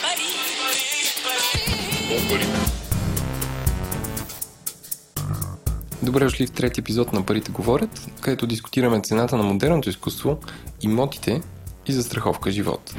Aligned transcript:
пари, 0.01 0.29
пари, 0.61 2.29
пари. 2.29 2.47
Добре 6.03 6.23
дошли 6.23 6.47
в 6.47 6.51
трети 6.51 6.79
епизод 6.79 7.13
на 7.13 7.25
Парите 7.25 7.51
говорят, 7.51 8.07
където 8.21 8.47
дискутираме 8.47 9.01
цената 9.01 9.37
на 9.37 9.43
модерното 9.43 9.89
изкуство, 9.89 10.39
имотите 10.81 11.41
и 11.87 11.93
застраховка 11.93 12.51
живот. 12.51 12.95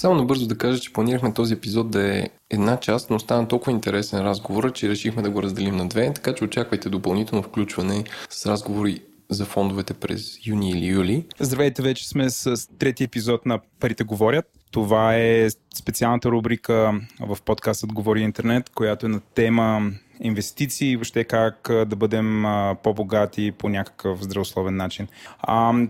Само 0.00 0.14
набързо 0.14 0.46
да 0.46 0.58
кажа, 0.58 0.80
че 0.80 0.92
планирахме 0.92 1.34
този 1.34 1.54
епизод 1.54 1.90
да 1.90 2.18
е 2.18 2.28
една 2.50 2.76
част, 2.76 3.10
но 3.10 3.18
стана 3.18 3.48
толкова 3.48 3.72
интересен 3.72 4.20
разговор, 4.20 4.72
че 4.72 4.88
решихме 4.88 5.22
да 5.22 5.30
го 5.30 5.42
разделим 5.42 5.76
на 5.76 5.88
две, 5.88 6.12
така 6.12 6.34
че 6.34 6.44
очаквайте 6.44 6.88
допълнително 6.88 7.42
включване 7.42 8.04
с 8.30 8.46
разговори 8.46 9.02
за 9.30 9.44
фондовете 9.44 9.94
през 9.94 10.46
юни 10.46 10.70
или 10.70 10.86
юли. 10.86 11.26
Здравейте, 11.40 11.82
вече 11.82 12.08
сме 12.08 12.30
с 12.30 12.68
трети 12.78 13.04
епизод 13.04 13.46
на 13.46 13.60
Парите 13.80 14.04
говорят. 14.04 14.44
Това 14.70 15.16
е 15.16 15.48
специалната 15.74 16.30
рубрика 16.30 17.00
в 17.20 17.38
подкастът 17.44 17.92
Говори 17.92 18.20
интернет, 18.20 18.70
която 18.70 19.06
е 19.06 19.08
на 19.08 19.20
тема 19.20 19.90
инвестиции 20.20 20.90
и 20.90 20.96
въобще 20.96 21.24
как 21.24 21.68
да 21.86 21.96
бъдем 21.96 22.44
по-богати 22.82 23.52
по 23.52 23.68
някакъв 23.68 24.22
здравословен 24.22 24.76
начин. 24.76 25.08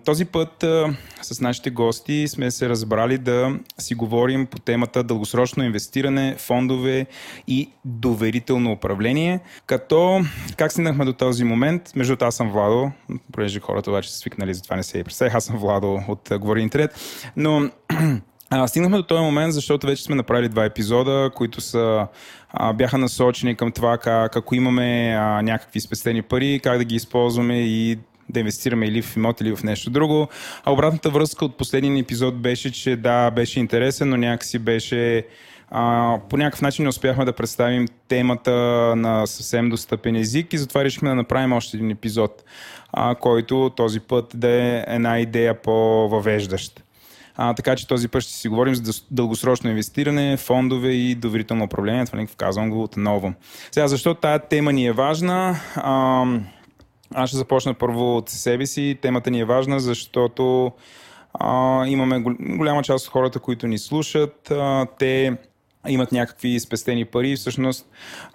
Този 0.05 0.25
път 0.25 0.65
с 1.23 1.41
нашите 1.41 1.71
гости 1.71 2.29
сме 2.29 2.51
се 2.51 2.69
разбрали 2.69 3.19
да 3.19 3.59
си 3.79 3.95
говорим 3.95 4.47
по 4.47 4.59
темата 4.59 5.03
дългосрочно 5.03 5.65
инвестиране, 5.65 6.35
фондове 6.39 7.07
и 7.47 7.71
доверително 7.85 8.73
управление. 8.73 9.41
Като 9.67 10.21
как 10.57 10.73
стигнахме 10.73 11.05
до 11.05 11.13
този 11.13 11.45
момент? 11.45 11.93
Между 11.97 12.17
аз 12.21 12.37
съм 12.37 12.51
Владо, 12.51 12.91
понеже 13.33 13.61
хората 13.61 13.91
обаче 13.91 14.13
са 14.13 14.19
свикнали, 14.19 14.55
затова 14.55 14.77
не 14.77 14.83
се 14.83 14.99
и 14.99 15.05
представих. 15.05 15.35
Аз 15.35 15.45
съм 15.45 15.59
Владо 15.59 16.03
от 16.09 16.29
Говори 16.39 16.63
интернет. 16.63 16.95
Но 17.37 17.71
а, 18.51 18.69
стигнахме 18.69 18.97
до 18.97 19.03
този 19.03 19.23
момент, 19.23 19.53
защото 19.53 19.87
вече 19.87 20.03
сме 20.03 20.15
направили 20.15 20.49
два 20.49 20.65
епизода, 20.65 21.31
които 21.35 21.61
са, 21.61 22.07
а, 22.51 22.73
бяха 22.73 22.99
насочени 22.99 23.57
към 23.57 23.73
това 23.73 23.99
как 23.99 24.37
ако 24.37 24.55
имаме 24.55 25.17
а, 25.19 25.43
някакви 25.43 25.81
спестени 25.81 26.23
пари, 26.23 26.61
как 26.63 26.79
да 26.79 26.85
ги 26.85 26.95
използваме 26.95 27.61
и 27.61 27.99
да 28.29 28.41
инвестираме 28.41 28.87
или 28.87 29.03
в 29.03 29.17
имот, 29.17 29.41
или 29.41 29.57
в 29.57 29.63
нещо 29.63 29.91
друго. 29.91 30.29
А 30.65 30.73
обратната 30.73 31.11
връзка 31.11 31.45
от 31.45 31.57
последния 31.57 32.01
епизод 32.01 32.43
беше, 32.43 32.73
че 32.73 32.97
да, 32.97 33.31
беше 33.31 33.61
интересен, 33.61 34.09
но 34.09 34.17
някакси 34.17 34.59
беше 34.59 35.27
а, 35.71 36.17
по 36.29 36.37
някакъв 36.37 36.63
начин 36.63 36.83
не 36.83 36.89
успяхме 36.89 37.25
да 37.25 37.33
представим 37.33 37.89
темата 38.09 38.53
на 38.97 39.27
съвсем 39.27 39.71
достъпен 39.71 40.17
език 40.17 40.53
и 40.53 40.59
затова 40.59 40.85
решихме 40.85 41.09
да 41.09 41.15
направим 41.15 41.53
още 41.53 41.77
един 41.77 41.91
епизод, 41.91 42.45
а, 42.93 43.15
който 43.15 43.71
този 43.77 44.01
път 44.01 44.33
да 44.35 44.49
е 44.49 44.85
една 44.87 45.21
идея 45.21 45.63
по-въвеждащ. 45.63 46.83
А, 47.43 47.55
така 47.55 47.77
че 47.77 47.87
този 47.87 48.09
път 48.09 48.23
ще 48.23 48.33
си 48.33 48.49
говорим 48.49 48.75
за 48.75 49.03
дългосрочно 49.11 49.71
инвестиране, 49.71 50.37
фондове 50.37 50.89
и 50.89 51.15
доверително 51.15 51.65
управление. 51.65 52.05
Това 52.05 52.27
казвам 52.37 52.71
го 52.71 52.83
отново. 52.83 53.33
Сега, 53.73 53.89
защо 53.89 54.15
тая 54.15 54.39
тема 54.39 54.73
ни 54.73 54.87
е 54.87 54.93
важна? 54.93 55.57
А, 55.77 56.25
аз 57.15 57.29
ще 57.29 57.37
започна 57.37 57.75
първо 57.75 58.17
от 58.17 58.29
себе 58.29 58.67
си. 58.67 58.99
Темата 59.03 59.31
ни 59.31 59.41
е 59.41 59.45
важна, 59.45 59.81
защото 59.81 60.73
а, 61.35 61.87
имаме 61.87 62.21
голяма 62.41 62.83
част 62.83 63.07
от 63.07 63.13
хората, 63.13 63.39
които 63.39 63.67
ни 63.67 63.79
слушат. 63.79 64.51
А, 64.51 64.87
те 64.99 65.37
имат 65.89 66.13
някакви 66.13 66.61
спестени 66.61 67.05
пари. 67.05 67.37
Всъщност 67.37 67.87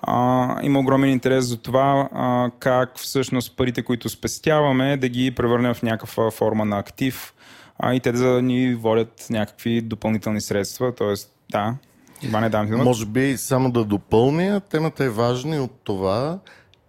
а, 0.02 0.60
има 0.64 0.80
огромен 0.80 1.10
интерес 1.10 1.46
за 1.46 1.58
това 1.58 2.10
а, 2.14 2.50
как 2.60 3.00
всъщност 3.00 3.58
парите, 3.58 3.84
които 3.84 4.10
спестяваме, 4.10 4.98
да 4.98 5.10
ги 5.10 5.32
превърнем 5.32 5.74
в 5.74 5.84
някаква 5.84 6.32
форма 6.32 6.66
на 6.66 6.80
актив, 6.80 7.35
а 7.80 7.94
и 7.94 8.00
те 8.00 8.12
да 8.12 8.42
ни 8.42 8.76
водят 8.76 9.28
някакви 9.30 9.82
допълнителни 9.82 10.42
средства. 10.42 10.96
Тоест, 10.96 11.32
да, 11.52 11.76
не 12.24 12.50
дам 12.50 12.68
филмът. 12.68 12.86
Може 12.86 13.06
би 13.06 13.38
само 13.38 13.72
да 13.72 13.86
допълня, 13.86 14.60
темата 14.60 15.04
е 15.04 15.10
важна 15.10 15.56
и 15.56 15.60
от 15.60 15.72
това 15.84 16.40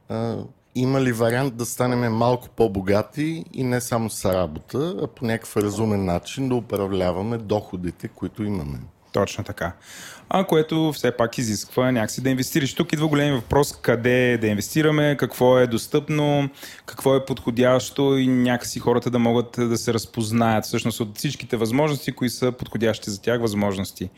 а, 0.08 0.36
има 0.74 1.00
ли 1.00 1.12
вариант 1.12 1.56
да 1.56 1.66
станем 1.66 2.12
малко 2.12 2.48
по-богати 2.48 3.44
и 3.52 3.64
не 3.64 3.80
само 3.80 4.10
с 4.10 4.32
работа, 4.32 4.96
а 5.02 5.06
по 5.06 5.24
някакъв 5.24 5.56
разумен 5.56 6.04
начин 6.04 6.48
да 6.48 6.54
управляваме 6.54 7.38
доходите, 7.38 8.08
които 8.08 8.44
имаме. 8.44 8.78
Точно 9.12 9.44
така. 9.44 9.72
А 10.28 10.44
което 10.44 10.92
все 10.92 11.10
пак 11.10 11.38
изисква 11.38 11.92
някакси 11.92 12.22
да 12.22 12.30
инвестираш. 12.30 12.74
Тук 12.74 12.92
идва 12.92 13.08
големи 13.08 13.36
въпрос 13.36 13.72
къде 13.82 14.38
да 14.40 14.46
инвестираме, 14.46 15.16
какво 15.18 15.58
е 15.58 15.66
достъпно, 15.66 16.48
какво 16.86 17.16
е 17.16 17.24
подходящо 17.24 18.16
и 18.16 18.26
някакси 18.26 18.78
хората 18.78 19.10
да 19.10 19.18
могат 19.18 19.54
да 19.58 19.78
се 19.78 19.94
разпознаят 19.94 20.64
всъщност 20.64 21.00
от 21.00 21.18
всичките 21.18 21.56
възможности, 21.56 22.12
кои 22.12 22.30
са 22.30 22.52
подходящи 22.52 23.10
за 23.10 23.22
тях 23.22 23.40
възможности. 23.40 24.10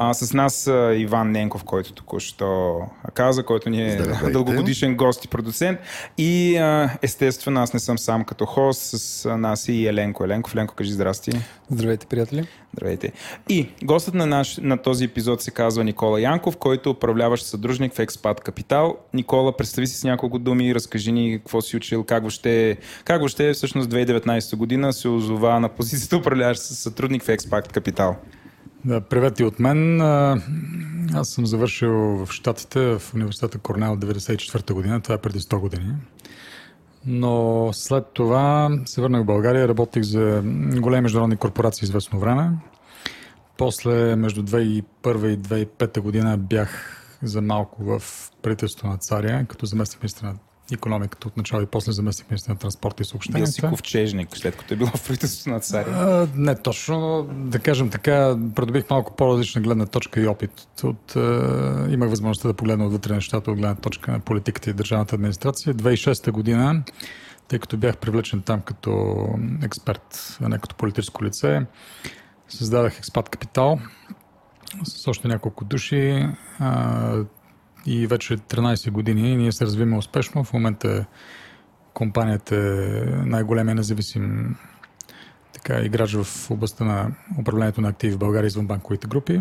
А, 0.00 0.14
с 0.14 0.32
нас 0.32 0.66
а, 0.66 0.94
Иван 0.94 1.32
Ненков, 1.32 1.64
който 1.64 1.92
току-що 1.92 2.80
каза, 3.14 3.42
който 3.42 3.70
ни 3.70 3.86
е 3.86 3.90
Здравейте. 3.90 4.30
дългогодишен 4.30 4.96
гост 4.96 5.24
и 5.24 5.28
продуцент. 5.28 5.78
И 6.18 6.56
а, 6.56 6.90
естествено, 7.02 7.60
аз 7.60 7.72
не 7.72 7.80
съм 7.80 7.98
сам 7.98 8.24
като 8.24 8.46
хост, 8.46 8.80
с 8.82 9.36
нас 9.38 9.68
и 9.68 9.86
Еленко. 9.86 10.24
Еленко, 10.24 10.50
Еленко, 10.54 10.74
кажи 10.74 10.92
здрасти. 10.92 11.30
Здравейте, 11.70 12.06
приятели. 12.06 12.48
Здравейте. 12.72 13.12
И 13.48 13.68
гостът 13.84 14.14
на, 14.14 14.26
наш, 14.26 14.56
на 14.62 14.76
този 14.76 15.04
епизод 15.04 15.42
се 15.42 15.50
казва 15.50 15.84
Никола 15.84 16.20
Янков, 16.20 16.56
който 16.56 16.88
е 16.88 16.92
управляващ 16.92 17.46
съдружник 17.46 17.94
в 17.94 17.98
Експат 17.98 18.40
Капитал. 18.40 18.96
Никола, 19.14 19.56
представи 19.56 19.86
си 19.86 19.96
с 19.96 20.04
няколко 20.04 20.38
думи, 20.38 20.74
разкажи 20.74 21.12
ни 21.12 21.38
какво 21.38 21.60
си 21.60 21.76
учил, 21.76 22.04
как 22.04 22.22
въобще, 22.22 22.76
как 23.04 23.18
въобще 23.18 23.52
всъщност 23.52 23.90
2019 23.90 24.56
година 24.56 24.92
се 24.92 25.08
озова 25.08 25.60
на 25.60 25.68
позицията 25.68 26.16
управляващ 26.16 26.60
сътрудник 26.60 27.22
в 27.22 27.28
Експат 27.28 27.68
Капитал. 27.68 28.16
Привет 28.88 29.40
и 29.40 29.44
от 29.44 29.58
мен. 29.58 30.00
Аз 31.14 31.28
съм 31.28 31.46
завършил 31.46 31.92
в 31.92 32.28
Штатите, 32.32 32.98
в 32.98 33.14
университета 33.14 33.58
Корнел 33.58 33.96
94-та 33.96 34.74
година. 34.74 35.00
Това 35.00 35.14
е 35.14 35.18
преди 35.18 35.40
100 35.40 35.58
години. 35.58 35.94
Но 37.06 37.68
след 37.72 38.06
това 38.12 38.70
се 38.86 39.00
върнах 39.00 39.22
в 39.22 39.26
България, 39.26 39.68
работих 39.68 40.02
за 40.02 40.42
големи 40.80 41.02
международни 41.02 41.36
корпорации 41.36 41.84
известно 41.84 42.18
време. 42.18 42.50
После, 43.56 44.16
между 44.16 44.42
2001 44.42 44.82
и 45.26 45.38
2005 45.38 46.00
година 46.00 46.38
бях 46.38 47.02
за 47.22 47.42
малко 47.42 47.84
в 47.84 48.02
правителството 48.42 48.86
на 48.86 48.96
Царя, 48.96 49.44
като 49.48 49.66
заместник 49.66 50.02
министър 50.02 50.26
на 50.26 50.34
економиката 50.74 51.28
от 51.28 51.36
начало 51.36 51.62
и 51.62 51.66
после 51.66 51.92
заместих 51.92 52.30
министър 52.30 52.52
на 52.52 52.58
транспорта 52.58 53.02
и 53.02 53.06
съобщенията. 53.06 53.44
Бил 53.44 53.52
си 53.52 53.60
ковчежник, 53.60 54.36
след 54.36 54.56
като 54.56 54.74
е 54.74 54.76
било 54.76 54.90
в 54.90 55.04
правителството 55.04 55.50
на 55.50 55.60
царя. 55.60 55.90
А, 55.90 56.28
не 56.34 56.54
точно, 56.54 57.28
да 57.32 57.58
кажем 57.58 57.90
така, 57.90 58.36
придобих 58.54 58.90
малко 58.90 59.16
по-различна 59.16 59.60
гледна 59.60 59.86
точка 59.86 60.20
и 60.20 60.26
опит. 60.26 60.68
От, 60.84 61.16
а, 61.16 61.86
имах 61.90 62.10
възможността 62.10 62.48
да 62.48 62.54
погледна 62.54 62.86
отвътре 62.86 63.14
нещата 63.14 63.50
от 63.50 63.56
гледна 63.56 63.74
точка 63.74 64.12
на 64.12 64.20
политиката 64.20 64.70
и 64.70 64.72
държавната 64.72 65.14
администрация. 65.14 65.74
2006 65.74 66.30
година, 66.30 66.82
тъй 67.48 67.58
като 67.58 67.76
бях 67.76 67.96
привлечен 67.96 68.42
там 68.42 68.60
като 68.60 69.16
експерт, 69.62 70.38
а 70.42 70.48
не 70.48 70.58
като 70.58 70.76
политическо 70.76 71.24
лице, 71.24 71.66
създадах 72.48 72.98
Експат 72.98 73.28
Капитал 73.28 73.78
с 74.84 75.08
още 75.08 75.28
няколко 75.28 75.64
души. 75.64 76.26
А, 76.58 77.14
и 77.86 78.06
вече 78.06 78.36
13 78.36 78.90
години 78.90 79.36
ние 79.36 79.52
се 79.52 79.64
развиваме 79.64 79.96
успешно. 79.96 80.44
В 80.44 80.52
момента 80.52 81.06
компанията 81.94 82.56
е 82.56 82.60
най-големия 83.26 83.74
независим 83.74 84.56
така, 85.52 85.80
играч 85.80 86.14
в 86.14 86.50
областта 86.50 86.84
на 86.84 87.10
управлението 87.40 87.80
на 87.80 87.88
активи 87.88 88.12
в 88.12 88.18
България 88.18 88.46
извън 88.46 88.66
банковите 88.66 89.06
групи. 89.06 89.40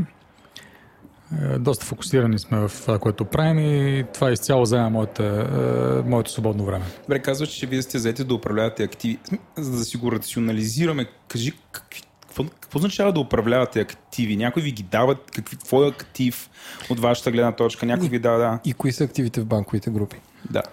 Е, 1.42 1.58
доста 1.58 1.86
фокусирани 1.86 2.40
сме 2.40 2.58
в 2.58 2.72
това, 2.82 3.00
което 3.00 3.26
правим 3.26 3.60
и 3.60 4.06
това 4.14 4.32
изцяло 4.32 4.66
заема 4.66 4.90
моята, 4.90 5.24
е, 6.06 6.10
моето 6.10 6.32
свободно 6.32 6.66
време. 6.66 6.86
Добре, 7.02 7.20
казваш, 7.20 7.50
че 7.50 7.68
вие 7.68 7.82
сте 7.82 8.00
заети 8.00 8.24
да 8.24 8.34
управлявате 8.34 8.84
активи. 8.84 9.20
За 9.58 9.72
да 9.72 9.86
си 9.86 9.98
го 9.98 10.12
рационализираме, 10.12 11.06
кажи 11.28 11.54
какви 11.72 12.02
какво, 12.38 12.56
какво 12.62 12.78
означава 12.78 13.14
да 13.14 13.20
управлявате 13.20 13.80
активи? 13.80 14.38
Някой 14.38 14.64
ви 14.64 14.72
ги 14.72 14.84
дават, 14.84 15.32
какви, 15.36 15.58
какво 15.58 15.84
е 15.84 15.88
актив 15.88 16.50
от 16.90 17.00
вашата 17.00 17.32
гледна 17.32 17.52
точка? 17.52 17.86
Някой 17.86 18.10
ви 18.10 18.20
дава, 18.20 18.38
да. 18.38 18.60
И 18.66 18.74
кои 18.74 18.92
са 18.92 19.04
активите 19.04 19.42
в 19.42 19.46
банковите 19.46 19.90
групи? 19.90 20.18
Да. 20.52 20.64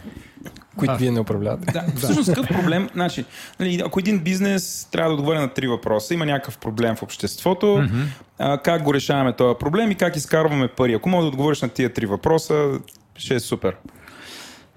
Които 0.76 0.93
а, 0.93 0.96
вие 0.96 1.11
не 1.11 1.20
управлявате. 1.20 1.72
Да, 1.72 1.84
всъщност 1.96 2.34
какъв 2.34 2.49
проблем? 2.49 2.88
Значи, 2.94 3.25
нали, 3.61 3.82
ако 3.87 4.00
един 4.00 4.19
бизнес 4.19 4.88
трябва 4.90 5.11
да 5.11 5.14
отговаря 5.14 5.40
на 5.40 5.49
три 5.49 5.66
въпроса, 5.66 6.14
има 6.14 6.26
някакъв 6.26 6.58
проблем 6.58 6.96
в 6.96 7.02
обществото, 7.02 7.66
mm-hmm. 7.66 8.05
а, 8.38 8.58
как 8.58 8.82
го 8.82 8.94
решаваме 8.94 9.37
този 9.37 9.58
проблем 9.58 9.90
и 9.90 9.94
как 9.94 10.16
изкарваме 10.16 10.69
пари? 10.69 10.94
Ако 10.94 11.08
мога 11.08 11.22
да 11.22 11.28
отговориш 11.28 11.62
на 11.62 11.69
тия 11.69 11.93
три 11.93 12.06
въпроса, 12.06 12.81
ще 13.16 13.34
е 13.34 13.40
супер. 13.40 13.76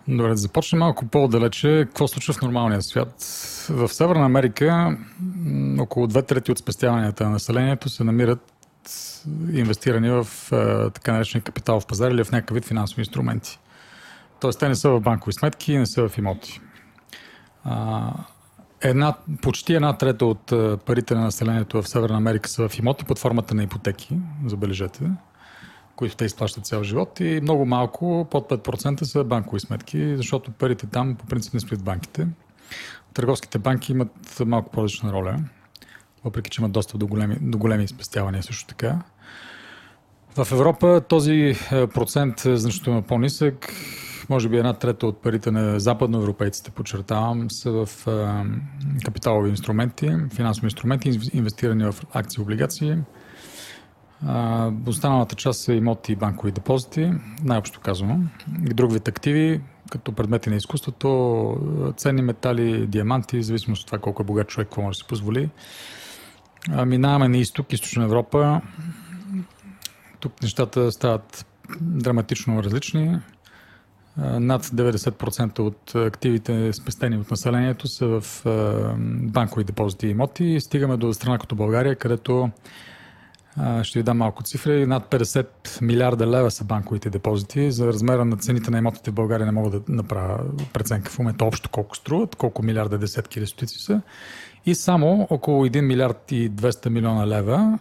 Добре, 0.08 0.30
да 0.30 0.38
започнем 0.38 0.80
малко 0.80 1.06
по-далече. 1.06 1.86
Какво 1.88 2.08
случва 2.08 2.34
в 2.34 2.42
нормалния 2.42 2.82
свят? 2.82 3.14
В 3.70 3.90
Северна 3.90 4.26
Америка 4.26 4.98
около 5.80 6.08
две 6.08 6.22
трети 6.22 6.52
от 6.52 6.58
спестяванията 6.58 7.24
на 7.24 7.30
населението 7.30 7.90
се 7.90 8.04
намират 8.04 8.54
инвестирани 9.54 10.10
в 10.10 10.28
а, 10.52 10.90
така 10.90 11.14
наречен 11.14 11.42
капитал 11.42 11.80
в 11.80 11.88
пазар 11.88 12.12
или 12.12 12.24
в 12.24 12.32
някакъв 12.32 12.56
вид 12.56 12.66
финансови 12.66 13.02
инструменти. 13.02 13.60
Тоест, 14.40 14.60
те 14.60 14.68
не 14.68 14.76
са 14.76 14.90
в 14.90 15.00
банкови 15.00 15.34
сметки, 15.34 15.78
не 15.78 15.86
са 15.86 16.10
в 16.10 16.18
имоти. 16.18 16.62
Една, 18.82 19.14
почти 19.42 19.74
една 19.74 19.98
трета 19.98 20.26
от 20.26 20.52
а, 20.52 20.78
парите 20.86 21.16
на 21.16 21.22
населението 21.22 21.82
в 21.82 21.90
Северна 21.90 22.18
Америка 22.18 22.50
са 22.50 22.70
в 22.70 22.80
имоти 22.80 23.06
под 23.06 23.20
формата 23.20 23.56
на 23.56 23.64
ипотеки, 23.64 24.18
забележете, 24.46 25.04
които 25.98 26.16
те 26.16 26.26
изплащат 26.26 26.66
цял 26.66 26.84
живот 26.84 27.20
и 27.20 27.40
много 27.42 27.66
малко, 27.66 28.28
под 28.32 28.50
5% 28.50 29.04
са 29.04 29.24
банкови 29.24 29.60
сметки, 29.60 30.18
защото 30.18 30.52
парите 30.52 30.88
там 30.88 31.16
по 31.16 31.26
принцип 31.26 31.54
не 31.54 31.60
в 31.60 31.84
банките. 31.84 32.28
Търговските 33.14 33.58
банки 33.60 33.92
имат 33.92 34.42
малко 34.46 34.72
по-различна 34.72 35.12
роля, 35.12 35.40
въпреки 36.24 36.50
че 36.50 36.62
имат 36.62 36.72
достъп 36.72 37.00
до 37.00 37.08
големи, 37.08 37.38
до 37.42 37.58
големи 37.58 37.88
спестявания 37.88 38.44
също 38.44 38.68
така. 38.68 39.02
В 40.36 40.52
Европа 40.52 41.02
този 41.10 41.56
е, 41.72 41.88
процент 41.88 42.46
е 42.46 42.58
значително 42.58 43.02
по-нисък. 43.04 43.74
Може 44.30 44.50
би 44.50 44.58
една 44.58 44.74
трета 44.74 45.08
от 45.08 45.22
парите 45.22 45.52
на 45.52 45.80
западноевропейците, 45.80 46.72
подчертавам, 46.72 47.52
са 47.52 47.72
в 47.72 48.08
е, 48.08 48.44
капиталови 49.06 49.50
инструменти, 49.50 50.12
финансови 50.36 50.68
инструменти, 50.68 51.20
инвестирани 51.34 51.84
в 51.84 51.96
акции 52.14 52.40
и 52.40 52.44
облигации. 52.44 52.98
А, 54.26 54.72
останалата 54.86 55.36
част 55.36 55.60
са 55.60 55.74
имоти 55.74 56.12
и 56.12 56.16
банкови 56.16 56.52
депозити, 56.52 57.12
най-общо 57.44 57.80
казано. 57.80 58.20
И 58.70 58.74
друг 58.74 58.94
вид 58.94 59.08
активи, 59.08 59.62
като 59.92 60.12
предмети 60.12 60.50
на 60.50 60.56
изкуството, 60.56 61.94
ценни 61.98 62.22
метали, 62.22 62.88
диаманти, 62.88 63.44
зависимост 63.44 63.82
от 63.82 63.86
това 63.86 64.00
колко 64.00 64.22
е 64.22 64.26
богат 64.26 64.48
човек, 64.48 64.68
какво 64.68 64.82
може 64.82 64.96
да 64.96 65.04
си 65.04 65.08
позволи. 65.08 65.50
Минаваме 66.86 67.28
на 67.28 67.38
изток, 67.38 67.74
източна 67.74 68.04
Европа. 68.04 68.62
Тук 70.20 70.42
нещата 70.42 70.92
стават 70.92 71.46
драматично 71.82 72.64
различни. 72.64 73.18
Над 74.18 74.66
90% 74.66 75.60
от 75.60 75.96
активите, 75.96 76.74
спестени 76.74 77.18
от 77.18 77.32
населението, 77.32 77.88
са 77.88 78.08
в 78.22 78.44
банкови 79.24 79.64
депозити 79.64 80.08
и 80.08 80.10
имоти. 80.10 80.60
Стигаме 80.60 80.98
до 80.98 81.14
страна 81.14 81.38
като 81.38 81.56
България, 81.56 81.96
където 81.96 82.50
ще 83.84 84.00
ви 84.00 84.04
дам 84.04 84.18
малко 84.18 84.44
цифри. 84.44 84.86
Над 84.86 85.10
50 85.10 85.48
милиарда 85.82 86.28
лева 86.28 86.52
са 86.52 86.64
банковите 86.64 87.10
депозити. 87.10 87.72
За 87.72 87.88
размера 87.88 88.26
на 88.26 88.38
цените 88.38 88.72
на 88.72 88.78
имотите 88.78 89.12
в 89.12 89.14
България 89.14 89.46
не 89.46 89.52
мога 89.52 89.70
да 89.70 89.82
направя 89.88 90.40
преценка 90.74 91.12
в 91.12 91.20
момента 91.20 91.46
общо 91.46 91.70
колко 91.70 91.96
струват, 91.96 92.36
колко 92.36 92.64
милиарда, 92.64 92.98
десетки 92.98 93.40
или 93.40 93.48
са. 93.48 94.02
И 94.66 94.76
само 94.76 95.28
около 95.30 95.66
1 95.66 95.82
милиард 95.82 96.32
и 96.32 96.52
200 96.52 96.90
милиона 96.90 97.28
лева, 97.28 97.80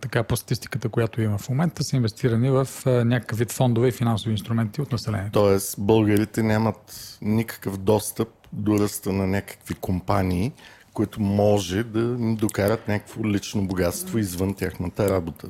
така 0.00 0.22
по 0.22 0.36
статистиката, 0.36 0.88
която 0.88 1.22
има 1.22 1.38
в 1.38 1.48
момента, 1.48 1.84
са 1.84 1.96
инвестирани 1.96 2.50
в 2.50 2.68
а, 2.86 2.90
някакъв 2.90 3.38
вид 3.38 3.52
фондове 3.52 3.88
и 3.88 3.92
финансови 3.92 4.32
инструменти 4.32 4.80
от 4.80 4.92
населението. 4.92 5.32
Тоест, 5.32 5.74
българите 5.78 6.42
нямат 6.42 7.18
никакъв 7.22 7.78
достъп 7.78 8.28
до 8.52 8.78
ръста 8.78 9.12
на 9.12 9.26
някакви 9.26 9.74
компании, 9.74 10.52
които 10.98 11.22
може 11.22 11.82
да 11.82 12.00
им 12.00 12.36
докарат 12.36 12.88
някакво 12.88 13.24
лично 13.24 13.66
богатство 13.66 14.18
извън 14.18 14.54
тяхната 14.54 15.10
работа. 15.10 15.48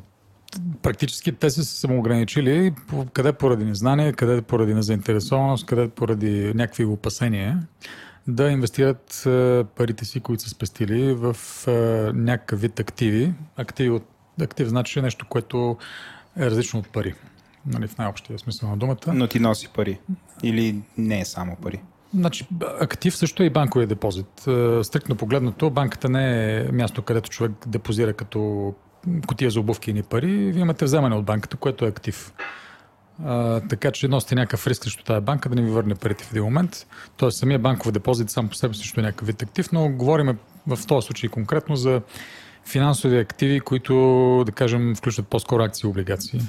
Практически 0.83 1.33
те 1.33 1.51
са 1.51 1.65
се 1.65 1.81
самоограничили, 1.81 2.75
къде 3.13 3.33
поради 3.33 3.65
незнание, 3.65 4.13
къде 4.13 4.43
поради 4.43 4.75
незаинтересованост, 4.75 5.67
къде 5.67 5.89
поради 5.89 6.53
някакви 6.55 6.85
опасения, 6.85 7.67
да 8.27 8.51
инвестират 8.51 9.23
е, 9.27 9.65
парите 9.65 10.05
си, 10.05 10.21
които 10.21 10.43
са 10.43 10.49
спестили 10.49 11.15
в 11.15 11.37
е, 11.67 11.71
някакъв 12.15 12.61
вид 12.61 12.81
активи. 12.81 13.35
Активи 13.57 13.91
от, 13.91 14.05
актив 14.43 14.69
значи 14.69 15.01
нещо, 15.01 15.27
което 15.29 15.77
е 16.37 16.51
различно 16.51 16.81
от 16.81 16.89
пари. 16.89 17.15
Нали, 17.67 17.87
в 17.87 17.99
най-общия 17.99 18.39
смисъл 18.39 18.71
на 18.71 18.77
думата. 18.77 19.13
Но 19.15 19.27
ти 19.27 19.41
носи 19.41 19.69
пари. 19.69 20.01
Или 20.43 20.83
не 20.99 21.21
е 21.21 21.25
само 21.25 21.57
пари. 21.57 21.81
Значи, 22.15 22.47
актив 22.81 23.17
също 23.17 23.43
е 23.43 23.47
и 23.47 23.51
банковия 23.51 23.87
депозит. 23.87 24.47
Е, 24.47 24.85
Стриктно 24.85 25.17
погледнато, 25.17 25.71
банката 25.71 26.09
не 26.09 26.57
е 26.57 26.73
място, 26.73 27.03
където 27.03 27.31
човек 27.31 27.53
депозира 27.67 28.13
като 28.13 28.75
котия 29.27 29.51
за 29.51 29.61
обувки 29.61 29.91
и 29.91 30.03
пари. 30.03 30.53
Вие 30.53 30.63
имате 30.63 30.85
вземане 30.85 31.17
от 31.17 31.25
банката, 31.25 31.57
което 31.57 31.85
е 31.85 31.89
актив. 31.89 32.33
А, 33.25 33.61
така 33.61 33.91
че 33.91 34.09
носите 34.09 34.35
някакъв 34.35 34.67
риск 34.67 34.83
срещу 34.83 35.05
тази 35.05 35.25
банка 35.25 35.49
да 35.49 35.55
не 35.55 35.63
ви 35.63 35.71
върне 35.71 35.95
парите 35.95 36.25
в 36.25 36.31
един 36.31 36.45
момент. 36.45 36.87
Тоест 37.17 37.39
самия 37.39 37.59
банков 37.59 37.93
депозит 37.93 38.31
сам 38.31 38.49
по 38.49 38.55
себе 38.55 38.75
също 38.75 39.01
е 39.01 39.03
някакъв 39.03 39.27
вид 39.27 39.43
актив, 39.43 39.73
но 39.73 39.89
говорим 39.89 40.39
в 40.67 40.87
този 40.87 41.07
случай 41.07 41.31
конкретно 41.31 41.77
за 41.77 42.03
финансови 42.69 43.19
активи, 43.19 43.61
които, 43.61 43.95
да 44.47 44.53
кажем, 44.53 44.95
включват 44.95 45.29
по-скоро 45.29 45.63
акции 45.63 45.87
и 45.87 45.91
облигации. 45.91 46.41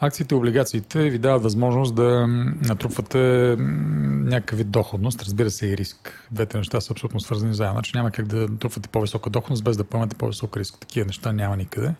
Акциите 0.00 0.34
и 0.34 0.38
облигациите 0.38 1.10
ви 1.10 1.18
дават 1.18 1.42
възможност 1.42 1.94
да 1.94 2.26
натрупвате 2.68 3.56
някакъв 3.58 4.58
вид 4.58 4.70
доходност, 4.70 5.22
разбира 5.22 5.50
се 5.50 5.66
и 5.66 5.76
риск. 5.76 6.28
Двете 6.30 6.58
неща 6.58 6.80
са 6.80 6.92
абсолютно 6.92 7.20
свързани 7.20 7.54
заедно. 7.54 7.74
Значи 7.74 7.92
няма 7.94 8.10
как 8.10 8.26
да 8.26 8.36
натрупвате 8.36 8.88
по-висока 8.88 9.30
доходност 9.30 9.64
без 9.64 9.76
да 9.76 9.84
поемате 9.84 10.16
по-висок 10.16 10.56
риск. 10.56 10.78
Такива 10.80 11.06
неща 11.06 11.32
няма 11.32 11.56
никъде. 11.56 11.94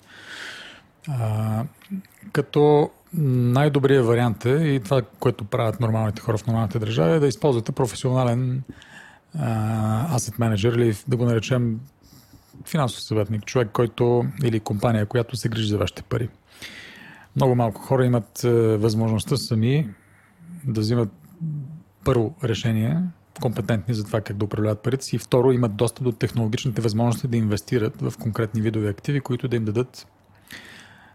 А, 1.09 1.65
като 2.33 2.91
най-добрият 3.15 4.07
вариант 4.07 4.45
е 4.45 4.55
и 4.55 4.81
това, 4.81 5.03
което 5.19 5.45
правят 5.45 5.81
нормалните 5.81 6.23
хора 6.23 6.39
в 6.39 6.47
нормалните 6.47 6.79
държави, 6.79 7.17
е 7.17 7.21
да 7.21 7.27
използвате 7.27 7.73
професионален 7.73 8.63
асет 10.15 10.39
менеджер 10.39 10.73
или 10.73 10.97
да 11.09 11.17
го 11.17 11.25
наречем 11.25 11.81
финансов 12.69 13.03
съветник, 13.03 13.45
човек, 13.45 13.69
който 13.73 14.25
или 14.45 14.61
компания, 14.61 15.07
която 15.07 15.37
се 15.37 15.49
грижи 15.49 15.69
за 15.69 15.79
вашите 15.79 16.03
пари. 16.03 16.29
Много 17.37 17.55
малко 17.55 17.81
хора 17.81 18.07
имат 18.07 18.45
е, 18.45 18.77
възможността 18.77 19.37
сами 19.37 19.89
да 20.65 20.81
взимат 20.81 21.11
първо 22.05 22.35
решение, 22.45 23.03
компетентни 23.41 23.95
за 23.95 24.05
това 24.05 24.21
как 24.21 24.37
да 24.37 24.45
управляват 24.45 24.83
парите 24.83 25.05
си 25.05 25.17
и 25.17 25.19
второ 25.19 25.53
имат 25.53 25.77
достъп 25.77 26.05
до 26.05 26.13
технологичните 26.13 26.81
възможности 26.81 27.29
да 27.29 27.37
инвестират 27.37 28.03
в 28.03 28.13
конкретни 28.21 28.61
видове 28.61 28.89
активи, 28.89 29.21
които 29.21 29.49
да 29.49 29.57
им 29.57 29.65
дадат 29.65 30.07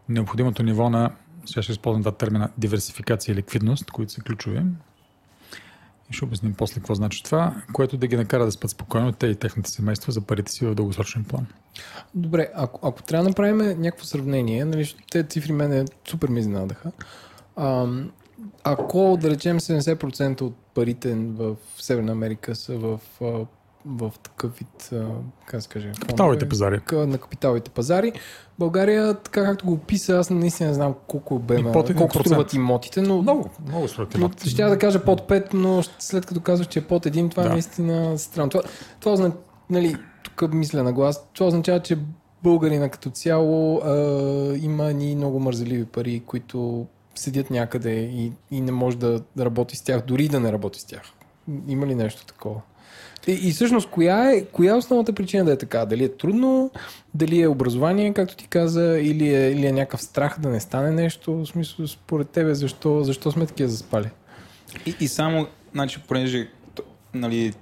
необходимото 0.10 0.64
ниво 0.64 0.90
на, 0.90 1.12
сега 1.46 1.62
ще 1.62 1.72
използвам 1.72 2.02
два 2.02 2.12
термина, 2.12 2.50
диверсификация 2.58 3.34
и 3.34 3.36
ликвидност, 3.36 3.92
които 3.92 4.12
са 4.12 4.22
ключови. 4.22 4.62
Ще 6.10 6.26
обясним 6.26 6.54
после 6.54 6.76
какво 6.76 6.96
значи 6.96 7.24
това, 7.24 7.56
което 7.74 7.98
да 7.98 8.08
ги 8.08 8.16
накара 8.16 8.46
да 8.46 8.52
спят 8.52 8.72
спокойно 8.72 9.12
те 9.12 9.28
и 9.28 9.36
техните 9.36 9.70
семейства 9.70 10.12
за 10.12 10.22
парите 10.22 10.52
си 10.52 10.66
в 10.66 10.76
дългосрочен 10.76 11.24
план. 11.24 11.48
Добре, 12.14 12.50
ако, 12.56 12.88
ако 12.88 13.04
трябва 13.04 13.24
да 13.24 13.30
направим 13.30 13.58
някакво 13.58 14.06
сравнение, 14.06 14.66
нали, 14.66 14.96
тези 15.12 15.28
цифри 15.28 15.52
мене 15.52 15.86
супер 16.08 16.30
ме 16.30 16.40
изненадаха. 16.40 16.92
Ако, 18.64 19.18
да 19.22 19.30
речем, 19.30 19.60
70% 19.60 20.42
от 20.42 20.56
парите 20.74 21.16
в 21.16 21.56
Северна 21.78 22.12
Америка 22.12 22.56
са 22.56 22.78
в, 22.78 23.00
в 23.86 24.12
такъв 24.24 24.58
вид, 24.58 24.90
как 25.46 25.62
се 25.62 25.70
каже, 25.70 25.92
Капиталовите 26.02 26.50
пазари. 26.50 26.82
на 26.92 27.18
капиталовите 27.18 27.72
пазари. 27.72 28.12
България, 28.60 29.14
така 29.14 29.44
както 29.44 29.66
го 29.66 29.74
описа, 29.74 30.18
аз 30.18 30.30
наистина 30.30 30.70
не 30.70 30.76
знам 30.76 30.96
колко 31.08 31.42
е 31.50 31.72
под 31.72 31.94
колко 31.96 32.18
1%. 32.18 32.20
струват 32.28 32.54
имотите, 32.54 33.02
но 33.02 33.22
Много, 33.22 33.50
много 33.68 33.88
според 33.88 34.16
но 34.18 34.30
ще 34.46 34.64
да 34.64 34.80
кажа 34.80 35.06
под 35.06 35.22
5, 35.22 35.54
но 35.54 35.84
след 36.00 36.26
като 36.26 36.42
казваш, 36.42 36.68
че 36.68 36.80
е 36.80 36.88
под 36.88 37.06
1, 37.06 37.32
това 37.32 37.44
Да. 37.44 37.50
е 37.50 37.52
наистина 37.52 38.18
странно. 38.18 38.50
Това, 38.50 38.64
това 39.00 39.12
означава, 39.12 39.42
нали, 39.70 39.96
тук 40.24 40.54
мисля 40.54 40.84
на 40.84 40.94
глас, 40.94 41.28
това 41.34 41.48
означава, 41.48 41.80
че 41.80 41.98
българина 42.44 42.90
като 42.90 43.10
цяло 43.10 43.78
а, 43.78 43.92
има 44.58 44.94
ни 44.94 45.16
много 45.16 45.40
мързеливи 45.40 45.86
пари, 45.86 46.24
които 46.26 46.88
седят 47.16 47.50
някъде 47.50 47.92
и, 47.94 48.32
и 48.52 48.62
не 48.62 48.72
може 48.72 48.98
да 48.98 49.22
работи 49.40 49.76
с 49.76 49.82
тях, 49.82 50.02
дори 50.06 50.28
да 50.28 50.40
не 50.40 50.52
работи 50.52 50.80
с 50.80 50.86
тях. 50.86 51.02
Има 51.68 51.86
ли 51.88 51.96
нещо 51.96 52.26
такова? 52.26 52.62
И, 53.28 53.32
и 53.32 53.52
всъщност, 53.52 53.90
коя 53.90 54.32
е, 54.32 54.46
коя 54.46 54.74
е 54.74 54.78
основната 54.78 55.14
причина 55.14 55.46
да 55.46 55.52
е 55.52 55.58
така? 55.58 55.86
Дали 55.86 56.04
е 56.04 56.18
трудно, 56.18 56.72
дали 57.14 57.42
е 57.42 57.48
образование, 57.48 58.14
както 58.14 58.36
ти 58.36 58.48
каза, 58.48 59.00
или 59.00 59.36
е, 59.36 59.52
или 59.52 59.66
е 59.66 59.72
някакъв 59.72 60.02
страх 60.02 60.40
да 60.40 60.50
не 60.50 60.60
стане 60.60 60.92
нещо? 60.92 61.34
В 61.34 61.46
смисъл, 61.46 61.88
според 61.88 62.30
тебе, 62.30 62.56
защо, 62.56 63.04
защо 63.04 63.32
сме 63.32 63.46
такива 63.46 63.70
заспали? 63.70 64.10
И, 64.86 64.96
и 65.00 65.08
само, 65.08 65.48
значи, 65.74 66.02
понеже 66.08 66.48
нали, 67.14 67.54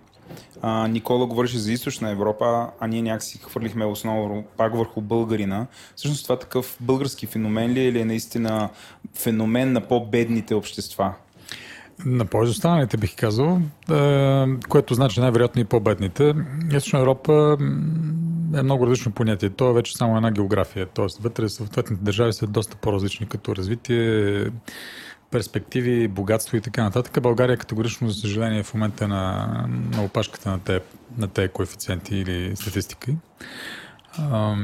а, 0.61 0.87
Никола 0.87 1.25
говореше 1.25 1.57
за 1.57 1.71
източна 1.71 2.09
Европа, 2.09 2.67
а 2.79 2.87
ние 2.87 3.01
някакси 3.01 3.37
хвърлихме 3.37 3.85
основно 3.85 4.43
пак 4.57 4.75
върху 4.75 5.01
българина. 5.01 5.67
Всъщност 5.95 6.23
това 6.23 6.39
такъв 6.39 6.77
български 6.79 7.27
феномен 7.27 7.71
ли 7.71 7.79
е 7.79 7.87
или 7.87 7.99
е 7.99 8.05
наистина 8.05 8.69
феномен 9.13 9.71
на 9.71 9.81
по-бедните 9.81 10.55
общества? 10.55 11.13
На 12.05 12.25
по-изостаналите 12.25 12.97
бих 12.97 13.15
казал, 13.15 13.61
е, 13.91 14.45
което 14.69 14.93
значи 14.93 15.19
най-вероятно 15.19 15.61
и 15.61 15.65
по-бедните. 15.65 16.33
Източна 16.67 16.99
Европа 16.99 17.57
е 18.55 18.61
много 18.63 18.85
различно 18.85 19.11
понятие. 19.11 19.49
То 19.49 19.69
е 19.69 19.73
вече 19.73 19.97
само 19.97 20.17
една 20.17 20.31
география. 20.31 20.87
Тоест, 20.93 21.23
вътре 21.23 21.49
съответните 21.49 22.03
държави 22.03 22.33
са 22.33 22.47
доста 22.47 22.75
по-различни 22.75 23.27
като 23.27 23.55
развитие, 23.55 24.45
перспективи, 25.31 26.07
богатство 26.07 26.57
и 26.57 26.61
така 26.61 26.83
нататък. 26.83 27.21
България 27.21 27.57
категорично, 27.57 28.09
за 28.09 28.21
съжаление, 28.21 28.63
в 28.63 28.73
момента 28.73 29.05
е 29.05 29.07
на, 29.07 29.65
на 29.91 30.03
опашката 30.03 30.49
на 30.51 30.59
те, 30.59 30.79
на 31.17 31.27
те 31.27 31.47
коефициенти 31.47 32.15
или 32.15 32.55
статистики. 32.55 33.15
А, 34.17 34.55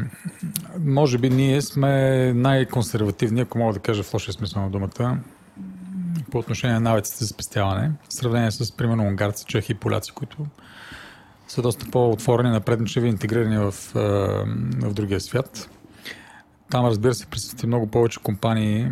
може 0.79 1.17
би 1.17 1.29
ние 1.29 1.61
сме 1.61 2.33
най-консервативни, 2.33 3.41
ако 3.41 3.57
мога 3.57 3.73
да 3.73 3.79
кажа 3.79 4.03
в 4.03 4.13
лошия 4.13 4.33
смисъл 4.33 4.61
на 4.61 4.69
думата, 4.69 5.17
по 6.31 6.37
отношение 6.37 6.73
на 6.73 6.89
навиците 6.89 7.23
за 7.23 7.27
спестяване, 7.27 7.91
в 8.09 8.13
сравнение 8.13 8.51
с, 8.51 8.77
примерно, 8.77 9.03
унгарци, 9.03 9.45
чехи 9.45 9.71
и 9.71 9.75
поляци, 9.75 10.11
които 10.11 10.45
са 11.47 11.61
доста 11.61 11.91
по-отворени, 11.91 12.49
напредничеви, 12.49 13.07
интегрирани 13.07 13.57
в, 13.57 13.73
в 14.81 14.93
другия 14.93 15.21
свят. 15.21 15.69
Там, 16.69 16.85
разбира 16.85 17.13
се, 17.13 17.25
присъстват 17.25 17.63
много 17.63 17.87
повече 17.87 18.19
компании, 18.19 18.91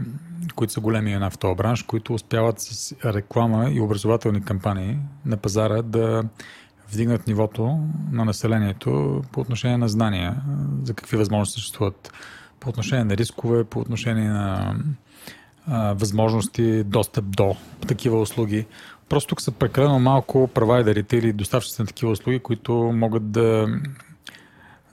които 0.55 0.73
са 0.73 0.79
големи 0.79 1.13
на 1.13 1.29
в 1.29 1.37
този 1.37 1.55
бранш, 1.55 1.83
които 1.83 2.13
успяват 2.13 2.55
с 2.59 2.95
реклама 3.05 3.69
и 3.71 3.81
образователни 3.81 4.43
кампании 4.43 4.97
на 5.25 5.37
пазара 5.37 5.81
да 5.81 6.23
вдигнат 6.91 7.27
нивото 7.27 7.79
на 8.11 8.25
населението 8.25 9.23
по 9.31 9.41
отношение 9.41 9.77
на 9.77 9.89
знания, 9.89 10.41
за 10.83 10.93
какви 10.93 11.17
възможности 11.17 11.59
съществуват, 11.59 12.13
по 12.59 12.69
отношение 12.69 13.05
на 13.05 13.17
рискове, 13.17 13.63
по 13.63 13.79
отношение 13.79 14.29
на 14.29 14.75
възможности, 15.95 16.83
достъп 16.83 17.25
до 17.25 17.55
такива 17.87 18.21
услуги. 18.21 18.65
Просто 19.09 19.29
тук 19.29 19.41
са 19.41 19.51
прекалено 19.51 19.99
малко 19.99 20.47
провайдерите 20.47 21.17
или 21.17 21.33
доставчиците 21.33 21.81
на 21.81 21.87
такива 21.87 22.11
услуги, 22.11 22.39
които 22.39 22.73
могат 22.73 23.31
да 23.31 23.67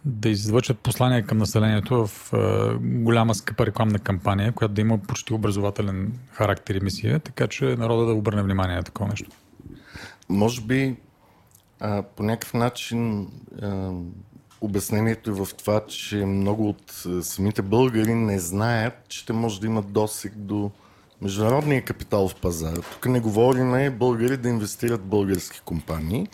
да 0.04 0.28
излъчат 0.28 0.78
послание 0.78 1.22
към 1.22 1.38
населението 1.38 2.06
в 2.06 2.32
а, 2.32 2.74
голяма 2.80 3.34
скъпа 3.34 3.66
рекламна 3.66 3.98
кампания, 3.98 4.52
която 4.52 4.74
да 4.74 4.80
има 4.80 4.98
почти 4.98 5.34
образователен 5.34 6.18
характер 6.30 6.74
и 6.74 6.80
мисия, 6.80 7.20
така 7.20 7.46
че 7.46 7.64
народа 7.64 8.06
да 8.06 8.12
обърне 8.12 8.42
внимание 8.42 8.76
на 8.76 8.82
такова 8.82 9.08
нещо. 9.10 9.30
Може 10.28 10.60
би 10.60 10.96
а, 11.80 12.02
по 12.02 12.22
някакъв 12.22 12.54
начин 12.54 13.28
а, 13.62 13.92
обяснението 14.62 15.30
е 15.30 15.34
в 15.34 15.48
това, 15.58 15.86
че 15.86 16.16
много 16.16 16.68
от 16.68 17.02
а, 17.06 17.22
самите 17.22 17.62
българи 17.62 18.14
не 18.14 18.38
знаят, 18.38 18.94
че 19.08 19.26
те 19.26 19.32
може 19.32 19.60
да 19.60 19.66
имат 19.66 19.92
досег 19.92 20.32
до 20.36 20.70
международния 21.22 21.84
капитал 21.84 22.28
в 22.28 22.34
пазара. 22.34 22.80
Тук 22.92 23.06
не 23.06 23.20
говорим 23.20 23.98
българи 23.98 24.36
да 24.36 24.48
инвестират 24.48 25.00
в 25.00 25.06
български 25.06 25.60
компании, 25.64 26.28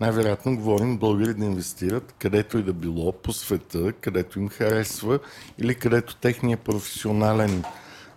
най-вероятно 0.00 0.56
говорим 0.56 0.98
българи 0.98 1.34
да 1.34 1.44
инвестират 1.44 2.14
където 2.18 2.58
и 2.58 2.62
да 2.62 2.72
било 2.72 3.12
по 3.12 3.32
света, 3.32 3.92
където 3.92 4.38
им 4.38 4.48
харесва 4.48 5.18
или 5.58 5.74
където 5.74 6.16
техният 6.16 6.60
професионален 6.60 7.64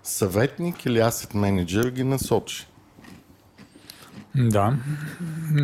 съветник 0.03 0.85
или 0.85 0.99
асет 0.99 1.33
менеджер 1.33 1.89
ги 1.89 2.03
насочи. 2.03 2.67
Да. 4.35 4.77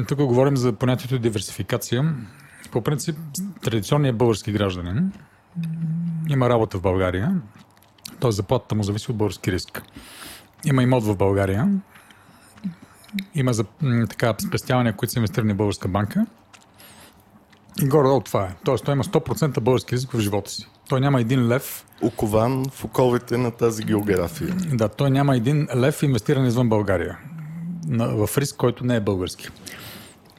Тук 0.08 0.18
говорим 0.18 0.58
за 0.58 0.74
понятието 0.74 1.20
диверсификация. 1.20 2.16
По 2.76 2.82
принцип, 2.82 3.18
традиционният 3.62 4.18
български 4.18 4.52
гражданин 4.52 5.12
има 6.30 6.50
работа 6.50 6.78
в 6.78 6.82
България, 6.82 7.42
т.е. 8.20 8.32
заплатата 8.32 8.76
му 8.76 8.84
зависи 8.84 9.12
от 9.12 9.18
български 9.18 9.52
риск. 9.52 9.82
Има 10.66 10.84
имот 10.84 11.04
в 11.04 11.16
България, 11.16 11.70
има 13.36 13.54
за, 13.54 13.66
така, 14.10 14.36
спестявания, 14.48 14.94
които 14.94 15.14
са 15.14 15.20
инвестирани 15.20 15.54
в 15.54 15.58
българска 15.58 15.88
банка. 15.88 16.26
И 17.82 17.88
горе-долу 17.88 18.22
това 18.22 18.44
е. 18.44 18.56
Тоест, 18.66 18.86
той 18.86 18.94
има 18.94 19.04
100% 19.04 19.60
български 19.60 19.96
риск 19.96 20.12
в 20.12 20.20
живота 20.20 20.52
си. 20.52 20.68
Той 20.90 21.02
няма 21.02 21.22
един 21.22 21.48
лев, 21.48 21.86
Окован 22.02 22.66
в 22.70 22.86
оковите 22.86 23.38
на 23.38 23.52
тази 23.52 23.84
география. 23.84 24.56
да, 24.74 24.90
той 24.90 25.12
няма 25.12 25.36
един 25.36 25.68
лев 25.76 26.04
инвестиран 26.04 26.46
извън 26.46 26.70
България. 26.70 27.18
В 27.90 28.30
риск, 28.38 28.56
който 28.56 28.86
не 28.86 28.96
е 28.96 29.00
български. 29.00 29.50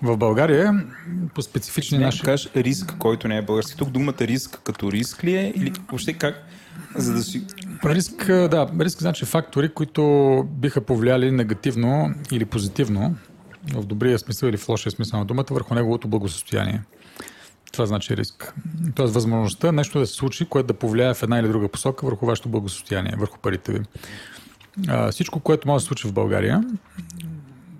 В 0.03 0.17
България, 0.17 0.87
по 1.35 1.43
специфични 1.43 1.99
наши... 1.99 2.23
кажеш 2.23 2.50
риск, 2.57 2.95
който 2.99 3.29
не 3.29 3.37
е 3.37 3.43
български. 3.43 3.76
Тук 3.76 3.91
думата 3.91 4.15
риск 4.21 4.61
като 4.65 4.93
риск 4.93 5.25
ли 5.25 5.37
е 5.37 5.53
или 5.57 5.73
въобще 5.88 6.12
как? 6.12 6.45
За 6.95 7.15
да 7.15 7.23
си... 7.23 7.47
Риск, 7.85 8.26
да, 8.26 8.71
риск 8.81 9.00
значи 9.00 9.25
фактори, 9.25 9.69
които 9.69 10.45
биха 10.50 10.81
повлияли 10.81 11.31
негативно 11.31 12.15
или 12.33 12.45
позитивно, 12.45 13.17
в 13.75 13.87
добрия 13.87 14.19
смисъл 14.19 14.49
или 14.49 14.57
в 14.57 14.69
лошия 14.69 14.93
смисъл 14.93 15.19
на 15.19 15.25
думата, 15.25 15.45
върху 15.50 15.75
неговото 15.75 16.09
благосостояние. 16.09 16.83
Това 17.73 17.87
значи 17.87 18.17
риск. 18.17 18.55
Тоест 18.95 19.15
възможността 19.15 19.73
нещо 19.73 19.99
да 19.99 20.07
се 20.07 20.15
случи, 20.15 20.45
което 20.45 20.67
да 20.67 20.75
повлияе 20.75 21.15
в 21.15 21.23
една 21.23 21.38
или 21.38 21.49
друга 21.49 21.69
посока 21.69 22.07
върху 22.07 22.26
вашето 22.26 22.49
благосостояние, 22.49 23.15
върху 23.19 23.38
парите 23.38 23.73
ви. 23.73 23.81
А, 24.88 25.11
всичко, 25.12 25.41
което 25.41 25.69
може 25.69 25.76
да 25.76 25.81
се 25.81 25.87
случи 25.87 26.09
в 26.09 26.12
България, 26.12 26.65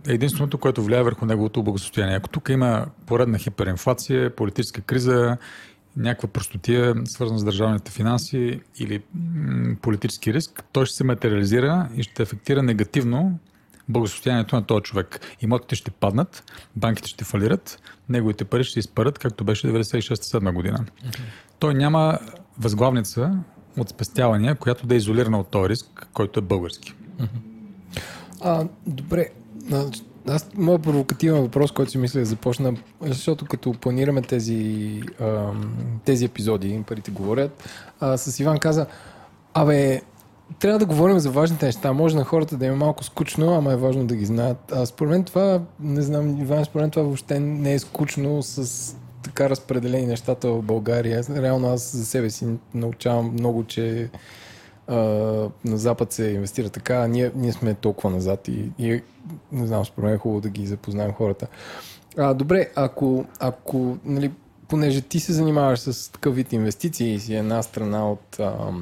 е 0.09 0.13
единственото, 0.13 0.59
което 0.59 0.83
влияе 0.83 1.03
върху 1.03 1.27
неговото 1.27 1.63
благосостояние. 1.63 2.17
Ако 2.17 2.29
тук 2.29 2.49
има 2.49 2.87
поредна 3.07 3.39
хиперинфлация, 3.39 4.37
политическа 4.37 4.81
криза, 4.81 5.37
някаква 5.97 6.29
простотия, 6.29 6.95
свързана 7.05 7.39
с 7.39 7.45
държавните 7.45 7.91
финанси 7.91 8.61
или 8.79 9.03
м, 9.15 9.77
политически 9.83 10.35
риск, 10.35 10.65
той 10.73 10.87
ще 10.87 10.97
се 10.97 11.05
материализира 11.05 11.89
и 11.97 12.03
ще 12.03 12.23
афектира 12.23 12.63
негативно 12.63 13.39
благосостоянието 13.89 14.57
на 14.57 14.63
този 14.63 14.83
човек. 14.83 15.21
Имотите 15.41 15.75
ще 15.75 15.91
паднат, 15.91 16.45
банките 16.77 17.09
ще 17.09 17.25
фалират, 17.25 17.83
неговите 18.09 18.45
пари 18.45 18.65
ще 18.65 18.79
изпарат, 18.79 19.19
както 19.19 19.45
беше 19.45 19.67
96-7 19.67 20.53
година. 20.53 20.85
Той 21.59 21.75
няма 21.75 22.19
възглавница 22.59 23.39
от 23.79 23.89
спестявания, 23.89 24.55
която 24.55 24.87
да 24.87 24.95
е 24.95 24.97
изолирана 24.97 25.41
от 25.41 25.49
този 25.49 25.69
риск, 25.69 26.09
който 26.13 26.39
е 26.39 26.43
български. 26.43 26.95
А, 28.41 28.69
добре. 28.87 29.31
Аз, 30.29 30.47
моят 30.57 30.83
провокативен 30.83 31.43
въпрос, 31.43 31.73
който 31.73 31.91
си 31.91 31.99
мисля 31.99 32.21
да 32.21 32.27
започна, 32.27 32.75
защото 33.01 33.45
като 33.45 33.73
планираме 33.73 34.23
тези, 34.23 35.03
тези 36.05 36.25
епизоди, 36.25 36.85
парите 36.87 37.11
говорят, 37.11 37.69
с 38.17 38.41
Иван 38.41 38.59
каза, 38.59 38.87
абе, 39.55 40.01
трябва 40.59 40.79
да 40.79 40.87
говорим 40.87 41.19
за 41.19 41.31
важните 41.31 41.67
неща. 41.67 41.93
Може 41.93 42.17
на 42.17 42.25
хората 42.25 42.57
да 42.57 42.67
им 42.67 42.73
е 42.73 42.77
малко 42.77 43.05
скучно, 43.05 43.55
ама 43.55 43.73
е 43.73 43.77
важно 43.77 44.07
да 44.07 44.17
ги 44.17 44.27
знаят. 44.27 44.73
А 44.73 44.87
според 44.87 45.11
мен 45.11 45.25
това, 45.25 45.61
не 45.81 46.03
знам, 46.03 46.41
Иван, 46.41 46.65
според 46.65 46.83
мен 46.83 46.91
това 46.91 47.03
въобще 47.03 47.41
не 47.41 47.73
е 47.73 47.79
скучно 47.79 48.43
с 48.43 48.97
така 49.23 49.51
разпределени 49.51 50.07
нещата 50.07 50.49
в 50.49 50.63
България. 50.63 51.23
Реално 51.31 51.69
аз 51.69 51.93
за 51.93 52.07
себе 52.07 52.31
си 52.31 52.47
научавам 52.75 53.33
много, 53.33 53.65
че 53.65 54.11
а, 54.87 54.97
на 55.65 55.77
Запад 55.77 56.13
се 56.13 56.25
инвестира 56.25 56.71
така, 56.71 56.95
а 56.95 57.09
ние, 57.09 57.33
ние 57.35 57.53
сме 57.53 57.75
толкова 57.75 58.11
назад 58.11 58.49
и, 58.49 58.71
и 58.79 59.03
не 59.53 59.67
знам, 59.67 59.85
според 59.85 60.05
мен 60.05 60.15
е 60.15 60.19
хубаво 60.19 60.41
да 60.41 60.49
ги 60.49 60.67
запознаем 60.67 61.13
хората. 61.13 61.47
А, 62.19 62.35
добре, 62.35 62.71
ако, 62.75 63.25
ако 63.41 63.99
нали, 64.05 64.33
понеже 64.69 65.01
ти 65.01 65.21
се 65.21 65.33
занимаваш 65.33 65.79
с 65.79 66.13
такъв 66.13 66.35
вид 66.35 66.53
инвестиции 66.53 67.15
и 67.15 67.21
си 67.21 67.35
една 67.35 67.63
страна 67.63 68.11
от 68.11 68.41
а, 68.41 68.73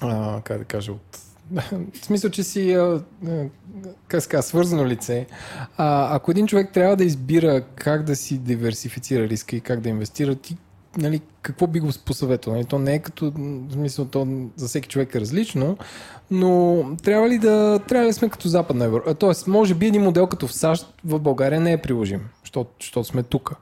а, 0.00 0.40
как 0.44 0.58
да 0.58 0.64
кажа, 0.64 0.92
от 0.92 1.20
в 1.92 2.04
смисъл, 2.04 2.30
че 2.30 2.42
си 2.42 2.72
а, 2.72 3.02
а, 3.26 3.48
казва, 4.08 4.42
свързано 4.42 4.86
лице. 4.86 5.26
А, 5.76 6.16
ако 6.16 6.30
един 6.30 6.46
човек 6.46 6.72
трябва 6.72 6.96
да 6.96 7.04
избира 7.04 7.62
как 7.74 8.02
да 8.02 8.16
си 8.16 8.38
диверсифицира 8.38 9.28
риска 9.28 9.56
и 9.56 9.60
как 9.60 9.80
да 9.80 9.88
инвестира, 9.88 10.34
ти 10.34 10.56
нали, 10.96 11.20
какво 11.42 11.66
би 11.66 11.80
го 11.80 11.88
посъветвал? 12.04 12.54
Нали, 12.54 12.64
то 12.64 12.78
не 12.78 12.94
е 12.94 12.98
като, 12.98 13.32
в 13.36 13.72
смисъл, 13.72 14.04
то 14.04 14.26
за 14.56 14.68
всеки 14.68 14.88
човек 14.88 15.14
е 15.14 15.20
различно, 15.20 15.78
но 16.30 16.82
трябва 17.02 17.28
ли 17.28 17.38
да, 17.38 17.80
трябва 17.88 18.08
ли 18.08 18.12
сме 18.12 18.28
като 18.28 18.48
Западна 18.48 18.84
Европа? 18.84 19.14
Тоест, 19.14 19.46
може 19.46 19.74
би 19.74 19.86
един 19.86 20.02
модел 20.02 20.26
като 20.26 20.46
в 20.46 20.52
САЩ 20.52 20.94
в 21.04 21.18
България 21.18 21.60
не 21.60 21.72
е 21.72 21.82
приложим, 21.82 22.20
защото, 22.42 23.04
сме 23.04 23.22
тук. 23.22 23.52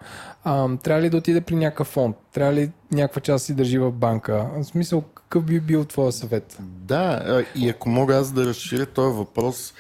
Трябва 0.83 1.03
ли 1.03 1.11
да 1.11 1.17
отиде 1.17 1.41
при 1.41 1.57
някакъв 1.57 1.87
фонд? 1.87 2.17
Трябва 2.33 2.53
ли 2.53 2.71
някаква 2.93 3.21
част 3.21 3.45
си 3.45 3.55
държи 3.55 3.79
в 3.79 3.93
банка? 3.93 4.47
В 4.57 4.65
смисъл, 4.65 5.03
какъв 5.15 5.45
би 5.45 5.61
бил 5.61 5.85
твоя 5.85 6.13
съвет? 6.13 6.59
Да, 6.61 7.43
и 7.55 7.69
ако 7.69 7.89
мога 7.89 8.17
аз 8.17 8.33
да 8.33 8.47
разширя 8.47 8.87
този 8.87 9.17
въпрос, 9.17 9.75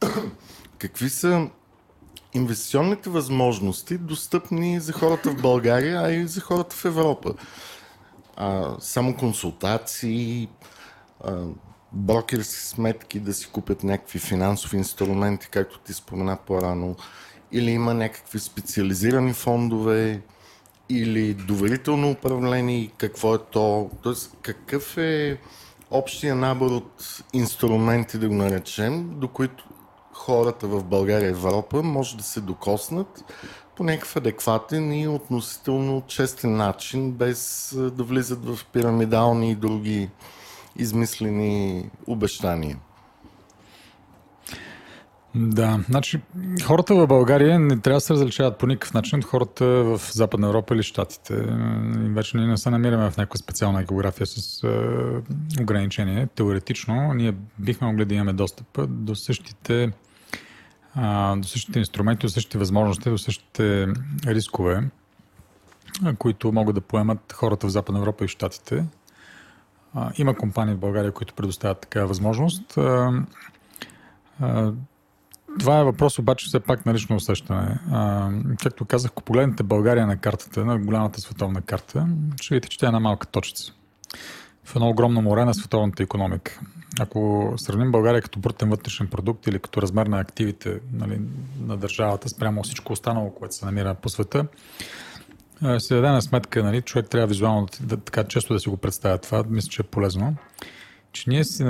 какви 0.78 1.08
са 1.08 1.48
инвестиционните 2.34 3.10
възможности 3.10 3.98
достъпни 3.98 4.80
за 4.80 4.92
хората 4.92 5.30
в 5.30 5.42
България, 5.42 6.00
а 6.00 6.12
и 6.12 6.26
за 6.26 6.40
хората 6.40 6.76
в 6.76 6.84
Европа? 6.84 7.34
А, 8.36 8.76
само 8.80 9.16
консултации, 9.16 10.48
а, 11.24 11.44
брокерски 11.92 12.60
сметки 12.60 13.20
да 13.20 13.34
си 13.34 13.48
купят 13.52 13.84
някакви 13.84 14.18
финансови 14.18 14.76
инструменти, 14.76 15.48
както 15.50 15.78
ти 15.78 15.92
спомена 15.92 16.38
по-рано, 16.46 16.96
или 17.52 17.70
има 17.70 17.94
някакви 17.94 18.38
специализирани 18.38 19.32
фондове, 19.32 20.22
или 20.88 21.34
доверително 21.34 22.10
управление, 22.10 22.90
какво 22.98 23.34
е 23.34 23.38
то, 23.50 23.90
т.е. 24.02 24.12
какъв 24.42 24.98
е 24.98 25.38
общия 25.90 26.34
набор 26.34 26.70
от 26.70 27.22
инструменти, 27.32 28.18
да 28.18 28.28
го 28.28 28.34
наречем, 28.34 29.10
до 29.20 29.28
които 29.28 29.64
хората 30.24 30.66
в 30.66 30.84
България 30.84 31.26
и 31.26 31.30
Европа 31.30 31.82
може 31.82 32.16
да 32.16 32.22
се 32.22 32.40
докоснат 32.40 33.24
по 33.76 33.84
някакъв 33.84 34.16
адекватен 34.16 34.92
и 34.92 35.08
относително 35.08 36.02
честен 36.06 36.56
начин, 36.56 37.12
без 37.12 37.72
да 37.76 38.04
влизат 38.04 38.44
в 38.44 38.66
пирамидални 38.72 39.50
и 39.50 39.54
други 39.54 40.10
измислени 40.76 41.90
обещания. 42.06 42.78
Да, 45.34 45.84
значи 45.88 46.20
хората 46.64 46.94
в 46.94 47.06
България 47.06 47.58
не 47.58 47.80
трябва 47.80 47.96
да 47.96 48.00
се 48.00 48.14
различават 48.14 48.58
по 48.58 48.66
никакъв 48.66 48.94
начин 48.94 49.18
от 49.18 49.24
хората 49.24 49.64
в 49.64 50.00
Западна 50.12 50.46
Европа 50.46 50.74
или 50.74 50.82
Штатите. 50.82 51.34
Вече 52.14 52.36
ние 52.36 52.46
не 52.46 52.56
се 52.56 52.70
намираме 52.70 53.10
в 53.10 53.16
някаква 53.16 53.38
специална 53.38 53.82
география 53.82 54.26
с 54.26 54.62
е, 54.64 55.62
ограничение. 55.62 56.26
Теоретично 56.34 57.12
ние 57.14 57.34
бихме 57.58 57.86
могли 57.86 58.04
да 58.04 58.14
имаме 58.14 58.32
достъп 58.32 58.66
до 58.88 59.14
същите, 59.14 59.92
до 61.36 61.48
същите 61.48 61.78
инструменти, 61.78 62.26
до 62.26 62.32
същите 62.32 62.58
възможности, 62.58 63.10
до 63.10 63.18
същите 63.18 63.86
рискове, 64.26 64.90
които 66.18 66.52
могат 66.52 66.74
да 66.74 66.80
поемат 66.80 67.32
хората 67.32 67.66
в 67.66 67.70
Западна 67.70 67.98
Европа 67.98 68.24
и 68.24 68.28
Штатите. 68.28 68.84
А, 69.94 70.12
има 70.18 70.34
компании 70.34 70.74
в 70.74 70.78
България, 70.78 71.12
които 71.12 71.34
предоставят 71.34 71.80
такава 71.80 72.06
възможност. 72.06 72.78
Това 75.58 75.80
е 75.80 75.84
въпрос 75.84 76.18
обаче 76.18 76.46
все 76.46 76.60
пак 76.60 76.86
на 76.86 76.94
лично 76.94 77.16
усещане. 77.16 77.78
Както 78.62 78.84
казах, 78.84 79.10
ако 79.10 79.22
погледнете 79.22 79.62
България 79.62 80.06
на 80.06 80.16
картата, 80.16 80.64
на 80.64 80.78
голямата 80.78 81.20
световна 81.20 81.62
карта, 81.62 82.06
ще 82.40 82.54
видите, 82.54 82.68
че 82.68 82.78
тя 82.78 82.86
е 82.86 82.88
една 82.88 83.00
малка 83.00 83.26
точица. 83.26 83.72
В 84.64 84.76
едно 84.76 84.88
огромно 84.88 85.22
море 85.22 85.44
на 85.44 85.54
световната 85.54 86.02
економика. 86.02 86.60
Ако 87.00 87.52
сравним 87.56 87.92
България 87.92 88.22
като 88.22 88.38
брутен 88.38 88.70
вътрешен 88.70 89.06
продукт 89.06 89.46
или 89.46 89.58
като 89.58 89.82
размер 89.82 90.06
на 90.06 90.20
активите 90.20 90.80
нали, 90.92 91.20
на 91.60 91.76
държавата 91.76 92.28
спрямо 92.28 92.62
всичко 92.62 92.92
останало, 92.92 93.30
което 93.30 93.54
се 93.54 93.64
намира 93.64 93.94
по 93.94 94.08
света, 94.08 94.46
а, 95.62 95.80
се 95.80 95.94
даде 95.94 96.08
на 96.08 96.22
сметка, 96.22 96.62
нали, 96.62 96.82
човек 96.82 97.08
трябва 97.08 97.26
визуално 97.26 97.68
да, 97.80 97.96
така 97.96 98.24
често 98.24 98.52
да 98.52 98.60
си 98.60 98.68
го 98.68 98.76
представя 98.76 99.18
това, 99.18 99.44
мисля, 99.48 99.68
че 99.68 99.82
е 99.82 99.90
полезно 99.90 100.36
че 101.14 101.30
ние 101.30 101.44
си 101.44 101.64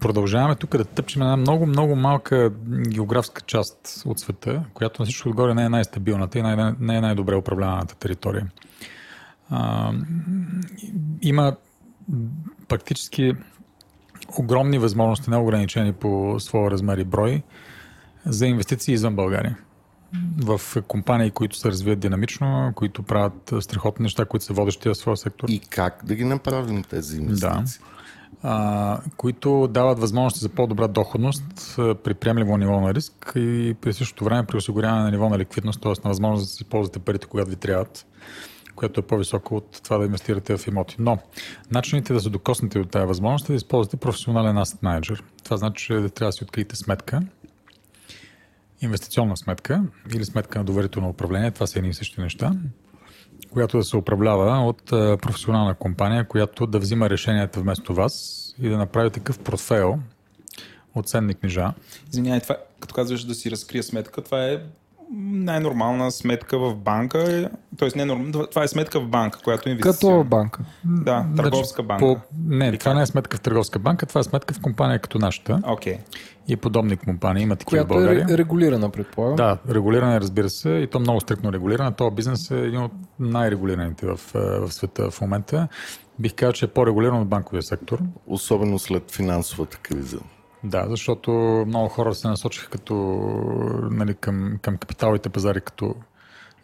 продължаваме 0.00 0.54
тук 0.54 0.76
да 0.76 0.84
тъпчем 0.84 1.22
една 1.22 1.36
много, 1.36 1.66
много 1.66 1.96
малка 1.96 2.52
географска 2.88 3.42
част 3.42 4.02
от 4.06 4.18
света, 4.18 4.64
която 4.74 5.02
на 5.02 5.06
всичко 5.06 5.28
отгоре 5.28 5.54
не 5.54 5.64
е 5.64 5.68
най-стабилната 5.68 6.38
и 6.38 6.42
най- 6.42 6.74
не 6.80 6.96
е 6.96 7.00
най-добре 7.00 7.36
управляваната 7.36 7.94
територия. 7.94 8.50
А, 9.50 9.92
има 11.22 11.56
практически 12.68 13.32
огромни 14.38 14.78
възможности, 14.78 15.30
неограничени 15.30 15.92
по 15.92 16.36
своя 16.38 16.70
размер 16.70 16.98
и 16.98 17.04
брой, 17.04 17.42
за 18.26 18.46
инвестиции 18.46 18.94
извън 18.94 19.16
България. 19.16 19.58
В 20.44 20.60
компании, 20.88 21.30
които 21.30 21.56
се 21.56 21.68
развиват 21.68 22.00
динамично, 22.00 22.72
които 22.74 23.02
правят 23.02 23.52
страхотни 23.60 24.02
неща, 24.02 24.24
които 24.24 24.44
са 24.44 24.52
водещи 24.52 24.88
в 24.88 24.94
своя 24.94 25.16
сектор. 25.16 25.48
И 25.48 25.58
как 25.58 26.04
да 26.04 26.14
ги 26.14 26.24
направим 26.24 26.82
тези 26.82 27.16
инвестиции? 27.16 27.48
Да 27.48 27.64
а, 28.46 29.00
които 29.16 29.68
дават 29.70 29.98
възможности 29.98 30.40
за 30.40 30.48
по-добра 30.48 30.88
доходност 30.88 31.74
при 31.76 32.14
приемливо 32.14 32.56
ниво 32.56 32.80
на 32.80 32.94
риск 32.94 33.32
и 33.36 33.76
при 33.80 33.92
същото 33.92 34.24
време 34.24 34.46
при 34.46 34.56
осигуряване 34.56 35.02
на 35.02 35.10
ниво 35.10 35.28
на 35.28 35.38
ликвидност, 35.38 35.82
т.е. 35.82 35.92
на 36.04 36.08
възможност 36.08 36.44
да 36.44 36.48
си 36.48 36.64
ползвате 36.64 36.98
парите, 36.98 37.26
когато 37.26 37.50
ви 37.50 37.56
трябват, 37.56 38.06
което 38.76 39.00
е 39.00 39.02
по-високо 39.02 39.56
от 39.56 39.80
това 39.84 39.98
да 39.98 40.04
инвестирате 40.04 40.56
в 40.56 40.66
имоти. 40.66 40.96
Но 40.98 41.18
начините 41.70 42.12
да 42.12 42.20
се 42.20 42.30
докоснете 42.30 42.78
от 42.78 42.90
тази 42.90 43.06
възможност 43.06 43.48
е 43.48 43.52
да 43.52 43.56
използвате 43.56 43.96
професионален 43.96 44.56
asset 44.56 44.82
manager. 44.82 45.22
Това 45.44 45.56
значи, 45.56 45.84
че 45.84 45.94
трябва 45.94 46.28
да 46.28 46.32
си 46.32 46.44
откриете 46.44 46.76
сметка, 46.76 47.22
инвестиционна 48.80 49.36
сметка 49.36 49.82
или 50.14 50.24
сметка 50.24 50.58
на 50.58 50.64
доверително 50.64 51.08
управление. 51.08 51.50
Това 51.50 51.66
са 51.66 51.78
едни 51.78 51.90
и 51.90 51.94
същи 51.94 52.20
неща 52.20 52.52
която 53.54 53.76
да 53.76 53.84
се 53.84 53.96
управлява 53.96 54.68
от 54.68 54.84
професионална 55.20 55.74
компания, 55.74 56.28
която 56.28 56.66
да 56.66 56.78
взима 56.78 57.10
решенията 57.10 57.60
вместо 57.60 57.94
вас 57.94 58.44
и 58.58 58.68
да 58.68 58.76
направи 58.76 59.10
такъв 59.10 59.38
портфейл 59.38 59.98
от 60.94 61.08
ценни 61.08 61.34
книжа. 61.34 61.72
Извинявай, 62.08 62.40
това, 62.40 62.56
като 62.80 62.94
казваш 62.94 63.24
да 63.24 63.34
си 63.34 63.50
разкрия 63.50 63.82
сметка, 63.82 64.22
това 64.22 64.44
е 64.44 64.62
най-нормална 65.16 66.10
сметка 66.10 66.58
в 66.58 66.76
банка, 66.76 67.50
т.е. 67.78 68.04
не 68.04 68.32
това 68.32 68.62
е 68.62 68.68
сметка 68.68 69.00
в 69.00 69.08
банка, 69.08 69.38
която 69.44 69.68
инвестира. 69.68 69.92
Като 69.92 70.24
банка. 70.24 70.60
Да, 70.84 71.26
търговска 71.36 71.82
значи, 71.82 71.88
банка. 71.88 72.04
По... 72.04 72.36
Не, 72.46 72.68
Или 72.68 72.78
това 72.78 72.90
как? 72.90 72.96
не 72.96 73.02
е 73.02 73.06
сметка 73.06 73.36
в 73.36 73.40
търговска 73.40 73.78
банка, 73.78 74.06
това 74.06 74.20
е 74.20 74.24
сметка 74.24 74.54
в 74.54 74.60
компания 74.60 74.98
като 74.98 75.18
нашата. 75.18 75.52
Okay. 75.52 75.98
И 76.48 76.56
подобни 76.56 76.96
компании 76.96 77.42
има 77.42 77.56
такива 77.56 77.84
Която 77.84 77.88
в 77.88 78.06
България. 78.06 78.34
е 78.34 78.38
регулирана, 78.38 78.90
предполагам. 78.90 79.36
Да, 79.36 79.58
регулирана 79.74 80.16
е, 80.16 80.20
разбира 80.20 80.50
се, 80.50 80.70
и 80.70 80.86
то 80.86 81.00
много 81.00 81.20
стрикно 81.20 81.52
регулирана. 81.52 81.92
Това 81.92 82.10
бизнес 82.10 82.50
е 82.50 82.58
един 82.58 82.80
от 82.80 82.92
най-регулираните 83.18 84.06
в, 84.06 84.20
в 84.34 84.72
света 84.72 85.10
в 85.10 85.20
момента. 85.20 85.68
Бих 86.18 86.34
казал, 86.34 86.52
че 86.52 86.64
е 86.64 86.68
по-регулиран 86.68 87.20
от 87.20 87.28
банковия 87.28 87.62
сектор. 87.62 87.98
Особено 88.26 88.78
след 88.78 89.10
финансовата 89.10 89.76
криза. 89.76 90.18
Да, 90.64 90.84
защото 90.88 91.30
много 91.66 91.88
хора 91.88 92.14
се 92.14 92.28
насочиха 92.28 92.70
като, 92.70 92.94
нали, 93.90 94.14
към, 94.14 94.58
към 94.62 94.76
капиталовите 94.76 95.28
пазари 95.28 95.60
като 95.60 95.94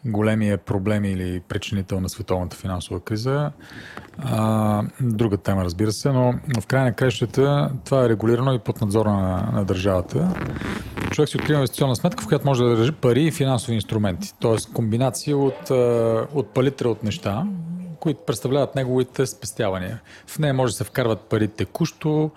големия 0.05 0.57
проблем 0.57 1.05
или 1.05 1.39
причинител 1.39 1.99
на 1.99 2.09
световната 2.09 2.57
финансова 2.57 2.99
криза. 2.99 3.51
А, 4.17 4.83
друга 5.01 5.37
тема, 5.37 5.63
разбира 5.63 5.91
се, 5.91 6.11
но 6.11 6.33
в 6.61 6.67
край 6.67 6.83
на 6.83 6.93
крещата 6.93 7.71
това 7.85 8.05
е 8.05 8.09
регулирано 8.09 8.53
и 8.53 8.59
под 8.59 8.81
надзора 8.81 9.11
на, 9.11 9.51
на 9.53 9.65
държавата. 9.65 10.33
Човек 11.11 11.29
си 11.29 11.37
открива 11.37 11.57
инвестиционна 11.57 11.95
сметка, 11.95 12.23
в 12.23 12.27
която 12.27 12.45
може 12.45 12.63
да 12.63 12.75
държи 12.75 12.91
пари 12.91 13.23
и 13.23 13.31
финансови 13.31 13.75
инструменти. 13.75 14.33
Тоест 14.39 14.73
комбинация 14.73 15.37
от, 15.37 15.69
от 16.33 16.53
палитра 16.53 16.89
от 16.89 17.03
неща, 17.03 17.45
които 17.99 18.19
представляват 18.27 18.75
неговите 18.75 19.25
спестявания. 19.25 20.01
В 20.27 20.39
нея 20.39 20.53
може 20.53 20.73
да 20.73 20.77
се 20.77 20.83
вкарват 20.83 21.19
пари 21.21 21.47
текущо, 21.47 22.31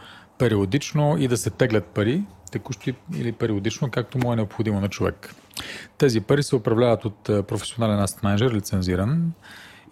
периодично 0.45 1.17
и 1.19 1.29
да 1.29 1.37
се 1.37 1.51
теглят 1.51 1.87
пари, 1.87 2.23
текущи 2.51 2.95
или 3.17 3.33
периодично, 3.33 3.91
както 3.91 4.19
му 4.19 4.33
е 4.33 4.37
необходимо 4.37 4.81
на 4.81 4.89
човек. 4.89 5.35
Тези 5.99 6.21
пари 6.21 6.43
се 6.43 6.57
управляват 6.57 7.05
от 7.05 7.25
професионален 7.25 7.99
asset 7.99 8.25
менеджер, 8.25 8.53
лицензиран, 8.53 9.33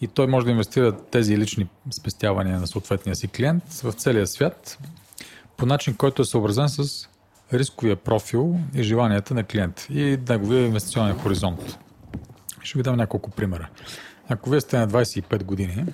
и 0.00 0.06
той 0.06 0.26
може 0.26 0.46
да 0.46 0.52
инвестира 0.52 0.96
тези 0.96 1.38
лични 1.38 1.68
спестявания 1.90 2.60
на 2.60 2.66
съответния 2.66 3.16
си 3.16 3.28
клиент 3.28 3.64
в 3.72 3.92
целия 3.92 4.26
свят 4.26 4.78
по 5.56 5.66
начин, 5.66 5.94
който 5.94 6.22
е 6.22 6.24
съобразен 6.24 6.68
с 6.68 7.08
рисковия 7.52 7.96
профил 7.96 8.56
и 8.74 8.82
желанията 8.82 9.34
на 9.34 9.44
клиент 9.44 9.86
и 9.90 10.18
неговия 10.28 10.66
инвестиционен 10.66 11.18
хоризонт. 11.18 11.78
Ще 12.62 12.78
ви 12.78 12.82
дам 12.82 12.96
няколко 12.96 13.30
примера. 13.30 13.68
Ако 14.28 14.50
вие 14.50 14.60
сте 14.60 14.78
на 14.78 14.88
25 14.88 15.44
години, 15.44 15.84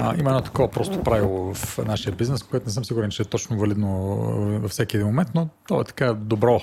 а, 0.00 0.16
има 0.18 0.30
едно 0.30 0.42
такова 0.42 0.70
просто 0.70 1.02
правило 1.02 1.54
в 1.54 1.78
нашия 1.78 2.12
бизнес, 2.12 2.42
което 2.42 2.66
не 2.66 2.72
съм 2.72 2.84
сигурен, 2.84 3.10
че 3.10 3.22
е 3.22 3.24
точно 3.24 3.58
валидно 3.58 4.16
във 4.60 4.70
всеки 4.70 4.96
един 4.96 5.06
момент, 5.06 5.28
но 5.34 5.48
то 5.68 5.80
е 5.80 5.84
така 5.84 6.12
добро, 6.14 6.60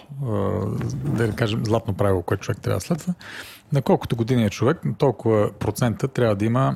да 1.06 1.32
кажем, 1.36 1.66
златно 1.66 1.94
правило, 1.94 2.22
което 2.22 2.44
човек 2.44 2.62
трябва 2.62 2.78
да 2.78 2.86
следва. 2.86 3.14
На 3.74 3.82
колкото 3.82 4.16
години 4.16 4.46
е 4.46 4.50
човек, 4.50 4.86
на 4.86 4.94
толкова 4.94 5.52
процента 5.60 6.08
трябва 6.08 6.36
да 6.36 6.46
има 6.46 6.76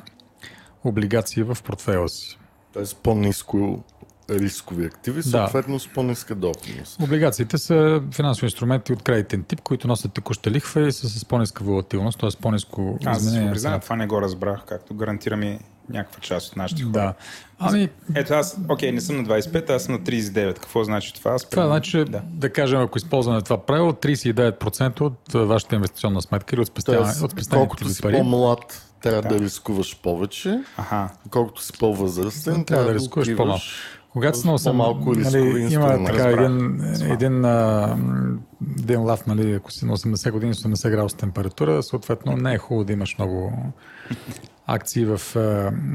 облигации 0.84 1.42
в 1.42 1.58
портфела 1.64 2.08
си. 2.08 2.38
Тоест 2.72 2.96
по-низко 3.02 3.84
рискови 4.30 4.86
активи, 4.86 5.22
съответно 5.22 5.74
да. 5.74 5.80
с 5.80 5.88
по-ниска 5.88 6.34
доходност. 6.34 7.02
Облигациите 7.02 7.58
са 7.58 8.02
финансови 8.14 8.46
инструменти 8.46 8.92
от 8.92 9.02
кредитен 9.02 9.42
тип, 9.42 9.60
които 9.60 9.88
носят 9.88 10.12
текуща 10.12 10.50
лихва 10.50 10.88
и 10.88 10.92
са 10.92 11.08
с 11.08 11.24
по-ниска 11.24 11.64
волатилност, 11.64 12.20
т.е. 12.20 12.30
по-ниско 12.42 12.98
Аз 13.04 13.22
изменение. 13.22 13.80
това 13.80 13.96
не 13.96 14.06
го 14.06 14.22
разбрах, 14.22 14.64
както 14.66 14.94
гарантираме 14.94 15.58
някаква 15.92 16.20
част 16.20 16.48
от 16.48 16.56
нашите 16.56 16.82
хора. 16.82 16.92
Да. 16.92 17.14
Ами... 17.58 17.88
Ето 18.14 18.34
аз, 18.34 18.58
окей, 18.68 18.92
не 18.92 19.00
съм 19.00 19.16
на 19.16 19.24
25, 19.24 19.70
аз 19.70 19.82
съм 19.82 19.94
на 19.94 20.00
39. 20.00 20.54
Какво 20.54 20.84
значи 20.84 21.14
това? 21.14 21.30
Аз 21.30 21.44
това 21.44 21.66
значи, 21.66 22.04
да. 22.04 22.22
да 22.32 22.52
кажем, 22.52 22.80
ако 22.80 22.98
използваме 22.98 23.42
това 23.42 23.66
правило, 23.66 23.92
39% 23.92 25.00
от 25.00 25.32
вашата 25.48 25.74
инвестиционна 25.74 26.22
сметка 26.22 26.56
или 26.56 26.60
от 26.60 26.68
спестяване, 26.68 27.12
от 27.22 27.48
колкото 27.50 27.88
си 27.88 28.02
пари. 28.02 28.16
по-млад, 28.16 28.86
трябва 29.02 29.22
да. 29.22 29.28
да 29.28 29.40
рискуваш 29.40 30.00
повече. 30.02 30.60
Ага. 30.76 31.08
Колкото 31.30 31.62
си 31.62 31.72
по-възрастен, 31.80 32.52
трябва, 32.52 32.64
трябва 32.64 32.84
да, 32.84 32.92
да 32.92 32.94
рискуваш 32.94 33.36
по-малко. 33.36 33.64
Когато 34.12 34.38
съм 34.38 34.58
съм, 34.58 34.76
малко 34.76 35.12
нали, 35.12 35.72
има 35.72 36.04
така 36.04 36.28
един, 36.28 36.80
един, 37.10 37.44
а, 37.44 37.96
един 38.78 39.00
лав, 39.00 39.26
нали, 39.26 39.52
ако 39.52 39.72
си 39.72 39.84
на 39.84 39.96
80 39.96 40.30
години, 40.30 40.54
80 40.54 40.90
градуса 40.90 41.16
температура, 41.16 41.82
съответно 41.82 42.36
не 42.36 42.54
е 42.54 42.58
хубаво 42.58 42.84
да 42.84 42.92
имаш 42.92 43.18
много 43.18 43.52
акции 44.74 45.04
в, 45.04 45.20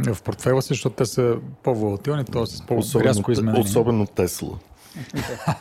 в 0.08 0.22
портфела 0.24 0.62
си, 0.62 0.68
защото 0.68 0.96
те 0.96 1.06
са 1.06 1.36
по-волатилни, 1.64 2.26
т.е. 2.26 2.46
с 2.46 2.62
по-рязко 2.66 3.32
изменение. 3.32 3.62
Особено 3.62 4.08
Тесла. 4.08 4.58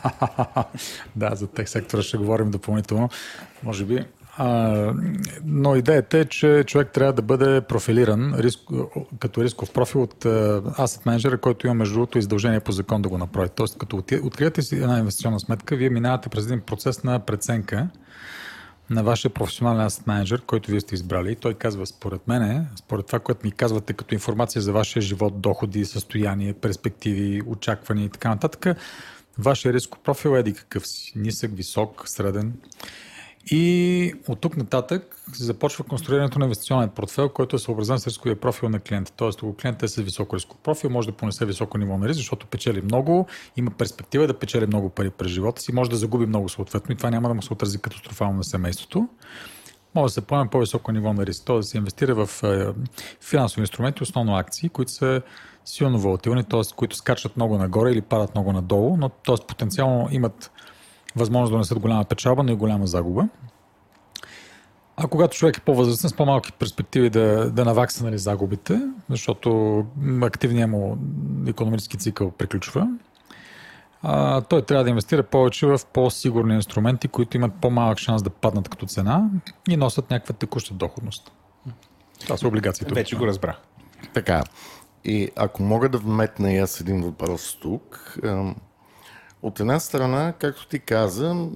да, 1.15 1.35
за 1.35 1.47
тех 1.47 1.69
сектора 1.69 2.01
ще 2.01 2.17
говорим 2.17 2.51
допълнително, 2.51 3.09
може 3.63 3.85
би. 3.85 4.05
А, 4.37 4.93
но 5.45 5.75
идеята 5.75 6.17
е, 6.17 6.25
че 6.25 6.63
човек 6.67 6.91
трябва 6.93 7.13
да 7.13 7.21
бъде 7.21 7.61
профилиран 7.61 8.35
риск, 8.37 8.59
като 9.19 9.43
рисков 9.43 9.71
профил 9.73 10.01
от 10.01 10.23
asset 10.23 11.05
менеджера, 11.05 11.37
който 11.37 11.67
има 11.67 11.73
между 11.73 11.93
другото 11.93 12.17
издължение 12.17 12.59
по 12.59 12.71
закон 12.71 13.01
да 13.01 13.09
го 13.09 13.17
направи. 13.17 13.49
Тоест, 13.55 13.77
като 13.77 14.03
откриете 14.23 14.61
си 14.61 14.75
една 14.75 14.99
инвестиционна 14.99 15.39
сметка, 15.39 15.75
вие 15.75 15.89
минавате 15.89 16.29
през 16.29 16.45
един 16.45 16.61
процес 16.61 17.03
на 17.03 17.19
преценка 17.19 17.87
на 18.89 19.03
вашия 19.03 19.33
професионален 19.33 19.89
asset 19.89 20.07
менеджер, 20.07 20.41
който 20.41 20.71
вие 20.71 20.81
сте 20.81 20.95
избрали. 20.95 21.35
Той 21.35 21.53
казва, 21.53 21.85
според 21.85 22.27
мен, 22.27 22.67
според 22.75 23.05
това, 23.05 23.19
което 23.19 23.45
ми 23.45 23.51
казвате 23.51 23.93
като 23.93 24.13
информация 24.13 24.61
за 24.61 24.73
вашия 24.73 25.01
живот, 25.01 25.41
доходи, 25.41 25.85
състояние, 25.85 26.53
перспективи, 26.53 27.41
очаквания 27.45 28.05
и 28.05 28.09
така 28.09 28.29
нататък, 28.29 28.77
вашия 29.37 29.73
рисков 29.73 29.99
профил 29.99 30.35
е 30.35 30.39
еди 30.39 30.53
какъв 30.53 30.87
си. 30.87 31.13
Нисък, 31.15 31.51
висок, 31.55 32.03
среден. 32.05 32.53
И 33.51 34.13
от 34.27 34.39
тук 34.39 34.57
нататък 34.57 35.15
започва 35.33 35.83
конструирането 35.83 36.39
на 36.39 36.45
инвестиционен 36.45 36.89
портфел, 36.89 37.29
който 37.29 37.55
е 37.55 37.59
съобразен 37.59 37.99
с 37.99 38.07
рисковия 38.07 38.39
профил 38.39 38.69
на 38.69 38.79
клиента. 38.79 39.11
Тоест, 39.15 39.39
ако 39.39 39.55
клиентът 39.55 39.83
е 39.83 39.87
с 39.87 40.01
висок 40.01 40.33
рисков 40.33 40.57
профил, 40.57 40.89
може 40.89 41.07
да 41.07 41.13
понесе 41.13 41.45
високо 41.45 41.77
ниво 41.77 41.97
на 41.97 42.07
риск, 42.07 42.17
защото 42.17 42.47
печели 42.47 42.81
много, 42.81 43.27
има 43.57 43.71
перспектива 43.71 44.27
да 44.27 44.39
печели 44.39 44.67
много 44.67 44.89
пари 44.89 45.09
през 45.09 45.31
живота 45.31 45.61
си, 45.61 45.73
може 45.73 45.89
да 45.89 45.95
загуби 45.95 46.25
много 46.25 46.49
съответно 46.49 46.93
и 46.93 46.95
това 46.97 47.09
няма 47.09 47.27
да 47.27 47.33
му 47.33 47.41
се 47.41 47.53
отрази 47.53 47.77
катастрофално 47.77 48.37
на 48.37 48.43
семейството. 48.43 49.07
Може 49.95 50.11
да 50.11 50.13
се 50.13 50.21
поеме 50.21 50.49
по-високо 50.49 50.91
ниво 50.91 51.13
на 51.13 51.25
риск, 51.25 51.45
т.е. 51.45 51.55
да 51.55 51.63
се 51.63 51.77
инвестира 51.77 52.25
в 52.25 52.43
е, 52.43 52.67
финансови 53.21 53.61
инструменти, 53.61 54.03
основно 54.03 54.35
акции, 54.35 54.69
които 54.69 54.91
са 54.91 55.21
силно 55.65 55.99
волатилни, 55.99 56.43
т.е. 56.43 56.61
които 56.75 56.95
скачат 56.95 57.35
много 57.37 57.57
нагоре 57.57 57.91
или 57.91 58.01
падат 58.01 58.35
много 58.35 58.53
надолу, 58.53 58.97
но 58.97 59.09
т.е. 59.09 59.35
потенциално 59.47 60.07
имат 60.11 60.51
възможност 61.15 61.51
да 61.51 61.55
донесат 61.55 61.79
голяма 61.79 62.05
печалба, 62.05 62.43
но 62.43 62.51
и 62.51 62.55
голяма 62.55 62.87
загуба. 62.87 63.27
А 64.97 65.07
когато 65.07 65.37
човек 65.37 65.57
е 65.57 65.61
по-възрастен, 65.61 66.09
с 66.09 66.13
по-малки 66.13 66.53
перспективи 66.53 67.09
да, 67.09 67.51
да 67.51 67.65
навакса 67.65 68.03
нали, 68.03 68.17
загубите, 68.17 68.81
защото 69.09 69.79
активният 70.21 70.69
му 70.69 70.97
економически 71.47 71.97
цикъл 71.97 72.31
приключва, 72.31 72.87
а, 74.03 74.41
той 74.41 74.61
трябва 74.61 74.83
да 74.83 74.89
инвестира 74.89 75.23
повече 75.23 75.65
в 75.65 75.79
по-сигурни 75.93 76.55
инструменти, 76.55 77.07
които 77.07 77.37
имат 77.37 77.53
по-малък 77.61 77.97
шанс 77.97 78.23
да 78.23 78.29
паднат 78.29 78.69
като 78.69 78.85
цена 78.85 79.29
и 79.69 79.77
носят 79.77 80.11
някаква 80.11 80.35
текуща 80.35 80.73
доходност. 80.73 81.31
Това 82.19 82.37
са 82.37 82.47
облигациите. 82.47 82.93
Вече 82.93 83.15
го 83.15 83.27
разбрах. 83.27 83.61
Така. 84.13 84.43
И 85.05 85.29
ако 85.35 85.63
мога 85.63 85.89
да 85.89 85.97
вметна 85.97 86.53
и 86.53 86.57
аз 86.57 86.81
един 86.81 87.01
въпрос 87.01 87.57
тук. 87.61 88.17
От 89.45 89.59
една 89.59 89.79
страна, 89.79 90.33
както 90.39 90.67
ти 90.67 90.79
каза, 90.79 91.47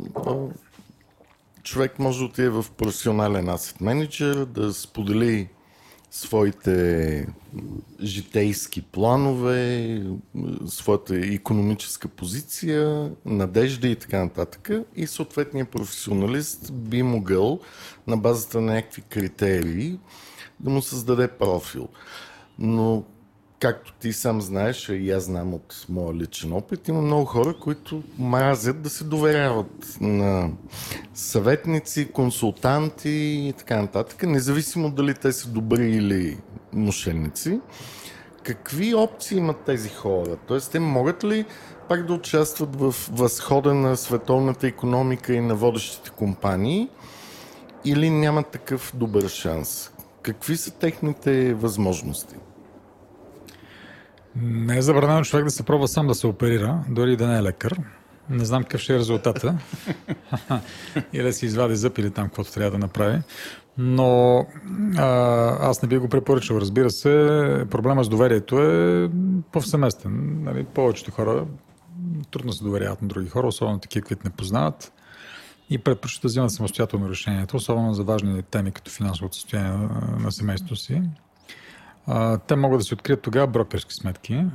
човек 1.63 1.99
може 1.99 2.19
да 2.19 2.25
отиде 2.25 2.49
в 2.49 2.65
професионален 2.77 3.45
asset 3.45 3.81
менеджер, 3.81 4.45
да 4.45 4.73
сподели 4.73 5.49
своите 6.11 7.27
житейски 8.01 8.81
планове, 8.81 10.03
своята 10.67 11.15
економическа 11.15 12.07
позиция, 12.07 13.11
надежда 13.25 13.87
и 13.87 13.95
така 13.95 14.23
нататък. 14.23 14.69
И 14.95 15.07
съответният 15.07 15.69
професионалист 15.69 16.73
би 16.73 17.03
могъл 17.03 17.59
на 18.07 18.17
базата 18.17 18.61
на 18.61 18.73
някакви 18.73 19.01
критерии 19.01 19.99
да 20.59 20.69
му 20.69 20.81
създаде 20.81 21.27
профил. 21.27 21.87
Но 22.59 23.03
както 23.59 23.93
ти 23.93 24.13
сам 24.13 24.41
знаеш, 24.41 24.89
и 24.89 25.11
аз 25.11 25.23
знам 25.23 25.53
от 25.53 25.85
моя 25.89 26.15
личен 26.15 26.53
опит, 26.53 26.87
има 26.87 27.01
много 27.01 27.25
хора, 27.25 27.55
които 27.61 28.03
мразят 28.19 28.81
да 28.81 28.89
се 28.89 29.03
доверяват 29.03 29.97
на 30.01 30.49
съветници, 31.13 32.11
консултанти 32.11 33.09
и 33.09 33.53
така 33.57 33.81
нататък, 33.81 34.23
независимо 34.23 34.91
дали 34.91 35.13
те 35.13 35.31
са 35.31 35.49
добри 35.49 35.91
или 35.91 36.37
мошенници. 36.73 37.59
Какви 38.43 38.95
опции 38.95 39.37
имат 39.37 39.57
тези 39.65 39.89
хора? 39.89 40.37
Тоест, 40.47 40.71
те 40.71 40.79
могат 40.79 41.23
ли 41.23 41.45
пак 41.89 42.05
да 42.05 42.13
участват 42.13 42.75
в 42.75 42.95
възхода 43.11 43.73
на 43.73 43.97
световната 43.97 44.67
економика 44.67 45.33
и 45.33 45.41
на 45.41 45.55
водещите 45.55 46.09
компании 46.09 46.89
или 47.85 48.09
нямат 48.09 48.47
такъв 48.47 48.91
добър 48.95 49.27
шанс? 49.27 49.91
Какви 50.21 50.57
са 50.57 50.71
техните 50.71 51.53
възможности? 51.53 52.35
Не 54.41 54.77
е 54.77 54.81
забранено 54.81 55.23
човек 55.23 55.45
да 55.45 55.51
се 55.51 55.63
пробва 55.63 55.87
сам 55.87 56.07
да 56.07 56.15
се 56.15 56.27
оперира, 56.27 56.83
дори 56.89 57.17
да 57.17 57.27
не 57.27 57.37
е 57.37 57.43
лекар. 57.43 57.79
Не 58.29 58.45
знам 58.45 58.63
какъв 58.63 58.81
ще 58.81 58.95
е 58.95 58.99
резултата. 58.99 59.57
или 61.13 61.23
да 61.23 61.33
си 61.33 61.45
извади 61.45 61.75
зъб 61.75 61.97
или 61.97 62.11
там 62.11 62.25
каквото 62.25 62.53
трябва 62.53 62.71
да 62.71 62.77
направи. 62.77 63.21
Но 63.77 64.45
а, 64.97 65.07
аз 65.69 65.81
не 65.81 65.87
би 65.87 65.97
го 65.97 66.09
препоръчал. 66.09 66.57
Разбира 66.57 66.89
се, 66.89 67.09
проблема 67.71 68.03
с 68.03 68.09
доверието 68.09 68.59
е 68.59 69.09
повсеместен. 69.51 70.43
Нали, 70.43 70.63
повечето 70.63 71.11
хора 71.11 71.45
трудно 72.31 72.53
се 72.53 72.63
доверяват 72.63 73.01
на 73.01 73.07
други 73.07 73.29
хора, 73.29 73.47
особено 73.47 73.79
такива, 73.79 74.07
които 74.07 74.21
не 74.25 74.29
познават 74.29 74.93
и 75.69 75.77
предпочитат 75.77 76.21
да 76.21 76.27
взимат 76.27 76.51
самостоятелно 76.51 77.09
решението, 77.09 77.57
особено 77.57 77.93
за 77.93 78.03
важни 78.03 78.43
теми, 78.43 78.71
като 78.71 78.91
финансовото 78.91 79.35
състояние 79.35 79.87
на 80.19 80.31
семейството 80.31 80.75
си. 80.75 81.01
А, 82.11 82.37
те 82.37 82.55
могат 82.55 82.79
да 82.79 82.83
си 82.83 82.93
открият 82.93 83.21
тогава 83.21 83.47
брокерски 83.47 83.93
сметки 83.93 84.45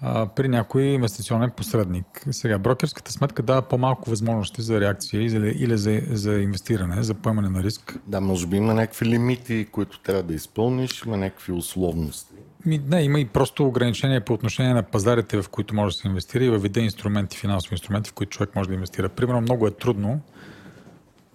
а, 0.00 0.26
при 0.26 0.48
някой 0.48 0.82
инвестиционен 0.82 1.50
посредник. 1.50 2.06
Сега, 2.30 2.58
брокерската 2.58 3.12
сметка 3.12 3.42
дава 3.42 3.62
по-малко 3.62 4.10
възможности 4.10 4.62
за 4.62 4.80
реакция 4.80 5.22
или, 5.22 5.48
или 5.48 5.78
за, 5.78 6.00
за 6.10 6.32
инвестиране, 6.32 7.02
за 7.02 7.14
поемане 7.14 7.48
на 7.48 7.62
риск. 7.62 7.98
Да, 8.06 8.20
може 8.20 8.46
би 8.46 8.56
има 8.56 8.74
някакви 8.74 9.06
лимити, 9.06 9.66
които 9.72 10.00
трябва 10.00 10.22
да 10.22 10.34
изпълниш, 10.34 11.02
има 11.06 11.16
някакви 11.16 11.52
условности. 11.52 12.34
Ми, 12.66 12.80
не, 12.88 13.02
има 13.02 13.20
и 13.20 13.26
просто 13.26 13.66
ограничения 13.66 14.24
по 14.24 14.32
отношение 14.32 14.74
на 14.74 14.82
пазарите, 14.82 15.42
в 15.42 15.48
които 15.48 15.74
може 15.74 15.96
да 15.96 16.00
се 16.00 16.08
инвестира 16.08 16.44
и 16.44 16.50
във 16.50 16.62
вида 16.62 16.80
инструменти, 16.80 17.38
финансови 17.38 17.74
инструменти, 17.74 18.10
в 18.10 18.14
които 18.14 18.30
човек 18.30 18.56
може 18.56 18.68
да 18.68 18.74
инвестира. 18.74 19.08
Примерно 19.08 19.40
много 19.40 19.66
е 19.66 19.70
трудно 19.70 20.20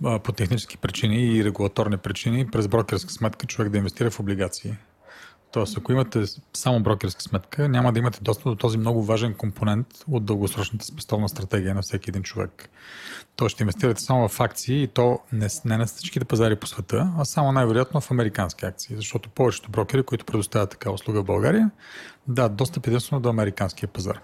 по 0.02 0.32
технически 0.32 0.78
причини 0.78 1.38
и 1.38 1.44
регулаторни 1.44 1.98
причини 1.98 2.48
през 2.52 2.68
брокерска 2.68 3.12
сметка 3.12 3.48
човек 3.48 3.72
да 3.72 3.78
инвестира 3.78 4.12
в 4.12 4.20
облигации. 4.20 4.78
Тоест, 5.52 5.78
ако 5.78 5.92
имате 5.92 6.24
само 6.54 6.84
брокерска 6.84 7.22
сметка, 7.22 7.70
няма 7.70 7.94
да 7.94 8.00
имате 8.00 8.20
достъп 8.22 8.44
до 8.44 8.56
този 8.56 8.78
много 8.78 9.04
важен 9.04 9.34
компонент 9.34 9.88
от 10.12 10.26
дългосрочната 10.26 10.86
спестовна 10.86 11.30
стратегия 11.30 11.76
на 11.76 11.82
всеки 11.82 12.10
един 12.10 12.24
човек. 12.24 12.70
Тоест, 13.36 13.54
ще 13.54 13.64
инвестирате 13.64 14.02
само 14.02 14.28
в 14.28 14.40
акции 14.40 14.84
и 14.84 14.88
то 14.88 15.20
не, 15.32 15.48
не 15.66 15.78
на 15.78 15.86
всичките 15.86 16.26
пазари 16.26 16.56
по 16.56 16.68
света, 16.68 17.14
а 17.18 17.26
само 17.26 17.52
най-вероятно 17.52 18.02
в 18.02 18.12
американски 18.12 18.66
акции, 18.66 18.96
защото 18.96 19.30
повечето 19.30 19.72
брокери, 19.72 20.04
които 20.04 20.26
предоставят 20.26 20.70
така 20.70 20.92
услуга 20.92 21.22
в 21.22 21.26
България, 21.26 21.72
да, 22.28 22.50
достъп 22.50 22.88
единствено 22.88 23.22
до 23.22 23.30
американския 23.30 23.90
пазар. 23.90 24.20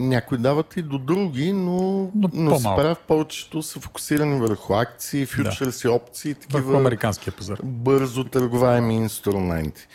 Някои 0.00 0.38
дават 0.38 0.76
и 0.76 0.82
до 0.82 0.98
други, 0.98 1.52
но, 1.52 2.10
Но 2.14 2.30
но, 2.32 2.58
се 2.58 2.64
правят 2.64 2.98
повечето 2.98 3.62
са 3.62 3.80
фокусирани 3.80 4.40
върху 4.40 4.74
акции, 4.74 5.26
фьючерси, 5.26 5.88
опции, 5.88 6.34
Върху 6.34 6.48
такива 6.50 6.78
американския 6.78 7.32
пазар. 7.32 7.58
бързо 7.62 8.24
търговаеми 8.24 8.94
инструменти. 8.94 9.86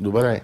Добре, 0.00 0.40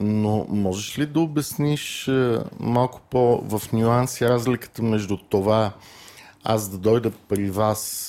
но 0.00 0.46
можеш 0.48 0.98
ли 0.98 1.06
да 1.06 1.20
обясниш 1.20 2.08
е, 2.08 2.38
малко 2.60 3.00
по 3.10 3.36
в 3.38 3.72
нюанси 3.72 4.28
разликата 4.28 4.82
между 4.82 5.16
това 5.16 5.72
аз 6.44 6.68
да 6.68 6.78
дойда 6.78 7.10
при 7.28 7.50
вас 7.50 8.08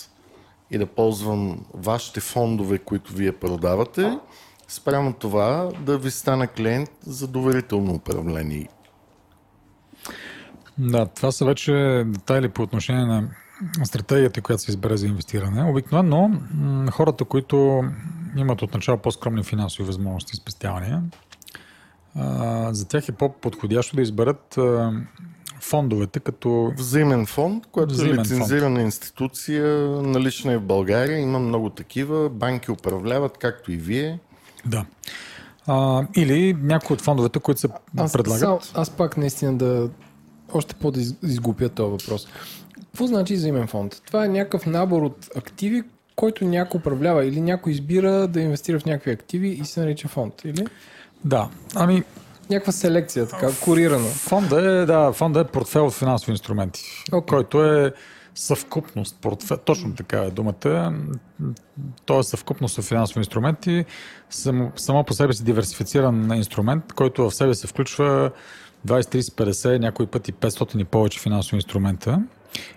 и 0.71 0.77
да 0.77 0.85
ползвам 0.85 1.65
вашите 1.73 2.19
фондове, 2.19 2.77
които 2.77 3.13
вие 3.13 3.31
продавате, 3.31 4.17
спрямо 4.67 5.13
това 5.13 5.69
да 5.79 5.97
ви 5.97 6.11
стана 6.11 6.47
клиент 6.47 6.91
за 7.05 7.27
доверително 7.27 7.93
управление? 7.93 8.67
Да, 10.77 11.05
това 11.05 11.31
са 11.31 11.45
вече 11.45 12.03
детайли 12.05 12.49
по 12.49 12.61
отношение 12.61 13.05
на 13.05 13.29
стратегията, 13.83 14.41
която 14.41 14.63
се 14.63 14.71
избере 14.71 14.97
за 14.97 15.07
инвестиране. 15.07 15.69
Обикновено 15.71 16.31
хората, 16.91 17.25
които 17.25 17.83
имат 18.37 18.61
отначало 18.61 18.97
по-скромни 18.97 19.43
финансови 19.43 19.87
възможности 19.87 20.31
и 20.33 20.37
спестявания, 20.37 21.03
за 22.71 22.87
тях 22.87 23.09
е 23.09 23.11
по-подходящо 23.11 23.95
да 23.95 24.01
изберат 24.01 24.59
фондовете 25.61 26.19
като 26.19 26.71
Взаимен 26.77 27.25
фонд, 27.25 27.63
който 27.71 27.93
Взаимен 27.93 28.13
е 28.13 28.17
фонд. 28.17 28.31
лицензирана 28.31 28.81
институция, 28.81 29.77
налична 30.01 30.53
е 30.53 30.57
в 30.57 30.61
България. 30.61 31.19
Има 31.19 31.39
много 31.39 31.69
такива. 31.69 32.29
Банки 32.29 32.71
управляват, 32.71 33.37
както 33.37 33.71
и 33.71 33.77
вие. 33.77 34.19
Да. 34.65 34.85
А, 35.67 36.07
или 36.15 36.57
някои 36.61 36.93
от 36.93 37.01
фондовете, 37.01 37.39
които 37.39 37.61
се 37.61 37.67
Аз, 37.97 38.13
предлагат. 38.13 38.39
Сал, 38.39 38.59
аз 38.73 38.89
пак 38.89 39.17
наистина 39.17 39.57
да 39.57 39.89
още 40.55 40.75
по-да 40.75 40.99
из- 41.01 41.15
изглупя 41.23 41.69
този 41.69 41.91
въпрос. 41.91 42.27
Какво 42.75 43.07
значи 43.07 43.33
взаимен 43.33 43.67
фонд? 43.67 44.01
Това 44.05 44.25
е 44.25 44.27
някакъв 44.27 44.65
набор 44.65 45.01
от 45.01 45.29
активи, 45.35 45.83
който 46.15 46.45
някой 46.45 46.77
управлява 46.79 47.25
или 47.25 47.41
някой 47.41 47.71
избира 47.71 48.27
да 48.27 48.41
инвестира 48.41 48.79
в 48.79 48.85
някакви 48.85 49.11
активи 49.11 49.47
и 49.49 49.65
се 49.65 49.79
нарича 49.79 50.07
фонд. 50.07 50.33
Или 50.45 50.65
Да. 51.25 51.49
Ами, 51.75 52.03
някаква 52.49 52.71
селекция, 52.71 53.27
така, 53.27 53.49
курирана. 53.63 54.07
Фонда 54.07 54.71
е, 54.71 54.85
да, 54.85 55.11
фонда 55.13 55.39
е 55.39 55.43
портфел 55.43 55.85
от 55.85 55.93
финансови 55.93 56.31
инструменти, 56.31 56.83
Окей. 57.11 57.25
който 57.27 57.63
е 57.65 57.93
съвкупност, 58.35 59.17
портфел, 59.21 59.57
точно 59.57 59.95
така 59.95 60.17
е 60.19 60.29
думата. 60.31 60.93
То 62.05 62.19
е 62.19 62.23
съвкупност 62.23 62.77
от 62.77 62.85
финансови 62.85 63.19
инструменти, 63.19 63.85
само, 64.29 64.71
само 64.75 65.03
по 65.03 65.13
себе 65.13 65.33
си 65.33 65.43
диверсифициран 65.43 66.31
инструмент, 66.35 66.93
който 66.93 67.29
в 67.29 67.35
себе 67.35 67.53
се 67.53 67.67
включва 67.67 68.31
20, 68.87 69.17
30, 69.17 69.51
50, 69.51 69.79
някои 69.79 70.07
пъти 70.07 70.33
500 70.33 70.81
и 70.81 70.83
повече 70.83 71.19
финансови 71.19 71.55
инструмента. 71.55 72.23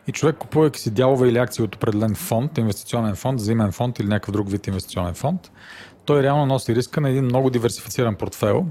И 0.07 0.13
човек, 0.13 0.37
купувайки 0.37 0.81
си 0.81 0.91
дялове 0.91 1.29
или 1.29 1.39
акции 1.39 1.65
от 1.65 1.75
определен 1.75 2.15
фонд, 2.15 2.59
инвестиционен 2.59 3.17
фонд, 3.17 3.41
взаимен 3.41 3.73
фонд 3.73 3.99
или 3.99 4.09
някакъв 4.09 4.33
друг 4.33 4.51
вид 4.51 4.67
инвестиционен 4.67 5.15
фонд, 5.15 5.51
той 6.05 6.23
реално 6.23 6.47
носи 6.47 6.75
риска 6.75 7.01
на 7.01 7.11
един 7.11 7.25
много 7.25 7.51
диверсифициран 7.51 8.15
портфел 8.15 8.67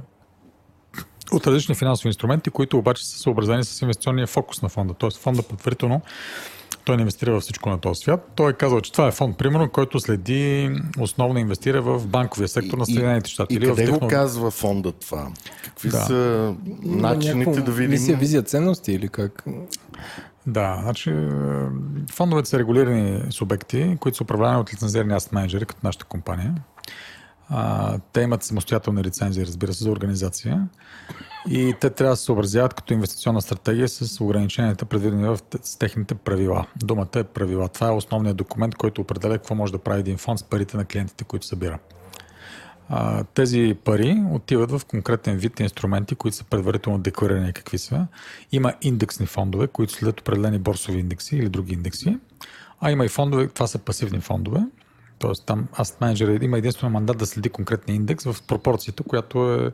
от 1.32 1.48
различни 1.48 1.76
финансови 1.76 2.10
инструменти, 2.10 2.50
които 2.50 2.78
обаче 2.78 3.06
са 3.06 3.18
съобразени 3.20 3.64
с 3.64 3.82
инвестиционния 3.82 4.28
фокус 4.28 4.62
на 4.62 4.70
фонда. 4.70 4.94
Тоест 4.94 5.18
фонда 5.18 5.44
предварително 5.44 6.02
той 6.86 6.96
не 6.96 7.02
инвестира 7.02 7.32
във 7.32 7.42
всичко 7.42 7.70
на 7.70 7.78
този 7.78 8.00
свят. 8.00 8.32
Той 8.36 8.52
е 8.52 8.54
казал, 8.54 8.82
че 8.82 8.92
това 8.92 9.08
е 9.08 9.12
фонд, 9.12 9.38
примерно, 9.38 9.70
който 9.70 10.00
следи, 10.00 10.70
основно 11.00 11.40
инвестира 11.40 11.82
в 11.82 12.08
банковия 12.08 12.48
сектор 12.48 12.78
на 12.78 12.86
Съединените 12.86 13.30
щати. 13.30 13.54
И, 13.54 13.58
или 13.58 13.66
в 13.66 13.70
къде 13.70 13.86
го 13.86 13.92
техно- 13.92 14.08
казва 14.08 14.52
фонда 14.52 14.92
това? 14.92 15.28
Какви 15.64 15.90
Да. 15.90 15.98
са 15.98 16.54
начините 16.84 17.38
някакво 17.40 17.62
да 17.62 17.72
видим? 17.72 17.92
Мисия, 17.92 18.18
визия, 18.18 18.44
ценности 18.44 18.92
или 18.92 19.08
как? 19.08 19.44
Да, 20.48 20.80
значи 20.82 21.10
е, 21.10 21.30
фондовете 22.12 22.50
са 22.50 22.60
регулирани 22.60 23.22
субекти, 23.32 23.98
които 24.00 24.18
са 24.18 24.24
управлявани 24.24 24.60
от 24.60 24.74
лицензирани 24.74 25.14
асет 25.14 25.32
менеджери, 25.32 25.66
като 25.66 25.80
нашата 25.84 26.06
компания. 26.06 26.56
А, 27.50 27.98
те 28.14 28.22
имат 28.22 28.44
самостоятелни 28.44 29.04
лицензии, 29.04 29.46
разбира 29.46 29.74
се, 29.74 29.84
за 29.84 29.92
организация. 29.92 30.68
И 31.50 31.74
те 31.82 31.90
трябва 31.90 32.14
да 32.14 32.18
се 32.18 32.24
съобразяват 32.24 32.74
като 32.74 32.94
инвестиционна 32.94 33.42
стратегия 33.42 33.90
с 33.90 34.22
ограниченията, 34.22 34.86
предвидени 34.86 35.28
в 35.28 35.40
с 35.64 35.78
техните 35.78 36.16
правила. 36.16 36.66
Думата 36.76 37.08
е 37.16 37.24
правила. 37.24 37.70
Това 37.70 37.88
е 37.88 37.92
основният 37.92 38.38
документ, 38.38 38.76
който 38.76 39.02
определя 39.02 39.38
какво 39.38 39.56
може 39.56 39.72
да 39.72 39.78
прави 39.78 40.00
един 40.00 40.18
фонд 40.18 40.40
с 40.40 40.44
парите 40.44 40.78
на 40.78 40.86
клиентите, 40.86 41.24
които 41.24 41.46
събира. 41.46 41.80
А, 42.90 43.24
тези 43.24 43.78
пари 43.84 44.24
отиват 44.32 44.72
в 44.72 44.82
конкретен 44.88 45.38
вид 45.38 45.60
инструменти, 45.60 46.16
които 46.16 46.38
са 46.38 46.44
предварително 46.44 47.00
декларирани 47.00 47.54
какви 47.54 47.78
са. 47.78 48.08
Има 48.52 48.74
индексни 48.82 49.26
фондове, 49.26 49.68
които 49.68 49.94
следят 49.94 50.20
определени 50.20 50.60
борсови 50.60 51.00
индекси 51.00 51.36
или 51.36 51.50
други 51.50 51.74
индекси. 51.74 52.18
А 52.82 52.92
има 52.92 53.06
и 53.06 53.10
фондове, 53.10 53.48
това 53.48 53.68
са 53.68 53.80
пасивни 53.80 54.22
фондове. 54.22 54.60
Тоест 55.20 55.46
там 55.46 55.68
Asset 55.74 56.00
Manager 56.00 56.44
има 56.44 56.58
единствено 56.58 56.94
мандат 56.94 57.18
да 57.18 57.26
следи 57.26 57.50
конкретния 57.50 57.96
индекс 57.96 58.24
в 58.24 58.36
пропорцията, 58.48 59.04
която 59.04 59.54
е 59.54 59.72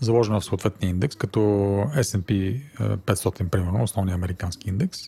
заложена 0.00 0.40
в 0.40 0.44
съответния 0.44 0.90
индекс, 0.90 1.16
като 1.16 1.40
S&P 1.96 2.60
500, 2.80 3.48
примерно, 3.48 3.82
основния 3.82 4.14
американски 4.14 4.68
индекс, 4.68 4.98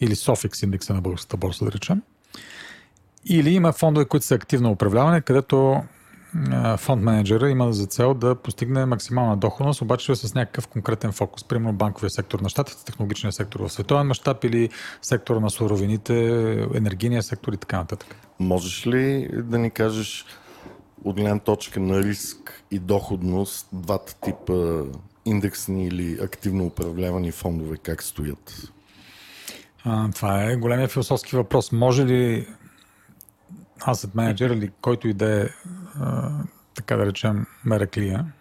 или 0.00 0.14
SOFIX 0.14 0.64
индекса 0.64 0.94
на 0.94 1.00
българската 1.00 1.36
борса, 1.36 1.64
да 1.64 1.72
речем. 1.72 2.02
Или 3.24 3.50
има 3.50 3.72
фондове, 3.72 4.04
които 4.04 4.26
са 4.26 4.34
активно 4.34 4.70
управляване, 4.70 5.20
където 5.20 5.82
фонд 6.76 7.02
менеджера 7.02 7.50
има 7.50 7.72
за 7.72 7.86
цел 7.86 8.14
да 8.14 8.34
постигне 8.34 8.86
максимална 8.86 9.36
доходност, 9.36 9.82
обаче 9.82 10.14
с 10.14 10.34
някакъв 10.34 10.68
конкретен 10.68 11.12
фокус. 11.12 11.44
Примерно 11.44 11.72
банковия 11.72 12.10
сектор 12.10 12.40
на 12.40 12.48
щатите, 12.48 12.84
технологичния 12.84 13.32
сектор 13.32 13.60
в 13.60 13.68
световен 13.68 14.06
мащаб 14.06 14.44
или 14.44 14.68
сектора 15.02 15.40
на 15.40 15.50
суровините, 15.50 16.14
енергийния 16.74 17.22
сектор 17.22 17.52
и 17.52 17.56
така 17.56 17.76
нататък. 17.76 18.16
Можеш 18.40 18.86
ли 18.86 19.28
да 19.42 19.58
ни 19.58 19.70
кажеш 19.70 20.26
от 21.04 21.16
гледна 21.16 21.38
точка 21.38 21.80
на 21.80 22.02
риск 22.02 22.64
и 22.70 22.78
доходност 22.78 23.68
двата 23.72 24.14
типа 24.20 24.82
индексни 25.24 25.86
или 25.86 26.18
активно 26.22 26.66
управлявани 26.66 27.32
фондове 27.32 27.76
как 27.76 28.02
стоят? 28.02 28.72
А, 29.84 30.10
това 30.10 30.44
е 30.44 30.56
големия 30.56 30.88
философски 30.88 31.36
въпрос. 31.36 31.72
Може 31.72 32.06
ли 32.06 32.46
asset 33.80 34.14
менеджер 34.14 34.50
или 34.50 34.70
който 34.80 35.08
и 35.08 35.12
да 35.12 35.42
е, 35.42 35.48
така 36.74 36.96
да 36.96 37.06
речем, 37.06 37.46
мераклия, 37.64 38.32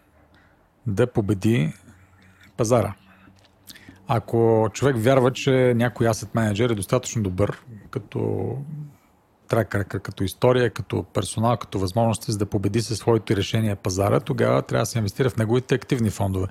да 0.88 1.08
победи 1.08 1.74
пазара? 2.58 2.94
Ако 4.08 4.70
човек 4.74 4.96
вярва, 5.00 5.32
че 5.32 5.74
някой 5.76 6.08
asset 6.08 6.36
менеджер 6.36 6.70
е 6.70 6.76
достатъчно 6.76 7.24
добър, 7.24 7.62
като 7.90 8.50
ръка, 9.54 9.84
като 9.84 10.24
история, 10.24 10.70
като 10.70 11.04
персонал, 11.04 11.58
като 11.58 11.80
възможности 11.80 12.32
за 12.32 12.38
да 12.38 12.46
победи 12.46 12.82
със 12.82 12.98
своите 12.98 13.36
решения 13.36 13.76
пазара, 13.76 14.20
тогава 14.20 14.62
трябва 14.62 14.82
да 14.82 14.86
се 14.86 14.98
инвестира 14.98 15.30
в 15.30 15.38
неговите 15.38 15.76
активни 15.76 16.10
фондове. 16.10 16.48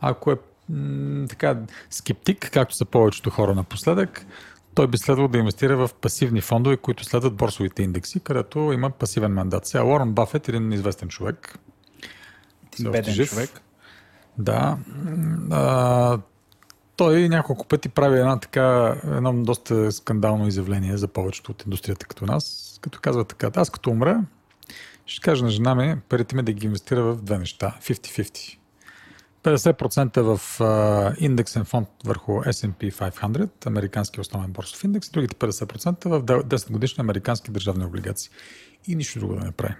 Ако 0.00 0.30
е 0.30 0.36
м, 0.68 1.26
така 1.28 1.58
скептик, 1.90 2.50
както 2.52 2.74
са 2.74 2.84
повечето 2.84 3.30
хора 3.30 3.54
напоследък, 3.54 4.26
той 4.76 4.86
би 4.86 4.98
следвал 4.98 5.28
да 5.28 5.38
инвестира 5.38 5.76
в 5.76 5.90
пасивни 5.94 6.40
фондове, 6.40 6.76
които 6.76 7.04
следват 7.04 7.34
борсовите 7.34 7.82
индекси, 7.82 8.20
където 8.20 8.58
има 8.58 8.90
пасивен 8.90 9.32
мандат. 9.32 9.66
Сега 9.66 9.84
Уорън 9.84 10.12
Бафет, 10.12 10.48
един 10.48 10.72
известен 10.72 11.08
човек, 11.08 11.58
Беден 12.80 13.14
жив. 13.14 13.30
човек. 13.30 13.50
Да. 14.38 14.78
А, 15.50 16.18
той 16.96 17.28
няколко 17.28 17.66
пъти 17.66 17.88
прави 17.88 18.18
една 18.18 18.40
така, 18.40 18.96
едно 19.04 19.42
доста 19.42 19.92
скандално 19.92 20.48
изявление 20.48 20.96
за 20.96 21.08
повечето 21.08 21.52
от 21.52 21.62
индустрията 21.62 22.06
като 22.06 22.26
нас, 22.26 22.78
като 22.80 23.00
казва 23.00 23.24
така, 23.24 23.50
аз 23.54 23.70
като 23.70 23.90
умра, 23.90 24.24
ще 25.06 25.20
кажа 25.20 25.44
на 25.44 25.50
жена 25.50 25.74
ми, 25.74 25.96
парите 26.08 26.36
ми 26.36 26.42
да 26.42 26.52
ги 26.52 26.66
инвестира 26.66 27.02
в 27.02 27.22
две 27.22 27.38
неща, 27.38 27.76
50-50. 27.82 28.58
50% 29.46 30.20
в 30.20 30.60
а, 30.60 31.14
индексен 31.18 31.64
фонд 31.64 31.88
върху 32.04 32.32
S&P 32.32 32.92
500, 32.92 33.66
американски 33.66 34.20
основен 34.20 34.52
борсов 34.52 34.84
индекс, 34.84 35.10
другите 35.10 35.34
50% 35.34 36.08
в 36.08 36.22
10 36.22 36.72
годишни 36.72 37.00
американски 37.00 37.50
държавни 37.50 37.84
облигации. 37.84 38.30
И 38.88 38.96
нищо 38.96 39.18
друго 39.18 39.34
да 39.34 39.44
не 39.44 39.52
прави. 39.52 39.74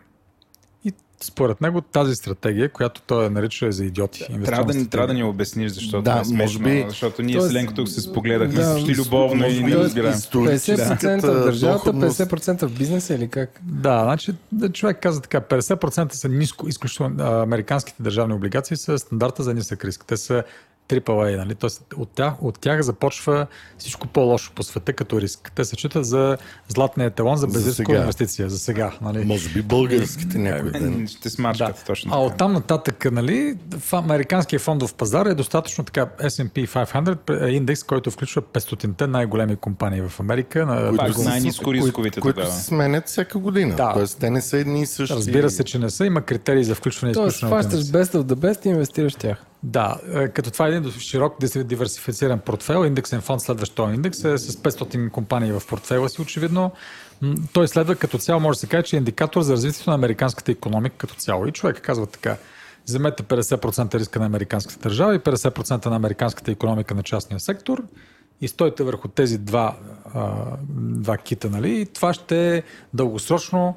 Според 1.21 1.61
него 1.61 1.81
тази 1.81 2.15
стратегия, 2.15 2.69
която 2.69 3.01
той 3.01 3.25
я 3.25 3.31
нарича 3.31 3.73
за 3.73 3.85
идиоти. 3.85 4.27
Трябва 4.45 4.73
да, 4.73 4.79
ни, 4.79 4.89
трябва 4.89 5.07
да 5.07 5.15
ни 5.15 5.23
обясниш, 5.23 5.73
защото 5.73 6.03
Да, 6.03 6.15
да, 6.15 6.21
е 6.21 6.25
смешно, 6.25 6.61
може 6.61 6.75
би- 6.75 6.85
защото 6.89 7.23
ние 7.23 7.41
с 7.41 7.53
Ленко 7.53 7.75
тук 7.75 7.89
се 7.89 8.01
спогледахме 8.01 8.55
Да, 8.55 8.75
да, 8.75 8.93
любовно 8.93 9.47
и 9.47 9.61
не 9.61 9.77
разбираем. 9.77 10.15
историческата 10.15 11.07
50% 11.09 11.21
в 11.23 11.45
държавата, 11.45 11.93
доходност- 11.93 12.21
50% 12.21 12.67
в 12.67 12.79
бизнеса 12.79 13.15
или 13.15 13.29
как? 13.29 13.61
Да, 13.63 14.01
значи 14.05 14.33
да, 14.53 14.73
човек 14.73 14.99
каза 15.03 15.21
така, 15.23 15.41
50% 15.41 16.13
са 16.13 16.29
ниско, 16.29 16.69
изключително 16.69 17.23
американските 17.43 18.03
държавни 18.03 18.35
облигации 18.35 18.77
са 18.77 18.99
стандарта 18.99 19.43
за 19.43 19.55
нисък 19.55 19.85
риск. 19.85 20.05
Те 20.07 20.17
са 20.17 20.45
AAA, 20.89 21.37
нали? 21.37 21.55
Тоест 21.55 21.83
от 21.97 22.09
тях, 22.09 22.35
от 22.43 22.59
тях 22.59 22.81
започва 22.83 23.47
всичко 23.79 24.07
по-лошо 24.07 24.53
по 24.55 24.63
света 24.63 24.93
като 24.93 25.21
риск. 25.21 25.53
Те 25.55 25.65
се 25.65 25.77
читат 25.77 26.07
за 26.07 26.37
златния 26.69 27.07
еталон 27.07 27.37
за 27.37 27.47
безрискова 27.47 27.99
инвестиция, 27.99 28.51
за 28.51 28.59
сега. 28.59 28.93
Нали? 29.01 29.25
Може 29.25 29.49
би 29.49 29.63
българските 29.63 30.39
някой 30.39 30.71
ден. 30.71 31.07
Ще 31.09 31.31
смачкат 31.31 31.85
точно 31.87 32.11
А 32.11 32.15
така. 32.15 32.35
оттам 32.35 32.53
нататък, 32.53 33.13
нали, 33.13 33.57
в 33.79 33.93
американския 33.93 34.59
фондов 34.59 34.95
пазар 34.95 35.27
е 35.27 35.35
достатъчно 35.35 35.85
така 35.85 36.07
S&P 36.21 36.67
500 36.69 37.47
е 37.47 37.51
индекс, 37.51 37.83
който 37.83 38.11
включва 38.11 38.43
500-те 38.43 39.07
най-големи 39.07 39.57
компании 39.57 40.01
в 40.01 40.21
Америка. 40.21 40.67
На, 40.67 40.89
които- 40.99 41.23
най-низко 41.23 41.75
рисковите 41.75 42.21
Които 42.21 42.53
се 42.53 42.63
сменят 42.65 43.07
всяка 43.07 43.39
година. 43.39 43.77
Да. 43.77 43.93
Тоест 43.95 44.19
те 44.21 44.31
не 44.31 44.41
са 44.41 44.59
едни 44.59 44.83
и 44.83 44.87
същи. 44.87 45.15
Разбира 45.15 45.51
се, 45.51 45.65
че 45.65 45.79
не 45.79 45.91
са. 45.91 46.07
Има 46.07 46.23
критерии 46.23 46.65
за 46.65 46.75
включване 46.75 47.11
и 47.11 47.15
Тоест, 47.15 47.37
изключване. 47.37 47.61
от 47.61 47.71
фащаш 47.73 47.87
best 47.87 48.15
of 48.15 48.23
the 48.23 48.35
best 48.35 48.67
и 48.67 48.69
инвестираш 48.69 49.15
в 49.15 49.17
тях. 49.17 49.45
Да, 49.63 50.01
е, 50.15 50.29
като 50.29 50.51
това 50.51 50.67
е 50.67 50.71
един 50.71 50.93
широк 50.93 51.37
диверсифициран 51.57 52.39
портфел, 52.39 52.85
индексен 52.87 53.21
фонд 53.21 53.41
следващ 53.41 53.75
този 53.75 53.95
индекс 53.95 54.25
е 54.25 54.39
с 54.39 54.57
500 54.57 55.11
компании 55.11 55.53
в 55.53 55.63
портфела 55.69 56.09
си, 56.09 56.23
очевидно. 56.23 56.73
Той 57.53 57.69
следва 57.69 57.97
като 57.97 58.19
цяло, 58.19 58.41
може 58.41 58.57
да 58.57 58.61
се 58.61 58.67
каже, 58.67 58.83
че 58.83 58.97
е 58.97 58.99
индикатор 58.99 59.43
за 59.43 59.53
развитието 59.53 59.91
на 59.91 59.95
американската 59.95 60.53
економика 60.53 60.97
като 60.97 61.15
цяло. 61.15 61.47
И 61.47 61.53
човек 61.53 61.81
казва 61.81 62.07
така, 62.07 62.37
вземете 62.87 63.23
50% 63.23 63.95
риска 63.95 64.19
на 64.21 64.27
американската 64.27 64.89
държава 64.89 65.15
и 65.15 65.19
50% 65.19 65.87
на 65.87 65.97
американската 65.97 66.51
економика 66.51 66.95
на 66.95 67.03
частния 67.03 67.41
сектор 67.41 67.83
и 68.41 68.49
стойте 68.49 68.85
върху 68.85 69.09
тези 69.09 69.39
два, 69.39 69.77
два 70.69 71.17
кита, 71.17 71.51
нали? 71.51 71.81
И 71.81 71.87
това 71.87 72.15
ще 72.15 72.57
е 72.57 72.63
дългосрочно 72.95 73.77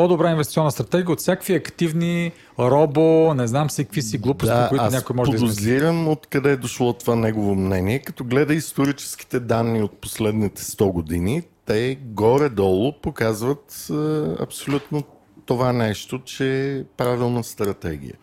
по-добра 0.00 0.30
инвестиционна 0.30 0.70
стратегия 0.70 1.12
от 1.12 1.18
всякакви 1.20 1.54
активни 1.54 2.32
робо, 2.58 3.34
не 3.34 3.46
знам 3.46 3.70
си 3.70 3.84
какви 3.84 4.02
си 4.02 4.18
глупости, 4.18 4.54
Да, 4.54 4.68
които 4.68 4.84
някой 4.84 5.16
може 5.16 5.30
да 5.30 5.36
измисли. 5.36 5.54
подозирам 5.56 6.08
откъде 6.08 6.52
е 6.52 6.56
дошло 6.56 6.92
това 6.92 7.16
негово 7.16 7.54
мнение. 7.54 7.98
Като 7.98 8.24
гледа 8.24 8.54
историческите 8.54 9.40
данни 9.40 9.82
от 9.82 10.00
последните 10.00 10.62
100 10.62 10.92
години, 10.92 11.42
те 11.66 11.98
горе-долу 12.02 12.92
показват 13.02 13.86
е, 13.90 13.94
абсолютно 14.42 15.02
това 15.46 15.72
нещо, 15.72 16.18
че 16.24 16.76
е 16.76 16.84
правилна 16.84 17.44
стратегия. 17.44 18.14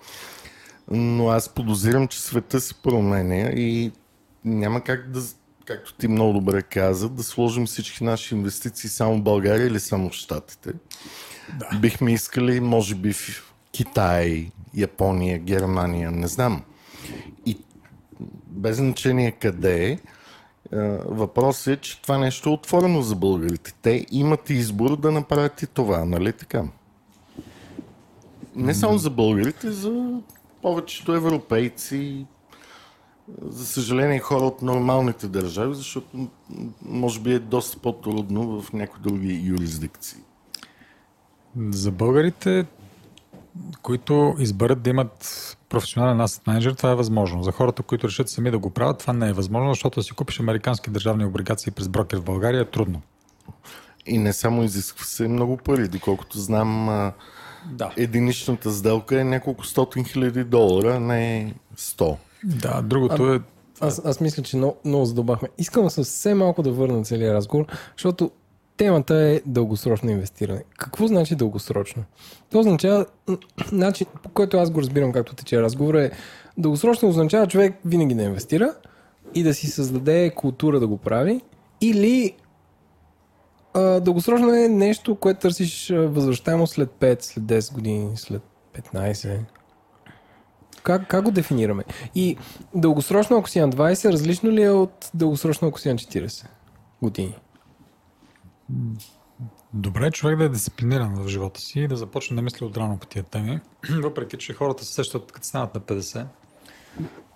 Но 0.91 1.29
аз 1.29 1.49
подозирам, 1.49 2.07
че 2.07 2.21
света 2.21 2.61
се 2.61 2.73
променя 2.73 3.49
и 3.49 3.91
няма 4.45 4.81
как 4.81 5.11
да, 5.11 5.19
както 5.67 5.93
ти 5.93 6.07
много 6.07 6.33
добре 6.33 6.61
каза, 6.61 7.09
да 7.09 7.23
сложим 7.23 7.65
всички 7.65 8.03
наши 8.03 8.35
инвестиции 8.35 8.89
само 8.89 9.17
в 9.17 9.21
България 9.21 9.67
или 9.67 9.79
само 9.79 10.09
в 10.09 10.13
Штатите. 10.13 10.73
Да. 11.59 11.79
Бихме 11.79 12.13
искали, 12.13 12.59
може 12.59 12.95
би, 12.95 13.13
в 13.13 13.53
Китай, 13.71 14.51
Япония, 14.73 15.39
Германия, 15.39 16.11
не 16.11 16.27
знам. 16.27 16.63
И 17.45 17.57
без 18.47 18.77
значение 18.77 19.31
къде 19.31 19.91
е, 19.91 19.97
въпросът 21.05 21.67
е, 21.67 21.77
че 21.77 22.01
това 22.01 22.17
нещо 22.17 22.49
е 22.49 22.53
отворено 22.53 23.01
за 23.01 23.15
българите. 23.15 23.73
Те 23.81 24.05
имат 24.11 24.49
избор 24.49 24.97
да 24.97 25.11
направят 25.11 25.61
и 25.61 25.67
това, 25.67 26.05
нали 26.05 26.33
така? 26.33 26.63
Не 28.55 28.73
само 28.73 28.97
за 28.97 29.09
българите, 29.09 29.71
за 29.71 30.21
повечето 30.61 31.13
европейци, 31.13 32.25
за 33.41 33.65
съжаление, 33.65 34.19
хора 34.19 34.45
от 34.45 34.61
нормалните 34.61 35.27
държави, 35.27 35.75
защото 35.75 36.27
може 36.85 37.19
би 37.19 37.33
е 37.33 37.39
доста 37.39 37.79
по-трудно 37.79 38.61
в 38.61 38.73
някои 38.73 39.01
други 39.01 39.41
юрисдикции. 39.45 40.17
За 41.69 41.91
българите, 41.91 42.65
които 43.81 44.35
изберат 44.39 44.81
да 44.81 44.89
имат 44.89 45.57
професионален 45.69 46.21
асет 46.21 46.47
менеджер, 46.47 46.73
това 46.73 46.91
е 46.91 46.95
възможно. 46.95 47.43
За 47.43 47.51
хората, 47.51 47.83
които 47.83 48.07
решат 48.07 48.29
сами 48.29 48.51
да 48.51 48.59
го 48.59 48.69
правят, 48.69 48.99
това 48.99 49.13
не 49.13 49.29
е 49.29 49.33
възможно, 49.33 49.73
защото 49.73 49.99
да 49.99 50.03
си 50.03 50.13
купиш 50.13 50.39
американски 50.39 50.89
държавни 50.89 51.25
облигации 51.25 51.71
през 51.71 51.87
брокер 51.87 52.17
в 52.17 52.23
България 52.23 52.61
е 52.61 52.65
трудно. 52.65 53.01
И 54.05 54.17
не 54.17 54.33
само 54.33 54.63
изисква 54.63 55.05
се 55.05 55.27
много 55.27 55.57
пари, 55.57 55.87
доколкото 55.87 56.39
знам, 56.39 56.85
Да. 57.71 57.91
единичната 57.97 58.71
сделка 58.71 59.21
е 59.21 59.23
няколко 59.23 59.65
стотин 59.65 60.05
хиляди 60.05 60.43
долара, 60.43 60.99
не 60.99 61.53
100. 61.77 62.17
Да, 62.47 62.81
другото 62.81 63.33
е... 63.33 63.39
Аз, 63.79 64.01
аз 64.05 64.19
мисля, 64.19 64.43
че 64.43 64.57
много, 64.57 64.75
много 64.85 65.05
задълбахме. 65.05 65.49
Искам 65.57 65.89
съвсем 65.89 66.37
малко 66.37 66.63
да 66.63 66.71
върна 66.71 67.03
целият 67.03 67.33
разговор, 67.35 67.65
защото 67.97 68.31
темата 68.77 69.15
е 69.15 69.41
дългосрочно 69.45 70.09
инвестиране. 70.09 70.63
Какво 70.77 71.07
значи 71.07 71.35
дългосрочно? 71.35 72.03
То 72.51 72.59
означава, 72.59 73.05
начин, 73.71 74.07
по 74.23 74.29
който 74.29 74.57
аз 74.57 74.71
го 74.71 74.81
разбирам, 74.81 75.11
както 75.11 75.35
тече 75.35 75.61
разговор, 75.61 75.95
е 75.95 76.11
дългосрочно 76.57 77.09
означава 77.09 77.47
човек 77.47 77.75
винаги 77.85 78.15
да 78.15 78.23
инвестира 78.23 78.73
и 79.35 79.43
да 79.43 79.53
си 79.53 79.67
създаде 79.67 80.31
култура 80.35 80.79
да 80.79 80.87
го 80.87 80.97
прави, 80.97 81.41
или 81.81 82.35
а, 83.73 83.99
дългосрочно 83.99 84.53
е 84.53 84.67
нещо, 84.67 85.15
което 85.15 85.39
търсиш 85.39 85.91
а, 85.91 85.95
възвръщаемо 85.95 86.67
след 86.67 86.89
5, 86.89 87.23
след 87.23 87.43
10 87.43 87.73
години, 87.73 88.11
след 88.15 88.41
15. 88.93 89.39
Как, 90.87 91.07
как 91.07 91.23
го 91.23 91.31
дефинираме? 91.31 91.83
И 92.15 92.37
дългосрочно, 92.75 93.37
ако 93.37 93.49
си 93.49 93.59
на 93.59 93.69
20, 93.69 94.11
различно 94.11 94.51
ли 94.51 94.63
е 94.63 94.71
от 94.71 95.09
дългосрочно, 95.13 95.67
ако 95.67 95.79
си 95.79 95.89
на 95.89 95.95
40 95.95 96.45
години? 97.01 97.35
Добре 99.73 100.07
е 100.07 100.11
човек 100.11 100.37
да 100.37 100.43
е 100.43 100.49
дисциплиниран 100.49 101.15
в 101.15 101.27
живота 101.27 101.61
си 101.61 101.79
и 101.79 101.87
да 101.87 101.95
започне 101.95 102.35
да 102.35 102.41
мисли 102.41 102.65
отрано 102.65 102.97
по 102.97 103.07
тия 103.07 103.23
теми, 103.23 103.59
въпреки 104.03 104.37
че 104.37 104.53
хората 104.53 104.85
се 104.85 104.93
сещат, 104.93 105.31
като 105.31 105.47
станат 105.47 105.75
на 105.75 105.81
50. 105.81 106.25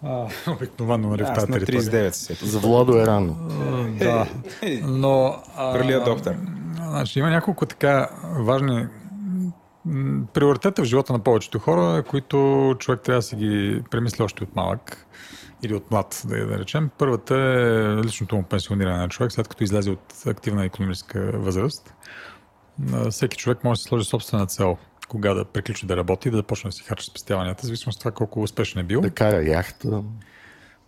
А, 0.03 0.27
обикновено 0.51 1.09
нали, 1.09 1.21
Аз 1.21 1.47
на 1.47 1.59
територия. 1.59 1.81
39 1.81 2.11
се 2.11 2.25
сетих. 2.25 2.47
За 2.47 2.59
Владо 2.59 2.97
е 2.97 3.05
рано. 3.05 3.35
Да. 3.99 4.27
Но... 4.81 5.43
а, 5.55 6.03
доктор. 6.05 6.33
Значи, 6.75 7.19
има 7.19 7.29
няколко 7.29 7.65
така 7.65 8.09
важни 8.23 8.87
приоритета 10.33 10.81
в 10.81 10.85
живота 10.85 11.13
на 11.13 11.19
повечето 11.19 11.59
хора, 11.59 12.03
които 12.03 12.75
човек 12.79 13.01
трябва 13.01 13.17
да 13.17 13.21
си 13.21 13.35
ги 13.35 13.81
премисли 13.91 14.23
още 14.23 14.43
от 14.43 14.55
малък 14.55 15.07
или 15.63 15.73
от 15.73 15.91
млад, 15.91 16.21
да, 16.25 16.45
да 16.45 16.59
речем. 16.59 16.89
Първата 16.97 17.35
е 17.35 18.05
личното 18.05 18.35
му 18.35 18.43
пенсиониране 18.43 18.97
на 18.97 19.09
човек, 19.09 19.31
след 19.31 19.47
като 19.47 19.63
излезе 19.63 19.91
от 19.91 20.13
активна 20.27 20.65
економическа 20.65 21.31
възраст. 21.33 21.93
Всеки 23.09 23.37
човек 23.37 23.63
може 23.63 23.77
да 23.77 23.81
си 23.81 23.87
сложи 23.87 24.05
собствена 24.05 24.47
цел 24.47 24.77
кога 25.09 25.33
да 25.33 25.45
приключи 25.45 25.85
да 25.85 25.97
работи 25.97 26.31
да 26.31 26.37
започне 26.37 26.67
да 26.67 26.71
си 26.71 26.83
харчи 26.83 27.05
спестяванията, 27.05 27.61
в 27.61 27.65
зависимост 27.65 27.95
от 27.95 27.99
това 27.99 28.11
колко 28.11 28.41
успешен 28.41 28.81
е 28.81 28.83
бил. 28.83 29.01
Да 29.01 29.09
кара 29.09 29.43
яхта. 29.43 30.03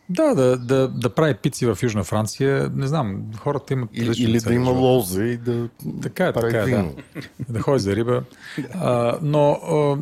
Да, 0.09 0.35
да, 0.35 0.57
да, 0.57 0.87
да 0.87 1.09
прави 1.09 1.33
пици 1.33 1.65
в 1.65 1.77
Южна 1.83 2.03
Франция. 2.03 2.71
Не 2.75 2.87
знам, 2.87 3.23
хората 3.37 3.73
имат 3.73 3.89
различни 3.97 4.25
или 4.25 4.39
да 4.39 4.53
има 4.53 4.71
лозе 4.71 5.23
и 5.23 5.37
да 5.37 5.69
Така 6.01 6.27
е, 6.27 6.33
прави 6.33 6.51
така 6.51 6.57
е, 6.57 6.61
да. 6.61 6.77
вино. 6.77 6.95
да 7.49 7.61
ходи 7.61 7.79
за 7.79 7.95
риба. 7.95 8.23
А, 8.73 9.17
но 9.21 9.51
а, 9.51 9.97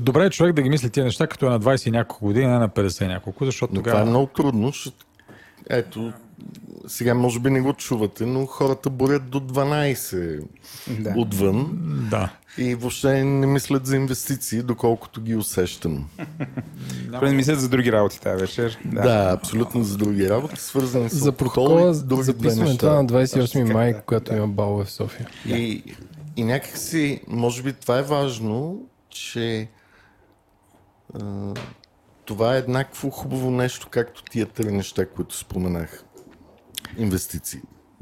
добре 0.00 0.26
е 0.26 0.30
човек 0.30 0.54
да 0.54 0.62
ги 0.62 0.68
мисли 0.68 0.90
тия 0.90 1.04
неща, 1.04 1.26
като 1.26 1.46
е 1.46 1.50
на 1.50 1.60
20 1.60 1.88
и 1.88 1.90
няколко 1.90 2.24
години, 2.24 2.46
а 2.46 2.48
не 2.48 2.58
на 2.58 2.68
50 2.68 3.04
и 3.04 3.08
няколко, 3.08 3.44
защото 3.44 3.74
Но 3.74 3.80
това 3.82 3.90
тогава... 3.92 4.08
е 4.08 4.10
много 4.10 4.26
трудно, 4.26 4.66
защото 4.66 5.06
ето, 5.70 6.12
сега 6.86 7.14
може 7.14 7.40
би 7.40 7.50
не 7.50 7.60
го 7.60 7.72
чувате, 7.72 8.26
но 8.26 8.46
хората 8.46 8.90
борят 8.90 9.30
до 9.30 9.40
12 9.40 10.40
Да. 11.00 11.14
отвън 11.16 11.78
Да. 12.10 12.32
и 12.58 12.74
въобще 12.74 13.24
не 13.24 13.46
мислят 13.46 13.86
за 13.86 13.96
инвестиции, 13.96 14.62
доколкото 14.62 15.20
ги 15.22 15.36
усещам. 15.36 16.08
Според 17.08 17.34
мислят 17.34 17.60
за 17.60 17.68
други 17.68 17.92
работи 17.92 18.20
тази 18.20 18.40
вечер. 18.40 18.78
Да, 18.84 19.02
да 19.02 19.32
абсолютно 19.32 19.84
за 19.84 19.96
други 19.96 20.30
работи, 20.30 20.60
свързани 20.60 21.10
с 21.10 21.16
За 21.16 21.32
протокола 21.32 21.92
това 22.78 22.94
на 22.94 23.06
28 23.06 23.40
Точно 23.40 23.64
май, 23.66 23.94
когато 24.06 24.34
има 24.34 24.48
балове 24.48 24.84
в 24.84 24.90
София. 24.90 25.28
И, 25.46 25.82
и 26.36 26.44
някакси, 26.44 27.20
може 27.28 27.62
би 27.62 27.72
това 27.72 27.98
е 27.98 28.02
важно, 28.02 28.86
че 29.10 29.68
а, 31.14 31.54
това 32.28 32.54
е 32.54 32.58
еднакво 32.58 33.10
хубаво 33.10 33.50
нещо, 33.50 33.88
както 33.90 34.22
тия 34.22 34.46
три 34.46 34.72
неща, 34.72 35.06
които 35.06 35.36
споменах. 35.36 36.04
Инвестиции. 36.98 37.60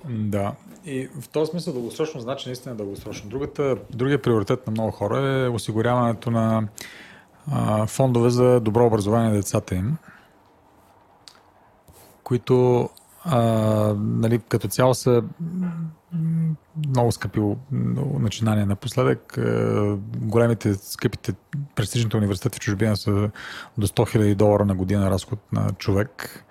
Да. 0.08 0.54
И 0.84 1.08
в 1.20 1.28
този 1.28 1.50
смисъл 1.50 1.72
дългосрочно 1.72 2.20
значи 2.20 2.48
наистина 2.48 2.74
дългосрочно. 2.74 3.30
Другата, 3.30 3.76
другия 3.90 4.22
приоритет 4.22 4.66
на 4.66 4.70
много 4.70 4.90
хора 4.90 5.28
е 5.28 5.48
осигуряването 5.48 6.30
на 6.30 6.68
а, 7.52 7.86
фондове 7.86 8.30
за 8.30 8.60
добро 8.60 8.86
образование 8.86 9.28
на 9.28 9.36
децата 9.36 9.74
им, 9.74 9.96
които 12.22 12.88
а, 13.24 13.40
нали, 13.98 14.38
като 14.38 14.68
цяло 14.68 14.94
са 14.94 15.22
много 16.88 17.12
скъпи 17.12 17.40
начинания 18.20 18.66
напоследък. 18.66 19.38
А, 19.38 19.96
големите, 20.16 20.74
скъпите, 20.74 21.32
престижните 21.74 22.16
университети 22.16 22.56
в 22.56 22.60
чужбина 22.60 22.96
са 22.96 23.30
до 23.78 23.86
100 23.86 24.16
000 24.16 24.34
долара 24.34 24.64
на 24.64 24.74
година 24.74 25.10
разход 25.10 25.38
на 25.52 25.72
човек. 25.72 26.44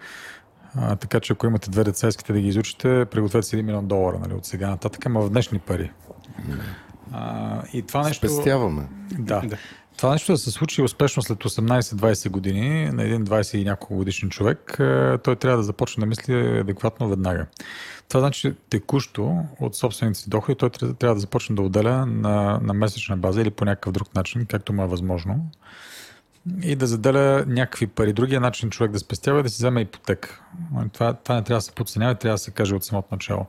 А, 0.75 0.95
така 0.95 1.19
че 1.19 1.33
ако 1.33 1.45
имате 1.45 1.69
две 1.69 1.83
деца, 1.83 2.07
искате 2.07 2.33
да 2.33 2.39
ги 2.39 2.47
изучите, 2.47 3.05
пригответе 3.05 3.47
си 3.47 3.55
1 3.55 3.61
милион 3.61 3.87
долара 3.87 4.19
нали, 4.19 4.33
от 4.33 4.45
сега 4.45 4.69
нататък, 4.69 5.05
ама 5.05 5.21
в 5.21 5.29
днешни 5.29 5.59
пари. 5.59 5.91
А, 7.11 7.61
и 7.73 7.81
това 7.81 8.03
нещо... 8.03 8.27
Спестяваме. 8.27 8.87
Да. 9.19 9.41
Това 9.97 10.11
нещо 10.11 10.31
да 10.31 10.37
се 10.37 10.51
случи 10.51 10.81
успешно 10.81 11.23
след 11.23 11.37
18-20 11.37 12.29
години 12.29 12.89
на 12.91 13.03
един 13.03 13.25
20 13.25 13.57
и 13.57 13.63
няколко 13.63 13.95
годишен 13.95 14.29
човек, 14.29 14.75
е, 14.79 15.17
той 15.17 15.35
трябва 15.35 15.57
да 15.57 15.63
започне 15.63 16.01
да 16.01 16.05
мисли 16.05 16.59
адекватно 16.59 17.09
веднага. 17.09 17.45
Това 18.09 18.19
значи 18.19 18.53
текущо 18.69 19.43
от 19.59 19.75
собствените 19.75 20.19
си 20.19 20.29
доходи 20.29 20.57
той 20.57 20.69
тря- 20.69 20.97
трябва 20.97 21.15
да 21.15 21.19
започне 21.19 21.55
да 21.55 21.61
отделя 21.61 22.05
на, 22.05 22.59
на 22.63 22.73
месечна 22.73 23.17
база 23.17 23.41
или 23.41 23.51
по 23.51 23.65
някакъв 23.65 23.93
друг 23.93 24.15
начин, 24.15 24.45
както 24.45 24.73
му 24.73 24.83
е 24.83 24.87
възможно. 24.87 25.49
И 26.63 26.75
да 26.75 26.87
заделя 26.87 27.45
някакви 27.47 27.87
пари. 27.87 28.13
Другия 28.13 28.41
начин 28.41 28.69
човек 28.69 28.91
да 28.91 28.99
спестява 28.99 29.39
е 29.39 29.43
да 29.43 29.49
си 29.49 29.55
вземе 29.55 29.81
ипотека. 29.81 30.41
Това, 30.93 31.13
това 31.13 31.35
не 31.35 31.43
трябва 31.43 31.57
да 31.57 31.61
се 31.61 31.71
подценява, 31.71 32.15
трябва 32.15 32.33
да 32.33 32.37
се 32.37 32.51
каже 32.51 32.75
от 32.75 32.83
самото 32.83 33.07
начало. 33.11 33.45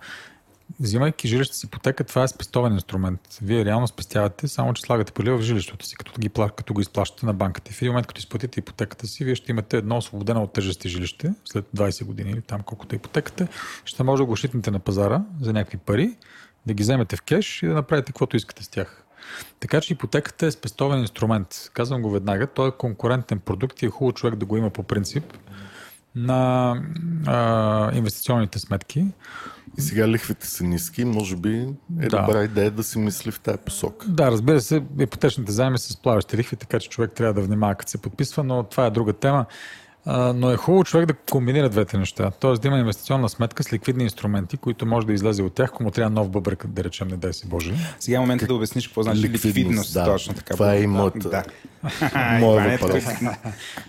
Взимайки 0.80 1.28
жилище 1.28 1.56
с 1.56 1.64
ипотека, 1.64 2.04
това 2.04 2.22
е 2.22 2.28
спестовен 2.28 2.72
инструмент. 2.72 3.20
Вие 3.42 3.64
реално 3.64 3.88
спестявате, 3.88 4.48
само 4.48 4.74
че 4.74 4.82
слагате 4.82 5.12
пари 5.12 5.30
в 5.30 5.42
жилището 5.42 5.86
си, 5.86 5.96
като, 5.96 6.12
ги, 6.18 6.30
като 6.56 6.74
го 6.74 6.80
изплащате 6.80 7.26
на 7.26 7.34
банката. 7.34 7.72
В 7.72 7.82
един 7.82 7.92
момент, 7.92 8.06
като 8.06 8.18
изплатите 8.18 8.60
ипотеката 8.60 9.06
си, 9.06 9.24
вие 9.24 9.34
ще 9.34 9.52
имате 9.52 9.76
едно 9.76 9.96
освободено 9.96 10.42
от 10.42 10.52
тежести 10.52 10.88
жилище 10.88 11.32
след 11.44 11.64
20 11.76 12.04
години 12.04 12.30
или 12.30 12.42
там 12.42 12.62
колкото 12.62 12.94
е 12.94 12.96
ипотеката. 12.96 13.48
Ще 13.84 14.02
може 14.02 14.22
да 14.22 14.26
го 14.26 14.36
шитнете 14.36 14.70
на 14.70 14.78
пазара 14.78 15.22
за 15.40 15.52
някакви 15.52 15.78
пари, 15.78 16.16
да 16.66 16.74
ги 16.74 16.82
вземете 16.82 17.16
в 17.16 17.22
кеш 17.22 17.62
и 17.62 17.66
да 17.66 17.74
направите 17.74 18.06
каквото 18.06 18.36
искате 18.36 18.64
с 18.64 18.68
тях. 18.68 19.02
Така 19.60 19.80
че 19.80 19.92
ипотеката 19.92 20.46
е 20.46 20.50
спестовен 20.50 21.00
инструмент. 21.00 21.70
Казвам 21.72 22.02
го 22.02 22.10
веднага. 22.10 22.46
Той 22.46 22.68
е 22.68 22.72
конкурентен 22.78 23.38
продукт 23.38 23.82
и 23.82 23.86
е 23.86 23.90
хубаво 23.90 24.12
човек 24.12 24.36
да 24.36 24.46
го 24.46 24.56
има 24.56 24.70
по 24.70 24.82
принцип 24.82 25.24
на 26.14 26.74
а, 27.26 27.96
инвестиционните 27.96 28.58
сметки. 28.58 29.06
И 29.78 29.82
сега 29.82 30.08
лихвите 30.08 30.46
са 30.46 30.64
ниски, 30.64 31.04
може 31.04 31.36
би 31.36 31.56
е 31.58 31.66
Да. 32.00 32.20
добра 32.20 32.44
идея 32.44 32.70
да 32.70 32.82
си 32.82 32.98
мисли 32.98 33.30
в 33.30 33.40
тази 33.40 33.58
посока. 33.58 34.06
Да, 34.08 34.30
разбира 34.30 34.60
се, 34.60 34.82
ипотечните 35.00 35.52
заеми 35.52 35.78
са 35.78 35.92
с 35.92 35.96
плаващи 35.96 36.36
лихви, 36.36 36.56
така 36.56 36.78
че 36.78 36.88
човек 36.88 37.12
трябва 37.12 37.34
да 37.34 37.40
внимава 37.40 37.74
като 37.74 37.90
се 37.90 37.98
подписва, 37.98 38.44
но 38.44 38.62
това 38.62 38.86
е 38.86 38.90
друга 38.90 39.12
тема. 39.12 39.44
Но 40.34 40.50
е 40.50 40.56
хубаво 40.56 40.84
човек 40.84 41.06
да 41.06 41.14
комбинира 41.14 41.68
двете 41.68 41.98
неща. 41.98 42.30
Тоест 42.30 42.62
да 42.62 42.68
има 42.68 42.78
инвестиционна 42.78 43.28
сметка 43.28 43.62
с 43.62 43.72
ликвидни 43.72 44.04
инструменти, 44.04 44.56
които 44.56 44.86
може 44.86 45.06
да 45.06 45.12
излезе 45.12 45.42
от 45.42 45.54
тях, 45.54 45.70
ако 45.70 45.82
му 45.82 45.90
трябва 45.90 46.10
нов 46.10 46.30
бъбрък, 46.30 46.66
да 46.66 46.84
речем, 46.84 47.08
не 47.08 47.16
дай 47.16 47.32
си 47.32 47.46
Боже. 47.48 47.74
Сега 48.00 48.16
е 48.16 48.20
момента 48.20 48.46
да 48.46 48.54
обясниш 48.54 48.86
какво 48.86 49.02
значи 49.02 49.18
Ликвидност, 49.18 49.44
ликвидност. 49.46 49.94
да. 49.94 50.04
Точно 50.04 50.34
така. 50.34 50.54
Това 50.54 50.74
е 50.74 50.78
и 50.78 50.82
Да, 50.82 50.88
моята- 50.88 51.28
Да. 51.30 51.42
моя 52.38 52.54
Иван 52.54 52.70
е 52.70 52.76
въпрос. 52.76 53.04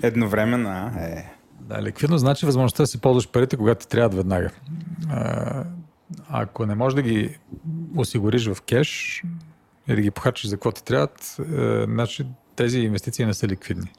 Едновременно. 0.03 0.69
Е. 0.99 1.25
Да, 1.61 1.81
ликвидност 1.81 2.19
значи 2.21 2.45
възможността 2.45 2.83
да 2.83 2.87
си 2.87 2.97
ползваш 2.97 3.27
парите, 3.27 3.57
когато 3.57 3.79
ти 3.79 3.89
трябват 3.89 4.13
веднага. 4.13 4.49
Ако 6.29 6.65
не 6.65 6.75
можеш 6.75 6.95
да 6.95 7.01
ги 7.01 7.37
осигуриш 7.95 8.47
в 8.47 8.61
кеш 8.61 9.23
или 9.87 9.95
да 9.95 10.01
ги 10.01 10.11
похарчиш 10.11 10.49
за 10.49 10.55
какво 10.55 10.71
ти 10.71 10.83
трябват, 10.83 11.37
е, 11.39 11.83
значи 11.83 12.25
тези 12.55 12.79
инвестиции 12.79 13.25
не 13.25 13.33
са 13.33 13.47
ликвидни. 13.47 13.91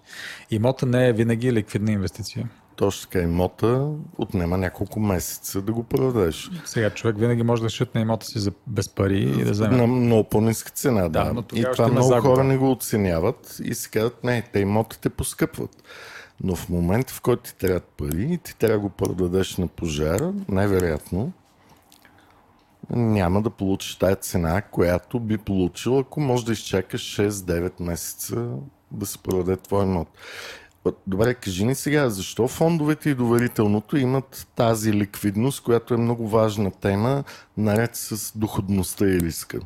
Имота 0.51 0.87
не 0.87 1.09
е 1.09 1.13
винаги 1.13 1.53
ликвидна 1.53 1.93
инвестиция. 1.93 2.49
Точно 2.77 3.11
така 3.11 3.25
имота 3.25 3.89
отнема 4.19 4.59
няколко 4.59 5.01
месеца 5.01 5.63
да 5.63 5.73
го 5.73 5.83
продадеш. 5.83 6.51
Сега 6.65 6.91
човек 6.91 7.19
винаги 7.19 7.43
може 7.43 7.63
да 7.63 7.71
шутне 7.71 8.01
имота 8.01 8.27
си 8.27 8.39
за 8.39 8.53
без 8.67 8.89
пари 8.89 9.21
и 9.21 9.45
да 9.45 9.51
вземе. 9.51 9.77
На 9.77 9.87
много 9.87 10.29
по-ниска 10.29 10.71
цена, 10.71 11.09
да. 11.09 11.33
но 11.35 11.45
и 11.55 11.65
това 11.73 11.89
много 11.89 12.09
загуба. 12.09 12.35
хора 12.35 12.45
не 12.45 12.57
го 12.57 12.71
оценяват 12.71 13.57
и 13.65 13.75
си 13.75 13.91
казват, 13.91 14.25
не, 14.25 14.43
те 14.53 14.61
имотите 14.61 15.09
поскъпват. 15.09 15.83
Но 16.41 16.57
в 16.57 16.69
момента, 16.69 17.15
в 17.15 17.21
който 17.21 17.43
ти 17.43 17.57
трябват 17.57 17.85
пари 17.85 18.29
и 18.33 18.39
ти 18.39 18.57
трябва 18.57 18.77
да 18.77 18.81
го 18.81 18.89
продадеш 18.89 19.57
на 19.57 19.67
пожара, 19.67 20.33
най-вероятно 20.49 21.33
няма 22.91 23.43
да 23.43 23.51
получиш 23.51 23.97
тая 23.97 24.17
цена, 24.17 24.63
която 24.63 25.21
би 25.21 25.39
получил, 25.39 25.99
ако 25.99 26.21
може 26.21 26.45
да 26.45 26.53
изчакаш 26.53 27.17
6-9 27.17 27.83
месеца 27.83 28.49
да 28.91 29.07
се 29.07 29.19
продаде 29.19 29.57
твой 29.57 29.85
имот. 29.85 30.09
Добре, 31.07 31.35
кажи 31.35 31.65
ни 31.65 31.75
сега, 31.75 32.11
защо 32.11 32.49
фондовете 32.49 33.11
и 33.11 33.15
доверителното 33.15 33.97
имат 33.97 34.49
тази 34.57 34.93
ликвидност, 34.93 35.63
която 35.63 35.95
е 35.95 35.97
много 35.97 36.29
важна 36.29 36.71
тема, 36.71 37.25
наред 37.57 37.91
с 37.97 38.39
доходността 38.39 39.05
и 39.07 39.21
риска? 39.21 39.61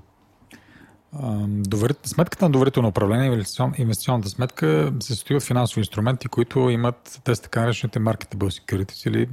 Сметката 2.04 2.44
на 2.44 2.50
доверително 2.50 2.88
управление, 2.88 3.26
инвестицион... 3.26 3.72
инвестиционната 3.78 4.28
сметка 4.28 4.92
се 5.00 5.14
състои 5.14 5.36
от 5.36 5.42
финансови 5.42 5.80
инструменти, 5.80 6.28
които 6.28 6.70
имат 6.70 7.20
те 7.24 7.34
така 7.34 7.60
наречените 7.60 7.98
marketable 7.98 8.60
securities 8.60 9.08
или 9.08 9.28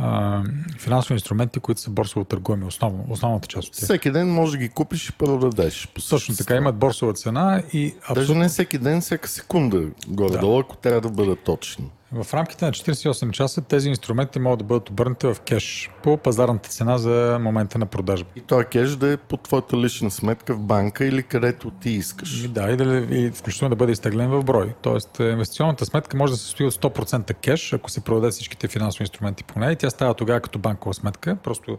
а, 0.00 0.42
финансови 0.78 1.14
инструменти, 1.14 1.60
които 1.60 1.80
са 1.80 1.90
борсово 1.90 2.24
търгуеми, 2.24 2.64
основно, 2.64 3.06
основната 3.10 3.48
част 3.48 3.68
от 3.68 3.74
тях. 3.74 3.84
Всеки 3.84 4.10
ден 4.10 4.32
може 4.32 4.52
да 4.52 4.58
ги 4.58 4.68
купиш 4.68 5.08
и 5.08 5.12
продадеш. 5.12 5.88
Точно 6.08 6.36
така, 6.36 6.56
имат 6.56 6.76
борсова 6.76 7.12
цена 7.12 7.62
и 7.72 7.94
Даже 8.08 8.20
абсолютно 8.20 8.42
не 8.42 8.48
всеки 8.48 8.78
ден, 8.78 9.00
всяка 9.00 9.28
секунда 9.28 9.82
горе-долу, 10.08 10.60
ако 10.60 10.76
трябва 10.76 11.00
да 11.00 11.08
бъда 11.08 11.36
точни. 11.36 11.90
В 12.12 12.34
рамките 12.34 12.64
на 12.64 12.72
48 12.72 13.30
часа 13.30 13.60
тези 13.60 13.88
инструменти 13.88 14.38
могат 14.38 14.58
да 14.58 14.64
бъдат 14.64 14.90
обърнати 14.90 15.26
в 15.26 15.36
кеш 15.40 15.90
по 16.02 16.16
пазарната 16.16 16.68
цена 16.68 16.98
за 16.98 17.38
момента 17.40 17.78
на 17.78 17.86
продажба. 17.86 18.30
И 18.36 18.40
този 18.40 18.64
кеш 18.64 18.90
да 18.90 19.12
е 19.12 19.16
по 19.16 19.36
твоята 19.36 19.76
лична 19.76 20.10
сметка 20.10 20.54
в 20.54 20.60
банка 20.60 21.04
или 21.04 21.22
където 21.22 21.70
ти 21.70 21.90
искаш. 21.90 22.44
И 22.44 22.48
Да, 22.48 22.70
и, 22.70 22.76
да, 22.76 23.06
и 23.10 23.30
включително 23.30 23.70
да 23.70 23.76
бъде 23.76 23.92
изтеглен 23.92 24.30
в 24.30 24.44
брой. 24.44 24.74
Тоест, 24.82 25.20
е, 25.20 25.24
инвестиционната 25.30 25.86
сметка 25.86 26.16
може 26.16 26.32
да 26.32 26.36
се 26.36 26.44
състои 26.44 26.66
от 26.66 26.74
100% 26.74 27.34
кеш, 27.34 27.72
ако 27.72 27.90
се 27.90 28.00
продаде 28.00 28.30
всичките 28.30 28.68
финансови 28.68 29.02
инструменти 29.02 29.44
по 29.44 29.60
нея. 29.60 29.72
И 29.72 29.76
тя 29.76 29.90
става 29.90 30.14
тогава 30.14 30.40
като 30.40 30.58
банкова 30.58 30.94
сметка, 30.94 31.36
просто 31.36 31.78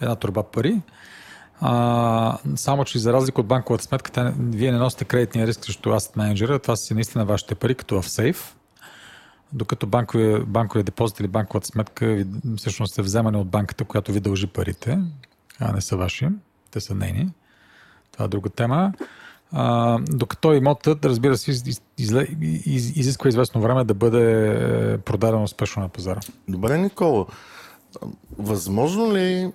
една 0.00 0.16
турба 0.16 0.42
пари. 0.42 0.80
А, 1.60 2.38
само, 2.56 2.84
че 2.84 2.98
за 2.98 3.12
разлика 3.12 3.40
от 3.40 3.46
банковата 3.46 3.84
сметка, 3.84 4.10
тя, 4.10 4.32
вие 4.38 4.72
не 4.72 4.78
носите 4.78 5.04
кредитния 5.04 5.46
риск 5.46 5.64
срещу 5.64 5.90
asset 5.90 6.16
менеджера, 6.16 6.58
това 6.58 6.76
са 6.76 6.94
наистина 6.94 7.24
вашите 7.24 7.54
пари, 7.54 7.74
като 7.74 8.02
в 8.02 8.10
сейф. 8.10 8.54
Докато 9.52 9.86
банковия, 9.86 10.40
банковия 10.40 10.84
депозит 10.84 11.20
или 11.20 11.28
банковата 11.28 11.66
сметка 11.66 12.26
всъщност 12.56 12.98
е 12.98 13.02
вземане 13.02 13.38
от 13.38 13.48
банката, 13.48 13.84
която 13.84 14.12
ви 14.12 14.20
дължи 14.20 14.46
парите, 14.46 14.98
а 15.60 15.72
не 15.72 15.80
са 15.80 15.96
ваши, 15.96 16.28
те 16.70 16.80
са 16.80 16.94
нейни. 16.94 17.28
Това 18.12 18.24
е 18.24 18.28
друга 18.28 18.50
тема. 18.50 18.92
А, 19.52 19.98
докато 20.10 20.52
имотът, 20.52 21.04
разбира 21.04 21.36
се, 21.36 21.50
из, 21.50 21.66
из, 21.66 21.82
из, 22.66 22.96
изисква 22.96 23.28
известно 23.28 23.60
време 23.60 23.84
да 23.84 23.94
бъде 23.94 24.52
е, 24.92 24.98
продаден 24.98 25.42
успешно 25.42 25.82
на 25.82 25.88
пазара. 25.88 26.20
Добре, 26.48 26.78
Никола. 26.78 27.26
Възможно 28.38 29.12
ли... 29.12 29.52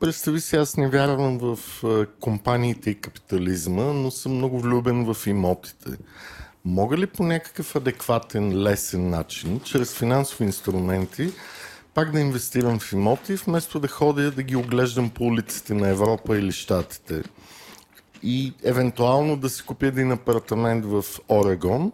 Представи 0.00 0.40
си, 0.40 0.56
аз 0.56 0.76
не 0.76 0.88
вярвам 0.88 1.38
в 1.38 1.58
а, 1.84 2.06
компаниите 2.20 2.90
и 2.90 3.00
капитализма, 3.00 3.84
но 3.84 4.10
съм 4.10 4.32
много 4.32 4.60
влюбен 4.60 5.14
в 5.14 5.26
имотите. 5.26 5.90
Мога 6.66 6.98
ли 6.98 7.06
по 7.06 7.22
някакъв 7.22 7.76
адекватен, 7.76 8.62
лесен 8.62 9.10
начин, 9.10 9.60
чрез 9.60 9.94
финансови 9.94 10.44
инструменти, 10.44 11.32
пак 11.94 12.12
да 12.12 12.20
инвестирам 12.20 12.78
в 12.78 12.92
имоти, 12.92 13.34
вместо 13.34 13.80
да 13.80 13.88
ходя 13.88 14.30
да 14.30 14.42
ги 14.42 14.56
оглеждам 14.56 15.10
по 15.10 15.24
улиците 15.24 15.74
на 15.74 15.88
Европа 15.88 16.38
или 16.38 16.52
Штатите? 16.52 17.22
И 18.22 18.54
евентуално 18.64 19.36
да 19.36 19.48
си 19.48 19.62
купя 19.62 19.86
един 19.86 20.12
апартамент 20.12 20.84
в 20.84 21.04
Орегон, 21.28 21.92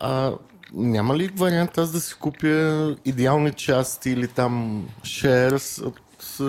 а 0.00 0.32
няма 0.72 1.16
ли 1.16 1.28
вариант 1.28 1.78
аз 1.78 1.92
да 1.92 2.00
си 2.00 2.14
купя 2.14 2.96
идеални 3.04 3.52
части 3.52 4.10
или 4.10 4.28
там 4.28 4.84
shares 5.02 5.84
от 5.84 6.00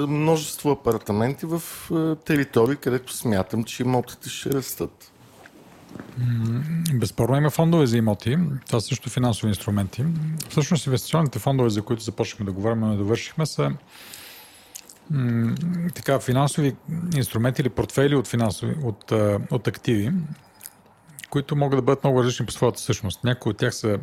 множество 0.09 0.72
апартаменти 0.72 1.45
в 1.45 1.61
а, 1.91 2.15
територии, 2.15 2.76
където 2.76 3.13
смятам, 3.13 3.63
че 3.63 3.84
имотите 3.84 4.30
ще 4.30 4.49
растат? 4.49 5.11
Безспорно 6.94 7.38
има 7.38 7.50
фондове 7.50 7.86
за 7.86 7.98
имоти. 7.98 8.38
Това 8.68 8.80
са 8.80 8.88
също 8.88 9.10
финансови 9.10 9.50
инструменти. 9.50 10.06
Всъщност 10.50 10.86
инвестиционните 10.86 11.40
фондове, 11.40 11.70
за 11.70 11.82
които 11.82 12.04
започнахме 12.04 12.46
да 12.46 12.52
говорим, 12.52 12.80
но 12.80 12.88
не 12.88 12.98
довършихме, 12.98 13.46
са 13.46 13.72
така, 15.96 16.20
финансови 16.20 16.76
инструменти 17.16 17.62
или 17.62 17.70
портфели 17.70 18.16
от, 18.16 18.28
финансови, 18.28 18.76
от, 18.84 19.12
от 19.52 19.68
активи, 19.68 20.12
които 21.30 21.56
могат 21.56 21.78
да 21.78 21.82
бъдат 21.82 22.04
много 22.04 22.20
различни 22.20 22.46
по 22.46 22.52
своята 22.52 22.80
същност. 22.80 23.24
Някои 23.24 23.50
от 23.50 23.58
тях 23.58 23.76
са 23.76 24.00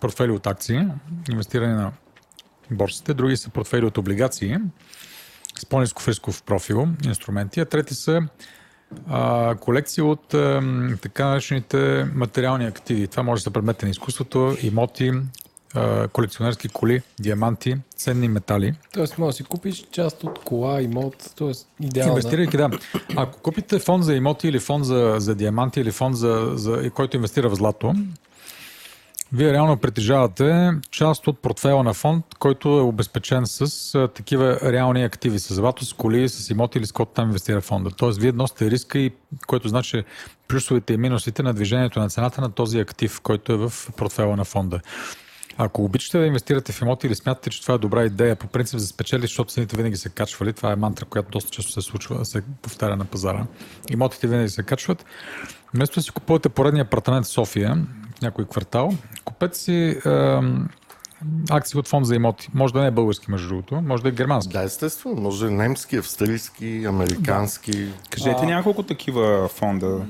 портфели 0.00 0.30
от 0.30 0.46
акции, 0.46 0.86
инвестиране 1.30 1.74
на 1.74 1.92
борсите, 2.70 3.14
други 3.14 3.36
са 3.36 3.50
портфели 3.50 3.84
от 3.84 3.98
облигации 3.98 4.56
с 5.58 5.66
по-низко 5.66 6.02
рисков 6.08 6.42
профил, 6.42 6.88
инструменти, 7.04 7.60
а 7.60 7.64
трети 7.64 7.94
са 7.94 8.20
а, 9.10 9.54
колекции 9.54 10.02
от 10.02 10.34
а, 10.34 10.62
така 11.02 11.26
наречените 11.26 12.06
материални 12.14 12.64
активи. 12.64 13.06
Това 13.06 13.22
може 13.22 13.40
да 13.40 13.44
са 13.44 13.50
предмет 13.50 13.82
на 13.82 13.88
изкуството, 13.88 14.56
имоти, 14.62 15.12
а, 15.74 16.08
колекционерски 16.08 16.68
коли, 16.68 17.02
диаманти, 17.20 17.76
ценни 17.96 18.28
метали. 18.28 18.74
Тоест, 18.92 19.18
може 19.18 19.28
да 19.28 19.36
си 19.36 19.44
купиш 19.44 19.84
част 19.90 20.24
от 20.24 20.38
кола, 20.38 20.82
имот, 20.82 21.32
т.е. 21.38 21.84
идеално. 21.84 22.12
Инвестирайки, 22.12 22.56
да. 22.56 22.70
Ако 23.16 23.38
купите 23.38 23.78
фонд 23.78 24.04
за 24.04 24.14
имоти 24.14 24.48
или 24.48 24.58
фонд 24.58 24.84
за, 24.84 25.14
за 25.18 25.34
диаманти 25.34 25.80
или 25.80 25.90
фонд, 25.90 26.16
за, 26.16 26.52
за, 26.54 26.90
който 26.90 27.16
инвестира 27.16 27.48
в 27.48 27.54
злато, 27.54 27.94
вие 29.32 29.52
реално 29.52 29.76
притежавате 29.76 30.72
част 30.90 31.26
от 31.26 31.38
портфела 31.38 31.84
на 31.84 31.94
фонд, 31.94 32.24
който 32.38 32.68
е 32.68 32.82
обезпечен 32.82 33.46
с 33.46 33.94
а, 33.94 34.08
такива 34.08 34.58
реални 34.62 35.04
активи, 35.04 35.38
с 35.38 35.54
злато, 35.54 35.84
с 35.84 35.92
коли, 35.92 36.28
с 36.28 36.50
имоти 36.50 36.78
или 36.78 36.86
с 36.86 36.92
който 36.92 37.12
там 37.12 37.28
инвестира 37.28 37.60
фонда. 37.60 37.90
Тоест, 37.90 38.20
вие 38.20 38.32
носите 38.32 38.70
риска, 38.70 38.98
и, 38.98 39.10
който 39.46 39.68
значи 39.68 40.04
плюсовете 40.48 40.94
и 40.94 40.96
минусите 40.96 41.42
на 41.42 41.54
движението 41.54 42.00
на 42.00 42.08
цената 42.08 42.40
на 42.40 42.50
този 42.50 42.78
актив, 42.78 43.20
който 43.20 43.52
е 43.52 43.56
в 43.56 43.72
портфела 43.96 44.36
на 44.36 44.44
фонда. 44.44 44.80
Ако 45.56 45.84
обичате 45.84 46.18
да 46.18 46.26
инвестирате 46.26 46.72
в 46.72 46.82
имоти 46.82 47.06
или 47.06 47.14
смятате, 47.14 47.50
че 47.50 47.62
това 47.62 47.74
е 47.74 47.78
добра 47.78 48.04
идея, 48.04 48.36
по 48.36 48.46
принцип 48.46 48.78
за 48.78 48.86
спечели, 48.86 49.22
защото 49.22 49.52
цените 49.52 49.76
винаги 49.76 49.96
се 49.96 50.08
качвали, 50.08 50.52
това 50.52 50.72
е 50.72 50.76
мантра, 50.76 51.04
която 51.04 51.30
доста 51.30 51.50
често 51.50 51.72
се 51.72 51.80
случва, 51.80 52.24
се 52.24 52.42
повтаря 52.62 52.96
на 52.96 53.04
пазара. 53.04 53.46
Имотите 53.90 54.26
винаги 54.26 54.48
се 54.48 54.62
качват. 54.62 55.04
Вместо 55.74 55.94
да 55.94 56.02
си 56.02 56.10
купувате 56.10 56.48
поредния 56.48 56.84
апартамент 56.84 57.26
в 57.26 57.28
София, 57.28 57.86
някой 58.22 58.44
квартал, 58.44 58.92
купете 59.24 59.58
си 59.58 60.00
ем, 60.04 60.68
акции 61.50 61.78
от 61.78 61.88
фонд 61.88 62.06
за 62.06 62.14
имоти. 62.14 62.48
Може 62.54 62.72
да 62.72 62.80
не 62.80 62.86
е 62.86 62.90
български, 62.90 63.30
между 63.30 63.48
другото, 63.48 63.82
може 63.82 64.02
да 64.02 64.08
е 64.08 64.12
германски. 64.12 64.52
Да, 64.52 64.62
естествено. 64.62 65.20
Може 65.20 65.50
немски, 65.50 65.96
австрийски, 65.96 66.84
американски. 66.88 67.88
Кажете 68.10 68.46
няколко 68.46 68.82
такива 68.82 69.48
фонда. 69.48 70.00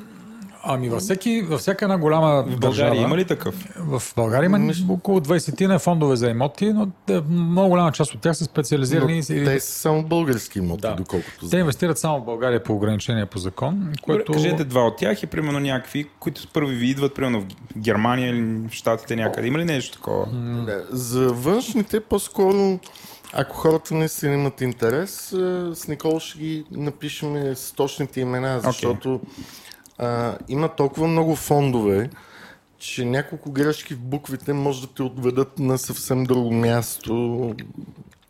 Ами 0.64 0.88
във, 0.88 1.00
всеки, 1.00 1.42
във 1.42 1.60
всяка 1.60 1.84
една 1.84 1.98
голяма 1.98 2.42
В 2.42 2.46
държава... 2.46 2.58
България 2.58 3.02
има 3.02 3.16
ли 3.16 3.24
такъв? 3.24 3.54
В 3.78 4.02
България 4.16 4.46
има 4.46 4.58
около 4.90 5.20
20 5.20 5.66
на 5.66 5.78
фондове 5.78 6.16
за 6.16 6.28
имоти, 6.28 6.72
но 6.72 6.88
много 7.28 7.68
голяма 7.68 7.92
част 7.92 8.14
от 8.14 8.20
тях 8.20 8.36
са 8.36 8.44
Но 8.44 8.46
специализирани. 8.46 9.22
или- 9.30 9.44
те 9.44 9.60
са 9.60 9.72
само 9.72 10.02
български 10.02 10.58
имоти, 10.58 10.80
Да. 10.80 10.94
доколкото 10.94 11.40
Те 11.40 11.46
знам. 11.46 11.60
инвестират 11.60 11.98
само 11.98 12.20
в 12.20 12.24
България 12.24 12.62
по 12.62 12.72
ограничения 12.72 13.26
по 13.26 13.38
закон, 13.38 13.92
Което... 14.02 14.32
Кажете 14.32 14.64
два 14.64 14.80
от 14.80 14.96
тях 14.96 15.22
и 15.22 15.26
примерно 15.26 15.60
някакви, 15.60 16.08
които 16.20 16.48
първи 16.48 16.74
ви 16.74 16.86
идват, 16.86 17.14
примерно 17.14 17.40
в 17.40 17.46
Германия 17.78 18.28
или 18.30 18.42
в 18.68 18.72
Штатите 18.72 19.16
някъде. 19.16 19.48
Има 19.48 19.58
ли 19.58 19.64
нещо 19.64 19.96
такова? 19.96 20.26
Да, 20.66 20.84
За 20.90 21.28
външните 21.28 22.00
по-скоро, 22.00 22.78
ако 23.32 23.56
хората 23.56 23.94
наистина 23.94 24.34
имат 24.34 24.60
интерес, 24.60 25.32
а, 25.32 25.72
с 25.74 25.88
Никол 25.88 26.20
ще 26.20 26.38
ги 26.38 26.64
напишем 26.70 27.54
с 27.56 27.72
точните 27.72 28.20
имена, 28.20 28.60
защото 28.60 29.20
а, 29.98 30.38
има 30.48 30.68
толкова 30.68 31.08
много 31.08 31.36
фондове, 31.36 32.10
че 32.78 33.04
няколко 33.04 33.50
грешки 33.52 33.94
в 33.94 33.98
буквите 33.98 34.52
може 34.52 34.80
да 34.80 34.94
те 34.94 35.02
отведат 35.02 35.58
на 35.58 35.78
съвсем 35.78 36.24
друго 36.24 36.52
място. 36.52 37.54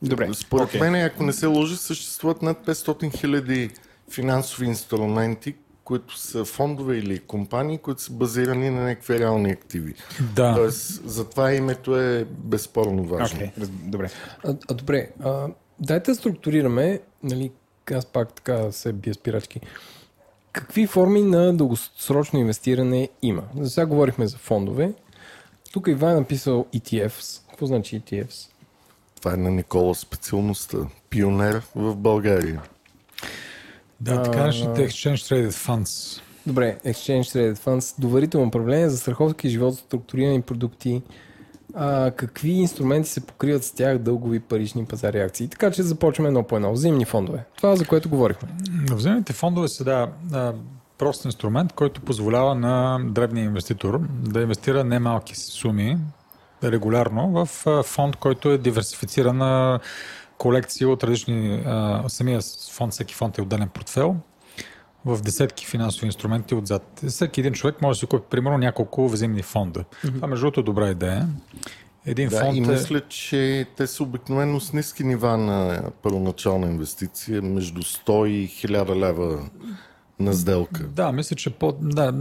Добре, 0.02 0.28
Според 0.34 0.66
окей. 0.68 0.80
мен, 0.80 0.94
ако 0.94 1.22
не 1.22 1.32
се 1.32 1.46
лъжи, 1.46 1.76
съществуват 1.76 2.42
над 2.42 2.66
500 2.66 3.18
хиляди 3.18 3.70
финансови 4.10 4.66
инструменти, 4.66 5.54
които 5.84 6.18
са 6.18 6.44
фондове 6.44 6.96
или 6.96 7.18
компании, 7.18 7.78
които 7.78 8.02
са 8.02 8.12
базирани 8.12 8.70
на 8.70 8.80
някакви 8.82 9.18
реални 9.18 9.50
активи. 9.50 9.94
Да. 10.34 10.54
Тоест, 10.54 11.02
затова 11.04 11.52
името 11.52 12.00
е 12.00 12.24
безспорно 12.28 13.04
важно. 13.04 13.40
Раз- 13.40 13.68
добре. 13.68 14.10
А, 14.44 14.54
а 14.70 14.74
добре, 14.74 15.10
а, 15.24 15.48
дайте 15.80 16.10
да 16.10 16.14
структурираме, 16.14 17.00
нали, 17.22 17.50
аз 17.94 18.06
пак 18.06 18.32
така 18.32 18.72
се 18.72 18.92
бия 18.92 19.14
спирачки. 19.14 19.60
Какви 20.53 20.86
форми 20.86 21.22
на 21.22 21.57
дългосрочно 21.57 22.38
инвестиране 22.38 23.09
има? 23.22 23.42
За 23.61 23.70
сега 23.70 23.86
говорихме 23.86 24.26
за 24.26 24.36
фондове. 24.36 24.92
Тук 25.72 25.88
Иван 25.88 26.12
е 26.12 26.20
написал 26.20 26.66
ETFs. 26.74 27.42
Какво 27.50 27.66
значи 27.66 28.00
ETFs? 28.00 28.48
Това 29.16 29.34
е 29.34 29.36
на 29.36 29.50
Никола 29.50 29.94
специалността. 29.94 30.78
Пионер 31.11 31.62
в 31.74 31.96
България. 31.96 32.62
Да, 34.00 34.22
така 34.22 34.38
наречените 34.38 34.88
Exchange 34.88 35.14
Traded 35.14 35.50
Funds. 35.50 36.22
Добре, 36.46 36.78
Exchange 36.86 37.22
Traded 37.22 37.59
Funds, 37.59 38.00
доверително 38.00 38.46
управление, 38.46 38.88
застраховки, 38.88 39.48
живот, 39.48 39.74
структурирани 39.74 40.42
продукти. 40.42 41.03
А, 41.75 42.11
какви 42.11 42.51
инструменти 42.51 43.09
се 43.09 43.27
покриват 43.27 43.64
с 43.64 43.73
тях 43.73 43.99
дългови 43.99 44.41
парични 44.41 44.85
пазари 44.85 45.20
акции? 45.20 45.49
Така 45.49 45.70
че 45.70 45.83
започваме 45.83 46.29
едно 46.29 46.43
по 46.43 46.57
едно. 46.57 46.73
Взаимни 46.73 47.05
фондове. 47.05 47.45
Това, 47.57 47.77
за 47.77 47.87
което 47.87 48.09
говорихме. 48.09 48.49
Взаимните 48.93 49.33
фондове 49.33 49.68
са 49.68 49.85
да, 49.85 50.09
прост 50.99 51.25
инструмент, 51.25 51.73
който 51.73 52.01
позволява 52.01 52.55
на 52.55 53.01
дребния 53.05 53.45
инвеститор 53.45 54.01
да 54.09 54.43
инвестира 54.43 54.85
немалки 54.85 55.37
суми 55.37 55.99
регулярно 56.64 57.31
в 57.31 57.47
фонд, 57.83 58.16
който 58.16 58.51
е 58.51 58.59
диверсифициран 58.59 59.37
на 59.37 59.81
колекции 60.39 60.87
от 60.87 61.05
различни... 61.05 61.62
А, 61.66 62.05
самия 62.09 62.41
фонд, 62.73 62.93
всеки 62.93 63.14
фонд 63.14 63.39
е 63.39 63.43
отделен 63.43 63.68
портфел 63.68 64.16
в 65.05 65.22
десетки 65.22 65.66
финансови 65.66 66.07
инструменти 66.07 66.55
отзад. 66.55 67.00
Всеки 67.09 67.40
един 67.40 67.53
човек 67.53 67.82
може 67.82 67.96
да 67.96 68.00
си 68.00 68.07
купи 68.07 68.24
примерно 68.30 68.59
няколко 68.59 69.09
взаимни 69.09 69.42
фонда. 69.42 69.80
Mm-hmm. 69.80 70.14
Това 70.14 70.28
между 70.28 70.44
другото 70.44 70.61
е 70.61 70.62
добра 70.62 70.90
идея. 70.90 71.28
Един 72.07 72.28
Да, 72.28 72.40
фонд 72.40 72.57
и 72.57 72.59
е... 72.59 72.66
мисля, 72.66 73.00
че 73.09 73.66
те 73.76 73.86
са 73.86 74.03
обикновено 74.03 74.61
с 74.61 74.72
ниски 74.72 75.05
нива 75.05 75.36
на 75.38 75.82
първоначална 76.03 76.66
инвестиция, 76.66 77.42
между 77.42 77.82
100 77.82 78.26
и 78.26 78.48
1000 78.48 78.96
лева 78.96 79.38
на 80.20 80.32
сделка. 80.32 80.84
Да, 80.84 81.12
мисля, 81.12 81.36
че 81.36 81.50
по... 81.50 81.72
Да, 81.80 82.12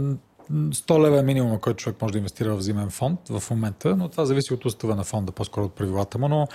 100 0.52 1.04
лева 1.04 1.18
е 1.18 1.22
минимума, 1.22 1.60
който 1.60 1.76
човек 1.76 2.02
може 2.02 2.12
да 2.12 2.18
инвестира 2.18 2.54
в 2.54 2.58
взимен 2.58 2.90
фонд 2.90 3.20
в 3.28 3.50
момента, 3.50 3.96
но 3.96 4.08
това 4.08 4.24
зависи 4.24 4.54
от 4.54 4.64
устава 4.64 4.96
на 4.96 5.04
фонда, 5.04 5.32
по-скоро 5.32 5.64
от 5.64 5.72
правилата 5.72 6.18
му, 6.18 6.28
но 6.28 6.46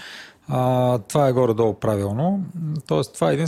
а, 0.47 0.97
това 0.99 1.27
е 1.27 1.33
горе-долу 1.33 1.73
правилно. 1.73 2.43
Тоест, 2.87 3.13
това 3.13 3.31
е 3.31 3.33
един 3.33 3.47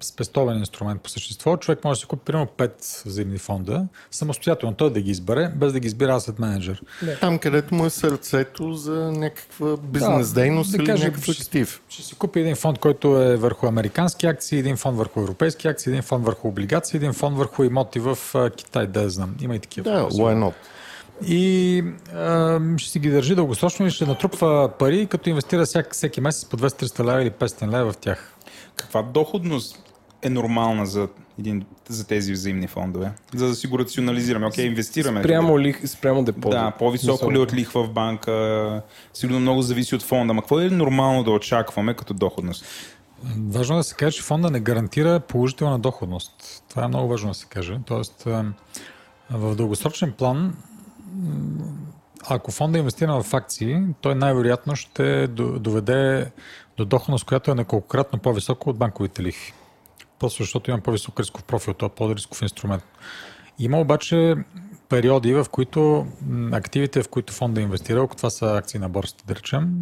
спестовен 0.00 0.58
инструмент 0.58 1.00
по 1.02 1.08
същество. 1.10 1.56
Човек 1.56 1.84
може 1.84 1.96
да 1.96 2.00
си 2.00 2.06
купи 2.06 2.24
примерно 2.24 2.46
5 2.58 3.06
взаимни 3.06 3.38
фонда, 3.38 3.86
самостоятелно 4.10 4.74
той 4.74 4.92
да 4.92 5.00
ги 5.00 5.10
избере, 5.10 5.52
без 5.56 5.72
да 5.72 5.80
ги 5.80 5.86
избира 5.86 6.20
asset 6.20 6.40
менеджер. 6.40 6.82
Там, 7.20 7.38
където 7.38 7.74
му 7.74 7.86
е 7.86 7.90
сърцето 7.90 8.72
за 8.74 9.12
някаква 9.12 9.76
бизнес 9.76 10.28
Да, 10.28 10.34
дейност 10.34 10.70
да 10.70 10.76
или 10.76 10.86
кажем, 10.86 11.04
някакъв 11.04 11.24
ще- 11.24 11.42
актив. 11.42 11.82
Ще 11.88 12.02
си 12.02 12.14
купи 12.14 12.40
един 12.40 12.56
фонд, 12.56 12.78
който 12.78 13.22
е 13.22 13.36
върху 13.36 13.66
американски 13.66 14.26
акции, 14.26 14.58
един 14.58 14.76
фонд 14.76 14.98
върху 14.98 15.20
европейски 15.20 15.68
акции, 15.68 15.90
един 15.90 16.02
фонд 16.02 16.24
върху 16.26 16.48
облигации, 16.48 16.96
един 16.96 17.12
фонд 17.12 17.36
върху 17.36 17.64
имоти 17.64 18.00
в 18.00 18.18
Китай, 18.56 18.86
да 18.86 19.10
знам. 19.10 19.34
Има 19.40 19.56
и 19.56 19.58
такива. 19.58 19.90
Да, 19.90 20.02
why 20.02 20.44
not? 20.44 20.52
И 21.26 21.84
а, 22.14 22.60
ще 22.76 22.90
си 22.90 22.98
ги 22.98 23.10
държи 23.10 23.34
дългосрочно 23.34 23.86
и 23.86 23.90
ще 23.90 24.06
натрупва 24.06 24.70
пари, 24.78 25.06
като 25.06 25.28
инвестира 25.28 25.66
всяк, 25.66 25.94
всеки 25.94 26.20
месец 26.20 26.44
по 26.44 26.56
200-300 26.56 27.04
лева 27.04 27.22
или 27.22 27.30
500 27.30 27.72
лева 27.72 27.92
в 27.92 27.96
тях. 27.96 28.28
Каква 28.76 29.02
доходност 29.02 29.78
е 30.22 30.30
нормална 30.30 30.86
за, 30.86 31.08
един, 31.38 31.64
за 31.88 32.06
тези 32.06 32.32
взаимни 32.32 32.66
фондове? 32.66 33.12
За 33.34 33.48
да 33.48 33.54
си 33.54 33.66
го 33.66 33.78
рационализираме. 33.78 34.46
Окей, 34.46 34.66
инвестираме. 34.66 35.20
Спрямо, 35.20 35.60
лих, 35.60 35.88
спрямо 35.88 36.24
депозит. 36.24 36.50
Да, 36.60 36.70
по-високо 36.78 37.32
ли 37.32 37.38
от 37.38 37.54
лихва 37.54 37.84
в 37.84 37.90
банка? 37.90 38.82
Сигурно 39.14 39.40
много 39.40 39.62
зависи 39.62 39.94
от 39.94 40.02
фонда. 40.02 40.34
Ма 40.34 40.42
какво 40.42 40.60
е 40.60 40.70
нормално 40.70 41.24
да 41.24 41.30
очакваме 41.30 41.94
като 41.94 42.14
доходност? 42.14 42.64
Важно 43.48 43.74
е 43.74 43.78
да 43.78 43.84
се 43.84 43.94
каже, 43.94 44.16
че 44.16 44.22
фонда 44.22 44.50
не 44.50 44.60
гарантира 44.60 45.20
положителна 45.20 45.78
доходност. 45.78 46.64
Това 46.68 46.84
е 46.84 46.88
много 46.88 47.08
важно 47.08 47.28
да 47.30 47.34
се 47.34 47.46
каже. 47.46 47.78
Тоест, 47.86 48.22
в 49.30 49.54
дългосрочен 49.56 50.12
план, 50.12 50.56
ако 52.28 52.50
фонда 52.50 52.78
инвестира 52.78 53.22
в 53.22 53.34
акции, 53.34 53.82
той 54.00 54.14
най-вероятно 54.14 54.76
ще 54.76 55.26
до- 55.26 55.58
доведе 55.58 56.30
до 56.84 56.88
доходност, 56.88 57.24
която 57.24 57.50
е 57.50 57.54
неколкократно 57.54 58.18
по-висока 58.18 58.70
от 58.70 58.76
банковите 58.76 59.22
лихви. 59.22 59.52
Просто 60.18 60.42
защото 60.42 60.70
има 60.70 60.80
по-висок 60.80 61.20
рисков 61.20 61.44
профил, 61.44 61.74
това 61.74 61.86
е 61.86 61.96
по-рисков 61.96 62.42
инструмент. 62.42 62.84
Има 63.58 63.80
обаче 63.80 64.36
периоди, 64.88 65.34
в 65.34 65.46
които 65.50 66.06
активите, 66.52 67.02
в 67.02 67.08
които 67.08 67.32
фонда 67.32 67.60
е 67.60 67.64
инвестирал, 67.64 68.04
ако 68.04 68.16
това 68.16 68.30
са 68.30 68.56
акции 68.56 68.80
на 68.80 68.88
борсата, 68.88 69.24
да 69.26 69.34
речем, 69.34 69.74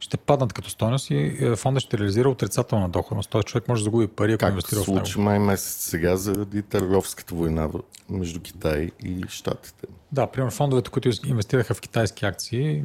ще 0.00 0.16
паднат 0.16 0.52
като 0.52 0.70
стойност 0.70 1.10
и 1.10 1.16
е, 1.16 1.56
фонда 1.56 1.80
ще 1.80 1.98
реализира 1.98 2.28
отрицателна 2.28 2.88
доходност. 2.88 3.30
Тоест 3.30 3.48
човек 3.48 3.68
може 3.68 3.80
да 3.80 3.84
загуби 3.84 4.06
пари, 4.06 4.32
ако 4.32 4.40
Как 4.40 4.50
инвестира 4.50 4.82
в 4.82 4.86
него. 4.86 4.98
случи 4.98 5.20
май 5.20 5.38
месец 5.38 5.90
сега 5.90 6.16
заради 6.16 6.62
търговската 6.62 7.34
война 7.34 7.68
между 8.10 8.40
Китай 8.40 8.90
и 9.04 9.24
Штатите. 9.28 9.86
Да, 10.12 10.26
примерно 10.26 10.50
фондовете, 10.50 10.90
които 10.90 11.10
инвестираха 11.26 11.74
в 11.74 11.80
китайски 11.80 12.26
акции, 12.26 12.82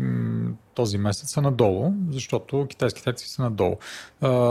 този 0.78 0.98
месец 0.98 1.30
са 1.30 1.42
надолу, 1.42 1.94
защото 2.10 2.68
китайските 2.70 3.10
акции 3.10 3.28
са 3.28 3.42
надолу. 3.42 3.76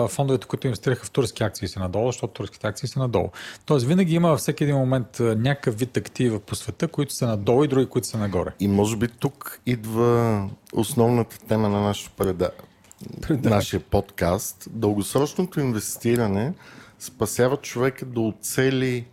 Фондовете, 0.09 0.47
които 0.47 0.66
инвестираха 0.66 1.07
в 1.07 1.11
турски 1.11 1.43
акции 1.43 1.68
са 1.68 1.81
надолу, 1.81 2.12
защото 2.12 2.33
турските 2.33 2.66
акции 2.66 2.89
са 2.89 2.99
надолу. 2.99 3.29
Тоест 3.66 3.87
винаги 3.87 4.14
има 4.14 4.29
във 4.29 4.39
всеки 4.39 4.64
един 4.64 4.77
момент 4.77 5.16
някакъв 5.20 5.79
вид 5.79 5.97
активи 5.97 6.39
по 6.39 6.55
света, 6.55 6.89
които 6.89 7.14
са 7.14 7.27
надолу 7.27 7.64
и 7.64 7.68
други, 7.68 7.87
които 7.87 8.07
са 8.09 8.18
нагоре. 8.18 8.51
И 8.61 8.68
може 8.68 8.97
би 8.97 9.09
тук 9.09 9.61
идва 9.66 10.49
основната 10.72 11.39
тема 11.39 11.68
на 11.68 11.81
нашото 11.81 12.11
преда... 12.16 12.51
нашия 13.43 13.81
подкаст. 13.81 14.68
Дългосрочното 14.70 15.61
инвестиране 15.61 16.55
спасява 16.99 17.57
човека 17.57 18.07
да 18.07 18.20
оцели 18.20 19.07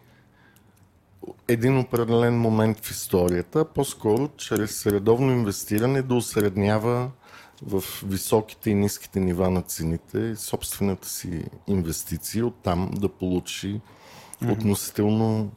един 1.48 1.80
определен 1.80 2.40
момент 2.40 2.86
в 2.86 2.92
историята, 2.92 3.66
по-скоро 3.66 4.30
чрез 4.38 4.86
редовно 4.86 5.32
инвестиране 5.32 6.02
да 6.02 6.16
осреднява 6.16 7.12
в 7.66 7.84
високите 8.06 8.70
и 8.70 8.76
ниските 8.76 9.20
нива 9.20 9.50
на 9.50 9.62
цените 9.62 10.36
собствената 10.36 11.10
си 11.10 11.44
инвестиция, 11.68 12.46
оттам 12.46 12.92
да 12.94 13.10
получи 13.10 13.82
относително 14.52 15.52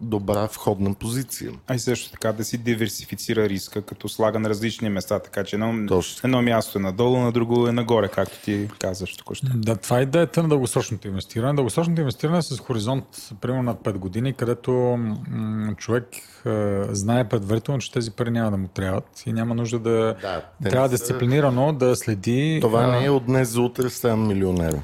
добра 0.00 0.44
входна 0.46 0.94
позиция. 0.94 1.52
А 1.66 1.74
и 1.74 1.78
също 1.78 2.10
така 2.10 2.32
да 2.32 2.44
си 2.44 2.58
диверсифицира 2.58 3.48
риска, 3.48 3.82
като 3.82 4.08
слага 4.08 4.38
на 4.38 4.48
различни 4.48 4.88
места, 4.88 5.18
така 5.18 5.44
че 5.44 5.56
едно, 5.56 5.86
Точно. 5.88 6.20
едно 6.24 6.42
място 6.42 6.78
е 6.78 6.82
надолу, 6.82 7.18
на 7.18 7.32
друго 7.32 7.68
е 7.68 7.72
нагоре, 7.72 8.08
както 8.08 8.38
ти 8.44 8.68
казваш 8.78 9.16
току-що. 9.16 9.46
Да, 9.54 9.76
това 9.76 9.98
е 9.98 10.02
идеята 10.02 10.42
на 10.42 10.48
дългосрочното 10.48 11.08
инвестиране. 11.08 11.54
Дългосрочното 11.54 12.00
инвестиране 12.00 12.38
е 12.38 12.42
с 12.42 12.58
хоризонт 12.58 13.04
примерно 13.40 13.62
над 13.62 13.80
5 13.80 13.92
години, 13.92 14.32
където 14.32 14.70
м- 14.70 15.74
човек 15.76 16.08
е, 16.46 16.82
знае 16.90 17.28
предварително, 17.28 17.80
че 17.80 17.92
тези 17.92 18.10
пари 18.10 18.30
няма 18.30 18.50
да 18.50 18.56
му 18.56 18.68
трябват 18.68 19.22
и 19.26 19.32
няма 19.32 19.54
нужда 19.54 19.78
да... 19.78 20.16
Да, 20.60 20.70
трябва 20.70 20.88
дисциплинирано 20.88 21.72
да 21.72 21.96
следи... 21.96 22.58
Това 22.62 22.82
а, 22.82 22.86
не 22.86 23.04
е 23.04 23.10
от 23.10 23.26
днес 23.26 23.48
за 23.48 23.60
утре 23.60 23.90
ставам 23.90 24.26
милионер. 24.26 24.80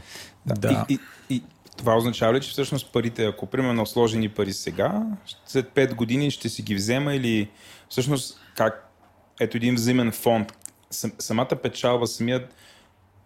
Да. 0.47 0.87
И, 0.89 0.95
и, 0.95 0.99
и 1.22 1.22
това 1.83 1.97
означава 1.97 2.35
ли, 2.35 2.41
че 2.41 2.51
всъщност 2.51 2.93
парите, 2.93 3.27
ако 3.27 3.47
примерно 3.47 3.87
сложени 3.87 4.29
пари 4.29 4.53
сега, 4.53 5.03
след 5.47 5.69
5 5.69 5.95
години 5.95 6.31
ще 6.31 6.49
си 6.49 6.63
ги 6.63 6.75
взема 6.75 7.15
или 7.15 7.49
всъщност 7.89 8.41
как 8.57 8.89
ето 9.41 9.57
един 9.57 9.75
взаимен 9.75 10.13
фонд, 10.13 10.53
сам, 10.91 11.13
самата 11.19 11.49
печалба, 11.63 12.07
самият 12.07 12.55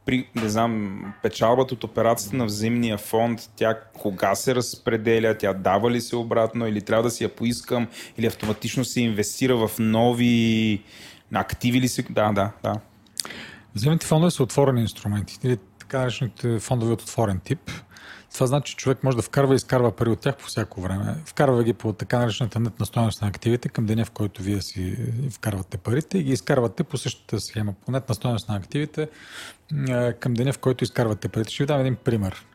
при, 0.07 0.29
не 0.35 0.49
знам, 0.49 1.03
печалбата 1.23 1.75
от 1.75 1.85
операцията 1.85 2.37
на 2.37 2.45
взаимния 2.45 2.99
фонд, 2.99 3.51
тя 3.57 3.81
кога 3.99 4.35
се 4.35 4.55
разпределя, 4.55 5.39
тя 5.39 5.53
дава 5.53 5.91
ли 5.91 6.01
се 6.01 6.17
обратно 6.17 6.67
или 6.67 6.83
трябва 6.83 7.03
да 7.03 7.11
си 7.11 7.25
я 7.25 7.29
поискам 7.29 7.89
или 8.19 8.27
автоматично 8.27 8.85
се 8.85 9.01
инвестира 9.01 9.57
в 9.57 9.71
нови 9.79 10.83
активи 11.35 11.81
ли 11.81 11.89
се... 11.89 12.03
Да, 12.03 12.33
да, 12.33 12.53
да. 12.63 12.75
Взаимните 13.75 14.07
фондове 14.07 14.31
са 14.31 14.43
отворени 14.43 14.81
инструменти, 14.81 15.39
или 15.45 15.59
така 15.79 15.99
наречените 15.99 16.59
фондове 16.59 16.93
от 16.93 17.03
отворен 17.03 17.41
тип. 17.45 17.71
Това 18.37 18.47
значи, 18.47 18.73
че 18.73 18.77
човек 18.77 19.05
може 19.05 19.17
да 19.17 19.23
вкарва 19.23 19.55
и 19.55 19.57
изкарва 19.57 19.97
пари 19.97 20.11
от 20.11 20.21
тях 20.21 20.37
по 20.37 20.47
всяко 20.47 20.81
време. 20.81 21.17
Вкарва 21.25 21.65
ги 21.65 21.73
по 21.73 21.93
така 21.93 22.19
наречената 22.19 22.61
нетна 22.61 22.87
стоеност 22.87 23.23
на 23.23 23.29
активите 23.29 23.69
към 23.69 23.87
деня, 23.87 24.05
в 24.05 24.11
който 24.11 24.43
вие 24.43 24.63
си 24.63 24.97
вкарвате 25.31 25.79
парите 25.79 26.19
и 26.19 26.23
ги 26.23 26.33
изкарвате 26.33 26.85
по 26.85 26.99
същата 26.99 27.41
схема. 27.41 27.75
По 27.87 27.93
нетна 27.93 28.15
стоеност 28.15 28.49
на 28.49 28.57
активите 28.57 29.09
към 30.21 30.35
деня, 30.35 30.53
в 30.53 30.59
който 30.59 30.85
изкарвате 30.85 31.29
парите. 31.29 31.51
Ще 31.51 31.63
ви 31.63 31.67
дам 31.67 31.81
един 31.81 31.97
пример. 31.97 32.47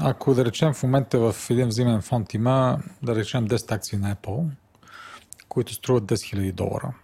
Ако 0.00 0.34
да 0.34 0.44
речем 0.44 0.74
в 0.74 0.82
момента 0.82 1.18
в 1.18 1.50
един 1.50 1.68
взаимен 1.68 2.02
фонд 2.02 2.34
има, 2.34 2.78
да 3.02 3.14
речем 3.14 3.48
10 3.48 3.72
акции 3.72 3.98
на 3.98 4.16
Apple, 4.16 4.48
които 5.48 5.74
струват 5.74 6.04
10 6.04 6.14
000 6.14 6.52
долара. 6.52 6.94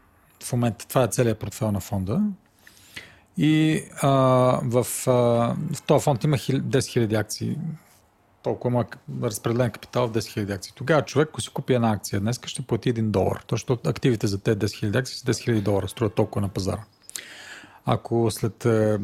В 0.42 0.52
момента 0.52 0.88
това 0.88 1.02
е 1.04 1.08
целият 1.08 1.38
портфел 1.38 1.72
на 1.72 1.80
фонда. 1.80 2.20
И 3.36 3.82
а, 4.02 4.08
в, 4.64 4.86
а, 5.06 5.10
в 5.74 5.82
този 5.86 6.04
фонд 6.04 6.24
има 6.24 6.36
хил- 6.36 6.60
10 6.60 7.06
000 7.06 7.20
акции. 7.20 7.56
Толкова 8.48 8.80
е 8.80 8.84
к- 8.84 8.98
разпределен 9.22 9.70
капитал 9.70 10.08
в 10.08 10.12
10 10.12 10.18
000 10.18 10.54
акции. 10.54 10.72
Тогава 10.76 11.02
човек, 11.02 11.28
ако 11.28 11.40
си 11.40 11.48
купи 11.48 11.74
една 11.74 11.92
акция 11.92 12.20
днес, 12.20 12.40
ще 12.46 12.62
плати 12.62 12.94
1 12.94 13.02
долар. 13.02 13.44
Защото 13.50 13.90
активите 13.90 14.26
за 14.26 14.38
тези 14.38 14.58
10 14.58 14.64
000 14.90 14.98
акции 14.98 15.16
са 15.16 15.24
10 15.24 15.52
000 15.52 15.60
долара, 15.60 15.88
струват 15.88 16.14
толкова 16.14 16.40
на 16.40 16.48
пазара. 16.48 16.82
Ако 17.86 18.30
след 18.30 18.64
е, 18.64 18.68
е, 18.70 18.94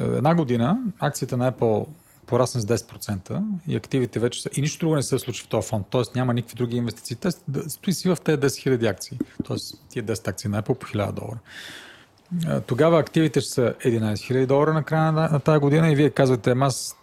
една 0.00 0.34
година 0.34 0.78
акцията 0.98 1.36
на 1.36 1.52
Apple 1.52 1.86
порасне 2.26 2.60
с 2.60 2.66
10% 2.66 3.42
и 3.68 3.76
активите 3.76 4.18
вече 4.18 4.42
са... 4.42 4.50
И 4.56 4.60
нищо 4.60 4.78
друго 4.78 4.96
не 4.96 5.02
се 5.02 5.18
случи 5.18 5.42
в 5.42 5.48
този 5.48 5.68
фонд, 5.68 5.86
т.е. 5.90 6.02
няма 6.14 6.34
никакви 6.34 6.56
други 6.56 6.76
инвестиции. 6.76 7.16
Те 7.16 7.30
стои 7.68 7.92
си 7.92 8.08
в 8.08 8.18
тези 8.24 8.38
10 8.38 8.46
000 8.46 8.90
акции, 8.90 9.18
т.е. 9.48 9.56
тия 9.88 10.04
10 10.04 10.28
акции 10.28 10.50
на 10.50 10.62
Apple 10.62 10.74
по 10.74 10.86
1000 10.86 11.12
долара. 11.12 11.38
А, 12.46 12.60
Тогава 12.60 12.98
активите 12.98 13.40
ще 13.40 13.50
са 13.50 13.74
11 13.84 14.14
000 14.14 14.46
долара 14.46 14.74
на 14.74 14.82
края 14.82 15.12
на, 15.12 15.28
на 15.28 15.40
тази 15.40 15.58
година 15.58 15.92
и 15.92 15.96
вие 15.96 16.10
казвате, 16.10 16.50
«Ама 16.50 16.66
аз 16.66 16.95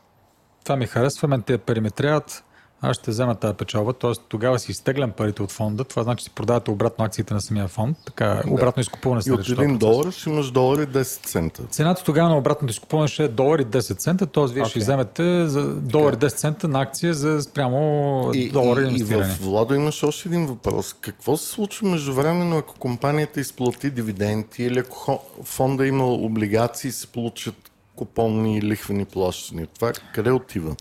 това 0.63 0.75
ми 0.75 0.85
харесва, 0.87 1.27
мен 1.27 1.41
тези 1.41 1.57
пари 1.57 1.91
трябват, 1.91 2.43
аз 2.85 2.97
ще 2.97 3.11
взема 3.11 3.35
тази 3.35 3.53
печалба, 3.57 3.93
т.е. 3.93 4.11
тогава 4.29 4.59
си 4.59 4.71
изтеглям 4.71 5.11
парите 5.11 5.43
от 5.43 5.51
фонда, 5.51 5.83
това 5.83 6.03
значи 6.03 6.23
си 6.23 6.29
продавате 6.29 6.71
обратно 6.71 7.05
акциите 7.05 7.33
на 7.33 7.41
самия 7.41 7.67
фонд, 7.67 7.97
така 8.05 8.41
обратно 8.47 8.81
изкупуване 8.81 9.19
И 9.19 9.23
се 9.23 9.31
от 9.33 9.37
нарича 9.37 9.55
този 9.55 9.67
1 9.67 9.79
процес. 9.79 9.79
долар 9.79 10.11
ще 10.11 10.29
имаш 10.29 10.51
долари 10.51 10.87
10 10.87 11.03
цента. 11.25 11.63
Цената 11.69 12.03
тогава 12.03 12.29
на 12.29 12.37
обратното 12.37 12.71
изкупуване 12.71 13.07
ще 13.07 13.23
е 13.23 13.27
долар 13.27 13.59
и 13.59 13.65
10 13.65 13.97
цента, 13.97 14.25
т.е. 14.25 14.45
вие 14.45 14.65
ще 14.65 14.71
Окей. 14.71 14.81
вземете 14.81 15.47
за 15.47 15.75
долар 15.75 16.13
и 16.13 16.15
10 16.15 16.35
цента 16.35 16.67
на 16.67 16.81
акция 16.81 17.13
за 17.13 17.41
спрямо 17.41 18.31
И, 18.33 18.49
долар 18.49 18.77
и, 18.77 18.81
и 18.81 18.87
инвестиране. 18.87 19.33
в 19.33 19.39
Владо 19.41 19.73
имаш 19.75 20.03
още 20.03 20.29
един 20.29 20.45
въпрос. 20.45 20.95
Какво 21.01 21.37
се 21.37 21.47
случва 21.47 21.87
междувременно, 21.87 22.57
ако 22.57 22.75
компанията 22.79 23.39
изплати 23.39 23.89
дивиденти 23.89 24.63
или 24.63 24.79
ако 24.79 25.19
фонда 25.43 25.87
има 25.87 26.05
облигации 26.05 26.89
и 26.89 26.91
се 26.91 27.07
получат 27.07 27.55
купонни 27.95 28.57
и 28.57 28.61
лихвени 28.61 29.05
плащания? 29.05 29.67
Това 29.67 29.91
къде 30.13 30.31
отива? 30.31 30.75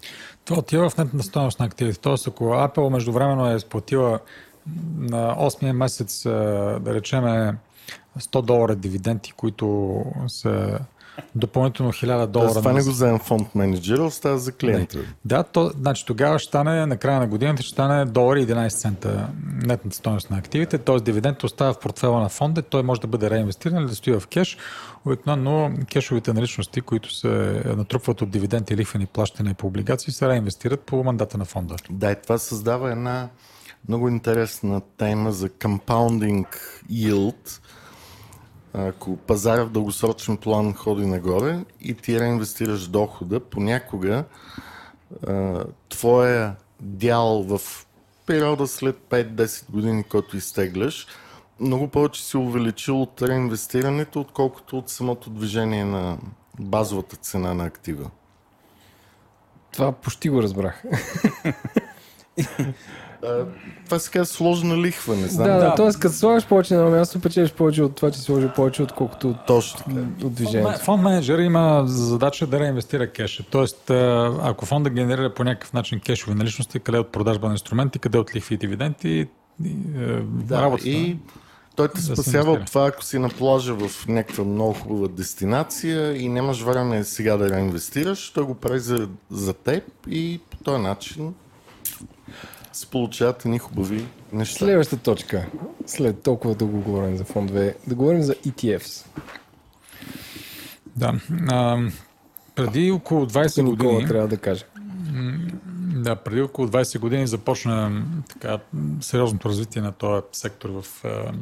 Това 0.45 0.59
отива 0.59 0.91
в 0.91 0.99
нетна 0.99 1.23
стоеност 1.23 1.61
на 1.61 1.67
активите. 1.67 2.01
Тоест, 2.01 2.29
ако 2.29 2.45
Apple 2.45 2.89
междувременно 2.89 3.51
е 3.51 3.61
сплатила 3.61 4.19
на 4.97 5.35
8 5.37 5.73
месец, 5.73 6.27
а, 6.27 6.31
да 6.81 6.95
речеме, 6.95 7.57
100 8.19 8.43
долара 8.43 8.77
дивиденти, 8.77 9.33
които 9.33 10.05
са 10.29 10.79
допълнително 11.35 11.93
1000 11.93 12.27
долара. 12.27 12.49
Тоест, 12.49 12.59
това 12.59 12.73
не 12.73 12.83
го 12.83 12.91
взема 12.91 13.19
фонд 13.19 13.55
менеджера, 13.55 14.05
остава 14.05 14.37
за 14.37 14.53
клиента. 14.53 14.99
Да, 15.25 15.43
то, 15.43 15.71
значи 15.81 16.07
тогава 16.07 16.39
ще 16.39 16.49
стане, 16.49 16.87
на 16.87 16.97
края 16.97 17.21
на 17.21 17.27
годината 17.27 17.63
ще 17.63 17.73
стане 17.73 18.05
долар 18.05 18.37
и 18.37 18.47
11 18.47 18.69
цента 18.69 19.29
нетната 19.63 19.97
стоеност 19.97 20.31
на 20.31 20.39
активите, 20.39 20.79
т.е. 20.79 21.01
дивидендът 21.01 21.45
остава 21.45 21.73
в 21.73 21.79
портфела 21.79 22.21
на 22.21 22.29
фонда, 22.29 22.63
той 22.63 22.83
може 22.83 23.01
да 23.01 23.07
бъде 23.07 23.31
реинвестиран 23.31 23.79
или 23.79 23.89
да 23.89 23.95
стои 23.95 24.21
в 24.21 24.27
кеш. 24.27 24.57
Обикновено 25.05 25.71
кешовите 25.93 26.33
наличности, 26.33 26.81
които 26.81 27.15
се 27.15 27.63
натрупват 27.77 28.23
от 28.23 28.31
дивиденти, 28.31 28.77
лихвени 28.77 29.07
плащания 29.07 29.55
по 29.55 29.67
облигации, 29.67 30.13
се 30.13 30.29
реинвестират 30.29 30.81
по 30.81 31.05
мандата 31.05 31.39
на 31.39 31.45
фонда. 31.45 31.77
Да, 31.91 32.11
и 32.13 32.17
това 32.23 32.39
създава 32.39 32.93
една 32.93 33.29
много 33.89 34.09
интересна 34.09 34.81
тема 34.97 35.33
за 35.33 35.49
compounding 35.49 36.47
yield. 36.91 37.62
Ако 38.75 39.17
пазара 39.17 39.65
в 39.65 39.71
дългосрочен 39.71 40.37
план 40.37 40.75
ходи 40.75 41.07
нагоре 41.07 41.65
и 41.81 41.95
ти 41.95 42.21
реинвестираш 42.21 42.89
дохода, 42.89 43.41
понякога 43.41 44.25
а, 45.27 45.65
твоя 45.89 46.57
дял 46.81 47.43
в 47.43 47.61
периода 48.27 48.67
след 48.67 48.97
5-10 49.11 49.71
години, 49.71 50.05
който 50.05 50.37
изтегляш, 50.37 51.07
много 51.61 51.89
повече 51.89 52.25
си 52.25 52.37
увеличил 52.37 53.03
от 53.03 53.23
реинвестирането, 53.23 54.21
отколкото 54.21 54.79
от 54.79 54.91
самото 54.91 55.31
движение 55.31 55.85
на 55.85 56.19
базовата 56.61 57.17
цена 57.17 57.55
на 57.55 57.65
актива. 57.65 58.11
Това 59.73 59.93
почти 59.93 60.29
го 60.29 60.43
разбрах. 60.43 60.83
Това 63.85 63.99
се 63.99 64.11
казва 64.11 64.27
сложна 64.27 64.77
лихва, 64.77 65.17
не 65.17 65.27
знам. 65.27 65.47
Да, 65.47 65.57
да, 65.57 65.75
т.е. 65.75 66.01
като 66.01 66.15
слагаш 66.15 66.47
повече 66.47 66.75
на 66.75 66.91
място, 66.91 67.21
печелиш 67.21 67.53
повече 67.53 67.83
от 67.83 67.97
това, 67.97 68.11
че 68.11 68.19
сложи 68.19 68.49
повече, 68.57 68.83
отколкото 68.83 69.31
от, 69.31 69.37
Точно 69.47 69.81
така. 69.85 70.27
от 70.27 70.35
движението. 70.35 70.79
Фонд 70.85 71.03
менеджер 71.03 71.39
има 71.39 71.83
задача 71.87 72.47
да 72.47 72.61
реинвестира 72.61 73.11
кеша. 73.13 73.45
Тоест, 73.51 73.91
ако 74.43 74.67
фонда 74.67 74.91
генерира 74.91 75.35
по 75.35 75.45
някакъв 75.45 75.73
начин 75.73 76.01
кешови 76.01 76.35
наличности, 76.35 76.81
къде 76.81 76.99
от 76.99 77.13
продажба 77.13 77.47
на 77.47 77.55
инструменти, 77.55 77.99
къде 77.99 78.19
от 78.19 78.35
лихви 78.35 78.55
и 78.55 78.59
дивиденти, 78.59 79.11
е, 79.19 79.27
Да, 80.23 80.63
работата. 80.63 80.89
и 80.89 81.17
той 81.77 81.89
те 81.89 82.01
да 82.01 82.03
спасява 82.17 82.53
от 82.53 82.67
това, 82.67 82.87
ако 82.87 83.05
си 83.05 83.19
на 83.19 83.29
плажа 83.29 83.75
в 83.75 84.07
някаква 84.09 84.45
много 84.45 84.73
хубава 84.73 85.09
дестинация 85.09 86.17
и 86.23 86.29
нямаш 86.29 86.61
време 86.61 87.05
сега 87.05 87.37
да 87.37 87.51
реинвестираш, 87.51 88.31
той 88.31 88.45
го 88.45 88.55
прави 88.55 88.79
за, 88.79 89.09
за 89.31 89.53
теб 89.53 89.85
и 90.11 90.41
по 90.51 90.57
този 90.57 90.83
начин 90.83 91.35
се 92.73 92.87
получават 92.87 93.45
едни 93.45 93.59
хубави 93.59 94.07
неща. 94.33 94.59
Следваща 94.59 94.97
точка, 94.97 95.47
след 95.87 96.23
толкова 96.23 96.55
дълго 96.55 96.81
говорим 96.81 97.17
за 97.17 97.25
фондове, 97.25 97.77
да 97.87 97.95
говорим 97.95 98.23
за 98.23 98.35
ETFs. 98.35 99.07
Да. 100.97 101.21
А, 101.49 101.79
преди 102.55 102.91
около 102.91 103.27
20 103.27 103.63
Никола 103.63 103.77
години, 103.93 104.09
трябва 104.09 104.29
да 104.29 104.37
каже. 104.37 104.65
да, 105.95 106.17
преди 106.17 106.41
около 106.41 106.69
20 106.69 106.99
години 106.99 107.27
започна 107.27 108.05
така, 108.29 108.59
сериозното 109.01 109.49
развитие 109.49 109.83
на 109.83 109.93
този 109.93 110.23
сектор 110.33 110.69
в 110.71 111.05
а, 111.05 111.33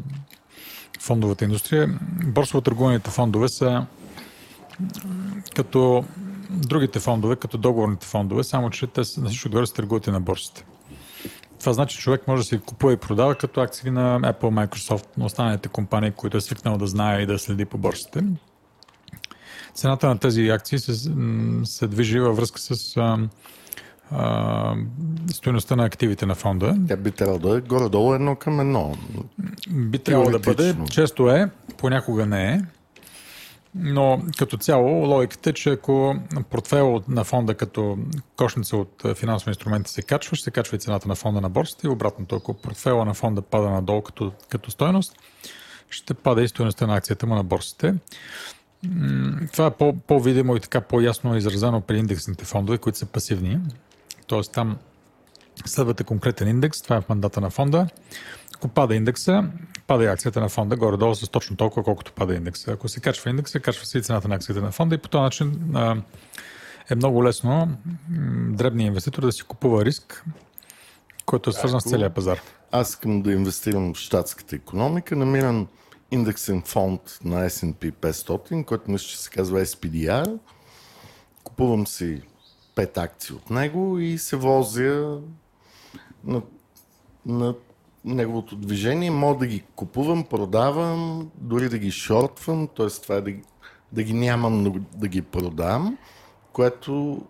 фондовата 1.00 1.44
индустрия. 1.44 1.98
Борсово 2.26 2.60
търгуваните 2.60 3.10
фондове 3.10 3.48
са 3.48 3.86
като 5.56 6.04
другите 6.50 7.00
фондове, 7.00 7.36
като 7.36 7.58
договорните 7.58 8.06
фондове, 8.06 8.44
само 8.44 8.70
че 8.70 8.86
те 8.86 9.04
са- 9.04 9.20
на 9.20 9.28
всичко 9.28 9.48
отгоре 9.48 9.66
се 9.66 9.74
търгуват 9.74 10.06
и 10.06 10.10
на 10.10 10.20
борсите. 10.20 10.64
Това 11.60 11.72
значи, 11.72 11.96
че 11.96 12.02
човек 12.02 12.28
може 12.28 12.40
да 12.40 12.44
си 12.44 12.58
купува 12.58 12.92
и 12.92 12.96
продава 12.96 13.34
като 13.34 13.60
акции 13.60 13.90
на 13.90 14.20
Apple, 14.20 14.66
Microsoft, 14.66 15.06
на 15.16 15.24
останалите 15.24 15.68
компании, 15.68 16.10
които 16.10 16.36
е 16.36 16.40
свикнал 16.40 16.78
да 16.78 16.86
знае 16.86 17.22
и 17.22 17.26
да 17.26 17.38
следи 17.38 17.64
по 17.64 17.78
борсите. 17.78 18.24
Цената 19.74 20.08
на 20.08 20.18
тези 20.18 20.48
акции 20.48 20.78
се, 20.78 21.10
се 21.64 21.86
движи 21.86 22.20
във 22.20 22.36
връзка 22.36 22.60
с 22.60 22.96
а, 22.96 23.18
а, 24.10 24.74
стоеността 25.32 25.76
на 25.76 25.84
активите 25.84 26.26
на 26.26 26.34
фонда. 26.34 26.76
Тя 26.88 26.96
би 26.96 27.10
трябвало 27.10 27.38
да 27.38 27.56
е 27.56 27.60
горе-долу 27.60 28.14
едно 28.14 28.36
към 28.36 28.60
едно. 28.60 28.94
Би 29.70 29.98
трябвало 29.98 30.30
да 30.30 30.38
бъде, 30.38 30.76
често 30.90 31.30
е, 31.30 31.50
понякога 31.78 32.26
не 32.26 32.52
е. 32.52 32.60
Но 33.74 34.22
като 34.38 34.56
цяло 34.56 35.06
логиката 35.06 35.50
е, 35.50 35.52
че 35.52 35.70
ако 35.70 36.16
портфел 36.50 37.02
на 37.08 37.24
фонда 37.24 37.54
като 37.54 37.98
кошница 38.36 38.76
от 38.76 39.04
е, 39.04 39.14
финансови 39.14 39.50
инструменти 39.50 39.90
се 39.90 40.02
качва, 40.02 40.36
ще 40.36 40.44
се 40.44 40.50
качва 40.50 40.76
и 40.76 40.80
цената 40.80 41.08
на 41.08 41.14
фонда 41.14 41.40
на 41.40 41.48
борсата 41.48 41.86
и 41.86 41.90
обратното. 41.90 42.36
Ако 42.36 42.54
портфела 42.54 43.04
на 43.04 43.14
фонда 43.14 43.42
пада 43.42 43.70
надолу 43.70 44.02
като, 44.02 44.32
като 44.48 44.70
стойност, 44.70 45.16
ще 45.90 46.14
пада 46.14 46.42
и 46.42 46.48
стоеността 46.48 46.86
на 46.86 46.96
акцията 46.96 47.26
му 47.26 47.34
на 47.34 47.44
борсите. 47.44 47.94
Това 49.52 49.66
е 49.66 49.70
по- 49.70 49.96
по-видимо 50.06 50.56
и 50.56 50.60
така 50.60 50.80
по-ясно 50.80 51.36
изразено 51.36 51.80
при 51.80 51.98
индексните 51.98 52.44
фондове, 52.44 52.78
които 52.78 52.98
са 52.98 53.06
пасивни. 53.06 53.58
Тоест 54.26 54.52
там 54.52 54.76
следвате 55.66 56.04
конкретен 56.04 56.48
индекс, 56.48 56.82
това 56.82 56.96
е 56.96 57.00
в 57.00 57.08
мандата 57.08 57.40
на 57.40 57.50
фонда. 57.50 57.86
Ако 58.54 58.68
пада 58.68 58.94
индекса, 58.94 59.44
пада 59.90 60.04
и 60.04 60.06
акцията 60.06 60.40
на 60.40 60.48
фонда 60.48 60.76
горе-долу 60.76 61.14
с 61.14 61.28
точно 61.28 61.56
толкова, 61.56 61.82
колкото 61.82 62.12
пада 62.12 62.34
индекса. 62.34 62.72
Ако 62.72 62.88
се 62.88 63.00
качва 63.00 63.30
индекса, 63.30 63.60
качва 63.60 63.86
се 63.86 63.98
и 63.98 64.02
цената 64.02 64.28
на 64.28 64.34
акцията 64.34 64.62
на 64.62 64.72
фонда 64.72 64.94
и 64.94 64.98
по 64.98 65.08
този 65.08 65.22
начин 65.22 65.70
а, 65.74 65.96
е 66.90 66.94
много 66.94 67.24
лесно 67.24 67.50
м, 67.50 67.76
дребният 68.56 68.88
инвеститор 68.88 69.22
да 69.22 69.32
си 69.32 69.42
купува 69.42 69.84
риск, 69.84 70.24
който 71.26 71.50
е 71.50 71.52
свързан 71.52 71.80
с 71.80 71.84
Ако- 71.84 71.90
целия 71.90 72.10
пазар. 72.10 72.40
Аз 72.72 72.88
искам 72.88 73.22
да 73.22 73.32
инвестирам 73.32 73.94
в 73.94 73.96
щатската 73.96 74.56
економика, 74.56 75.16
намирам 75.16 75.68
индексен 76.10 76.62
фонд 76.62 77.18
на 77.24 77.50
S&P 77.50 77.92
500, 77.92 78.64
който 78.64 78.90
мисля, 78.90 79.06
че 79.06 79.18
се 79.18 79.30
казва 79.30 79.60
SPDR. 79.60 80.38
Купувам 81.44 81.86
си 81.86 82.22
5 82.76 82.98
акции 82.98 83.34
от 83.36 83.50
него 83.50 83.98
и 83.98 84.18
се 84.18 84.36
возя 84.36 85.18
на, 86.24 86.42
на 87.26 87.54
неговото 88.04 88.56
движение. 88.56 89.10
Мога 89.10 89.38
да 89.38 89.46
ги 89.46 89.62
купувам, 89.76 90.24
продавам, 90.24 91.30
дори 91.34 91.68
да 91.68 91.78
ги 91.78 91.90
шортвам, 91.90 92.68
т.е. 92.76 92.86
това 92.86 93.14
е 93.14 93.20
да, 93.20 93.30
ги- 93.30 93.42
да 93.92 94.02
ги 94.02 94.12
нямам, 94.12 94.62
но 94.62 94.74
да 94.96 95.08
ги 95.08 95.22
продам, 95.22 95.98
което 96.52 97.22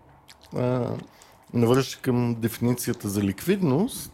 а, 0.57 0.89
навръща 1.53 2.01
към 2.01 2.35
дефиницията 2.35 3.09
за 3.09 3.21
ликвидност, 3.21 4.13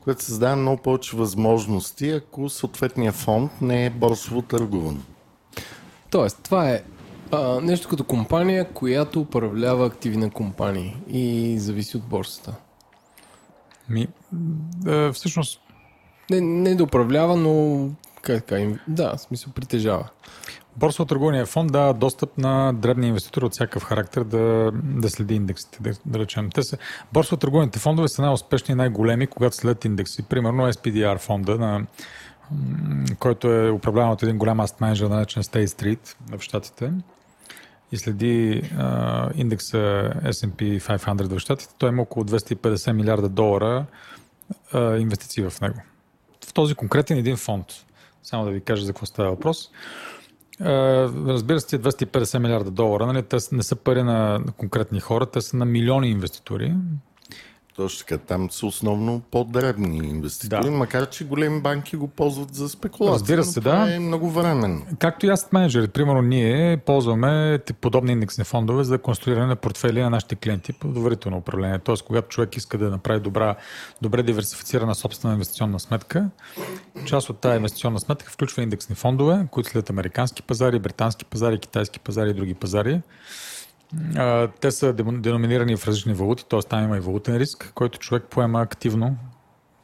което 0.00 0.24
създава 0.24 0.56
много 0.56 0.82
повече 0.82 1.16
възможности, 1.16 2.10
ако 2.10 2.48
съответният 2.48 3.14
фонд 3.14 3.52
не 3.60 3.86
е 3.86 3.90
борсово 3.90 4.42
търгуван. 4.42 5.02
Тоест, 6.10 6.40
това 6.42 6.70
е 6.70 6.82
а, 7.32 7.60
нещо 7.60 7.88
като 7.88 8.04
компания, 8.04 8.72
която 8.72 9.20
управлява 9.20 9.86
активи 9.86 10.16
на 10.16 10.30
компании 10.30 10.96
и 11.08 11.58
зависи 11.58 11.96
от 11.96 12.02
борсата. 12.02 12.54
Ми, 13.88 14.08
да, 14.32 15.12
всъщност, 15.12 15.60
Не, 16.30 16.40
не 16.40 16.74
да 16.74 16.84
управлява, 16.84 17.36
но 17.36 17.88
как 18.22 18.44
така, 18.44 18.78
да, 18.88 19.16
в 19.16 19.20
смисъл 19.20 19.52
притежава. 19.52 20.08
борсово 20.76 21.06
търгования 21.06 21.46
фонд 21.46 21.72
дава 21.72 21.94
достъп 21.94 22.38
на 22.38 22.72
дребни 22.72 23.08
инвеститори 23.08 23.44
от 23.44 23.52
всякакъв 23.52 23.82
характер 23.82 24.24
да, 24.24 24.70
да 24.74 25.10
следи 25.10 25.34
индексите, 25.34 25.78
да, 25.82 25.92
да 26.06 26.18
речем. 26.18 26.50
Те 26.50 26.62
са, 26.62 26.78
борсово 27.12 27.36
търгуваните 27.36 27.78
фондове 27.78 28.08
са 28.08 28.22
най-успешни 28.22 28.72
и 28.72 28.74
най-големи, 28.74 29.26
когато 29.26 29.56
следят 29.56 29.84
индекси. 29.84 30.22
Примерно 30.22 30.72
SPDR 30.72 31.18
фонда, 31.18 31.58
на, 31.58 31.86
който 33.18 33.52
е 33.52 33.70
управляван 33.70 34.10
от 34.10 34.22
един 34.22 34.38
голям 34.38 34.60
аст 34.60 34.80
менеджер, 34.80 35.06
наречен 35.06 35.42
State 35.42 35.66
Street 35.66 36.16
в 36.36 36.42
Штатите 36.42 36.92
и 37.92 37.96
следи 37.96 38.62
а, 38.78 39.30
индекса 39.34 40.12
S&P 40.24 40.80
500 40.80 41.36
в 41.36 41.38
Штатите, 41.38 41.74
той 41.78 41.88
има 41.88 42.02
около 42.02 42.24
250 42.24 42.92
милиарда 42.92 43.28
долара 43.28 43.86
а, 44.72 44.96
инвестиции 44.96 45.50
в 45.50 45.60
него. 45.60 45.76
В 46.50 46.52
този 46.52 46.74
конкретен 46.74 47.18
един 47.18 47.36
фонд. 47.36 47.66
Само 48.22 48.44
да 48.44 48.50
ви 48.50 48.60
кажа 48.60 48.84
за 48.84 48.92
какво 48.92 49.06
става 49.06 49.30
въпрос. 49.30 49.70
Разбира 50.60 51.60
се, 51.60 51.66
тия 51.66 51.80
250 51.80 52.38
милиарда 52.38 52.70
долара, 52.70 53.06
нали, 53.06 53.22
те 53.22 53.36
не 53.52 53.62
са 53.62 53.76
пари 53.76 54.02
на 54.02 54.40
конкретни 54.56 55.00
хора, 55.00 55.26
те 55.26 55.40
са 55.40 55.56
на 55.56 55.64
милиони 55.64 56.10
инвеститори. 56.10 56.74
Точно 57.80 58.06
така. 58.06 58.18
Там 58.18 58.50
са 58.50 58.66
основно 58.66 59.20
по-дребни 59.30 59.96
инвеститори, 59.96 60.64
Да. 60.64 60.70
макар 60.70 61.08
че 61.10 61.24
големи 61.24 61.60
банки 61.60 61.96
го 61.96 62.08
ползват 62.08 62.54
за 62.54 62.68
спекулация. 62.68 63.14
Разбира 63.14 63.44
се, 63.44 63.60
да. 63.60 63.94
е 63.94 63.98
много 63.98 64.30
временно. 64.30 64.82
Както 64.98 65.26
и 65.26 65.28
аз 65.28 65.52
менеджери, 65.52 65.88
примерно 65.88 66.22
ние 66.22 66.76
ползваме 66.76 67.58
подобни 67.80 68.12
индексни 68.12 68.44
фондове 68.44 68.84
за 68.84 68.98
конструиране 68.98 69.46
на 69.46 69.56
портфели 69.56 70.02
на 70.02 70.10
нашите 70.10 70.36
клиенти 70.36 70.72
по 70.72 70.88
доверително 70.88 71.36
управление. 71.38 71.78
Тоест, 71.78 72.04
когато 72.04 72.28
човек 72.28 72.56
иска 72.56 72.78
да 72.78 72.90
направи 72.90 73.20
добра, 73.20 73.56
добре 74.02 74.22
диверсифицирана 74.22 74.94
собствена 74.94 75.34
инвестиционна 75.34 75.80
сметка, 75.80 76.30
част 77.06 77.30
от 77.30 77.38
тази 77.38 77.56
инвестиционна 77.56 78.00
сметка 78.00 78.30
включва 78.30 78.62
индексни 78.62 78.94
фондове, 78.94 79.46
които 79.50 79.70
следят 79.70 79.90
американски 79.90 80.42
пазари, 80.42 80.78
британски 80.78 81.24
пазари, 81.24 81.58
китайски 81.58 82.00
пазари 82.00 82.30
и 82.30 82.34
други 82.34 82.54
пазари. 82.54 83.00
А, 84.16 84.48
Те 84.60 84.70
са 84.70 84.92
деноминирани 84.92 85.76
в 85.76 85.86
различни 85.86 86.14
валути, 86.14 86.44
т.е. 86.48 86.60
там 86.60 86.84
има 86.84 86.96
и 86.96 87.00
валутен 87.00 87.36
риск, 87.36 87.72
който 87.74 87.98
човек 87.98 88.24
поема 88.30 88.60
активно. 88.60 89.16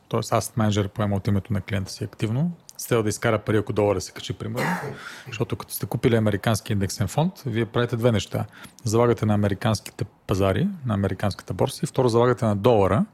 Т.е. 0.09 0.21
аз 0.31 0.57
менеджер 0.57 0.89
поема 0.89 1.17
от 1.17 1.27
името 1.27 1.53
на 1.53 1.61
клиента 1.61 1.93
си 1.93 2.05
активно, 2.05 2.53
с 2.77 2.87
цел 2.87 3.03
да 3.03 3.09
изкара 3.09 3.39
пари, 3.39 3.57
ако 3.57 3.73
долара 3.73 4.01
се 4.01 4.13
качи, 4.13 4.33
примерно. 4.33 4.67
Защото 5.27 5.57
като 5.57 5.75
сте 5.75 5.87
купили 5.87 6.17
американски 6.17 6.73
индексен 6.73 7.09
фонд, 7.09 7.33
вие 7.47 7.67
правите 7.67 7.97
две 7.97 8.13
неща. 8.13 8.45
Залагате 8.85 9.27
на 9.27 9.35
американските 9.35 10.05
пазари, 10.05 10.69
на 10.87 10.95
американската 10.95 11.55
борса 11.55 11.81
и 11.83 11.87
второ 11.87 12.09
залагате 12.09 12.45
на 12.45 12.57
долара, 12.57 13.05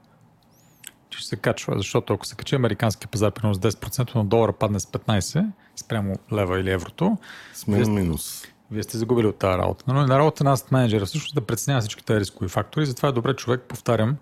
че 1.10 1.18
ще 1.18 1.28
се 1.28 1.36
качва. 1.36 1.74
Защото 1.76 2.14
ако 2.14 2.26
се 2.26 2.36
качи 2.36 2.54
американски 2.54 3.06
пазар, 3.06 3.30
примерно 3.30 3.54
с 3.54 3.58
10%, 3.58 4.14
но 4.14 4.24
долара 4.24 4.52
падне 4.52 4.80
с 4.80 4.86
15% 4.86 5.46
спрямо 5.76 6.16
лева 6.32 6.60
или 6.60 6.70
еврото, 6.70 7.18
Сме 7.54 7.78
на 7.78 7.88
минус. 7.88 8.44
Вие 8.72 8.82
сте 8.82 8.98
загубили 8.98 9.26
от 9.26 9.36
тази 9.36 9.58
работа. 9.58 9.84
Но 9.86 10.06
на 10.06 10.18
работа 10.18 10.44
на 10.44 10.50
нас 10.50 10.70
менеджера 10.70 11.06
всъщност 11.06 11.34
да 11.34 11.40
преценява 11.40 11.80
всички 11.80 12.04
тези 12.04 12.20
рискови 12.20 12.48
фактори. 12.48 12.86
Затова 12.86 13.08
е 13.08 13.12
добре 13.12 13.36
човек, 13.36 13.60
повтарям, 13.68 14.16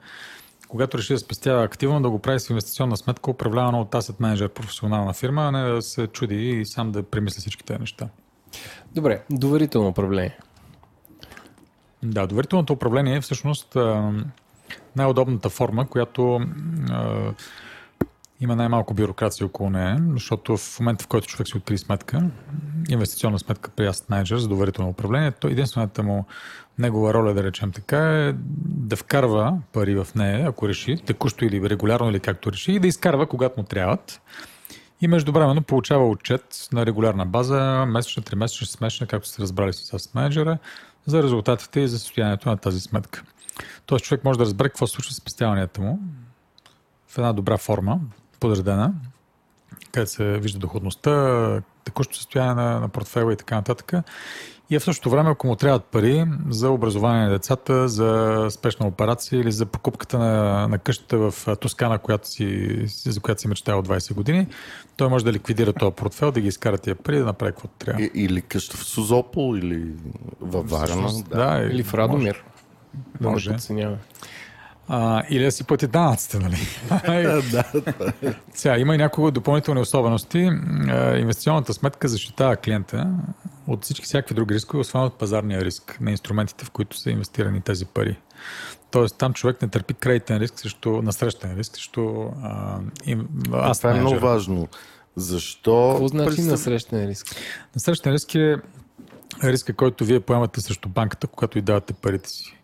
когато 0.68 0.98
реши 0.98 1.12
да 1.12 1.18
спестява 1.18 1.64
активно, 1.64 2.02
да 2.02 2.10
го 2.10 2.18
прави 2.18 2.40
с 2.40 2.50
инвестиционна 2.50 2.96
сметка, 2.96 3.30
управлявана 3.30 3.80
от 3.80 3.92
asset 3.92 4.20
менеджер, 4.20 4.48
професионална 4.48 5.12
фирма, 5.12 5.42
а 5.42 5.50
не 5.50 5.70
да 5.70 5.82
се 5.82 6.06
чуди 6.06 6.50
и 6.50 6.66
сам 6.66 6.92
да 6.92 7.02
премисли 7.02 7.40
всички 7.40 7.64
тези 7.64 7.80
неща. 7.80 8.08
Добре, 8.94 9.22
доверително 9.30 9.88
управление. 9.88 10.38
Да, 12.02 12.26
доверителното 12.26 12.72
управление 12.72 13.16
е 13.16 13.20
всъщност 13.20 13.76
най-удобната 14.96 15.50
форма, 15.50 15.86
която 15.86 16.40
има 18.40 18.56
най-малко 18.56 18.94
бюрокрация 18.94 19.46
около 19.46 19.70
нея, 19.70 19.98
защото 20.12 20.56
в 20.56 20.80
момента, 20.80 21.04
в 21.04 21.06
който 21.06 21.26
човек 21.26 21.48
си 21.48 21.56
откри 21.56 21.78
сметка, 21.78 22.30
инвестиционна 22.88 23.38
сметка 23.38 23.70
при 23.70 23.84
Asset 23.84 24.10
Manager 24.10 24.36
за 24.36 24.48
доверително 24.48 24.90
управление, 24.90 25.30
то 25.30 25.48
единствената 25.48 26.02
му 26.02 26.24
негова 26.78 27.14
роля, 27.14 27.34
да 27.34 27.42
речем 27.42 27.72
така, 27.72 28.26
е 28.28 28.32
да 28.64 28.96
вкарва 28.96 29.58
пари 29.72 29.94
в 29.94 30.06
нея, 30.14 30.48
ако 30.48 30.68
реши, 30.68 30.96
текущо 31.06 31.44
или 31.44 31.70
регулярно, 31.70 32.10
или 32.10 32.20
както 32.20 32.52
реши, 32.52 32.72
и 32.72 32.78
да 32.78 32.86
изкарва, 32.86 33.26
когато 33.26 33.60
му 33.60 33.66
трябват. 33.66 34.20
И 35.00 35.08
междувременно 35.08 35.62
получава 35.62 36.08
отчет 36.08 36.68
на 36.72 36.86
регулярна 36.86 37.26
база, 37.26 37.86
месечна, 37.88 38.22
тримесечна, 38.22 38.66
смесечна, 38.66 39.06
както 39.06 39.28
сте 39.28 39.42
разбрали 39.42 39.72
с 39.72 39.90
Asset 39.90 40.14
Manager, 40.14 40.58
за 41.06 41.22
резултатите 41.22 41.80
и 41.80 41.88
за 41.88 41.98
състоянието 41.98 42.48
на 42.48 42.56
тази 42.56 42.80
сметка. 42.80 43.22
Тоест 43.86 44.04
човек 44.04 44.24
може 44.24 44.38
да 44.38 44.44
разбере 44.44 44.68
какво 44.68 44.86
случва 44.86 45.12
с 45.12 45.16
спестяванията 45.16 45.80
му 45.80 45.98
в 47.08 47.18
една 47.18 47.32
добра 47.32 47.56
форма, 47.56 48.00
подредена, 48.40 48.92
където 49.92 50.12
се 50.12 50.24
вижда 50.38 50.58
доходността, 50.58 51.60
текущото 51.84 52.16
състояние 52.16 52.54
на, 52.54 52.80
на 52.80 52.88
портфела 52.88 53.32
и 53.32 53.36
така 53.36 53.54
нататък. 53.54 53.92
И 54.72 54.78
в 54.78 54.82
същото 54.84 55.10
време, 55.10 55.30
ако 55.30 55.46
му 55.46 55.56
трябват 55.56 55.84
пари 55.84 56.24
за 56.48 56.70
образование 56.70 57.24
на 57.24 57.30
децата, 57.30 57.88
за 57.88 58.46
спешна 58.50 58.86
операция 58.86 59.40
или 59.40 59.52
за 59.52 59.66
покупката 59.66 60.18
на, 60.18 60.68
на 60.68 60.78
къщата 60.78 61.18
в 61.30 61.56
Тоскана, 61.56 61.98
която 61.98 62.28
си, 62.28 62.76
за 62.86 63.20
която 63.20 63.40
си 63.40 63.48
мечтая 63.48 63.78
от 63.78 63.88
20 63.88 64.14
години, 64.14 64.46
той 64.96 65.08
може 65.08 65.24
да 65.24 65.32
ликвидира 65.32 65.72
този 65.72 65.94
портфел, 65.94 66.32
да 66.32 66.40
ги 66.40 66.48
изкара 66.48 66.78
тия 66.78 66.94
пари, 66.94 67.18
да 67.18 67.24
направи 67.24 67.52
каквото 67.52 67.74
трябва. 67.78 68.02
И- 68.02 68.10
Или 68.14 68.42
къща 68.42 68.76
в 68.76 68.84
Сузопол, 68.84 69.56
или 69.56 69.86
във 70.40 70.70
Варна. 70.70 71.08
Да. 71.30 71.36
да, 71.58 71.64
Или 71.64 71.82
в 71.82 71.94
Радомир. 71.94 72.44
Да 73.20 73.26
не 73.26 73.32
Може. 73.32 73.50
А, 74.92 75.22
или 75.30 75.44
да 75.44 75.52
си 75.52 75.64
плати 75.64 75.86
данъците, 75.86 76.38
нали? 76.38 76.56
Сега, 78.54 78.78
има 78.78 78.94
и 78.94 78.98
няколко 78.98 79.30
допълнителни 79.30 79.80
особености. 79.80 80.50
А, 80.88 81.16
Инвестиционната 81.16 81.74
сметка 81.74 82.08
защитава 82.08 82.56
клиента 82.56 83.10
от 83.66 83.84
всички 83.84 84.04
всякакви 84.04 84.34
други 84.34 84.54
рискове, 84.54 84.80
освен 84.80 85.02
от 85.02 85.18
пазарния 85.18 85.64
риск 85.64 85.98
на 86.00 86.10
инструментите, 86.10 86.64
в 86.64 86.70
които 86.70 86.96
са 86.98 87.10
инвестирани 87.10 87.60
тези 87.60 87.86
пари. 87.86 88.16
Тоест, 88.90 89.18
там 89.18 89.32
човек 89.32 89.62
не 89.62 89.68
търпи 89.68 89.94
кредитен 89.94 90.38
риск 90.38 90.60
срещу 90.60 91.02
насрещен 91.02 91.56
риск, 91.58 91.74
срещу 91.74 92.24
а, 92.42 92.78
им, 93.04 93.28
аз 93.52 93.78
Това 93.78 93.90
е 93.90 94.00
много 94.00 94.18
важно. 94.18 94.68
Защо? 95.16 95.88
Какво 95.90 96.08
значи 96.08 96.30
представ- 96.30 96.50
насрещен 96.50 97.08
риск? 97.08 97.26
Насрещен 97.74 98.12
риск 98.12 98.34
е 98.34 98.56
риска, 99.44 99.72
който 99.72 100.04
вие 100.04 100.20
поемате 100.20 100.60
срещу 100.60 100.88
банката, 100.88 101.26
когато 101.26 101.58
и 101.58 101.62
давате 101.62 101.92
парите 101.92 102.28
си. 102.28 102.59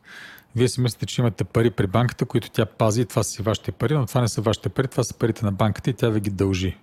Вие 0.56 0.68
си 0.68 0.80
мислите, 0.80 1.06
че 1.06 1.20
имате 1.20 1.44
пари 1.44 1.70
при 1.70 1.86
банката, 1.86 2.24
които 2.24 2.50
тя 2.50 2.66
пази 2.66 3.00
и 3.00 3.04
това 3.04 3.22
са 3.22 3.30
си 3.30 3.42
вашите 3.42 3.72
пари, 3.72 3.94
но 3.94 4.06
това 4.06 4.20
не 4.20 4.28
са 4.28 4.40
вашите 4.40 4.68
пари, 4.68 4.88
това 4.88 5.04
са 5.04 5.14
парите 5.14 5.44
на 5.44 5.52
банката 5.52 5.90
и 5.90 5.94
тя 5.94 6.08
ви 6.08 6.20
ги 6.20 6.30
дължи. 6.30 6.76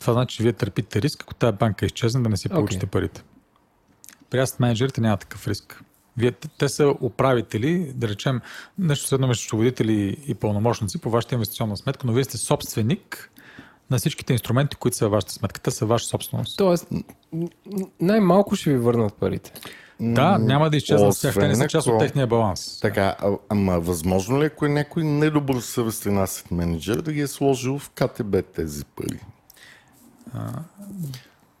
Това 0.00 0.12
значи, 0.12 0.36
че 0.36 0.42
вие 0.42 0.52
търпите 0.52 1.02
риск, 1.02 1.22
ако 1.22 1.34
тази 1.34 1.56
банка 1.56 1.86
изчезне, 1.86 2.22
да 2.22 2.28
не 2.28 2.36
си 2.36 2.48
получите 2.48 2.86
парите. 2.86 3.22
При 4.30 4.38
аз 4.38 4.58
менеджерите 4.58 5.00
няма 5.00 5.16
такъв 5.16 5.48
риск. 5.48 5.82
Вие, 6.16 6.32
те- 6.32 6.48
те 6.58 6.68
са 6.68 6.94
управители, 7.00 7.92
да 7.94 8.08
речем, 8.08 8.40
нещо 8.78 9.06
средно 9.06 9.26
между 9.26 9.40
счетоводители 9.40 10.16
и 10.26 10.34
пълномощници 10.34 11.00
по 11.00 11.10
вашата 11.10 11.34
инвестиционна 11.34 11.76
сметка, 11.76 12.06
но 12.06 12.12
вие 12.12 12.24
сте 12.24 12.36
собственик 12.36 13.30
на 13.92 13.98
всичките 13.98 14.32
инструменти, 14.32 14.76
които 14.76 14.96
са 14.96 15.04
във 15.04 15.12
вашата 15.12 15.32
сметка. 15.32 15.60
Те 15.60 15.70
са 15.70 15.86
ваша 15.86 16.06
собственост. 16.06 16.58
Тоест, 16.58 16.88
най-малко 18.00 18.56
ще 18.56 18.70
ви 18.70 18.76
върнат 18.76 19.14
парите. 19.14 19.52
Да, 20.00 20.38
няма 20.38 20.70
да 20.70 20.76
изчезнат 20.76 21.14
с 21.16 21.20
тях. 21.20 21.34
Те 21.34 21.48
не 21.48 21.56
са 21.56 21.68
част 21.68 21.86
от 21.86 21.98
техния 21.98 22.26
баланс. 22.26 22.80
Така, 22.80 23.16
а, 23.20 23.30
ама 23.48 23.80
възможно 23.80 24.40
ли 24.40 24.44
е, 24.44 24.46
ако 24.46 24.66
е 24.66 24.68
някой 24.68 25.04
недобросъвестен 25.04 26.18
асет 26.18 26.50
менеджер 26.50 26.96
да 26.96 27.12
ги 27.12 27.20
е 27.20 27.26
сложил 27.26 27.78
в 27.78 27.90
КТБ 27.90 28.36
тези 28.54 28.84
пари? 28.84 29.20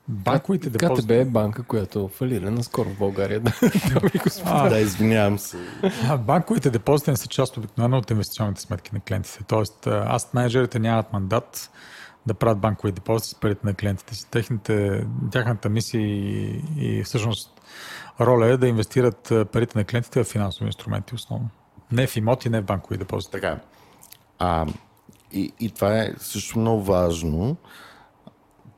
Банковите 0.08 0.70
КТБ 0.70 0.78
депозити. 0.78 1.14
е 1.14 1.24
банка, 1.24 1.62
която 1.62 2.08
фалира 2.08 2.50
наскоро 2.50 2.88
в 2.88 2.98
България. 2.98 3.40
Да. 3.40 3.50
А, 4.44 4.68
да, 4.68 4.78
извинявам 4.78 5.38
се. 5.38 5.56
Банковите 6.18 6.70
депозити 6.70 7.10
не 7.10 7.16
са 7.16 7.26
част 7.26 7.56
обикновено 7.56 7.98
от 7.98 8.10
инвестиционните 8.10 8.60
сметки 8.60 8.90
на 8.94 9.00
клиентите. 9.00 9.38
Тоест, 9.48 9.86
аз 9.86 10.34
менеджерите 10.34 10.78
нямат 10.78 11.12
мандат 11.12 11.70
да 12.26 12.34
правят 12.34 12.58
банкови 12.58 12.92
депозити 12.92 13.28
с 13.28 13.40
парите 13.40 13.66
на 13.66 13.74
клиентите 13.74 14.14
си. 14.14 14.30
Техните, 14.30 15.06
тяхната 15.30 15.68
мисия 15.68 16.02
и, 16.02 16.62
и 16.76 17.02
всъщност 17.04 17.60
роля 18.20 18.46
е 18.46 18.56
да 18.56 18.68
инвестират 18.68 19.32
парите 19.52 19.78
на 19.78 19.84
клиентите 19.84 20.24
в 20.24 20.26
финансови 20.26 20.66
инструменти 20.66 21.14
основно. 21.14 21.48
Не 21.92 22.06
в 22.06 22.16
имоти, 22.16 22.48
не 22.48 22.60
в 22.60 22.64
банкови 22.64 22.98
депозити. 22.98 23.32
Така. 23.32 23.60
А, 24.38 24.66
и, 25.32 25.52
и 25.60 25.70
това 25.70 25.98
е 25.98 26.14
също 26.18 26.58
много 26.58 26.82
важно, 26.82 27.56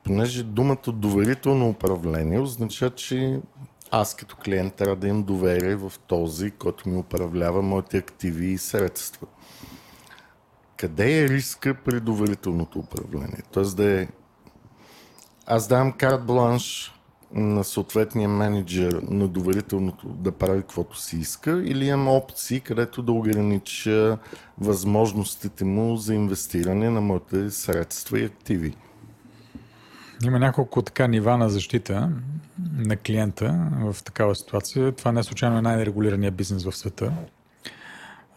понеже 0.03 0.43
думата 0.43 0.91
доверително 0.93 1.69
управление 1.69 2.39
означава, 2.39 2.91
че 2.91 3.39
аз 3.91 4.15
като 4.15 4.35
клиент 4.35 4.73
трябва 4.73 4.95
да 4.95 5.07
имам 5.07 5.23
доверие 5.23 5.75
в 5.75 5.93
този, 6.07 6.51
който 6.51 6.89
ми 6.89 6.97
управлява 6.97 7.61
моите 7.61 7.97
активи 7.97 8.47
и 8.47 8.57
средства. 8.57 9.27
Къде 10.77 11.23
е 11.23 11.29
риска 11.29 11.75
при 11.85 11.99
доверителното 11.99 12.79
управление? 12.79 13.43
Тоест 13.51 13.77
да 13.77 14.01
е... 14.01 14.07
Аз 15.47 15.67
давам 15.67 15.91
карт 15.91 16.25
бланш 16.25 16.91
на 17.33 17.63
съответния 17.63 18.29
менеджер 18.29 19.01
на 19.09 19.27
доверителното 19.27 20.07
да 20.07 20.31
прави 20.31 20.61
каквото 20.61 20.99
си 20.99 21.17
иска 21.17 21.63
или 21.65 21.85
имам 21.85 22.07
опции, 22.07 22.59
където 22.59 23.03
да 23.03 23.11
огранича 23.11 24.17
възможностите 24.57 25.65
му 25.65 25.95
за 25.95 26.13
инвестиране 26.13 26.89
на 26.89 27.01
моите 27.01 27.51
средства 27.51 28.19
и 28.19 28.25
активи. 28.25 28.75
Има 30.23 30.39
няколко 30.39 30.81
така 30.81 31.07
нива 31.07 31.37
на 31.37 31.49
защита 31.49 32.11
на 32.77 32.97
клиента 32.97 33.69
в 33.81 34.03
такава 34.03 34.35
ситуация. 34.35 34.91
Това 34.91 35.11
не 35.11 35.19
е 35.19 35.23
случайно 35.23 35.61
най-регулирания 35.61 36.31
бизнес 36.31 36.63
в 36.63 36.71
света. 36.71 37.13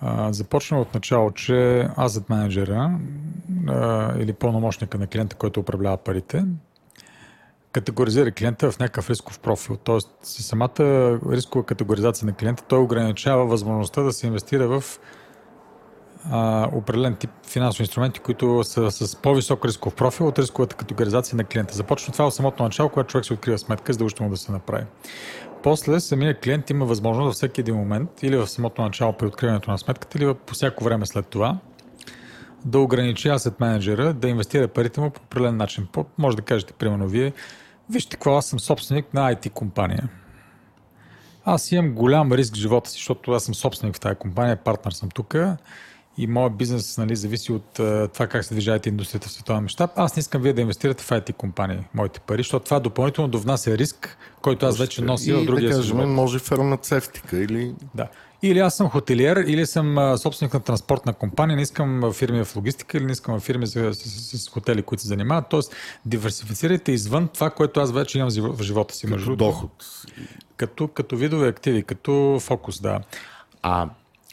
А, 0.01 0.33
Започна 0.33 0.81
от 0.81 0.95
начало, 0.95 1.31
че 1.31 1.53
asset 1.99 2.31
менеджера 2.31 2.99
а, 3.69 4.13
или 4.19 4.33
пълномощника 4.33 4.99
на 4.99 5.07
клиента, 5.07 5.37
който 5.37 5.61
управлява 5.61 5.97
парите, 5.97 6.45
категоризира 7.73 8.33
клиента 8.33 8.71
в 8.71 8.79
някакъв 8.79 9.11
рисков 9.11 9.39
профил. 9.39 9.77
Тоест, 9.77 10.11
самата 10.23 11.19
рискова 11.31 11.65
категоризация 11.65 12.27
на 12.27 12.33
клиента, 12.33 12.63
той 12.69 12.79
ограничава 12.79 13.47
възможността 13.47 14.03
да 14.03 14.13
се 14.13 14.27
инвестира 14.27 14.69
в 14.69 14.85
определен 16.73 17.17
тип 17.17 17.31
финансови 17.47 17.83
инструменти, 17.83 18.21
които 18.21 18.65
са 18.65 18.91
с 18.91 19.17
по-висок 19.17 19.65
рисков 19.65 19.95
профил 19.95 20.27
от 20.27 20.39
рисковата 20.39 20.77
категоризация 20.77 21.37
на 21.37 21.45
клиента. 21.45 21.75
Започва 21.75 22.13
това 22.13 22.27
от 22.27 22.35
самото 22.35 22.63
начало, 22.63 22.89
когато 22.89 23.11
човек 23.11 23.25
се 23.25 23.33
открива 23.33 23.59
сметка, 23.59 23.93
задължително 23.93 24.31
да 24.31 24.37
се 24.37 24.53
направи. 24.53 24.85
После 25.63 26.01
самия 26.01 26.41
клиент 26.41 26.71
има 26.71 26.85
възможност 26.85 27.27
във 27.27 27.35
всеки 27.35 27.61
един 27.61 27.75
момент 27.75 28.23
или 28.23 28.37
в 28.37 28.47
самото 28.47 28.83
начало 28.83 29.13
при 29.13 29.27
откриването 29.27 29.71
на 29.71 29.79
сметката, 29.79 30.19
или 30.19 30.35
по 30.35 30.55
всяко 30.55 30.85
време 30.85 31.07
след 31.07 31.27
това 31.27 31.59
да 32.65 32.79
ограничи 32.79 33.29
асет 33.29 33.61
менеджера 33.61 34.13
да 34.13 34.29
инвестира 34.29 34.69
парите 34.69 35.01
му 35.01 35.11
по 35.11 35.21
определен 35.21 35.57
начин. 35.57 35.89
Може 36.19 36.37
да 36.37 36.43
кажете, 36.43 36.73
примерно, 36.73 37.09
вие, 37.09 37.33
вижте 37.91 38.17
какво, 38.17 38.37
аз 38.37 38.47
съм 38.47 38.61
собственик 38.61 39.15
на 39.15 39.35
IT 39.35 39.51
компания. 39.51 40.09
Аз 41.45 41.73
имам 41.73 41.95
голям 41.95 42.33
риск 42.33 42.55
в 42.55 42.59
живота 42.59 42.91
си, 42.91 42.97
защото 42.97 43.33
аз 43.33 43.45
съм 43.45 43.55
собственик 43.55 43.97
в 43.97 44.01
тази 44.01 44.17
компания, 44.17 44.57
партнер 44.57 44.93
съм 44.93 45.09
тук 45.09 45.37
и 46.19 46.27
моят 46.27 46.57
бизнес 46.57 46.99
нали, 46.99 47.17
зависи 47.17 47.53
от 47.53 47.79
а, 47.79 48.09
това 48.09 48.27
как 48.27 48.45
се 48.45 48.55
движи 48.55 48.71
IT 48.71 48.87
индустрията 48.87 49.29
в 49.29 49.33
световен 49.33 49.63
мащаб. 49.63 49.91
Аз 49.97 50.17
не 50.17 50.21
искам 50.21 50.43
вие 50.43 50.53
да 50.53 50.61
инвестирате 50.61 51.05
в 51.05 51.09
IT 51.09 51.33
компании, 51.33 51.79
моите 51.95 52.21
пари, 52.21 52.41
защото 52.41 52.65
това 52.65 52.81
допълнително 52.81 53.29
довнася 53.29 53.79
риск, 53.79 54.19
който 54.43 54.67
аз 54.67 54.79
вече 54.79 55.03
нося 55.03 55.39
в 55.39 55.45
другия 55.45 55.71
да 55.71 55.77
кажем, 55.77 56.15
може 56.15 56.39
фармацевтика 56.39 57.39
или 57.39 57.75
Да. 57.95 58.09
Или 58.43 58.59
аз 58.59 58.77
съм 58.77 58.89
хотелиер, 58.89 59.37
или 59.37 59.67
съм 59.67 59.99
а, 59.99 60.19
собственик 60.19 60.55
на 60.55 60.61
транспортна 60.61 61.13
компания, 61.13 61.57
не 61.57 61.63
искам 61.63 62.13
фирми 62.13 62.45
в 62.45 62.57
логистика, 62.57 62.99
или 62.99 63.05
не 63.05 63.13
искам 63.13 63.41
фирми 63.41 63.67
с, 63.67 63.95
с, 63.95 63.95
с, 63.95 64.39
с 64.39 64.49
хотели, 64.49 64.83
които 64.83 65.03
се 65.03 65.09
занимават. 65.09 65.45
Тоест, 65.51 65.75
диверсифицирайте 66.07 66.93
извън 66.93 67.29
това, 67.29 67.51
което 67.51 67.81
аз 67.81 67.93
вече 67.93 68.19
имам 68.19 68.31
в 68.31 68.63
живота 68.63 68.95
си. 68.95 69.07
между 69.07 69.25
като 69.25 69.37
другото. 69.37 69.61
доход. 69.61 69.85
Като, 70.57 70.89
като 70.89 71.17
видове 71.17 71.49
активи, 71.49 71.83
като 71.83 72.39
фокус, 72.41 72.81
да. 72.81 73.01
А 73.63 73.89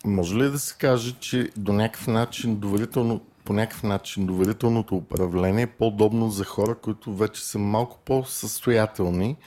може 0.06 0.36
ли 0.36 0.50
да 0.50 0.60
се 0.60 0.76
каже, 0.78 1.16
че 1.20 1.50
до 1.58 1.74
някакъв 1.74 2.08
начин 2.08 2.56
доверително, 2.56 3.22
по 3.46 3.54
някакъв 3.54 3.84
начин 3.84 4.26
доверителното 4.26 4.96
управление 4.96 5.64
е 5.64 5.68
по-удобно 5.68 6.30
за 6.30 6.46
хора, 6.46 6.76
които 6.76 7.16
вече 7.16 7.46
са 7.46 7.60
малко 7.60 8.00
по-състоятелни 8.06 9.38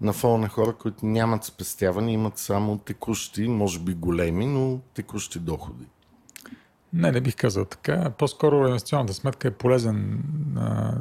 на 0.00 0.12
фона 0.12 0.38
на 0.38 0.48
хора, 0.48 0.72
които 0.72 1.06
нямат 1.06 1.44
спестяване, 1.44 2.12
имат 2.12 2.38
само 2.38 2.78
текущи, 2.78 3.48
може 3.48 3.78
би 3.78 3.94
големи, 3.94 4.46
но 4.46 4.78
текущи 4.94 5.38
доходи. 5.38 5.86
Не, 6.92 7.12
не 7.12 7.20
бих 7.20 7.36
казал 7.36 7.64
така. 7.64 8.10
По-скоро 8.10 8.66
инвестиционната 8.66 9.14
сметка 9.14 9.48
е 9.48 9.50
полезен 9.50 10.22
а, 10.56 10.94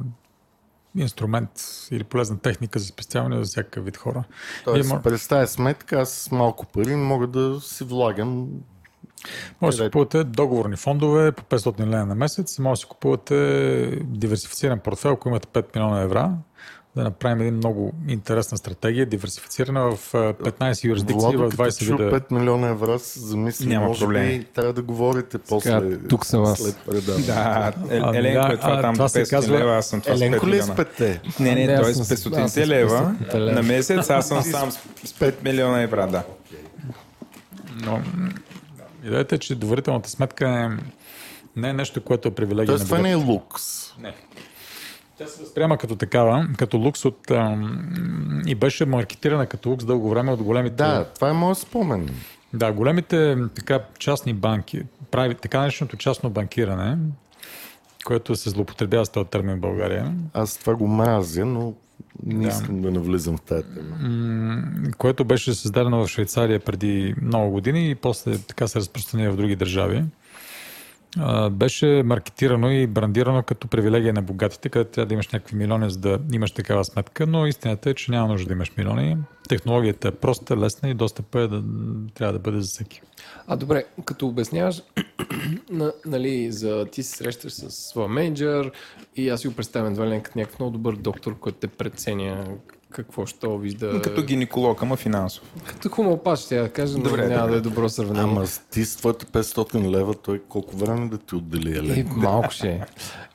инструмент 0.98 1.50
или 1.92 2.04
полезна 2.04 2.40
техника 2.40 2.80
за 2.80 2.86
спестяване 2.86 3.38
за 3.38 3.44
всякакъв 3.44 3.86
вид 3.86 3.98
хора. 3.98 4.24
Тоест, 4.64 4.90
Вие 4.90 5.02
през 5.02 5.28
тази 5.28 5.54
сметка 5.54 6.00
аз 6.00 6.12
с 6.12 6.32
малко 6.32 6.66
пари 6.66 6.96
мога 6.96 7.28
да 7.28 7.62
си 7.62 7.84
влагам 7.84 8.48
Може 9.62 9.78
да 9.78 9.84
си 9.84 9.88
купувате 9.88 10.24
договорни 10.24 10.76
фондове 10.76 11.32
по 11.32 11.44
500 11.46 11.80
лева 11.82 12.06
на 12.06 12.16
месец, 12.16 12.60
може 12.60 12.72
да 12.72 12.78
си 12.78 12.86
купувате 12.86 13.36
диверсифициран 14.04 14.80
портфел, 14.80 15.12
ако 15.12 15.30
имате 15.30 15.48
5 15.50 15.76
милиона 15.76 16.02
евра, 16.02 16.32
да 16.96 17.04
направим 17.04 17.42
един 17.42 17.54
много 17.54 17.94
интересна 18.08 18.58
стратегия, 18.58 19.06
диверсифицирана 19.06 19.82
в 19.88 20.14
а, 20.14 20.18
15 20.34 20.84
юрисдикции 20.84 21.16
Владо, 21.30 21.40
в 21.40 21.50
като 21.50 21.64
20 21.64 21.86
чу 21.86 21.98
вида. 21.98 22.12
5 22.12 22.32
милиона 22.32 22.68
евро, 22.70 22.98
замисля, 23.16 23.66
Няма 23.66 23.88
може 23.88 24.00
проблеми. 24.00 24.40
би 24.40 24.44
трябва 24.46 24.74
да 24.74 24.82
говорите 24.82 25.38
после. 25.40 25.70
Сега, 25.72 25.98
тук 26.10 26.26
съм 26.26 26.44
аз. 26.44 26.60
След. 26.60 26.76
Да, 27.26 27.74
Е- 27.90 27.96
Еленко 27.98 28.48
е 28.48 28.58
това 28.58 28.72
а, 28.72 28.82
там 28.82 28.94
това 28.94 29.10
се 29.10 29.20
500 29.20 29.30
казва- 29.30 29.58
лева, 29.58 29.72
аз 29.72 29.88
съм 29.88 30.02
това 30.02 30.14
5 30.14 30.18
Еленко 30.18 30.48
ли 30.48 30.52
е 30.52 30.54
с 30.54 30.64
милиона. 30.64 30.76
петте? 30.76 31.22
Не, 31.40 31.56
не, 31.56 31.76
той 31.76 31.90
е 31.90 31.94
с 31.94 31.96
съм 31.96 32.06
с- 32.06 32.12
аз 32.12 32.20
съм 32.22 32.32
500 32.34 32.48
с 32.48 32.58
лева 32.60 33.16
500 33.22 33.36
лева. 33.36 33.52
на 33.52 33.64
месец, 33.64 34.10
аз 34.10 34.28
съм 34.28 34.42
сам 34.42 34.72
с 34.72 34.80
с 35.06 35.14
5 35.14 35.44
милиона 35.44 35.82
евра, 35.82 36.08
да. 36.08 36.24
Но, 37.78 38.02
идеята 39.06 39.36
е, 39.36 39.38
че 39.38 39.56
доверителната 39.56 40.10
сметка 40.10 40.50
е, 40.50 40.70
не 41.56 41.70
е 41.70 41.74
нещо, 41.74 42.04
което 42.04 42.28
е 42.28 42.32
привилегия 42.32 42.66
Тоест, 42.66 42.86
това 42.86 42.98
не 42.98 43.12
е 43.12 43.16
лукс. 43.16 43.94
Тя 45.18 45.28
се 45.28 45.42
възприема 45.42 45.78
като 45.78 45.96
такава, 45.96 46.48
като 46.58 46.78
лукс 46.78 47.06
от, 47.06 47.32
ам, 47.32 48.42
и 48.46 48.56
беше 48.56 48.86
маркетирана 48.86 49.48
като 49.48 49.70
лукс 49.70 49.86
дълго 49.86 50.10
време 50.10 50.32
от 50.32 50.44
големите 50.44 50.76
Да, 50.76 51.06
това 51.06 51.30
е 51.30 51.34
моят 51.34 51.58
спомен. 51.58 52.10
Да, 52.54 52.72
големите 52.72 53.38
така, 53.56 53.80
частни 54.00 54.34
банки, 54.34 54.82
прави 55.12 55.36
така 55.36 55.60
нареченото 55.60 55.98
частно 55.98 56.30
банкиране, 56.30 56.98
което 58.06 58.36
се 58.36 58.50
злоупотребява 58.50 59.06
с 59.06 59.10
този 59.10 59.30
термин 59.30 59.56
в 59.56 59.60
България, 59.60 60.14
Аз 60.34 60.58
това 60.58 60.76
го 60.76 60.88
мразя, 60.88 61.46
но 61.46 61.74
не 62.24 62.48
искам 62.48 62.82
да 62.82 62.92
навлизам 62.92 63.38
в 63.38 63.42
тази 63.42 63.64
тема. 63.64 63.98
което 64.98 65.26
беше 65.26 65.54
създадено 65.54 66.06
в 66.06 66.10
Швейцария 66.10 66.60
преди 66.60 67.16
много 67.22 67.52
години 67.52 67.90
и 67.90 67.96
после 67.96 68.38
така 68.38 68.68
се 68.68 68.80
разпространи 68.80 69.30
в 69.30 69.36
други 69.36 69.56
държави. 69.56 70.04
Беше 71.52 72.04
маркетирано 72.06 72.72
и 72.72 72.88
брандирано 72.88 73.44
като 73.44 73.68
привилегия 73.68 74.14
на 74.14 74.22
богатите, 74.22 74.70
където 74.70 74.92
трябва 74.92 75.06
да 75.06 75.14
имаш 75.14 75.28
някакви 75.28 75.56
милиони, 75.56 75.90
за 75.92 76.00
да 76.00 76.20
имаш 76.34 76.52
такава 76.52 76.86
сметка, 76.86 77.28
но 77.28 77.48
истината 77.48 77.90
е, 77.90 77.94
че 77.94 78.12
няма 78.12 78.28
нужда 78.28 78.48
да 78.48 78.54
имаш 78.54 78.72
милиони. 78.78 79.18
Технологията 79.50 80.08
е 80.08 80.12
проста, 80.12 80.58
лесна 80.58 80.90
и 80.90 80.94
достъпа 80.94 81.42
е 81.42 81.48
да, 81.48 81.64
трябва 82.14 82.34
да 82.34 82.40
бъде 82.40 82.62
за 82.62 82.68
всеки. 82.68 83.02
А 83.48 83.56
добре, 83.56 83.84
като 84.06 84.28
обясняваш, 84.28 84.82
на, 85.70 85.94
нали, 86.06 86.52
за 86.52 86.86
ти 86.86 87.04
се 87.04 87.18
срещаш 87.18 87.54
с 87.54 87.72
своя 87.72 88.08
менеджер 88.08 88.72
и 89.16 89.30
аз 89.30 89.42
си 89.42 89.48
го 89.48 89.56
представям 89.56 89.92
едва 89.92 90.22
като 90.22 90.38
някакъв 90.38 90.60
много 90.60 90.72
добър 90.72 90.96
доктор, 90.96 91.40
който 91.40 91.58
те 91.58 91.68
преценя 91.68 92.46
какво 92.96 93.26
ще 93.26 93.48
вижда. 93.50 94.02
Като 94.02 94.24
гинеколог, 94.24 94.82
ама 94.82 94.96
финансов. 94.96 95.44
като 95.66 95.90
хомеопат 95.90 96.40
ще 96.40 96.58
я 96.58 96.70
кажа, 96.70 96.98
но 96.98 97.04
Добре, 97.04 97.28
няма 97.28 97.40
добре. 97.40 97.52
да 97.52 97.58
е 97.58 97.62
добро 97.62 97.90
сравнение. 97.90 98.22
Ама 98.24 98.48
с- 98.48 98.62
ти 98.62 98.86
с 98.86 98.96
твоите 98.96 99.26
500 99.26 99.90
лева, 99.90 100.14
той 100.14 100.42
колко 100.50 100.78
време 100.78 101.08
да 101.08 101.18
ти 101.18 101.36
отдели, 101.36 101.70
Е, 101.70 101.78
Еленко? 101.78 102.14
малко 102.16 102.52
ще 102.52 102.68
е. 102.68 102.82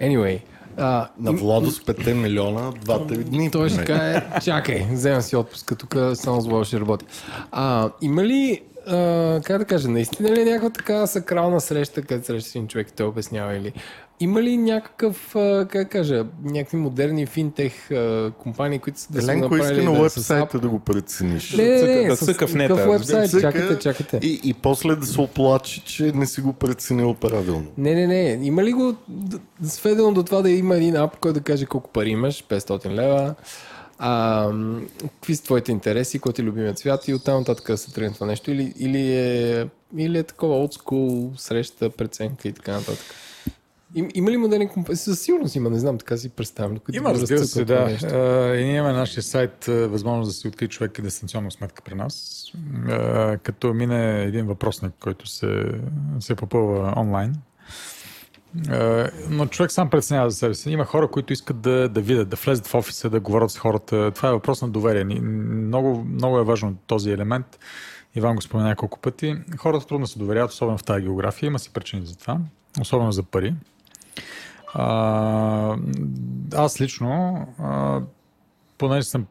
Anyway, 0.02 0.40
а, 0.76 1.08
На 1.18 1.32
Владо 1.32 1.70
с 1.70 1.80
5 1.80 2.14
милиона, 2.14 2.72
двата 2.74 3.14
дни. 3.14 3.50
Той 3.50 3.68
ще 3.68 3.84
каже, 3.84 4.22
чакай, 4.42 4.86
взема 4.92 5.22
си 5.22 5.36
отпуска, 5.36 5.76
тук 5.76 5.96
само 6.14 6.40
зло 6.40 6.64
ще 6.64 6.80
работи. 6.80 7.06
А, 7.52 7.90
има 8.00 8.24
ли, 8.24 8.62
а, 8.86 8.96
как 9.44 9.58
да 9.58 9.64
кажа, 9.64 9.88
наистина 9.88 10.30
ли 10.30 10.40
е 10.40 10.44
някаква 10.44 10.70
така 10.70 11.06
сакрална 11.06 11.60
среща, 11.60 12.02
където 12.02 12.26
срещаш 12.26 12.50
един 12.50 12.68
човек 12.68 12.88
и 12.88 12.92
той 12.92 13.06
обяснява 13.06 13.56
или 13.56 13.72
има 14.20 14.42
ли 14.42 14.56
някакъв, 14.56 15.30
как 15.68 15.90
кажа, 15.90 16.26
някакви 16.44 16.76
модерни 16.76 17.26
финтех 17.26 17.88
компании, 18.38 18.78
които 18.78 19.00
са 19.00 19.12
да 19.12 19.22
са 19.22 19.32
Еленко 19.32 19.48
направили 19.54 19.80
иска 19.80 19.90
на 19.90 20.38
да 20.38 20.42
ап? 20.42 20.60
да 20.60 20.68
го 20.68 20.78
прецениш. 20.78 21.52
Не, 21.52 21.64
не, 21.64 21.82
не, 21.82 22.08
да 22.08 22.16
цъка 22.16 22.46
в 22.46 22.54
нета? 22.54 22.98
Цъка 23.04 23.40
Чакайте, 23.40 23.78
чакайте. 23.78 24.20
И, 24.22 24.40
и 24.44 24.54
после 24.54 24.96
да 24.96 25.06
се 25.06 25.20
оплачи, 25.20 25.80
че 25.80 26.12
не 26.12 26.26
си 26.26 26.40
го 26.40 26.52
преценил 26.52 27.14
правилно. 27.14 27.66
Не, 27.78 27.94
не, 27.94 28.06
не. 28.06 28.46
Има 28.46 28.64
ли 28.64 28.72
го 28.72 28.94
сведено 29.62 30.12
до 30.12 30.22
това 30.22 30.42
да 30.42 30.50
има 30.50 30.76
един 30.76 30.96
ап, 30.96 31.16
който 31.16 31.38
да 31.38 31.44
каже 31.44 31.66
колко 31.66 31.90
пари 31.90 32.10
имаш, 32.10 32.44
500 32.44 32.90
лева, 32.90 33.34
а, 33.98 34.48
какви 35.02 35.36
са 35.36 35.42
твоите 35.42 35.72
интереси, 35.72 36.18
кой 36.18 36.32
ти 36.32 36.42
е 36.42 36.44
любимият 36.44 36.78
цвят 36.78 37.08
и 37.08 37.14
оттам 37.14 37.38
нататък 37.38 37.66
да 37.66 37.78
се 37.78 37.92
тръгне 37.92 38.14
това 38.14 38.26
нещо 38.26 38.50
или, 38.50 38.74
или, 38.78 39.16
е, 39.16 39.66
или 39.96 40.18
е 40.18 40.22
такова 40.22 40.54
old 40.54 40.82
school 40.82 41.36
среща, 41.36 41.90
преценка 41.90 42.48
и 42.48 42.52
така 42.52 42.72
нататък. 42.72 43.14
Им, 43.94 44.08
има 44.14 44.30
ли 44.30 44.36
модерни 44.36 44.68
компании? 44.68 44.96
Със 44.96 45.20
сигурност 45.20 45.56
има, 45.56 45.70
не 45.70 45.78
знам, 45.78 45.98
така 45.98 46.16
си 46.16 46.28
представям. 46.28 46.78
Има, 46.92 47.14
разбира 47.14 47.44
се, 47.44 47.64
да. 47.64 47.84
нещо. 47.84 48.06
А, 48.06 48.56
И 48.56 48.64
ние 48.64 48.76
имаме 48.76 48.92
нашия 48.92 49.22
сайт 49.22 49.64
възможност 49.64 50.28
да 50.28 50.32
си 50.32 50.48
открие 50.48 50.68
човек 50.68 50.98
и 50.98 51.02
дистанционна 51.02 51.50
сметка 51.50 51.82
при 51.82 51.94
нас, 51.94 52.44
а, 52.88 53.38
като 53.38 53.74
мине 53.74 54.22
един 54.22 54.46
въпросник, 54.46 54.92
който 55.00 55.26
се, 55.26 55.64
се 56.20 56.34
попълва 56.34 56.94
онлайн. 56.96 57.34
Но 59.30 59.46
човек 59.46 59.72
сам 59.72 59.90
преценява 59.90 60.30
за 60.30 60.36
себе 60.36 60.54
си. 60.54 60.70
Има 60.70 60.84
хора, 60.84 61.08
които 61.08 61.32
искат 61.32 61.60
да, 61.60 61.88
да 61.88 62.00
видят, 62.00 62.28
да 62.28 62.36
влезат 62.36 62.66
в 62.66 62.74
офиса, 62.74 63.10
да 63.10 63.20
говорят 63.20 63.50
с 63.50 63.58
хората. 63.58 64.10
Това 64.10 64.28
е 64.28 64.32
въпрос 64.32 64.62
на 64.62 64.68
доверие. 64.68 65.04
Много, 65.04 66.04
много 66.04 66.38
е 66.38 66.44
важно 66.44 66.76
този 66.86 67.10
елемент. 67.10 67.58
Иван 68.14 68.36
го 68.36 68.42
спомена 68.42 68.68
няколко 68.68 68.98
пъти. 68.98 69.36
Хората 69.58 69.86
трудно 69.86 70.06
се 70.06 70.18
доверяват, 70.18 70.50
особено 70.50 70.78
в 70.78 70.84
тази 70.84 71.02
география. 71.02 71.46
Има 71.46 71.58
си 71.58 71.72
причини 71.72 72.06
за 72.06 72.16
това. 72.18 72.38
Особено 72.80 73.12
за 73.12 73.22
пари. 73.22 73.54
А, 74.74 75.76
аз 76.54 76.80
лично, 76.80 77.46
а, 77.58 78.00
понеже 78.78 79.06
съм 79.06 79.26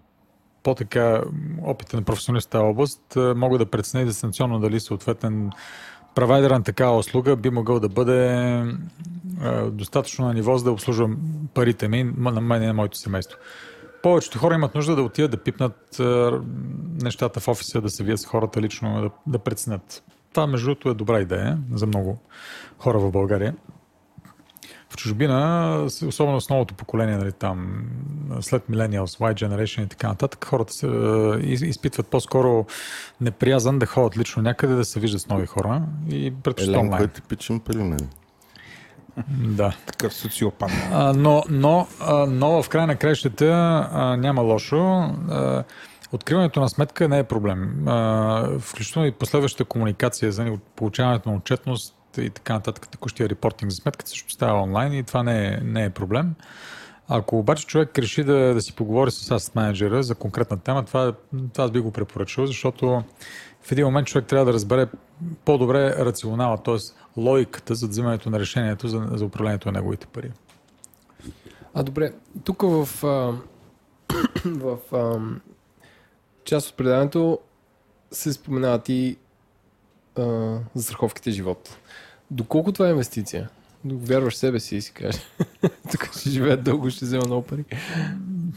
по-така 0.63 1.21
опитен 1.63 2.03
професионалист 2.03 2.47
в 2.47 2.51
тази 2.51 2.63
област, 2.63 3.17
мога 3.35 3.57
да 3.57 3.65
преценя 3.65 4.05
дистанционно 4.05 4.59
дали 4.59 4.79
съответен 4.79 5.51
провайдер 6.15 6.51
на 6.51 6.63
такава 6.63 6.97
услуга 6.97 7.35
би 7.35 7.49
могъл 7.49 7.79
да 7.79 7.89
бъде 7.89 8.27
а, 9.41 9.65
достатъчно 9.71 10.25
на 10.25 10.33
ниво, 10.33 10.57
за 10.57 10.63
да 10.63 10.71
обслужвам 10.71 11.17
парите 11.53 11.87
ми, 11.87 12.03
на 12.17 12.41
мен 12.41 12.63
и 12.63 12.65
на 12.65 12.73
моето 12.73 12.97
семейство. 12.97 13.37
Повечето 14.03 14.39
хора 14.39 14.55
имат 14.55 14.75
нужда 14.75 14.95
да 14.95 15.01
отидат 15.01 15.31
да 15.31 15.43
пипнат 15.43 15.99
а, 15.99 16.41
нещата 17.01 17.39
в 17.39 17.47
офиса, 17.47 17.81
да 17.81 17.89
се 17.89 18.03
вият 18.03 18.19
с 18.19 18.25
хората 18.25 18.61
лично, 18.61 19.01
да, 19.01 19.09
да 19.31 19.39
преценят. 19.39 20.03
Това, 20.33 20.47
между 20.47 20.65
другото, 20.65 20.89
е 20.89 20.93
добра 20.93 21.19
идея 21.19 21.57
за 21.73 21.87
много 21.87 22.19
хора 22.77 22.99
в 22.99 23.11
България. 23.11 23.55
В 24.89 24.97
чужбина, 24.97 25.75
особено 26.05 26.41
с 26.41 26.49
новото 26.49 26.73
поколение, 26.73 27.17
нали, 27.17 27.31
там, 27.31 27.83
след 28.41 28.63
Millennials, 28.67 29.19
Y 29.19 29.33
Generation 29.33 29.85
и 29.85 29.87
така 29.87 30.07
нататък, 30.07 30.45
хората 30.45 30.73
се, 30.73 30.87
е, 30.87 30.89
из- 31.41 31.61
изпитват 31.61 32.07
по-скоро 32.07 32.65
неприязан 33.21 33.79
да 33.79 33.85
ходят 33.85 34.17
лично 34.17 34.41
някъде, 34.41 34.73
да 34.73 34.85
се 34.85 34.99
виждат 34.99 35.21
с 35.21 35.27
нови 35.27 35.45
хора 35.45 35.81
и 36.09 36.33
предпочитат 36.43 36.75
Еленко 36.75 36.85
е 36.85 36.89
онлайн. 36.89 37.09
типичен 37.09 37.59
пример. 37.59 37.99
Да. 39.29 39.75
Такъв 39.85 40.13
социопат. 40.13 40.71
А, 40.91 41.13
но, 41.13 41.43
но, 41.49 41.87
а, 41.99 42.25
но 42.25 42.63
в 42.63 42.69
край 42.69 42.87
на 42.87 42.95
краищата 42.95 43.45
а, 43.93 44.17
няма 44.17 44.41
лошо. 44.41 44.77
А, 44.77 45.63
откриването 46.11 46.59
на 46.59 46.69
сметка 46.69 47.07
не 47.07 47.19
е 47.19 47.23
проблем. 47.23 47.87
А, 47.87 48.59
включително 48.59 49.07
и 49.07 49.11
последващата 49.11 49.65
комуникация 49.65 50.31
за 50.31 50.57
получаването 50.75 51.29
на 51.29 51.35
отчетност 51.35 51.95
и 52.17 52.29
така 52.29 52.53
нататък, 52.53 52.89
текущия 52.89 53.29
репортинг 53.29 53.71
за 53.71 53.77
сметката 53.77 54.09
също 54.09 54.33
става 54.33 54.61
онлайн 54.61 54.93
и 54.93 55.03
това 55.03 55.23
не 55.23 55.47
е, 55.47 55.59
не 55.63 55.83
е 55.83 55.89
проблем. 55.89 56.33
Ако 57.07 57.39
обаче 57.39 57.65
човек 57.65 57.99
реши 57.99 58.23
да, 58.23 58.53
да 58.53 58.61
си 58.61 58.73
поговори 58.75 59.11
с 59.11 59.31
асет 59.31 59.55
менеджера 59.55 60.03
за 60.03 60.15
конкретна 60.15 60.59
тема, 60.59 60.85
това, 60.85 61.13
това 61.53 61.63
аз 61.63 61.71
би 61.71 61.79
го 61.79 61.91
препоръчал, 61.91 62.45
защото 62.45 63.03
в 63.61 63.71
един 63.71 63.85
момент 63.85 64.07
човек 64.07 64.27
трябва 64.27 64.45
да 64.45 64.53
разбере 64.53 64.87
по-добре 65.45 65.95
рационала, 65.95 66.57
т.е. 66.57 66.75
логиката 67.17 67.75
за 67.75 67.87
взимането 67.87 68.29
на 68.29 68.39
решението 68.39 68.87
за, 68.87 69.07
за 69.13 69.25
управлението 69.25 69.67
на 69.67 69.71
неговите 69.71 70.07
пари. 70.07 70.31
А 71.73 71.83
добре, 71.83 72.13
тук 72.43 72.61
в, 72.61 73.05
а, 73.05 73.33
в 74.45 74.77
а, 74.93 75.19
част 76.43 76.69
от 76.69 76.77
предаването 76.77 77.39
се 78.11 78.33
споменават 78.33 78.89
и 78.89 79.17
а, 80.17 80.57
застраховките 80.75 81.31
живот. 81.31 81.77
Доколко 82.31 82.71
това 82.71 82.87
е 82.87 82.91
инвестиция? 82.91 83.49
Вярваш 83.85 84.33
в 84.33 84.37
себе 84.37 84.59
си 84.59 84.75
и 84.75 84.81
си 84.81 84.91
кажеш. 84.91 85.21
Тук 85.91 86.09
ще 86.17 86.29
живеят 86.29 86.63
дълго, 86.63 86.89
ще 86.89 87.05
взема 87.05 87.23
много 87.25 87.41
пари. 87.41 87.65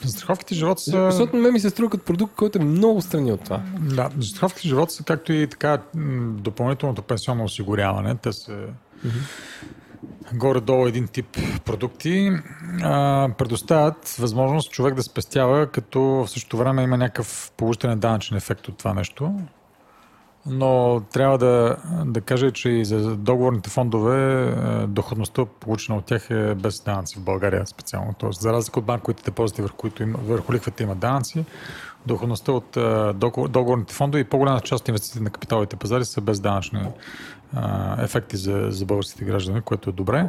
Застраховките 0.05 0.55
живот 0.55 0.81
са... 0.81 1.11
Защото 1.11 1.37
на 1.37 1.43
мен 1.43 1.53
ми 1.53 1.61
се 1.61 1.71
струва 1.71 1.91
като 1.91 2.05
продукт, 2.05 2.35
който 2.35 2.59
е 2.59 2.65
много 2.65 3.03
страни 3.03 3.33
от 3.33 3.45
това. 3.45 3.63
Да, 3.81 4.11
застраховките 4.19 4.69
живот 4.69 4.91
са 4.91 5.05
както 5.05 5.33
и 5.33 5.47
така 5.47 5.79
допълнителното 6.27 7.03
пенсионно 7.03 7.45
осигуряване. 7.45 8.17
Те 8.17 8.33
са 8.33 8.67
горе-долу 10.35 10.87
един 10.87 11.09
тип 11.09 11.39
продукти. 11.65 12.31
А, 12.83 13.29
предоставят 13.39 14.09
възможност 14.09 14.73
човек 14.73 14.95
да 14.95 15.03
спестява, 15.03 15.67
като 15.67 16.01
в 16.01 16.29
същото 16.29 16.57
време 16.57 16.83
има 16.83 16.97
някакъв 16.97 17.53
положителен 17.57 17.99
данъчен 17.99 18.37
ефект 18.37 18.69
от 18.69 18.79
това 18.79 18.95
нещо. 18.95 19.41
Но 20.47 21.03
трябва 21.13 21.39
да, 21.39 21.77
да 22.05 22.21
кажа, 22.21 22.51
че 22.51 22.71
и 22.71 22.85
за 22.85 23.17
договорните 23.17 23.71
фондове 23.71 24.45
е, 24.45 24.87
доходността, 24.87 25.45
получена 25.61 25.99
от 25.99 26.05
тях 26.05 26.31
е 26.31 26.55
без 26.55 26.81
данъци 26.81 27.19
в 27.19 27.23
България 27.23 27.67
специално. 27.67 28.15
Тоест, 28.19 28.41
за 28.41 28.53
разлика 28.53 28.79
от 28.79 28.87
банковите 28.87 29.23
депозити, 29.23 29.63
върху, 29.63 29.77
които 29.77 30.05
върху 30.07 30.53
лихвата 30.53 30.83
има 30.83 30.95
данъци, 30.95 31.45
доходността 32.07 32.53
от 32.53 32.77
е, 32.77 33.13
договор, 33.13 33.49
договорните 33.49 33.95
фондове 33.95 34.21
и 34.21 34.25
по-голяма 34.25 34.61
част 34.61 34.81
от 34.83 34.89
инвестициите 34.89 35.25
на 35.25 35.31
капиталовите 35.31 35.77
пазари 35.77 36.05
са 36.05 36.21
без 36.21 36.41
данъчни 36.41 36.81
е, 36.81 36.91
ефекти 37.99 38.37
за, 38.37 38.67
за 38.71 38.87
българските 38.87 39.25
граждани, 39.25 39.61
което 39.61 39.91
е 39.91 39.93
добре. 39.93 40.29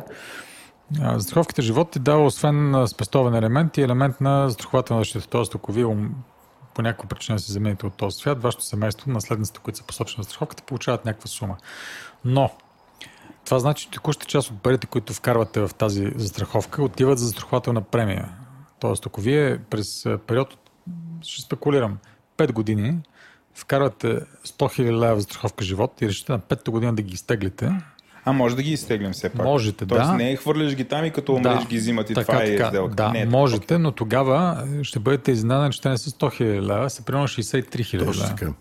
Застраховките 1.16 1.62
живот 1.62 1.92
ти 1.92 2.00
дава 2.00 2.26
освен 2.26 2.88
спестовен 2.88 3.36
елемент 3.36 3.78
и 3.78 3.82
елемент 3.82 4.22
на 4.22 4.50
застрахователна 4.50 5.02
защита. 5.02 5.28
Тоест, 5.28 5.56
ако 5.56 5.72
вие 5.72 5.86
по 6.74 6.82
някаква 6.82 7.10
причина 7.10 7.40
се 7.40 7.52
замените 7.52 7.86
от 7.86 7.94
този 7.94 8.18
свят, 8.18 8.42
вашето 8.42 8.64
семейство, 8.64 9.12
наследниците, 9.12 9.60
които 9.64 9.78
са 9.78 9.84
посочени 9.84 10.18
на 10.18 10.24
застраховката, 10.24 10.64
получават 10.64 11.06
някаква 11.06 11.28
сума. 11.28 11.58
Но 12.26 12.52
това 13.46 13.60
значи, 13.60 13.84
че 13.84 13.92
текущата 13.92 14.28
част 14.28 14.52
от 14.52 14.62
парите, 14.62 14.88
които 14.88 15.14
вкарвате 15.14 15.60
в 15.60 15.72
тази 15.78 16.12
застраховка, 16.16 16.84
отиват 16.84 17.20
за 17.20 17.26
застрахователна 17.26 17.82
премия. 17.82 18.30
Тоест, 18.80 19.06
ако 19.06 19.22
вие 19.22 19.60
през 19.70 20.06
период, 20.28 20.58
ще 21.22 21.42
спекулирам, 21.42 21.98
5 22.38 22.52
години, 22.52 23.00
вкарвате 23.54 24.08
100 24.08 24.26
000 24.46 25.00
лева 25.00 25.16
в 25.16 25.20
застраховка 25.20 25.64
живот 25.64 26.02
и 26.02 26.08
решите 26.08 26.32
на 26.32 26.40
5-та 26.40 26.72
година 26.72 26.96
да 26.96 27.02
ги 27.02 27.14
изтеглите, 27.14 27.72
А 28.26 28.32
може 28.32 28.56
да 28.56 28.64
ги 28.64 28.72
изтеглим 28.72 29.12
все 29.12 29.30
пак. 29.30 29.46
Можете, 29.46 29.86
Тоест 29.86 30.08
да. 30.08 30.14
не 30.14 30.32
е 30.32 30.36
хвърляш 30.36 30.76
ги 30.76 30.84
там 30.84 31.06
и 31.06 31.12
като 31.12 31.34
умреш 31.34 31.68
ги 31.68 31.78
взимат 31.78 32.10
и 32.10 32.14
това 32.14 32.44
е 32.44 32.48
сделка. 32.48 32.96
Да, 32.96 33.10
не, 33.10 33.22
е 33.22 33.26
можете, 33.26 33.78
но 33.78 33.92
тогава 33.92 34.68
ще 34.84 35.00
бъдете 35.00 35.32
изненадани, 35.32 35.74
че 35.74 35.82
те 35.82 35.90
не 35.90 35.98
са 35.98 36.10
100 36.10 36.42
000 36.42 36.62
лева, 36.62 36.90
са 36.90 37.06
примерно 37.06 37.28
63 37.28 37.64
000 37.64 38.06
Точно 38.06 38.24
лева. 38.42 38.54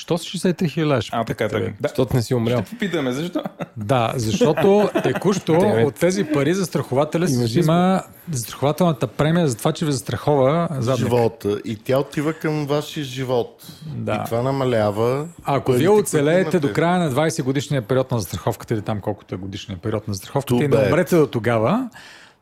Що 0.00 0.18
са 0.18 0.24
63 0.24 0.54
000 0.54 0.86
лева? 0.86 1.02
ще 1.02 1.16
А, 1.16 1.24
така, 1.24 1.48
така. 1.48 1.64
Да. 1.64 1.88
Защото 1.88 2.16
не 2.16 2.22
си 2.22 2.34
умрял. 2.34 2.62
Попитаме 2.70 3.12
защо. 3.12 3.42
Да, 3.76 4.12
защото 4.16 4.90
текущо 5.02 5.52
от 5.86 5.94
тези 5.94 6.24
пари 6.24 6.54
застрахователя 6.54 7.28
си 7.28 7.44
взима 7.44 8.02
застрахователната 8.32 9.06
премия 9.06 9.48
за 9.48 9.56
това, 9.56 9.72
че 9.72 9.86
ви 9.86 9.92
застрахова 9.92 10.68
задник. 10.78 10.98
Живота. 10.98 11.60
И 11.64 11.76
тя 11.76 11.98
отива 11.98 12.32
към 12.32 12.66
вашия 12.66 13.04
живот. 13.04 13.66
Да. 13.86 14.14
И 14.14 14.24
това 14.24 14.42
намалява. 14.42 15.28
Ако 15.44 15.72
вие 15.72 15.88
оцелеете 15.88 16.60
до 16.60 16.72
края 16.72 16.98
на 16.98 17.10
20 17.10 17.42
годишния 17.42 17.82
период 17.82 18.10
на 18.10 18.18
застраховката 18.18 18.74
или 18.74 18.82
там 18.82 19.00
колкото 19.00 19.34
е 19.34 19.38
годишния 19.38 19.78
период 19.78 20.08
на 20.08 20.14
застраховката 20.14 20.64
и 20.64 20.68
не 20.68 20.76
умрете 20.76 21.16
до 21.16 21.26
тогава, 21.26 21.90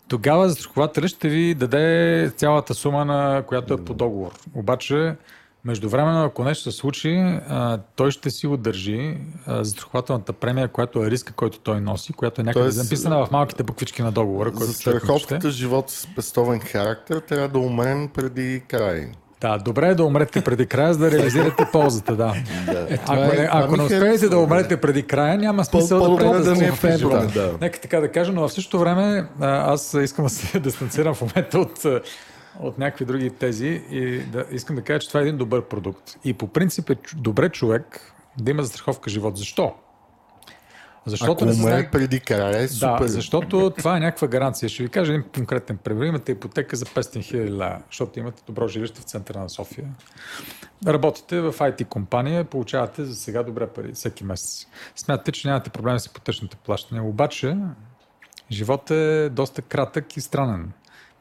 тогава 0.08 0.48
застрахователят 0.48 1.10
ще 1.10 1.28
ви 1.28 1.54
даде 1.54 2.30
цялата 2.36 2.74
сума, 2.74 3.04
на 3.04 3.42
която 3.46 3.74
е 3.74 3.84
по 3.84 3.94
договор. 3.94 4.30
Обаче, 4.54 5.14
междувременно, 5.64 6.24
ако 6.24 6.44
нещо 6.44 6.72
се 6.72 6.78
случи, 6.78 7.16
а, 7.48 7.78
той 7.96 8.10
ще 8.10 8.30
си 8.30 8.46
удържи 8.46 9.16
а, 9.46 9.64
застрахователната 9.64 10.32
премия, 10.32 10.68
която 10.68 11.04
е 11.04 11.10
риска, 11.10 11.32
който 11.32 11.58
той 11.58 11.80
носи, 11.80 12.12
която 12.12 12.40
е 12.40 12.44
някъде 12.44 12.64
Тоест, 12.64 12.78
записана 12.78 13.26
в 13.26 13.30
малките 13.30 13.62
буквички 13.62 14.02
на 14.02 14.12
договора, 14.12 14.50
За 14.54 14.74
страховката 14.74 15.50
живот 15.50 15.90
с 15.90 16.08
пестовен 16.16 16.60
характер 16.60 17.20
трябва 17.20 17.48
да 17.48 17.58
умрем 17.58 18.08
преди 18.08 18.62
край. 18.68 19.10
Да, 19.40 19.58
добре 19.58 19.88
е 19.88 19.94
да 19.94 20.04
умрете 20.04 20.44
преди 20.44 20.66
края, 20.66 20.94
за 20.94 20.98
да 20.98 21.10
реализирате 21.10 21.68
ползата, 21.72 22.16
да. 22.16 22.34
Ако, 23.06 23.14
не, 23.14 23.48
ако 23.52 23.76
не 23.76 23.82
успеете 23.82 24.28
да 24.28 24.38
умрете 24.38 24.76
преди 24.76 25.02
края, 25.02 25.38
няма 25.38 25.64
смисъл 25.64 26.10
да 26.10 26.16
правите 26.16 26.50
да 26.50 26.94
е 26.94 26.98
живот. 26.98 27.32
да. 27.34 27.54
Нека 27.60 27.80
така 27.80 28.00
да 28.00 28.12
кажа, 28.12 28.32
но 28.32 28.48
в 28.48 28.52
същото 28.52 28.78
време 28.78 29.28
аз 29.40 29.94
искам 30.02 30.24
да 30.24 30.30
се 30.30 30.60
дистанцирам 30.60 31.14
в 31.14 31.20
момента 31.20 31.58
от, 31.58 31.86
от 32.60 32.78
някакви 32.78 33.04
други 33.04 33.30
тези 33.30 33.82
и 33.90 34.20
да, 34.20 34.44
искам 34.50 34.76
да 34.76 34.82
кажа, 34.82 34.98
че 34.98 35.08
това 35.08 35.20
е 35.20 35.22
един 35.22 35.36
добър 35.36 35.64
продукт. 35.64 36.16
И 36.24 36.34
по 36.34 36.48
принцип 36.48 36.90
е 36.90 36.96
добре 37.16 37.48
човек 37.48 38.14
да 38.38 38.50
има 38.50 38.62
застраховка 38.62 39.10
живот. 39.10 39.36
Защо? 39.36 39.74
Защото 41.06 41.32
Ако 41.32 41.44
не 41.44 41.52
знае... 41.52 41.90
преди 41.90 42.20
края 42.20 42.62
е 42.62 42.68
супер. 42.68 42.98
Да, 42.98 43.08
защото 43.08 43.70
това 43.70 43.96
е 43.96 44.00
някаква 44.00 44.28
гаранция. 44.28 44.68
Ще 44.68 44.82
ви 44.82 44.88
кажа 44.88 45.12
един 45.12 45.24
конкретен 45.34 45.76
пример. 45.76 46.06
Имате 46.06 46.32
ипотека 46.32 46.76
за 46.76 46.84
500 46.84 47.22
хиляди 47.22 47.50
лева, 47.52 47.82
защото 47.90 48.18
имате 48.18 48.42
добро 48.46 48.68
жилище 48.68 49.00
в 49.00 49.04
центъра 49.04 49.38
на 49.38 49.48
София. 49.48 49.88
Работите 50.86 51.40
в 51.40 51.52
IT 51.52 51.84
компания, 51.84 52.44
получавате 52.44 53.04
за 53.04 53.14
сега 53.14 53.42
добре 53.42 53.66
пари 53.66 53.92
всеки 53.92 54.24
месец. 54.24 54.66
Смятате, 54.96 55.32
че 55.32 55.48
нямате 55.48 55.70
проблеми 55.70 56.00
с 56.00 56.06
ипотечните 56.06 56.56
плащания. 56.56 57.04
Обаче, 57.04 57.56
животът 58.50 58.90
е 58.90 59.28
доста 59.28 59.62
кратък 59.62 60.16
и 60.16 60.20
странен 60.20 60.72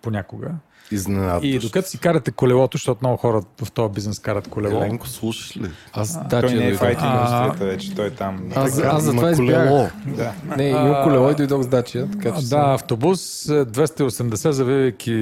понякога. 0.01 0.51
Изненадващ. 0.91 1.45
И 1.45 1.59
докато 1.59 1.89
си 1.89 1.99
карате 1.99 2.31
колелото, 2.31 2.77
защото 2.77 2.99
много 3.01 3.17
хора 3.17 3.41
в 3.61 3.71
този 3.71 3.93
бизнес 3.93 4.19
карат 4.19 4.47
колело, 4.47 4.77
Еленко, 4.77 5.07
слушаш 5.07 5.57
ли? 5.57 5.71
Аз 5.93 6.13
Той 6.13 6.41
дача 6.41 6.55
не 6.55 6.61
е 6.61 6.77
А, 6.81 6.89
индустрията 6.89 7.65
вече, 7.65 7.95
той 7.95 8.07
е 8.07 8.11
там. 8.11 8.51
Аз, 8.55 8.79
аз 8.79 9.03
за 9.03 9.11
Има 9.11 9.19
това 9.21 9.31
избягах. 9.31 9.67
колело. 9.67 9.89
Да. 10.07 10.33
Не, 10.57 10.63
имам 10.63 11.03
колело 11.03 11.31
и 11.31 11.35
дойдох 11.35 11.63
с 11.63 11.67
дача, 11.67 12.07
така 12.11 12.29
че 12.29 12.35
Да, 12.35 12.41
съм- 12.41 12.61
автобус 12.61 13.45
е, 13.45 13.65
280, 13.65 14.49
завивайки 14.49 15.13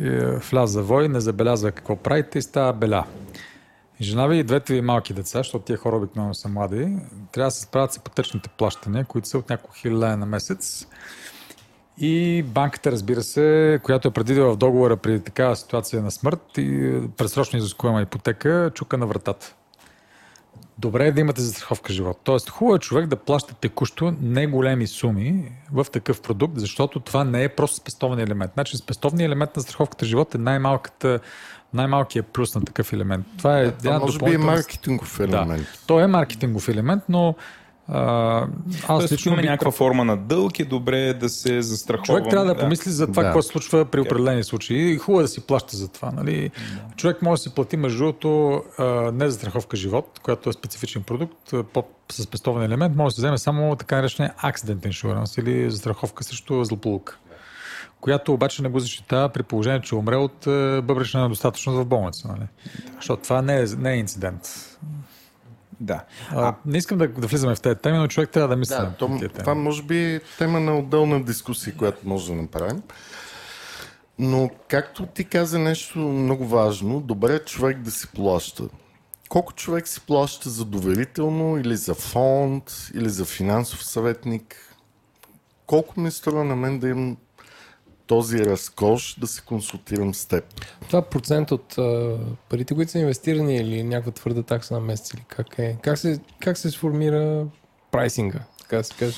е, 0.00 0.38
в 0.38 0.52
ляз 0.54 0.70
завой, 0.70 1.08
не 1.08 1.20
забелязва 1.20 1.72
какво 1.72 1.96
правите 1.96 2.38
и 2.38 2.42
става 2.42 2.72
беля. 2.72 3.04
И 4.00 4.04
Жена 4.04 4.26
ви 4.26 4.38
и 4.38 4.44
двете 4.44 4.74
ви 4.74 4.80
малки 4.80 5.14
деца, 5.14 5.38
защото 5.38 5.64
тия 5.64 5.78
хора 5.78 5.96
обикновено 5.96 6.34
са 6.34 6.48
млади, 6.48 6.88
трябва 7.32 7.46
да 7.46 7.50
се 7.50 7.60
справят 7.60 7.92
с 7.92 7.96
ипотечните 7.96 8.48
плащания, 8.48 9.04
които 9.04 9.28
са 9.28 9.38
от 9.38 9.50
няколко 9.50 9.74
хиляди 9.76 9.96
лева 9.96 10.16
на 10.16 10.26
месец. 10.26 10.86
И 11.98 12.42
банката, 12.42 12.92
разбира 12.92 13.22
се, 13.22 13.80
която 13.82 14.08
е 14.08 14.10
предвидила 14.10 14.52
в 14.52 14.56
договора 14.56 14.96
при 14.96 15.20
такава 15.20 15.56
ситуация 15.56 16.02
на 16.02 16.10
смърт 16.10 16.58
и 16.58 17.00
предсрочно 17.16 17.58
изискуема 17.58 18.02
ипотека, 18.02 18.70
чука 18.74 18.98
на 18.98 19.06
вратата. 19.06 19.54
Добре 20.78 21.06
е 21.06 21.12
да 21.12 21.20
имате 21.20 21.40
застраховка 21.40 21.92
живот. 21.92 22.20
Тоест, 22.24 22.50
хубаво 22.50 22.76
е 22.76 22.78
човек 22.78 23.06
да 23.06 23.16
плаща 23.16 23.54
текущо 23.54 24.14
не 24.20 24.46
големи 24.46 24.86
суми 24.86 25.52
в 25.72 25.86
такъв 25.92 26.22
продукт, 26.22 26.60
защото 26.60 27.00
това 27.00 27.24
не 27.24 27.44
е 27.44 27.48
просто 27.48 27.76
спестовен 27.76 28.18
елемент. 28.18 28.52
Значи, 28.54 28.76
спестовният 28.76 29.28
елемент 29.28 29.56
на 29.56 29.60
застраховката 29.62 30.06
живот 30.06 30.34
е 30.34 30.38
най-малката, 30.38 31.20
най-малкият 31.74 32.26
плюс 32.26 32.54
на 32.54 32.64
такъв 32.64 32.92
елемент. 32.92 33.26
Това 33.38 33.60
е 33.60 33.72
Това 33.72 33.98
може 33.98 34.18
би 34.18 34.34
е 34.34 34.38
маркетингов 34.38 35.20
елемент. 35.20 35.62
Да. 35.62 35.68
Той 35.86 36.02
е 36.02 36.06
маркетингов 36.06 36.68
елемент, 36.68 37.02
но 37.08 37.34
а, 37.94 38.46
аз 38.88 38.98
Тоест, 38.98 39.12
лично 39.12 39.32
има 39.32 39.42
бих- 39.42 39.50
някаква 39.50 39.70
форма 39.70 40.04
на 40.04 40.16
дълг, 40.16 40.60
е 40.60 40.64
добре 40.64 41.14
да 41.14 41.28
се 41.28 41.62
застрахова. 41.62 42.06
Човек 42.06 42.30
трябва 42.30 42.46
да, 42.46 42.56
помисли 42.60 42.90
за 42.90 43.06
това, 43.06 43.22
Да. 43.22 43.28
какво 43.28 43.42
се 43.42 43.48
случва 43.48 43.84
при 43.84 44.00
определени 44.00 44.44
случаи. 44.44 44.92
И 44.92 44.96
хубаво 44.96 45.20
е 45.20 45.22
да 45.22 45.28
си 45.28 45.40
плаща 45.40 45.76
за 45.76 45.88
това. 45.88 46.10
Нали? 46.10 46.50
Човек 46.96 47.22
може 47.22 47.38
да 47.38 47.42
си 47.42 47.54
плати, 47.54 47.76
между 47.76 47.98
другото, 47.98 48.62
не 49.12 49.28
за 49.30 49.36
страховка 49.36 49.76
живот, 49.76 50.20
която 50.22 50.50
е 50.50 50.52
специфичен 50.52 51.02
продукт, 51.02 51.54
по, 51.72 51.84
с 52.12 52.26
пестовен 52.26 52.62
елемент, 52.62 52.96
може 52.96 53.12
да 53.12 53.14
се 53.14 53.20
вземе 53.20 53.38
само 53.38 53.76
така 53.76 53.96
наречения 53.96 54.34
accident 54.44 54.88
insurance 54.88 55.40
или 55.40 55.70
застраховка 55.70 56.24
срещу 56.24 56.64
злополука 56.64 57.18
която 58.00 58.32
обаче 58.32 58.62
не 58.62 58.68
го 58.68 58.80
защитава 58.80 59.28
при 59.28 59.42
положение, 59.42 59.80
че 59.80 59.94
умре 59.94 60.16
от 60.16 60.46
е, 60.46 60.80
бъбречна 60.82 61.22
недостатъчност 61.22 61.78
в 61.78 61.84
болница. 61.84 62.28
Нали? 62.28 62.46
Защото 62.96 63.22
това 63.22 63.42
не 63.42 63.60
е, 63.60 63.64
не 63.78 63.92
е 63.92 63.96
инцидент. 63.96 64.40
Да. 65.82 66.04
А, 66.30 66.54
не 66.66 66.78
искам 66.78 66.98
да, 66.98 67.08
да 67.08 67.26
влизаме 67.26 67.54
в 67.54 67.60
тези 67.60 67.76
теми, 67.76 67.98
но 67.98 68.08
човек 68.08 68.30
трябва 68.30 68.48
да 68.48 68.56
мисли 68.56 68.74
Да, 68.74 68.92
то, 68.98 69.20
това 69.38 69.54
може 69.54 69.82
би 69.82 70.14
е 70.14 70.20
тема 70.38 70.60
на 70.60 70.78
отделна 70.78 71.24
дискусия, 71.24 71.76
която 71.76 72.08
може 72.08 72.34
да 72.34 72.42
направим. 72.42 72.82
Но 74.18 74.50
както 74.68 75.06
ти 75.06 75.24
каза 75.24 75.58
нещо 75.58 75.98
много 75.98 76.46
важно, 76.46 77.00
добре 77.00 77.34
е 77.34 77.38
човек 77.38 77.78
да 77.78 77.90
си 77.90 78.08
плаща. 78.14 78.64
колко 79.28 79.52
човек 79.52 79.88
си 79.88 80.00
плаща 80.00 80.50
за 80.50 80.64
доверително 80.64 81.58
или 81.58 81.76
за 81.76 81.94
фонд, 81.94 82.64
или 82.94 83.08
за 83.08 83.24
финансов 83.24 83.84
съветник? 83.84 84.76
Колко 85.66 86.00
ми 86.00 86.10
струва 86.10 86.44
на 86.44 86.56
мен 86.56 86.78
да 86.78 86.88
имам 86.88 87.16
този 88.12 88.38
разкош 88.38 89.16
да 89.18 89.26
се 89.26 89.42
консултирам 89.42 90.14
с 90.14 90.26
теб? 90.26 90.44
Това 90.88 91.02
процент 91.02 91.50
от 91.50 91.78
а, 91.78 92.18
парите, 92.48 92.74
които 92.74 92.90
са 92.90 92.98
инвестирани 92.98 93.56
или 93.56 93.82
някаква 93.82 94.12
твърда 94.12 94.42
такса 94.42 94.74
на 94.74 94.80
месец 94.80 95.14
или 95.14 95.24
как 95.28 95.58
е? 95.58 95.78
Как 95.82 95.98
се, 95.98 96.20
как 96.40 96.58
се 96.58 96.70
сформира 96.70 97.46
прайсинга, 97.90 98.38
така 98.60 98.76
да 98.76 98.84
се 98.84 98.94
каже? 98.94 99.16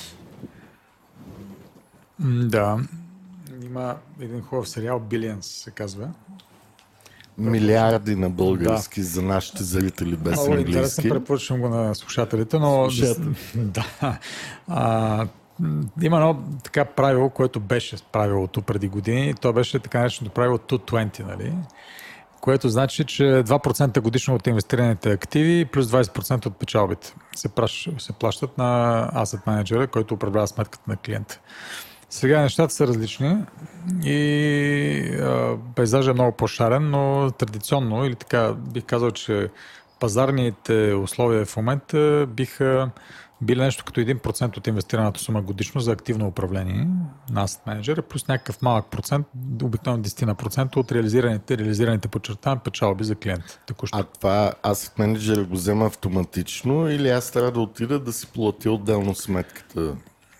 Да. 2.19 2.79
Има 3.63 3.97
един 4.19 4.41
хубав 4.41 4.69
сериал, 4.69 4.99
Billions 4.99 5.41
се 5.41 5.71
казва. 5.71 6.09
Милиарди 7.37 8.15
на 8.15 8.29
български 8.29 9.03
за 9.03 9.21
нашите 9.21 9.63
зрители 9.63 10.15
без 10.15 10.39
Много 10.39 10.53
английски. 10.53 11.09
препоръчвам 11.09 11.61
го 11.61 11.69
на 11.69 11.95
слушателите, 11.95 12.59
но... 12.59 12.91
Слушатели. 12.91 13.35
да. 13.55 14.19
А, 14.67 15.27
има 16.01 16.17
едно 16.17 16.43
така 16.63 16.85
правило, 16.85 17.29
което 17.29 17.59
беше 17.59 17.97
правилото 18.11 18.61
преди 18.61 18.87
години. 18.87 19.33
То 19.33 19.53
беше 19.53 19.79
така 19.79 19.99
нареченото 19.99 20.33
правило 20.33 20.57
220, 20.57 21.19
нали? 21.19 21.53
Което 22.41 22.69
значи, 22.69 23.03
че 23.03 23.23
2% 23.23 24.01
годишно 24.01 24.35
от 24.35 24.47
инвестираните 24.47 25.11
активи 25.11 25.65
плюс 25.65 25.87
20% 25.87 26.45
от 26.45 26.59
печалбите 26.59 27.15
се, 27.35 27.49
праш, 27.49 27.89
се 27.97 28.13
плащат 28.13 28.57
на 28.57 29.09
asset 29.15 29.47
менеджера, 29.47 29.87
който 29.87 30.13
управлява 30.13 30.47
сметката 30.47 30.83
на 30.87 30.97
клиента. 30.97 31.39
Сега 32.09 32.41
нещата 32.41 32.73
са 32.73 32.87
различни 32.87 33.37
и 34.03 35.17
а, 35.21 35.57
пейзажът 35.75 36.11
е 36.11 36.13
много 36.13 36.31
по-шарен, 36.31 36.89
но 36.89 37.31
традиционно, 37.31 38.05
или 38.05 38.15
така 38.15 38.53
бих 38.53 38.83
казал, 38.83 39.11
че 39.11 39.49
пазарните 39.99 40.93
условия 40.93 41.45
в 41.45 41.57
момента 41.57 42.27
биха 42.29 42.89
били 43.41 43.59
нещо 43.59 43.83
като 43.85 43.99
1% 43.99 44.57
от 44.57 44.67
инвестираната 44.67 45.19
сума 45.19 45.41
годишно 45.41 45.81
за 45.81 45.91
активно 45.91 46.27
управление 46.27 46.87
на 47.29 47.47
asset 47.47 47.67
менеджера, 47.67 48.01
плюс 48.01 48.27
някакъв 48.27 48.61
малък 48.61 48.85
процент, 48.85 49.27
обикновено 49.63 50.03
10% 50.03 50.77
от 50.77 50.91
реализираните, 50.91 51.57
реализираните 51.57 52.07
подчертавам 52.07 52.59
печалби 52.59 53.03
за 53.03 53.15
клиент. 53.15 53.59
Текущо. 53.67 53.97
А 53.97 54.03
това 54.03 54.53
asset 54.63 54.99
менеджер 54.99 55.43
го 55.43 55.55
взема 55.55 55.85
автоматично 55.85 56.89
или 56.89 57.09
аз 57.09 57.31
трябва 57.31 57.51
да 57.51 57.59
отида 57.59 57.99
да 57.99 58.13
си 58.13 58.27
платя 58.27 58.71
отделно 58.71 59.15
сметката? 59.15 59.95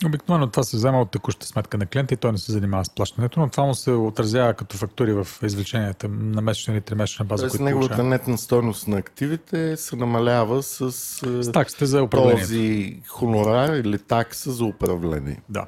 Обикновено 0.05 0.47
това 0.47 0.63
се 0.63 0.77
взема 0.77 1.01
от 1.01 1.11
текущата 1.11 1.47
сметка 1.47 1.77
на 1.77 1.85
клиента 1.85 2.13
и 2.13 2.17
той 2.17 2.31
не 2.31 2.37
се 2.37 2.51
занимава 2.51 2.85
с 2.85 2.89
плащането, 2.89 3.39
но 3.39 3.49
това 3.49 3.63
му 3.63 3.75
се 3.75 3.91
отразява 3.91 4.53
като 4.53 4.77
фактури 4.77 5.13
в 5.13 5.27
извлеченията 5.43 6.07
на 6.09 6.41
месечна 6.41 6.73
или 6.73 6.81
тримесечна 6.81 7.25
база, 7.25 7.43
Тоест 7.43 7.59
неговата 7.59 8.03
нетна 8.03 8.37
стойност 8.37 8.87
на 8.87 8.97
активите 8.97 9.77
се 9.77 9.95
намалява 9.95 10.63
с, 10.63 10.81
е, 10.81 11.43
С 11.43 11.51
таксите 11.51 11.85
за 11.85 12.03
управление. 12.03 12.41
този 12.41 13.01
хонорар 13.07 13.73
или 13.73 13.99
такса 13.99 14.51
за 14.51 14.65
управление. 14.65 15.41
Да. 15.49 15.65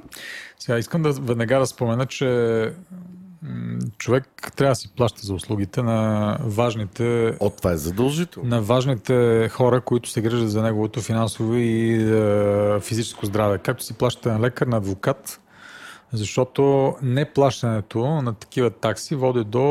Сега 0.59 0.77
искам 0.77 1.01
да 1.03 1.11
веднага 1.11 1.59
да 1.59 1.67
спомена, 1.67 2.05
че 2.05 2.25
човек 3.97 4.51
трябва 4.55 4.71
да 4.71 4.75
си 4.75 4.89
плаща 4.95 5.21
за 5.23 5.33
услугите 5.33 5.81
на 5.81 6.37
важните 6.41 7.35
От 7.39 7.57
това 7.57 7.71
е 7.71 7.77
задължително. 7.77 8.49
на 8.49 8.61
важните 8.61 9.49
хора, 9.51 9.81
които 9.81 10.09
се 10.09 10.21
грижат 10.21 10.51
за 10.51 10.61
неговото 10.61 11.01
финансово 11.01 11.55
и 11.55 11.93
е, 11.93 12.79
физическо 12.79 13.25
здраве. 13.25 13.57
Както 13.57 13.83
си 13.83 13.93
плащате 13.93 14.29
на 14.29 14.39
лекар, 14.39 14.67
на 14.67 14.77
адвокат, 14.77 15.39
защото 16.13 16.95
неплащането 17.01 18.21
на 18.21 18.33
такива 18.33 18.69
такси 18.69 19.15
води 19.15 19.43
до 19.43 19.61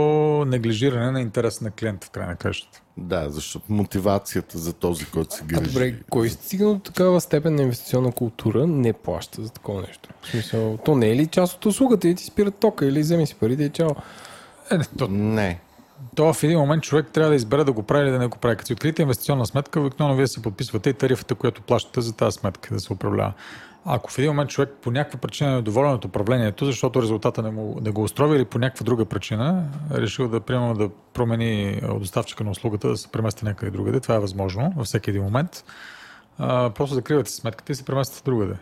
неглижиране 0.47 1.11
на 1.11 1.21
интереса 1.21 1.65
на 1.65 1.71
клиента 1.71 2.07
в 2.07 2.11
край 2.11 2.27
на 2.27 2.37
кращата. 2.37 2.83
Да, 2.99 3.31
защото 3.31 3.65
мотивацията 3.69 4.59
за 4.59 4.73
този, 4.73 5.07
който 5.07 5.35
се 5.35 5.43
А 5.43 5.47
грижи. 5.47 5.71
добре, 5.71 5.95
кой 6.11 6.29
стигна 6.29 6.75
до 6.75 6.79
такава 6.79 7.21
степен 7.21 7.55
на 7.55 7.63
инвестиционна 7.63 8.13
култура 8.13 8.67
не 8.67 8.93
плаща 8.93 9.43
за 9.43 9.51
такова 9.51 9.81
нещо? 9.81 10.09
В 10.23 10.29
смисъл, 10.29 10.77
то 10.85 10.95
не 10.95 11.11
е 11.11 11.17
ли 11.17 11.27
част 11.27 11.55
от 11.55 11.67
услугата 11.67 12.09
и 12.09 12.15
ти 12.15 12.25
спират 12.25 12.55
тока 12.55 12.87
или 12.87 13.01
вземи 13.01 13.27
си 13.27 13.35
парите 13.35 13.63
и 13.63 13.71
чао. 13.71 13.91
Е, 14.71 14.79
не, 14.79 14.85
то, 14.99 15.09
Не. 15.09 15.61
то 16.15 16.33
в 16.33 16.43
един 16.43 16.59
момент 16.59 16.83
човек 16.83 17.07
трябва 17.13 17.31
да 17.31 17.37
избере 17.37 17.65
да 17.65 17.73
го 17.73 17.83
прави 17.83 18.05
или 18.05 18.11
да 18.11 18.19
не 18.19 18.27
го 18.27 18.39
прави. 18.39 18.57
Като 18.57 18.67
си 18.67 18.73
откриете 18.73 19.03
инвестиционна 19.03 19.47
сметка, 19.47 19.81
обикновено 19.81 20.17
вие 20.17 20.27
се 20.27 20.43
подписвате 20.43 20.91
и 20.91 20.95
тарифата, 20.95 21.35
която 21.35 21.63
плащате 21.63 22.01
за 22.01 22.13
тази 22.13 22.35
сметка 22.35 22.75
да 22.75 22.81
се 22.81 22.93
управлява. 22.93 23.33
Ако 23.89 24.11
в 24.11 24.19
един 24.19 24.31
момент 24.31 24.51
човек 24.51 24.71
по 24.83 24.91
някаква 24.91 25.19
причина 25.19 25.51
е 25.51 25.55
недоволен 25.55 25.93
от 25.93 26.05
управлението, 26.05 26.65
защото 26.65 27.03
резултата 27.03 27.43
не, 27.43 27.51
му, 27.51 27.79
не 27.81 27.91
го 27.91 28.03
устрои 28.03 28.37
или 28.37 28.45
по 28.45 28.59
някаква 28.59 28.85
друга 28.85 29.05
причина, 29.05 29.65
е 29.95 30.01
решил 30.01 30.29
да 30.29 30.41
приема 30.41 30.75
да 30.75 30.89
промени 30.89 31.81
доставчика 31.99 32.45
на 32.45 32.51
услугата, 32.51 32.89
да 32.89 32.97
се 32.97 33.09
премести 33.09 33.45
някъде 33.45 33.71
другаде, 33.71 34.01
това 34.01 34.15
е 34.15 34.21
възможно 34.21 34.73
във 34.77 34.87
всеки 34.87 35.11
един 35.11 35.23
момент. 35.23 35.65
А, 36.39 36.71
просто 36.71 36.95
закривате 36.95 37.31
сметката 37.31 37.73
и 37.73 37.75
се 37.75 37.85
премествате 37.85 38.31
другаде. 38.31 38.55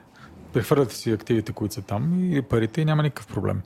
Прехвърляте 0.53 0.95
си 0.95 1.11
активите, 1.11 1.53
които 1.53 1.75
са 1.75 1.83
там 1.83 2.33
и 2.33 2.43
парите 2.43 2.81
и 2.81 2.85
няма 2.85 3.03
никакъв 3.03 3.27
проблем. 3.27 3.63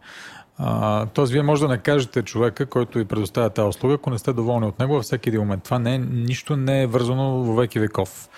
Тоест, 1.14 1.32
вие 1.32 1.42
може 1.42 1.62
да 1.62 1.68
накажете 1.68 2.22
човека, 2.22 2.66
който 2.66 2.98
ви 2.98 3.04
предоставя 3.04 3.50
тази 3.50 3.68
услуга, 3.68 3.94
ако 3.94 4.10
не 4.10 4.18
сте 4.18 4.32
доволни 4.32 4.66
от 4.66 4.78
него 4.78 4.94
във 4.94 5.02
всеки 5.02 5.28
един 5.28 5.40
момент. 5.40 5.62
Това 5.62 5.78
не 5.78 5.94
е, 5.94 5.98
нищо 5.98 6.56
не 6.56 6.82
е 6.82 6.86
вързано 6.86 7.30
във 7.30 7.56
веки 7.56 7.80
веков. 7.80 8.28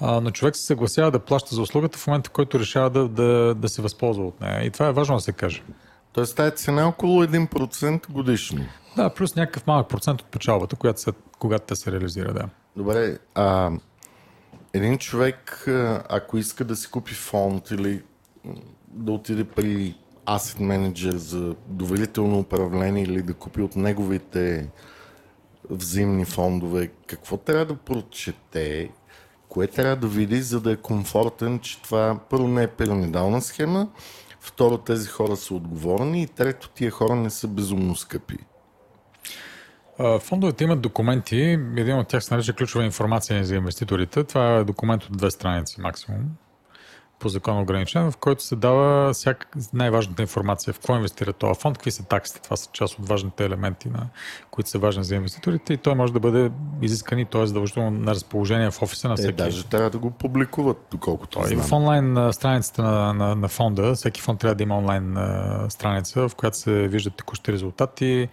А, 0.00 0.20
но 0.20 0.30
човек 0.30 0.56
се 0.56 0.62
съгласява 0.62 1.10
да 1.10 1.18
плаща 1.18 1.54
за 1.54 1.62
услугата 1.62 1.98
в 1.98 2.06
момента, 2.06 2.28
в 2.28 2.32
който 2.32 2.60
решава 2.60 2.90
да, 2.90 3.08
да, 3.08 3.54
да 3.54 3.68
се 3.68 3.82
възползва 3.82 4.26
от 4.26 4.40
нея. 4.40 4.64
И 4.64 4.70
това 4.70 4.86
е 4.86 4.92
важно 4.92 5.14
да 5.14 5.20
се 5.20 5.32
каже. 5.32 5.62
Тоест 6.12 6.36
тази 6.36 6.56
цена 6.56 6.82
е 6.82 6.84
около 6.84 7.24
1% 7.24 8.12
годишно. 8.12 8.64
Да, 8.96 9.10
плюс 9.10 9.36
някакъв 9.36 9.66
малък 9.66 9.88
процент 9.88 10.20
от 10.20 10.26
печалбата, 10.26 10.76
която 10.76 11.00
се, 11.00 11.12
когато 11.38 11.66
те 11.66 11.76
се 11.76 11.92
реализира, 11.92 12.32
да. 12.32 12.48
Добре, 12.76 13.18
а 13.34 13.70
един 14.72 14.98
човек, 14.98 15.68
ако 16.08 16.38
иска 16.38 16.64
да 16.64 16.76
си 16.76 16.90
купи 16.90 17.14
фонд 17.14 17.70
или 17.70 18.02
да 18.88 19.12
отиде 19.12 19.44
при 19.44 19.94
asset 20.26 20.60
менеджер 20.60 21.12
за 21.12 21.54
доверително 21.66 22.38
управление 22.38 23.02
или 23.02 23.22
да 23.22 23.34
купи 23.34 23.62
от 23.62 23.76
неговите 23.76 24.70
взаимни 25.70 26.24
фондове, 26.24 26.90
какво 27.06 27.36
трябва 27.36 27.64
да 27.64 27.76
прочете, 27.76 28.90
кое 29.48 29.66
трябва 29.66 29.96
да 29.96 30.06
види, 30.06 30.42
за 30.42 30.60
да 30.60 30.72
е 30.72 30.76
комфортен, 30.76 31.58
че 31.58 31.82
това 31.82 32.18
първо 32.30 32.48
не 32.48 32.62
е 32.62 32.68
пирамидална 32.68 33.42
схема, 33.42 33.88
второ 34.40 34.78
тези 34.78 35.08
хора 35.08 35.36
са 35.36 35.54
отговорни 35.54 36.22
и 36.22 36.26
трето 36.26 36.68
тия 36.68 36.90
хора 36.90 37.14
не 37.14 37.30
са 37.30 37.48
безумно 37.48 37.96
скъпи. 37.96 38.36
Фондовете 40.20 40.64
имат 40.64 40.80
документи. 40.80 41.36
Един 41.76 41.98
от 41.98 42.08
тях 42.08 42.24
се 42.24 42.34
нарича 42.34 42.52
ключова 42.52 42.84
информация 42.84 43.44
за 43.44 43.56
инвеститорите. 43.56 44.24
Това 44.24 44.56
е 44.56 44.64
документ 44.64 45.04
от 45.04 45.16
две 45.16 45.30
страници 45.30 45.80
максимум 45.80 46.20
по 47.18 47.28
закон 47.28 47.58
ограничен, 47.58 48.10
в 48.10 48.16
който 48.16 48.42
се 48.44 48.56
дава 48.56 49.12
всяк 49.12 49.56
най-важната 49.72 50.22
информация. 50.22 50.72
В 50.74 50.76
какво 50.76 50.96
инвестира 50.96 51.32
този 51.32 51.60
фонд, 51.60 51.78
какви 51.78 51.90
са 51.90 52.04
таксите. 52.04 52.40
Това 52.40 52.56
са 52.56 52.70
част 52.72 52.98
от 52.98 53.08
важните 53.08 53.44
елементи, 53.44 53.88
на, 53.88 54.06
които 54.50 54.70
са 54.70 54.78
важни 54.78 55.04
за 55.04 55.14
инвеститорите 55.14 55.72
и 55.72 55.76
той 55.76 55.94
може 55.94 56.12
да 56.12 56.20
бъде 56.20 56.50
изискан 56.82 57.18
и 57.18 57.24
т.е. 57.24 57.46
задължително 57.46 57.90
на 57.90 58.10
разположение 58.10 58.70
в 58.70 58.82
офиса 58.82 59.08
на 59.08 59.14
Е, 59.14 59.16
всеки. 59.16 59.32
даже 59.32 59.64
трябва 59.64 59.90
да 59.90 59.98
го 59.98 60.10
публикуват, 60.10 60.76
доколкото 60.90 61.40
И 61.40 61.46
знам. 61.46 61.60
в 61.66 61.72
онлайн 61.72 62.32
страницата 62.32 62.82
на, 62.82 63.14
на, 63.14 63.34
на 63.34 63.48
фонда, 63.48 63.94
всеки 63.94 64.20
фонд 64.20 64.40
трябва 64.40 64.54
да 64.54 64.62
има 64.62 64.78
онлайн 64.78 65.16
страница, 65.68 66.28
в 66.28 66.34
която 66.34 66.56
се 66.58 66.88
виждат 66.88 67.14
текущи 67.14 67.52
резултати, 67.52 68.28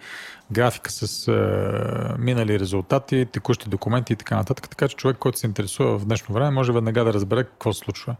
графика 0.52 0.92
с 0.92 1.28
а, 1.28 2.16
минали 2.18 2.60
резултати, 2.60 3.26
текущи 3.32 3.68
документи 3.68 4.12
и 4.12 4.16
така 4.16 4.36
нататък. 4.36 4.68
Така 4.68 4.88
че 4.88 4.96
човек, 4.96 5.16
който 5.16 5.38
се 5.38 5.46
интересува 5.46 5.98
в 5.98 6.04
днешно 6.04 6.34
време, 6.34 6.50
може 6.50 6.72
веднага 6.72 7.04
да 7.04 7.12
разбере 7.12 7.44
какво 7.44 7.72
се 7.72 7.78
случва. 7.78 8.16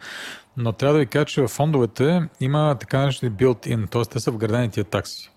Но 0.56 0.72
трябва 0.72 0.92
да 0.92 0.98
ви 0.98 1.06
кажа, 1.06 1.24
че 1.24 1.42
в 1.42 1.48
фондовете 1.48 2.28
има 2.40 2.76
така 2.80 2.98
наречени 2.98 3.32
built-in, 3.32 3.90
т.е. 3.90 4.02
те 4.02 4.20
са 4.20 4.30
вградени 4.30 4.70
тия 4.70 4.84
такси. 4.84 5.30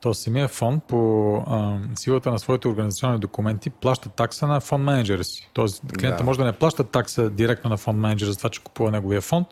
Тоест 0.00 0.22
самия 0.22 0.48
фонд 0.48 0.84
по 0.84 1.34
а, 1.46 1.78
силата 1.94 2.30
на 2.30 2.38
своите 2.38 2.68
организационни 2.68 3.18
документи 3.18 3.70
плаща 3.70 4.08
такса 4.08 4.46
на 4.46 4.60
фонд 4.60 4.84
менеджера 4.84 5.24
си. 5.24 5.50
Тоест 5.52 5.82
клиента 5.98 6.18
Да. 6.18 6.24
може 6.24 6.38
да 6.38 6.44
не 6.44 6.52
плаща 6.52 6.84
такса 6.84 7.30
директно 7.30 7.70
на 7.70 7.76
фонд 7.76 7.98
менеджера 7.98 8.30
за 8.30 8.36
това, 8.36 8.50
че 8.50 8.62
купува 8.62 8.90
неговия 8.90 9.20
фонд, 9.20 9.46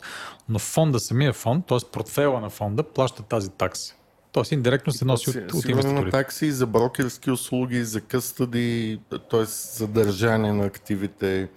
но 0.48 0.58
фонда, 0.58 1.00
самия 1.00 1.32
фонд, 1.32 1.66
т.е. 1.66 1.78
портфела 1.92 2.40
на 2.40 2.50
фонда, 2.50 2.82
плаща 2.82 3.22
тази 3.22 3.50
такса. 3.50 3.94
Тоест 4.32 4.52
индиректно 4.52 4.92
се 4.92 5.04
носи 5.04 5.30
от, 5.30 5.52
от 5.52 5.64
инвеститорите. 5.64 6.10
такси 6.10 6.52
за 6.52 6.66
брокерски 6.66 7.30
услуги, 7.30 7.84
за 7.84 8.00
къстъди, 8.00 9.00
т.е. 9.30 9.44
за 9.44 9.86
държане 9.86 10.52
на 10.52 10.64
активите, 10.64 11.48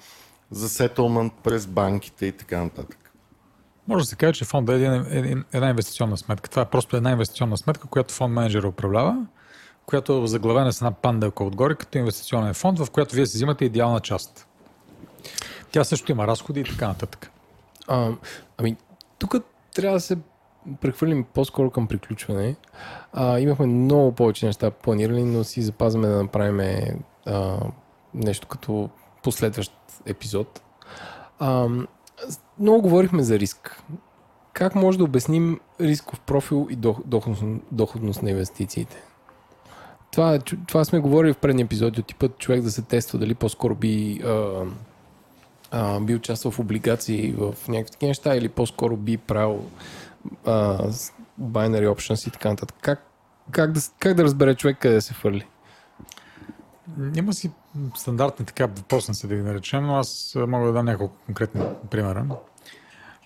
за 0.51 0.69
сетълмент 0.69 1.33
през 1.43 1.67
банките 1.67 2.25
и 2.25 2.31
така 2.31 2.63
нататък. 2.63 3.11
Може 3.87 4.03
да 4.03 4.09
се 4.09 4.15
каже, 4.15 4.33
че 4.33 4.45
фонда 4.45 4.73
е 4.73 4.75
един, 4.75 5.05
един, 5.09 5.43
една 5.53 5.69
инвестиционна 5.69 6.17
сметка. 6.17 6.49
Това 6.49 6.61
е 6.61 6.69
просто 6.69 6.97
една 6.97 7.11
инвестиционна 7.11 7.57
сметка, 7.57 7.87
която 7.87 8.13
фонд 8.13 8.33
менеджера 8.33 8.67
управлява, 8.67 9.25
която 9.85 10.23
е 10.23 10.27
заглавена 10.27 10.73
с 10.73 10.81
една 10.81 10.91
панделка 10.91 11.43
отгоре 11.43 11.75
като 11.75 11.97
инвестиционен 11.97 12.53
фонд, 12.53 12.79
в 12.79 12.91
която 12.91 13.15
вие 13.15 13.25
си 13.25 13.37
взимате 13.37 13.65
идеална 13.65 13.99
част. 13.99 14.47
Тя 15.71 15.83
също 15.83 16.11
има 16.11 16.27
разходи 16.27 16.59
и 16.59 16.63
така 16.63 16.87
нататък. 16.87 17.31
А, 17.87 18.11
ами, 18.57 18.75
тук 19.19 19.35
трябва 19.73 19.97
да 19.97 20.01
се 20.01 20.17
прехвърлим 20.81 21.25
по-скоро 21.33 21.71
към 21.71 21.87
приключване. 21.87 22.55
А, 23.13 23.39
имахме 23.39 23.65
много 23.65 24.11
повече 24.11 24.45
неща 24.45 24.71
планирани, 24.71 25.23
но 25.23 25.43
си 25.43 25.61
запазваме 25.61 26.07
да 26.07 26.23
направим 26.23 26.59
а, 27.25 27.57
нещо 28.13 28.47
като 28.47 28.89
последващ 29.23 29.73
епизод. 30.05 30.61
А, 31.39 31.67
много 32.59 32.81
говорихме 32.81 33.23
за 33.23 33.39
риск. 33.39 33.83
Как 34.53 34.75
може 34.75 34.97
да 34.97 35.03
обясним 35.03 35.59
рисков 35.81 36.19
профил 36.19 36.67
и 36.69 36.77
дох- 36.77 37.05
доходност, 37.05 37.43
доходност 37.71 38.23
на 38.23 38.29
инвестициите? 38.29 39.03
Това, 40.11 40.39
това 40.67 40.85
сме 40.85 40.99
говорили 40.99 41.33
в 41.33 41.37
предни 41.37 41.61
епизоди 41.61 41.99
от 41.99 42.07
типа 42.07 42.27
човек 42.27 42.61
да 42.61 42.71
се 42.71 42.81
тества 42.81 43.19
дали 43.19 43.35
по-скоро 43.35 43.75
би, 43.75 44.21
а, 44.25 44.65
а, 45.71 45.99
би 45.99 46.15
участвал 46.15 46.51
в 46.51 46.59
облигации 46.59 47.31
в 47.31 47.55
някакви 47.67 48.07
неща 48.07 48.35
или 48.35 48.49
по-скоро 48.49 48.97
би 48.97 49.17
правил 49.17 49.63
binary 51.41 51.87
options 51.87 52.27
и 52.27 52.31
така 52.31 52.49
нататък. 52.49 52.77
Как, 52.81 53.03
как, 53.51 53.71
да, 53.71 53.81
как 53.99 54.13
да 54.13 54.23
разбере 54.23 54.55
човек 54.55 54.77
къде 54.79 55.01
се 55.01 55.13
фърли? 55.13 55.47
Има 57.15 57.33
си 57.33 57.51
стандартни 57.95 58.45
така 58.45 58.65
въпросници, 58.65 59.27
да 59.27 59.35
ги 59.35 59.41
наречем, 59.41 59.85
но 59.85 59.95
аз 59.95 60.33
мога 60.47 60.67
да 60.67 60.73
дам 60.73 60.85
няколко 60.85 61.15
конкретни 61.25 61.61
примера. 61.91 62.25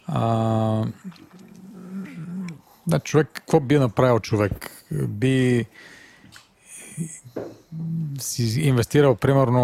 А, 0.07 0.85
да, 2.87 2.99
човек, 2.99 3.29
какво 3.33 3.59
би 3.59 3.79
направил 3.79 4.19
човек? 4.19 4.71
Би 4.91 5.65
си 8.19 8.61
инвестирал 8.61 9.15
примерно 9.15 9.61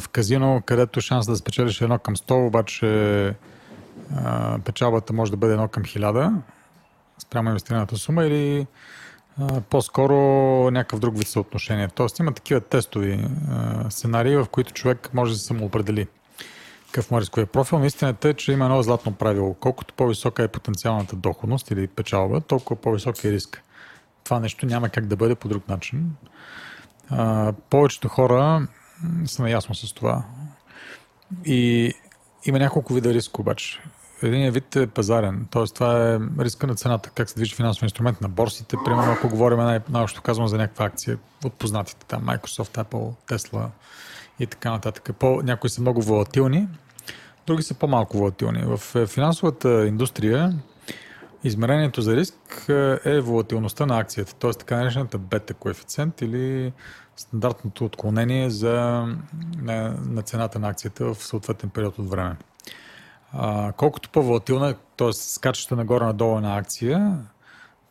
в 0.00 0.08
казино, 0.08 0.62
където 0.66 1.00
шанс 1.00 1.26
да 1.26 1.36
спечелиш 1.36 1.80
едно 1.80 1.98
към 1.98 2.16
100, 2.16 2.46
обаче 2.46 2.86
а, 4.16 4.58
печалбата 4.58 5.12
може 5.12 5.30
да 5.30 5.36
бъде 5.36 5.52
едно 5.52 5.68
към 5.68 5.82
1000 5.82 6.32
спрямо 7.18 7.48
инвестираната 7.48 7.96
сума 7.96 8.24
или 8.24 8.66
а, 9.38 9.60
по-скоро 9.60 10.14
някакъв 10.70 11.00
друг 11.00 11.18
вид 11.18 11.28
съотношение. 11.28 11.88
Тоест 11.88 12.18
има 12.18 12.32
такива 12.32 12.60
тестови 12.60 13.26
а, 13.50 13.90
сценарии, 13.90 14.36
в 14.36 14.46
които 14.50 14.72
човек 14.72 15.10
може 15.14 15.32
да 15.32 15.38
се 15.38 15.44
самоопредели 15.44 16.06
какъв 16.94 17.10
му 17.10 17.18
е 17.18 17.20
рисковия 17.20 17.46
профил. 17.46 17.78
Наистина 17.78 18.14
е, 18.24 18.34
че 18.34 18.52
има 18.52 18.64
едно 18.64 18.82
златно 18.82 19.12
правило. 19.12 19.54
Колкото 19.54 19.94
по-висока 19.94 20.42
е 20.42 20.48
потенциалната 20.48 21.16
доходност 21.16 21.70
или 21.70 21.86
печалба, 21.86 22.40
толкова 22.40 22.80
по-висок 22.80 23.24
е 23.24 23.32
риск. 23.32 23.62
Това 24.24 24.40
нещо 24.40 24.66
няма 24.66 24.88
как 24.88 25.06
да 25.06 25.16
бъде 25.16 25.34
по 25.34 25.48
друг 25.48 25.68
начин. 25.68 26.16
А, 27.10 27.52
повечето 27.70 28.08
хора 28.08 28.66
са 29.24 29.42
наясно 29.42 29.74
с 29.74 29.92
това. 29.92 30.24
И 31.44 31.92
има 32.44 32.58
няколко 32.58 32.94
вида 32.94 33.14
риск 33.14 33.38
обаче. 33.38 33.80
Един 34.24 34.50
вид 34.50 34.76
е 34.76 34.86
пазарен, 34.86 35.46
т.е. 35.50 35.64
това 35.64 36.14
е 36.14 36.18
риска 36.38 36.66
на 36.66 36.74
цената, 36.74 37.10
как 37.10 37.28
се 37.28 37.34
движи 37.34 37.54
финансов 37.54 37.82
инструмент 37.82 38.20
на 38.20 38.28
борсите. 38.28 38.76
Примерно, 38.84 39.12
ако 39.12 39.28
говорим 39.28 39.58
най- 39.58 39.80
най-общо 39.90 40.22
казвам 40.22 40.48
за 40.48 40.56
някаква 40.58 40.84
акция 40.84 41.18
от 41.44 41.52
познатите 41.52 42.06
там, 42.06 42.22
Microsoft, 42.22 42.84
Apple, 42.84 43.14
Tesla 43.28 43.66
и 44.40 44.46
така 44.46 44.70
нататък. 44.70 45.10
По, 45.18 45.42
някои 45.42 45.70
са 45.70 45.80
много 45.80 46.02
волатилни, 46.02 46.68
други 47.46 47.62
са 47.62 47.74
по-малко 47.74 48.18
волатилни. 48.18 48.62
В 48.76 48.96
е, 48.96 49.06
финансовата 49.06 49.86
индустрия 49.86 50.54
измерението 51.44 52.02
за 52.02 52.16
риск 52.16 52.66
е, 52.68 52.98
е 53.04 53.20
волатилността 53.20 53.86
на 53.86 53.98
акцията, 53.98 54.34
т.е. 54.34 54.50
така 54.50 54.76
наречената 54.76 55.18
бета 55.18 55.54
коефициент 55.54 56.20
или 56.20 56.72
стандартното 57.16 57.84
отклонение 57.84 58.50
за, 58.50 59.06
на, 59.58 59.96
на 60.06 60.22
цената 60.22 60.58
на 60.58 60.68
акцията 60.68 61.14
в 61.14 61.24
съответен 61.24 61.70
период 61.70 61.98
от 61.98 62.10
време. 62.10 62.36
А, 63.36 63.72
колкото 63.72 64.08
по-волатилна, 64.10 64.74
т.е. 64.96 65.12
скачаща 65.12 65.76
нагоре-надолу 65.76 66.40
на 66.40 66.58
акция, 66.58 67.18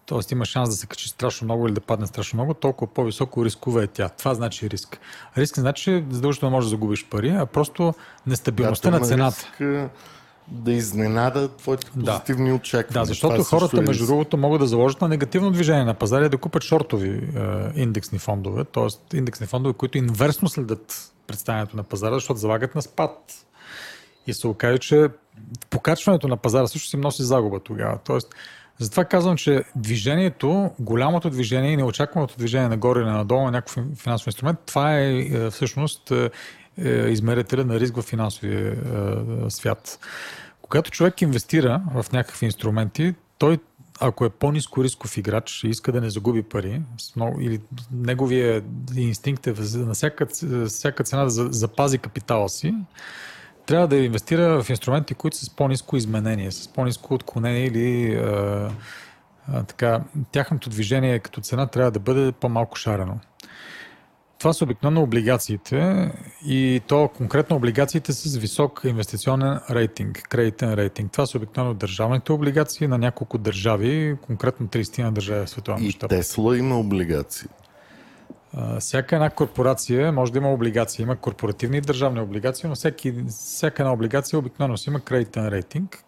т.е. 0.05 0.19
има 0.31 0.45
шанс 0.45 0.69
да 0.69 0.75
се 0.75 0.87
качи 0.87 1.09
страшно 1.09 1.45
много 1.45 1.67
или 1.67 1.73
да 1.73 1.81
падне 1.81 2.07
страшно 2.07 2.37
много, 2.37 2.53
толкова 2.53 2.93
по-високо 2.93 3.45
рискова 3.45 3.83
е 3.83 3.87
тя. 3.87 4.09
Това 4.09 4.33
значи 4.33 4.69
риск. 4.69 4.99
Риск 5.37 5.59
значи, 5.59 6.05
задължително 6.09 6.55
можеш 6.55 6.65
да 6.65 6.69
загубиш 6.69 7.05
пари, 7.09 7.29
а 7.29 7.45
просто 7.45 7.93
нестабилността 8.27 8.91
Да, 8.91 8.99
на 8.99 9.05
цената. 9.05 9.37
риск, 9.37 9.61
а, 9.61 9.89
да 10.47 10.71
изненада 10.71 11.47
твоите 11.47 11.87
Да. 11.95 12.11
позитивни 12.11 12.53
очаквания. 12.53 13.01
Да, 13.01 13.05
защото 13.05 13.35
Това 13.35 13.45
хората, 13.45 13.77
е 13.77 13.81
между 13.81 14.05
другото, 14.05 14.37
могат 14.37 14.59
да 14.59 14.67
заложат 14.67 15.01
на 15.01 15.07
негативно 15.07 15.51
движение 15.51 15.85
на 15.85 15.93
пазара 15.93 16.25
и 16.25 16.29
да 16.29 16.37
купят 16.37 16.63
шортови 16.63 17.09
е, 17.09 17.81
индексни 17.81 18.19
фондове, 18.19 18.63
т.е. 18.63 19.17
индексни 19.17 19.47
фондове, 19.47 19.73
които 19.73 19.97
инверсно 19.97 20.49
следят 20.49 21.11
представянето 21.27 21.77
на 21.77 21.83
пазара, 21.83 22.13
защото 22.13 22.39
залагат 22.39 22.75
на 22.75 22.81
спад. 22.81 23.45
И 24.27 24.33
се 24.33 24.47
окаже, 24.47 24.77
че 24.77 25.09
покачването 25.69 26.27
на 26.27 26.37
пазара 26.37 26.67
също 26.67 26.89
си 26.89 26.97
носи 26.97 27.23
загуба 27.23 27.59
тогава. 27.59 27.99
Тоест, 28.05 28.35
затова 28.79 29.05
казвам, 29.05 29.37
че 29.37 29.63
движението, 29.75 30.71
голямото 30.79 31.29
движение 31.29 31.71
и 31.71 31.77
неочакваното 31.77 32.37
движение 32.37 32.67
нагоре 32.67 32.99
или 32.99 33.09
надолу 33.09 33.45
на 33.45 33.51
някакъв 33.51 33.85
финансов 33.97 34.27
инструмент, 34.27 34.59
това 34.65 34.97
е, 34.97 35.17
е 35.17 35.49
всъщност 35.49 36.11
е, 36.11 36.29
е, 36.77 36.89
измерителя 36.89 37.65
на 37.65 37.79
риск 37.79 37.95
в 37.95 38.01
финансовия 38.01 38.77
свят. 39.49 39.99
Когато 40.61 40.91
човек 40.91 41.21
инвестира 41.21 41.81
в 41.95 42.05
някакви 42.11 42.45
инструменти, 42.45 43.13
той 43.37 43.57
ако 43.99 44.25
е 44.25 44.29
по-низко 44.29 44.83
рисков 44.83 45.17
играч 45.17 45.63
и 45.63 45.67
иска 45.67 45.91
да 45.91 46.01
не 46.01 46.09
загуби 46.09 46.43
пари, 46.43 46.81
много, 47.15 47.41
или 47.41 47.61
неговия 47.91 48.63
инстинкт 48.95 49.47
е 49.47 49.53
на 49.75 49.93
всяка, 49.93 50.27
всяка 50.67 51.03
цена 51.03 51.23
да 51.23 51.29
за- 51.29 51.47
запази 51.51 51.97
капитала 51.97 52.49
си, 52.49 52.75
трябва 53.65 53.87
да 53.87 53.97
инвестира 53.97 54.63
в 54.63 54.69
инструменти, 54.69 55.13
които 55.13 55.37
са 55.37 55.45
с 55.45 55.49
по-низко 55.49 55.97
изменение, 55.97 56.51
с 56.51 56.67
по-низко 56.67 57.13
отклонение 57.13 57.65
или 57.65 58.15
а, 58.15 58.71
а, 59.47 59.63
така, 59.63 60.01
тяхното 60.31 60.69
движение 60.69 61.19
като 61.19 61.41
цена 61.41 61.67
трябва 61.67 61.91
да 61.91 61.99
бъде 61.99 62.31
по-малко 62.31 62.77
шарено. 62.77 63.19
Това 64.39 64.53
са 64.53 64.63
обикновено 64.63 65.01
облигациите 65.01 66.11
и 66.45 66.81
то 66.87 67.07
конкретно 67.07 67.55
облигациите 67.55 68.13
с 68.13 68.37
висок 68.37 68.81
инвестиционен 68.85 69.59
рейтинг, 69.69 70.23
кредитен 70.29 70.73
рейтинг. 70.73 71.11
Това 71.11 71.25
са 71.25 71.37
обикновено 71.37 71.73
държавните 71.73 72.31
облигации 72.31 72.87
на 72.87 72.97
няколко 72.97 73.37
държави, 73.37 74.17
конкретно 74.21 74.67
30 74.67 75.03
на 75.03 75.11
държави 75.11 75.45
в 75.45 75.49
световен 75.49 75.83
И 75.83 75.85
мащаб. 75.85 76.09
Тесла 76.09 76.57
има 76.57 76.79
облигации. 76.79 77.47
А, 78.57 78.79
Всяка 78.79 79.15
една 79.15 79.29
корпорация 79.29 80.11
може 80.11 80.31
да 80.31 80.37
има 80.37 80.53
облигации. 80.53 81.03
Има 81.03 81.15
корпоративни 81.15 81.77
и 81.77 81.81
държавни 81.81 82.21
облигации, 82.21 82.69
но 82.69 82.75
всеки, 82.75 83.13
всяка 83.29 83.83
една 83.83 83.93
облигация 83.93 84.39
обикновено 84.39 84.77
си 84.77 84.89
има 84.89 84.99
кредитен 84.99 85.47
рейтинг, 85.47 86.03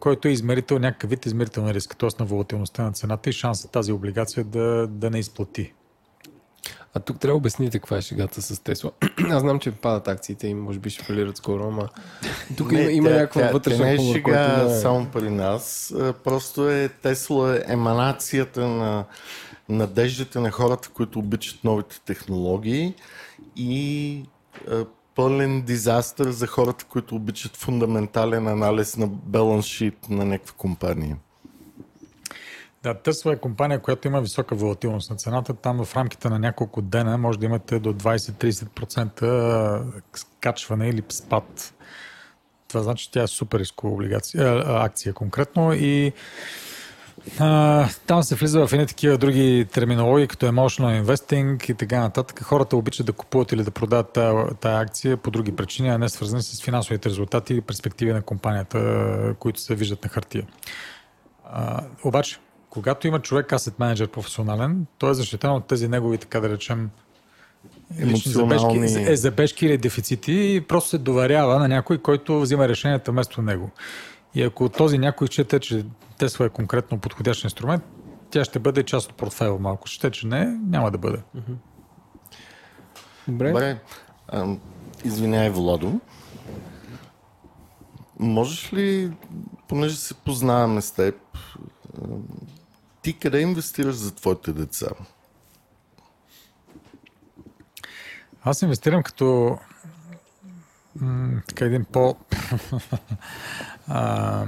който 0.00 0.28
е 0.28 0.30
измерител, 0.30 0.78
някакъв 0.78 1.10
вид 1.10 1.26
измерител 1.26 1.62
на 1.62 1.74
риска, 1.74 1.96
т.е. 1.96 2.08
на 2.20 2.26
волатилността 2.26 2.82
на 2.82 2.92
цената 2.92 3.30
и 3.30 3.32
шанса 3.32 3.68
тази 3.68 3.92
облигация 3.92 4.44
да, 4.44 4.86
да 4.86 5.10
не 5.10 5.18
изплати. 5.18 5.72
А 6.94 7.00
тук 7.00 7.20
трябва 7.20 7.32
да 7.32 7.36
обясните 7.36 7.78
каква 7.78 7.96
е 7.96 8.02
шегата 8.02 8.42
с 8.42 8.58
Тесла. 8.62 8.90
Аз 9.30 9.40
знам, 9.40 9.60
че 9.60 9.70
падат 9.70 10.08
акциите 10.08 10.46
и 10.48 10.54
може 10.54 10.78
би 10.78 10.90
ще 10.90 11.04
фалират 11.04 11.36
скоро, 11.36 11.64
ама 11.64 11.88
тук 12.56 12.72
има, 12.72 12.82
има 12.82 13.08
тя- 13.08 13.14
някаква 13.14 13.42
тя- 13.42 13.52
вътрешна 13.52 13.84
тя 13.84 13.88
не 13.88 13.94
е 13.94 13.96
хумор, 13.96 14.14
шега 14.14 14.22
който 14.54 14.68
да 14.68 14.74
е- 14.76 14.80
само 14.80 15.06
при 15.06 15.30
нас. 15.30 15.94
Просто 16.24 16.70
е 16.70 16.88
Тесла 16.88 17.56
е 17.56 17.62
еманацията 17.66 18.66
на 18.68 19.04
надеждите 19.68 20.40
на 20.40 20.50
хората, 20.50 20.88
които 20.88 21.18
обичат 21.18 21.64
новите 21.64 22.00
технологии 22.00 22.94
и 23.56 24.24
а, 24.70 24.84
пълен 25.14 25.62
дизастър 25.62 26.30
за 26.30 26.46
хората, 26.46 26.84
които 26.84 27.14
обичат 27.14 27.56
фундаментален 27.56 28.48
анализ 28.48 28.96
на 28.96 29.06
баланс 29.06 29.66
шит 29.66 30.08
на 30.08 30.24
някаква 30.24 30.54
компания. 30.56 31.16
Да, 32.82 32.94
Тесла 32.94 33.32
е 33.32 33.36
компания, 33.36 33.82
която 33.82 34.08
има 34.08 34.20
висока 34.20 34.54
волатилност 34.54 35.10
на 35.10 35.16
цената. 35.16 35.54
Там 35.54 35.84
в 35.84 35.96
рамките 35.96 36.28
на 36.28 36.38
няколко 36.38 36.82
дена 36.82 37.18
може 37.18 37.38
да 37.38 37.46
имате 37.46 37.78
до 37.78 37.94
20-30% 37.94 39.82
скачване 40.14 40.88
или 40.88 41.02
спад. 41.08 41.74
Това 42.68 42.82
значи, 42.82 43.04
че 43.04 43.10
тя 43.10 43.22
е 43.22 43.26
супер 43.26 43.58
рискова 43.58 43.92
облигация, 43.92 44.44
а, 44.44 44.84
акция 44.84 45.12
конкретно 45.12 45.72
и 45.72 46.12
а, 47.38 47.88
там 48.06 48.22
се 48.22 48.34
влиза 48.34 48.66
в 48.66 48.72
едни 48.72 48.86
такива 48.86 49.18
други 49.18 49.66
терминологии, 49.72 50.26
като 50.26 50.46
emotional 50.46 51.04
investing 51.04 51.70
и 51.70 51.74
така 51.74 52.00
нататък. 52.00 52.42
Хората 52.42 52.76
обичат 52.76 53.06
да 53.06 53.12
купуват 53.12 53.52
или 53.52 53.62
да 53.62 53.70
продават 53.70 54.12
тая 54.60 54.80
акция 54.80 55.16
по 55.16 55.30
други 55.30 55.56
причини, 55.56 55.88
а 55.88 55.98
не 55.98 56.08
свързани 56.08 56.42
с 56.42 56.62
финансовите 56.62 57.08
резултати 57.08 57.54
и 57.54 57.60
перспективи 57.60 58.12
на 58.12 58.22
компанията, 58.22 59.34
които 59.38 59.60
се 59.60 59.74
виждат 59.74 60.04
на 60.04 60.10
хартия. 60.10 60.46
А, 61.44 61.84
обаче, 62.04 62.38
когато 62.70 63.06
има 63.06 63.20
човек 63.20 63.52
асет 63.52 63.78
менеджер 63.78 64.08
професионален, 64.08 64.86
той 64.98 65.10
е 65.10 65.14
защитен 65.14 65.50
от 65.50 65.66
тези 65.66 65.88
негови, 65.88 66.18
така 66.18 66.40
да 66.40 66.48
речем, 66.48 66.90
лични 68.00 68.32
забежки, 68.32 68.76
е, 69.10 69.16
забежки 69.16 69.66
или 69.66 69.78
дефицити 69.78 70.32
и 70.32 70.60
просто 70.60 70.90
се 70.90 70.98
доверява 70.98 71.58
на 71.58 71.68
някой, 71.68 71.98
който 71.98 72.40
взима 72.40 72.68
решенията 72.68 73.10
вместо 73.10 73.42
него. 73.42 73.70
И 74.34 74.42
ако 74.42 74.68
този 74.68 74.98
някой 74.98 75.28
чете, 75.28 75.60
че 75.60 75.84
Тесла 76.18 76.46
е 76.46 76.48
конкретно 76.48 76.98
подходящ 76.98 77.44
инструмент, 77.44 77.84
тя 78.30 78.44
ще 78.44 78.58
бъде 78.58 78.82
част 78.82 79.10
от 79.10 79.16
портфела 79.16 79.58
малко. 79.58 79.88
Ще, 79.88 80.10
че 80.10 80.26
не, 80.26 80.44
няма 80.44 80.90
да 80.90 80.98
бъде. 80.98 81.22
Добре. 83.28 83.48
Добре, 83.48 83.80
а, 84.28 84.56
извиняй, 85.04 85.50
Владо. 85.50 86.00
Можеш 88.18 88.72
ли, 88.72 89.12
понеже 89.68 89.96
се 89.96 90.14
познаваме 90.14 90.82
с 90.82 90.90
теб, 90.90 91.14
ти 93.02 93.18
къде 93.18 93.40
инвестираш 93.40 93.94
за 93.94 94.14
твоите 94.14 94.52
деца? 94.52 94.86
Аз 98.42 98.62
инвестирам 98.62 99.02
като 99.02 99.58
м- 100.96 101.42
така 101.48 101.64
един 101.64 101.84
по 101.84 102.16
а, 103.88 104.46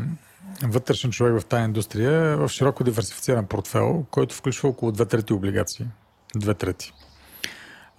вътрешен 0.65 1.11
човек 1.11 1.41
в 1.41 1.45
тази 1.45 1.65
индустрия 1.65 2.12
е 2.12 2.37
в 2.37 2.49
широко 2.49 2.85
диверсифициран 2.85 3.47
портфел, 3.47 4.05
който 4.11 4.35
включва 4.35 4.69
около 4.69 4.93
две 4.93 5.07
трети 5.07 5.32
облигации. 5.32 5.87
Две 6.37 6.55
трети. 6.55 6.93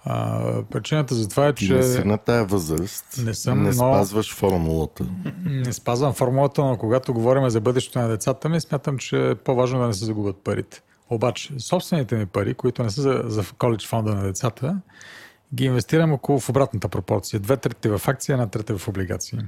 А, 0.04 0.62
причината 0.70 1.14
за 1.14 1.28
това 1.28 1.46
е, 1.46 1.52
Ти 1.52 1.66
че 1.66 1.74
не 1.74 1.82
си 1.82 2.04
на 2.04 2.18
тая 2.18 2.44
възраст. 2.44 3.04
Не 3.24 3.34
съм, 3.34 3.62
не 3.62 3.68
но- 3.68 3.72
спазваш 3.72 4.34
формулата. 4.34 5.04
не 5.44 5.72
спазвам 5.72 6.14
формулата, 6.14 6.64
но 6.64 6.76
когато 6.76 7.14
говорим 7.14 7.50
за 7.50 7.60
бъдещето 7.60 7.98
на 7.98 8.08
децата 8.08 8.48
ми, 8.48 8.60
смятам, 8.60 8.98
че 8.98 9.30
е 9.30 9.34
по-важно 9.34 9.80
да 9.80 9.86
не 9.86 9.92
се 9.94 10.04
загубят 10.04 10.36
парите. 10.44 10.82
Обаче, 11.10 11.54
собствените 11.58 12.16
ми 12.16 12.26
пари, 12.26 12.54
които 12.54 12.82
не 12.82 12.90
са 12.90 13.02
за, 13.02 13.22
за 13.24 13.44
коледж 13.58 13.88
фонда 13.88 14.14
на 14.14 14.22
децата, 14.22 14.76
ги 15.54 15.64
инвестирам 15.64 16.12
около 16.12 16.40
в 16.40 16.48
обратната 16.48 16.88
пропорция. 16.88 17.40
Две 17.40 17.56
трети 17.56 17.88
в 17.88 18.00
акции, 18.06 18.32
една 18.32 18.46
трета 18.46 18.78
в 18.78 18.88
облигации. 18.88 19.38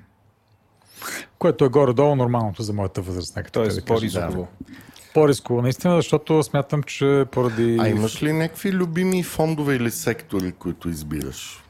Което 1.38 1.64
е 1.64 1.68
горе-долу 1.68 2.16
нормалното 2.16 2.62
за 2.62 2.72
моята 2.72 3.02
възраст. 3.02 3.36
Нека 3.36 3.50
така 3.50 3.60
да 3.60 3.64
Тоест 3.64 3.84
кажем. 3.84 4.10
по-рисково. 4.20 4.48
По-рисково, 5.14 5.62
наистина, 5.62 5.96
защото 5.96 6.42
смятам, 6.42 6.82
че 6.82 7.24
поради... 7.30 7.76
А 7.80 7.88
имаш 7.88 8.22
ли 8.22 8.32
някакви 8.32 8.72
любими 8.72 9.22
фондове 9.22 9.74
или 9.74 9.90
сектори, 9.90 10.52
които 10.52 10.88
избираш? 10.88 11.64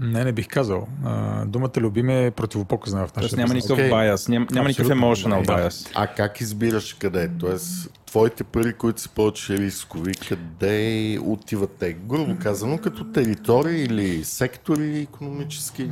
Не, 0.00 0.24
не 0.24 0.32
бих 0.32 0.48
казал. 0.48 0.88
А, 1.04 1.44
думата 1.44 1.70
любим 1.76 2.10
е 2.10 2.30
противопоказна 2.30 3.06
в 3.06 3.12
Тоест 3.12 3.32
нашия 3.32 3.38
няма 3.38 3.54
никакъв 3.54 3.78
Окей. 3.78 3.90
байас, 3.90 4.28
няма, 4.28 4.46
няма 4.50 4.68
никакъв 4.68 4.92
emotional 4.92 5.46
Да. 5.46 5.52
bias. 5.52 5.90
А 5.94 6.06
как 6.06 6.40
избираш 6.40 6.94
къде? 6.94 7.30
Тоест, 7.40 7.97
твоите 8.08 8.44
пари, 8.44 8.72
които 8.72 9.00
са 9.00 9.08
повече 9.08 9.58
рискови, 9.58 10.12
къде 10.28 11.18
отиват 11.22 11.70
те? 11.78 11.92
Грубо 11.92 12.36
казано, 12.42 12.78
като 12.78 13.04
територии 13.04 13.82
или 13.82 14.24
сектори 14.24 15.00
економически? 15.00 15.90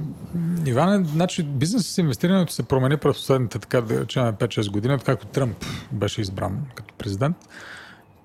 Иване, 0.66 1.04
значи 1.04 1.42
бизнес 1.42 1.86
с 1.86 1.98
инвестирането 1.98 2.52
се 2.52 2.62
промени 2.62 2.96
през 2.96 3.16
последните, 3.16 3.58
така 3.58 3.80
да 3.80 4.00
речем, 4.00 4.22
5-6 4.22 4.70
години, 4.70 4.94
откакто 4.94 5.26
Тръмп 5.26 5.64
беше 5.92 6.20
избран 6.20 6.58
като 6.74 6.94
президент. 6.94 7.36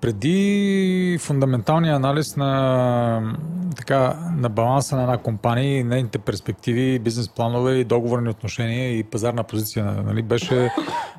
Преди 0.02 1.18
фундаменталния 1.20 1.94
анализ 1.94 2.36
на, 2.36 3.36
така, 3.76 4.32
на 4.36 4.48
баланса 4.48 4.96
на 4.96 5.02
една 5.02 5.18
компания 5.18 5.78
и 5.78 5.84
нейните 5.84 6.18
перспективи, 6.18 6.98
бизнес 6.98 7.28
планове 7.28 7.74
и 7.74 7.84
договорни 7.84 8.28
отношения 8.28 8.98
и 8.98 9.04
пазарна 9.04 9.44
позиция 9.44 9.84
нали, 9.84 10.22
беше 10.22 10.70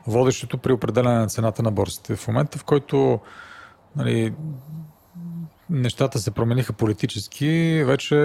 водещото 0.08 0.58
при 0.58 0.74
определяне 0.74 1.20
на 1.20 1.28
цената 1.28 1.64
на 1.64 1.72
борсите. 1.72 2.16
В 2.16 2.28
момента, 2.28 2.58
в 2.58 2.64
който 2.64 3.20
нали, 3.96 4.34
нещата 5.70 6.20
се 6.20 6.32
промениха 6.32 6.74
политически, 6.74 7.84
вече 7.86 8.18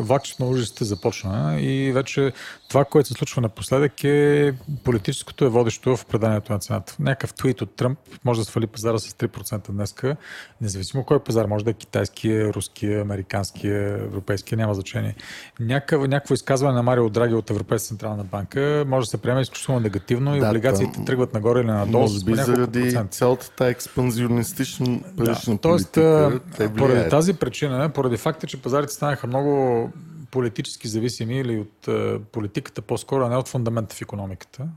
влакчето 0.00 0.44
на 0.44 0.50
ужасите 0.50 0.84
започна 0.84 1.60
и 1.60 1.92
вече 1.92 2.32
това, 2.74 2.84
което 2.84 3.08
се 3.08 3.14
случва 3.14 3.42
напоследък 3.42 4.04
е 4.04 4.54
политическото 4.84 5.44
е 5.44 5.48
водещо 5.48 5.96
в 5.96 6.02
определението 6.02 6.52
на 6.52 6.58
цената. 6.58 6.96
Някакъв 7.00 7.34
твит 7.34 7.62
от 7.62 7.76
Тръмп 7.76 7.98
може 8.24 8.40
да 8.40 8.44
свали 8.44 8.66
пазара 8.66 8.98
с 8.98 9.12
3% 9.12 9.72
днеска, 9.72 10.16
независимо 10.60 11.04
кой 11.04 11.18
пазар, 11.18 11.46
може 11.46 11.64
да 11.64 11.70
е 11.70 11.74
китайския, 11.74 12.52
руския, 12.54 13.00
американския, 13.02 13.88
европейския, 13.88 14.58
няма 14.58 14.74
значение. 14.74 15.14
Някакъв, 15.60 16.08
някакво 16.08 16.34
изказване 16.34 16.74
на 16.74 16.82
Марио 16.82 17.10
Драги 17.10 17.34
от 17.34 17.50
Европейска 17.50 17.88
централна 17.88 18.24
банка 18.24 18.84
може 18.88 19.04
да 19.04 19.10
се 19.10 19.18
приеме 19.18 19.40
изключително 19.40 19.80
негативно 19.80 20.36
и 20.36 20.40
Да, 20.40 20.48
облигациите 20.48 20.92
това- 20.92 21.04
тръгват 21.04 21.34
нагоре 21.34 21.60
или 21.60 21.66
надолу 21.66 22.02
Може 22.02 22.24
би 22.24 22.34
заради 22.34 22.98
цялата 23.10 23.50
тази 23.50 23.70
експанзионистична 23.70 25.00
парична 25.16 25.58
Тоест, 25.58 25.92
политика, 25.94 26.40
те 26.56 26.74
поради 26.74 27.08
тази 27.10 27.34
причина, 27.34 27.88
поради 27.88 28.16
факта, 28.16 28.46
че 28.46 28.62
пазарите 28.62 28.92
станаха 28.92 29.26
много 29.26 29.90
политически 30.34 30.88
зависими 30.88 31.38
или 31.38 31.58
от 31.58 31.88
а, 31.88 32.20
политиката 32.32 32.82
по-скоро, 32.82 33.24
а 33.24 33.28
не 33.28 33.36
от 33.36 33.48
фундамента 33.48 33.96
в 33.96 34.02
економиката, 34.02 34.68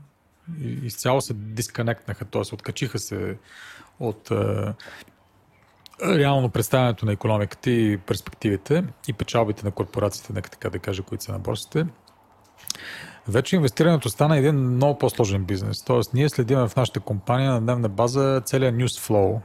и, 0.60 0.68
изцяло 0.68 1.20
се 1.20 1.34
дисконектнаха, 1.34 2.24
т.е. 2.24 2.54
откачиха 2.54 2.98
се 2.98 3.36
от 4.00 4.30
а, 4.30 4.74
реално 6.02 6.50
представянето 6.50 7.06
на 7.06 7.12
економиката 7.12 7.70
и 7.70 7.98
перспективите 7.98 8.84
и 9.08 9.12
печалбите 9.12 9.64
на 9.64 9.70
корпорациите, 9.70 10.32
нека 10.32 10.50
така 10.50 10.70
да 10.70 10.78
кажа, 10.78 11.02
които 11.02 11.24
са 11.24 11.32
на 11.32 11.38
борсите. 11.38 11.86
Вече 13.28 13.56
инвестирането 13.56 14.08
стана 14.08 14.38
един 14.38 14.54
много 14.54 14.98
по-сложен 14.98 15.44
бизнес. 15.44 15.82
Тоест, 15.82 16.14
ние 16.14 16.28
следим 16.28 16.58
в 16.58 16.76
нашата 16.76 17.00
компания 17.00 17.52
на 17.52 17.60
дневна 17.60 17.88
база 17.88 18.42
целият 18.44 18.74
news 18.74 19.08
flow, 19.08 19.40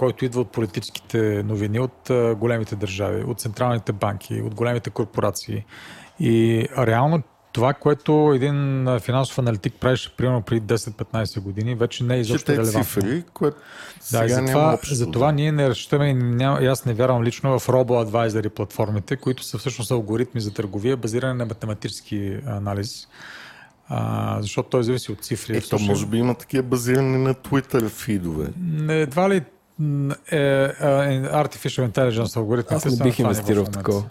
който 0.00 0.24
идва 0.24 0.40
от 0.40 0.50
политическите 0.50 1.42
новини, 1.42 1.80
от 1.80 2.10
големите 2.38 2.76
държави, 2.76 3.24
от 3.24 3.40
централните 3.40 3.92
банки, 3.92 4.42
от 4.42 4.54
големите 4.54 4.90
корпорации. 4.90 5.64
И 6.20 6.66
реално 6.78 7.22
това, 7.52 7.74
което 7.74 8.32
един 8.34 8.88
финансов 9.00 9.38
аналитик 9.38 9.74
правеше 9.80 10.16
примерно 10.16 10.42
преди 10.42 10.74
10-15 10.74 11.40
години, 11.40 11.74
вече 11.74 12.04
не 12.04 12.16
е 12.16 12.20
изобщо 12.20 12.52
релевантно. 12.52 12.84
цифри, 12.84 13.24
което 13.34 13.56
Да, 14.12 14.24
и 14.24 14.28
затова, 14.28 14.78
затова 14.90 15.32
ние 15.32 15.52
не 15.52 15.68
разчитаме 15.68 16.10
и, 16.10 16.64
и 16.64 16.66
аз 16.66 16.84
не 16.84 16.94
вярвам 16.94 17.24
лично 17.24 17.58
в 17.58 17.68
робо-адвайзери 17.68 18.48
платформите, 18.48 19.16
които 19.16 19.44
са 19.44 19.58
всъщност 19.58 19.90
алгоритми 19.90 20.40
за 20.40 20.54
търговия, 20.54 20.96
базирани 20.96 21.38
на 21.38 21.46
математически 21.46 22.38
анализ. 22.46 23.08
А, 23.88 24.38
защото 24.42 24.68
той 24.68 24.82
зависи 24.82 25.12
от 25.12 25.24
цифри. 25.24 25.56
Ето, 25.56 25.60
Всъщност, 25.60 25.88
може 25.88 26.06
би 26.06 26.18
има 26.18 26.34
такива 26.34 26.62
базирани 26.62 27.18
на 27.18 27.34
Twitter 27.34 27.88
фидове. 27.88 28.48
не, 28.60 29.00
едва 29.00 29.30
ли 29.30 29.42
Artificial 29.80 31.90
Intelligence 31.90 32.36
алгоритмите 32.36 32.74
Аз 32.88 32.98
не 32.98 33.04
бих 33.04 33.18
инвестирал 33.18 33.64
в 33.64 33.70
такова. 33.70 34.02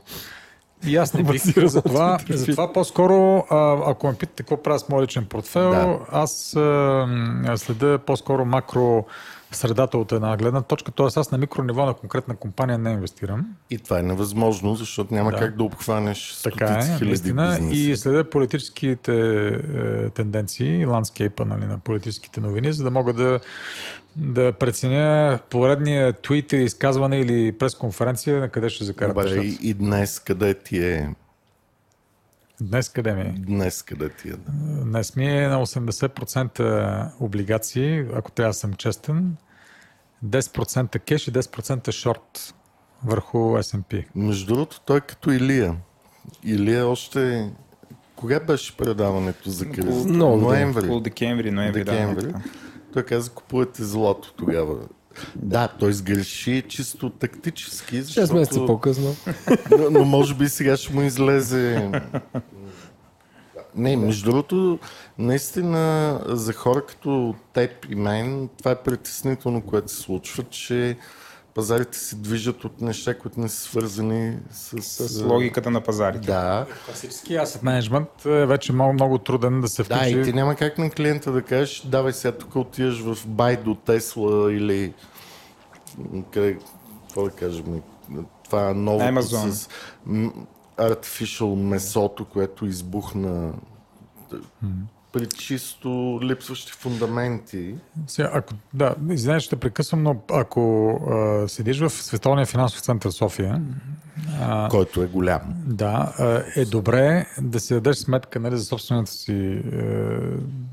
И 0.87 0.97
аз 0.97 1.13
не 1.13 1.23
бих. 1.23 1.43
затова, 1.67 2.19
затова 2.29 2.73
по-скоро, 2.73 3.45
ако 3.87 4.07
ме 4.07 4.13
питате 4.13 4.43
какво 4.43 4.63
правя 4.63 4.79
с 4.79 4.89
моят 4.89 5.09
личен 5.09 5.25
портфел, 5.25 5.69
Да. 5.69 5.97
аз 6.11 6.55
а, 6.55 7.53
следя 7.57 7.99
по-скоро 8.05 8.45
макро 8.45 9.05
средата 9.51 9.97
от 9.97 10.11
една 10.11 10.37
гледна 10.37 10.61
точка, 10.61 10.91
т.е. 10.91 11.05
аз 11.15 11.31
на 11.31 11.37
микро 11.37 11.63
ниво 11.63 11.85
на 11.85 11.93
конкретна 11.93 12.35
компания 12.35 12.77
не 12.77 12.91
инвестирам. 12.91 13.45
И 13.69 13.77
това 13.77 13.99
е 13.99 14.03
невъзможно, 14.03 14.75
защото 14.75 15.13
няма 15.13 15.31
Да. 15.31 15.37
как 15.37 15.57
да 15.57 15.63
обхванеш 15.63 16.39
Така 16.43 16.65
е, 16.65 16.83
хиляди 16.83 17.05
наистина. 17.05 17.47
бизнеси. 17.49 17.91
И 17.91 17.97
следя 17.97 18.29
политическите 18.29 19.47
е, 19.47 20.09
тенденции, 20.09 20.85
ландскейпа 20.85 21.45
нали, 21.45 21.65
на 21.65 21.79
политическите 21.79 22.41
новини, 22.41 22.73
за 22.73 22.83
да 22.83 22.91
мога 22.91 23.13
да, 23.13 23.39
да 24.15 24.53
преценя 24.53 25.39
поредния 25.49 26.13
твит 26.13 26.53
или 26.53 26.63
изказване 26.63 27.19
или 27.19 27.51
пресконференция 27.51 28.39
на 28.39 28.49
къде 28.49 28.69
ще 28.69 28.83
закарат 28.83 29.15
Добре, 29.15 29.41
и, 29.41 29.57
и 29.61 29.73
днес 29.73 30.19
къде 30.19 30.53
ти 30.53 30.83
е? 30.83 31.09
Днес 32.61 32.89
къде 32.89 33.13
ми 33.13 33.21
е? 33.21 33.35
Днес 33.37 33.83
къде 33.83 34.09
ти 34.09 34.27
е? 34.29 34.31
Да. 34.31 34.51
Днес 34.83 35.15
ми 35.15 35.25
е 35.25 35.47
на 35.47 35.65
80% 35.65 37.11
облигации, 37.19 38.05
ако 38.13 38.31
трябва 38.31 38.49
да 38.49 38.53
съм 38.53 38.73
честен, 38.73 39.35
10% 40.25 40.99
кеш 40.99 41.27
и 41.27 41.31
10% 41.31 41.91
шорт 41.91 42.53
върху 43.03 43.37
S&P. 43.37 44.05
Между 44.15 44.53
другото, 44.53 44.81
той 44.81 44.97
е 44.97 45.01
като 45.01 45.31
Илия. 45.31 45.75
Илия 46.43 46.87
още... 46.87 47.51
Кога 48.15 48.39
беше 48.39 48.77
предаването 48.77 49.49
за 49.49 49.69
кризата? 49.69 50.09
много. 50.09 50.37
Ноември. 50.37 50.85
Около 50.85 50.99
декември, 50.99 51.51
ноември. 51.51 51.83
Да, 51.83 51.91
Декември. 51.91 52.23
така. 52.23 52.39
Той 52.93 53.03
каза, 53.03 53.31
купувате 53.31 53.83
злато 53.83 54.33
тогава. 54.33 54.77
Да, 55.35 55.67
той 55.67 55.93
сгреши 55.93 56.63
чисто 56.67 57.09
тактически, 57.09 58.03
6 58.03 58.33
месеца 58.33 58.65
по-късно. 58.65 59.15
но, 59.71 59.89
но 59.89 60.05
може 60.05 60.35
би 60.35 60.49
сега 60.49 60.77
ще 60.77 60.93
му 60.93 61.01
излезе... 61.01 61.91
Не, 63.75 63.97
между 63.97 64.31
другото, 64.31 64.79
наистина 65.17 66.21
за 66.27 66.53
хора 66.53 66.85
като 66.85 67.35
теб 67.53 67.71
и 67.89 67.95
мен, 67.95 68.49
това 68.57 68.71
е 68.71 68.83
притеснително, 68.83 69.61
което 69.61 69.91
се 69.91 69.97
случва, 69.97 70.43
че 70.43 70.97
пазарите 71.53 71.97
се 71.97 72.15
движат 72.15 72.63
от 72.63 72.81
неща, 72.81 73.17
които 73.17 73.39
не 73.39 73.49
са 73.49 73.61
свързани 73.61 74.37
с... 74.51 74.81
С 74.81 75.21
логиката 75.21 75.71
на 75.71 75.81
пазарите. 75.81 76.27
Да, 76.27 76.65
Класически 76.85 77.33
asset 77.33 77.63
management 77.63 78.25
е 78.25 78.45
вече 78.45 78.73
много, 78.73 78.93
много 78.93 79.17
труден 79.17 79.61
да 79.61 79.67
се 79.67 79.83
да, 79.83 79.95
включи. 79.95 80.19
и 80.19 80.23
ти 80.23 80.33
няма 80.33 80.55
как 80.55 80.77
на 80.77 80.89
клиента 80.89 81.31
да 81.31 81.41
кажеш, 81.41 81.81
давай 81.85 82.13
сега 82.13 82.31
тук 82.37 82.55
отиваш 82.55 83.01
в 83.01 83.27
Байдо, 83.27 83.75
Тесла 83.75 84.53
или 84.53 84.93
къде, 86.31 86.57
какво 87.07 87.23
да 87.23 87.31
кажем, 87.31 87.81
това 88.43 88.73
новото 88.73 89.05
Amazon. 89.05 89.49
с 89.49 89.69
artificial 90.77 91.55
месото, 91.55 92.25
което 92.25 92.65
избухна 92.65 93.53
при 95.11 95.25
чисто 95.25 96.19
липсващи 96.23 96.71
фундаменти. 96.71 97.75
Сега, 98.07 98.29
ако, 98.33 98.53
да, 98.73 98.95
извинявай, 99.09 99.39
ще 99.39 99.55
прекъсвам, 99.55 100.03
но 100.03 100.21
ако 100.31 100.91
а, 101.11 101.47
седиш 101.47 101.79
в 101.79 101.89
Световния 101.89 102.45
финансов 102.45 102.81
център 102.81 103.11
София 103.11 103.61
който 104.69 105.03
е 105.03 105.07
голям. 105.07 105.41
Да, 105.65 106.13
е 106.55 106.65
добре 106.65 107.25
да 107.41 107.59
си 107.59 107.73
дадеш 107.73 107.97
сметка 107.97 108.39
нали, 108.39 108.57
за 108.57 108.65
собствената 108.65 109.11
си 109.11 109.33
е, 109.33 109.61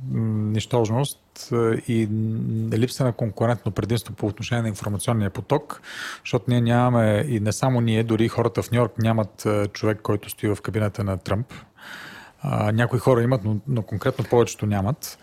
нищожност 0.07 1.49
е, 1.53 1.57
и 1.93 2.09
липса 2.73 3.05
на 3.05 3.13
конкурентно 3.13 3.73
предимство 3.73 4.15
по 4.15 4.27
отношение 4.27 4.63
на 4.63 4.69
информационния 4.69 5.31
поток, 5.31 5.81
защото 6.25 6.45
ние 6.49 6.61
нямаме, 6.61 7.25
и 7.29 7.41
не 7.41 7.53
само 7.53 7.81
ние, 7.81 8.05
дори 8.05 8.29
хората 8.29 8.63
в 8.63 8.71
Нью 8.71 8.81
Йорк 8.81 8.99
нямат 8.99 9.47
е, 9.47 9.67
човек, 9.67 10.01
който 10.03 10.31
стои 10.31 10.55
в 10.55 10.63
кабината 10.63 11.05
на 11.05 11.17
Тръмп. 11.17 11.53
А, 12.47 12.73
някои 12.73 12.99
хора 12.99 13.23
имат, 13.23 13.45
но, 13.45 13.57
но 13.69 13.83
конкретно 13.83 14.25
повечето 14.31 14.67
нямат. 14.67 15.19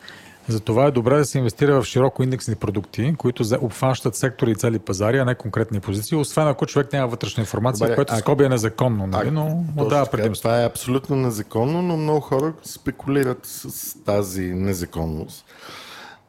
Затова 0.48 0.86
е 0.86 0.92
добре 0.92 1.18
да 1.18 1.26
се 1.26 1.38
инвестира 1.38 1.82
в 1.82 1.86
широко 1.86 2.24
индексни 2.24 2.56
продукти, 2.56 3.16
които 3.18 3.44
обхващат 3.62 4.16
сектори 4.16 4.52
и 4.52 4.56
цели 4.56 4.80
пазари, 4.80 5.18
а 5.18 5.26
не 5.26 5.36
конкретни 5.36 5.80
позиции, 5.80 6.18
освен 6.18 6.48
ако 6.48 6.66
човек 6.66 6.94
няма 6.94 7.08
вътрешна 7.08 7.42
информация, 7.42 7.88
Добре, 7.88 7.96
което 7.96 8.14
а... 8.14 8.18
скоби 8.18 8.44
е 8.44 8.50
незаконно, 8.50 9.08
нали? 9.08 9.32
но 9.32 9.46
му 9.76 9.86
дава 9.86 10.06
предимство. 10.06 10.44
Това 10.44 10.62
е 10.62 10.66
абсолютно 10.66 11.16
незаконно, 11.16 11.82
но 11.82 11.98
много 11.98 12.20
хора 12.20 12.54
спекулират 12.64 13.40
с 13.44 13.94
тази 14.04 14.42
незаконност. 14.42 15.46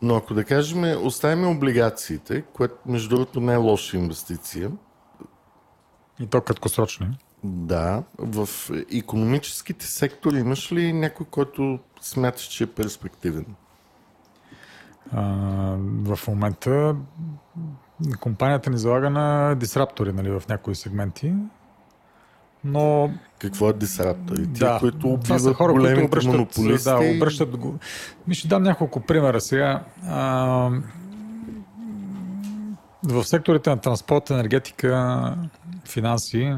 Но 0.03 0.17
ако 0.17 0.35
да 0.35 0.45
кажем, 0.45 1.07
оставим 1.07 1.49
облигациите, 1.49 2.43
което 2.53 2.75
между 2.87 3.09
другото 3.09 3.41
не 3.41 3.53
е 3.53 3.57
лоша 3.57 3.97
инвестиция. 3.97 4.71
И 6.21 6.27
то 6.27 6.41
краткосрочни. 6.41 7.07
Да. 7.45 8.03
В 8.19 8.49
економическите 8.95 9.87
сектори 9.87 10.39
имаш 10.39 10.73
ли 10.73 10.93
някой, 10.93 11.27
който 11.31 11.79
смяташ, 12.01 12.45
че 12.45 12.65
е 12.65 12.67
перспективен? 12.67 13.47
в 16.05 16.19
момента 16.29 16.97
компанията 18.21 18.71
ни 18.71 18.79
залага 18.79 19.11
на 19.11 19.55
дисраптори 19.55 20.13
нали, 20.13 20.31
в 20.31 20.43
някои 20.49 20.75
сегменти. 20.75 21.35
Но... 22.65 23.11
Какво 23.39 23.71
е 23.71 23.73
дисраптори? 23.73 24.53
Ти, 24.53 24.61
да, 24.61 24.79
които 24.81 25.09
убиват 25.09 25.43
са 25.43 25.55
хора, 25.55 25.73
които 25.73 26.05
обръщат, 26.05 26.33
монополисти. 26.33 26.91
Да, 26.91 27.15
обръщат 27.17 27.57
го. 27.57 27.79
Ми 28.29 28.35
ще 28.35 28.49
дам 28.49 28.63
няколко 28.63 29.01
примера 29.01 29.41
сега. 29.41 29.85
А, 30.07 30.71
в 33.03 33.25
секторите 33.25 33.71
на 33.71 33.77
транспорт, 33.77 34.31
енергетика, 34.31 35.37
финанси, 35.85 36.57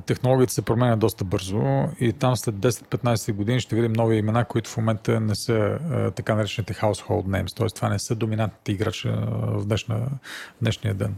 технологията 0.00 0.52
се 0.52 0.62
променя 0.62 0.96
доста 0.96 1.24
бързо 1.24 1.88
и 2.00 2.12
там 2.12 2.36
след 2.36 2.54
10-15 2.54 3.32
години 3.32 3.60
ще 3.60 3.76
видим 3.76 3.92
нови 3.92 4.16
имена, 4.16 4.44
които 4.44 4.70
в 4.70 4.76
момента 4.76 5.20
не 5.20 5.34
са 5.34 5.78
така 6.16 6.34
наречените 6.34 6.74
household 6.74 7.26
names, 7.26 7.56
т.е. 7.56 7.66
това 7.66 7.88
не 7.88 7.98
са 7.98 8.14
доминантните 8.14 8.72
играчи 8.72 9.08
в, 9.08 9.66
днешна, 9.66 9.96
в 9.96 10.62
днешния 10.62 10.94
ден. 10.94 11.14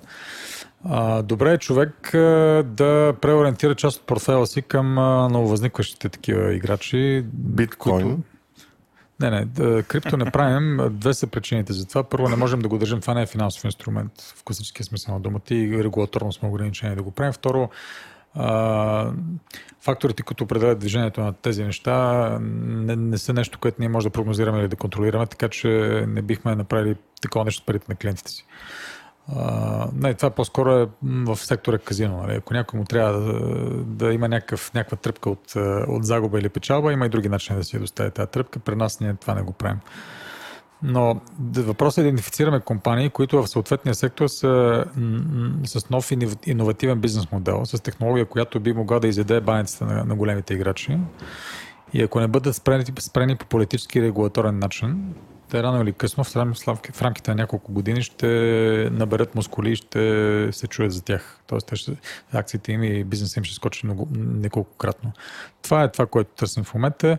Добре 1.23 1.53
е 1.53 1.59
човек 1.59 2.11
да 2.65 3.15
преориентира 3.21 3.75
част 3.75 4.01
от 4.01 4.07
портфела 4.07 4.47
си 4.47 4.63
към 4.63 4.95
нововъзникващите 5.33 6.09
такива 6.09 6.55
играчи. 6.55 7.25
Биткоин? 7.33 8.03
Които... 8.03 8.23
Не, 9.21 9.31
не, 9.31 9.83
крипто 9.83 10.17
не 10.17 10.31
правим. 10.31 10.81
Две 10.91 11.15
са 11.15 11.27
причините 11.27 11.73
за 11.73 11.87
това. 11.87 12.03
Първо, 12.03 12.29
не 12.29 12.37
можем 12.37 12.61
да 12.61 12.69
го 12.69 12.79
държим. 12.79 13.01
Това 13.01 13.15
не 13.15 13.23
е 13.23 13.27
финансов 13.27 13.65
инструмент 13.65 14.13
в 14.37 14.45
класическия 14.45 14.87
смисъл 14.87 15.15
на 15.15 15.21
думата 15.21 15.51
и 15.51 15.85
регулаторно 15.85 16.33
сме 16.33 16.49
ограничени 16.49 16.97
да 16.97 17.03
го 17.03 17.11
правим. 17.11 17.33
Второ, 17.33 17.69
факторите, 19.81 20.23
които 20.23 20.45
определят 20.45 20.79
движението 20.79 21.21
на 21.21 21.33
тези 21.33 21.65
неща, 21.65 22.39
не, 22.41 22.97
не 22.97 23.19
са 23.19 23.33
нещо, 23.33 23.59
което 23.59 23.77
ние 23.81 23.89
може 23.89 24.07
да 24.07 24.11
прогнозираме 24.11 24.61
или 24.61 24.69
да 24.69 24.77
контролираме, 24.77 25.27
така 25.27 25.49
че 25.49 25.69
не 26.09 26.23
бихме 26.23 26.55
направили 26.55 26.97
такова 27.23 27.45
нещо 27.45 27.65
парите 27.67 27.87
на 27.89 27.95
клиентите 27.95 28.31
си. 28.31 28.47
А, 29.37 29.89
не, 29.95 30.15
това 30.15 30.31
по-скоро 30.31 30.73
е 30.73 30.89
в 31.03 31.37
сектора 31.37 31.79
казино. 31.79 32.23
Нали? 32.23 32.37
Ако 32.37 32.55
някой 32.55 32.79
му 32.79 32.85
трябва 32.85 33.21
да, 33.21 33.33
да 33.85 34.13
има 34.13 34.29
някакъв, 34.29 34.75
някаква 34.75 34.97
тръпка 34.97 35.31
от, 35.31 35.53
от 35.89 36.05
загуба 36.05 36.39
или 36.39 36.49
печалба, 36.49 36.93
има 36.93 37.07
и 37.07 37.09
други 37.09 37.29
начини 37.29 37.59
да 37.59 37.65
си 37.65 37.79
достави 37.79 38.11
тази 38.11 38.31
тръпка. 38.31 38.59
При 38.59 38.77
нас 38.77 39.01
ние 39.01 39.15
това 39.15 39.35
не 39.35 39.43
го 39.43 39.53
правим. 39.53 39.79
Но 40.87 41.21
въпросът 41.57 41.99
е 41.99 42.03
да 42.03 42.09
идентифицираме 42.09 42.61
компании, 42.61 43.11
които 43.11 43.43
в 43.43 43.49
съответния 43.49 43.95
сектор 43.95 44.29
са 44.29 44.85
с 45.65 45.91
нов 45.91 46.11
иновативен 46.47 47.01
бизнес 47.01 47.33
модел, 47.33 47.65
с 47.65 47.83
технология, 47.83 48.27
която 48.27 48.61
би 48.61 48.73
могла 48.73 49.01
да 49.01 49.09
изяде 49.09 49.41
баницата 49.41 49.85
на, 49.85 50.05
на 50.05 50.15
големите 50.15 50.55
играчи. 50.55 50.99
И 51.93 52.03
ако 52.03 52.21
не 52.21 52.29
бъдат 52.29 52.57
спрени, 52.57 52.85
спрени 52.99 53.37
по 53.37 53.47
политически 53.47 53.99
и 53.99 54.03
регулаторен 54.03 54.59
начин, 54.59 55.15
те 55.51 55.63
рано 55.63 55.83
или 55.83 55.93
късно 55.93 56.25
в, 56.25 57.03
рамките 57.03 57.31
на 57.31 57.35
няколко 57.35 57.73
години 57.73 58.03
ще 58.03 58.29
наберат 58.93 59.35
мускули 59.35 59.71
и 59.71 59.77
ще 59.77 60.49
се 60.53 60.67
чуят 60.67 60.93
за 60.93 61.03
тях. 61.03 61.41
Тоест, 61.47 61.67
те 61.67 61.77
ще, 61.77 61.97
акциите 62.33 62.73
им 62.73 62.83
и 62.83 63.05
бизнесът 63.05 63.37
им 63.37 63.45
ще 63.45 63.55
скочи 63.55 63.87
много, 63.87 64.09
неколкократно. 64.17 65.13
Това 65.63 65.83
е 65.83 65.93
това, 65.93 66.07
което 66.07 66.31
търсим 66.37 66.65
в 66.65 66.75
момента. 66.75 67.19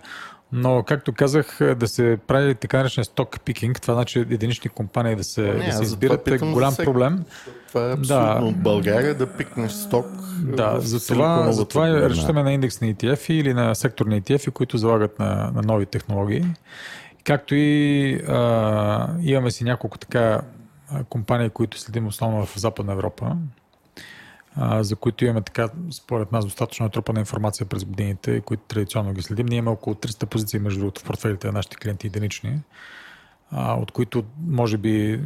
Но, 0.58 0.84
както 0.84 1.14
казах, 1.14 1.60
да 1.78 1.88
се 1.88 2.18
прави 2.28 2.56
така 2.56 2.78
наречен 2.78 3.04
сток 3.04 3.40
пикинг, 3.46 3.82
това 3.82 3.94
значи 3.94 4.20
единични 4.20 4.70
компании 4.70 5.16
да 5.16 5.24
се, 5.24 5.42
не, 5.42 5.66
да 5.66 5.72
се 5.72 5.84
избират 5.84 6.28
е 6.28 6.38
голям 6.38 6.72
за 6.72 6.84
проблем. 6.84 7.24
Това 7.68 7.90
е 7.90 7.94
абсолютно. 7.94 8.52
Да. 8.52 8.58
България 8.58 9.16
да 9.16 9.28
пикнеш 9.28 9.72
сток. 9.72 10.06
Да, 10.44 10.80
за 10.80 11.08
това, 11.14 11.52
за 11.52 11.66
това 11.66 11.90
разчитаме 11.90 12.44
на 12.44 12.54
индексни 12.54 12.96
ETF 12.96 13.32
или 13.34 13.54
на 13.54 13.76
секторни 13.76 14.22
ETF, 14.22 14.52
които 14.52 14.78
залагат 14.78 15.20
на, 15.20 15.52
на 15.56 15.62
нови 15.62 15.86
технологии. 15.86 16.46
Както 17.24 17.56
и 17.56 18.14
а, 18.28 19.08
имаме 19.22 19.52
си 19.52 19.64
няколко 19.64 19.98
така 19.98 20.42
компании, 21.10 21.50
които 21.50 21.80
следим 21.80 22.08
основно 22.08 22.46
в 22.46 22.60
Западна 22.60 22.94
Европа 22.94 23.38
за 24.58 24.96
които 24.96 25.26
имаме 25.26 25.42
така, 25.42 25.70
според 25.92 26.32
нас, 26.32 26.46
достатъчно 26.46 26.84
натрупана 26.84 27.20
информация 27.20 27.66
през 27.66 27.86
годините, 27.86 28.42
които 28.42 28.64
традиционно 28.68 29.14
ги 29.14 29.22
следим. 29.22 29.46
Ние 29.46 29.58
имаме 29.58 29.74
около 29.74 29.96
300 29.96 30.26
позиции, 30.26 30.60
между 30.60 30.80
другото, 30.80 31.02
в 31.02 31.04
портфелите 31.04 31.48
на 31.48 31.54
нашите 31.54 31.76
клиенти 31.76 32.08
единични, 32.08 32.60
от 33.54 33.92
които 33.92 34.24
може 34.48 34.78
би 34.78 35.22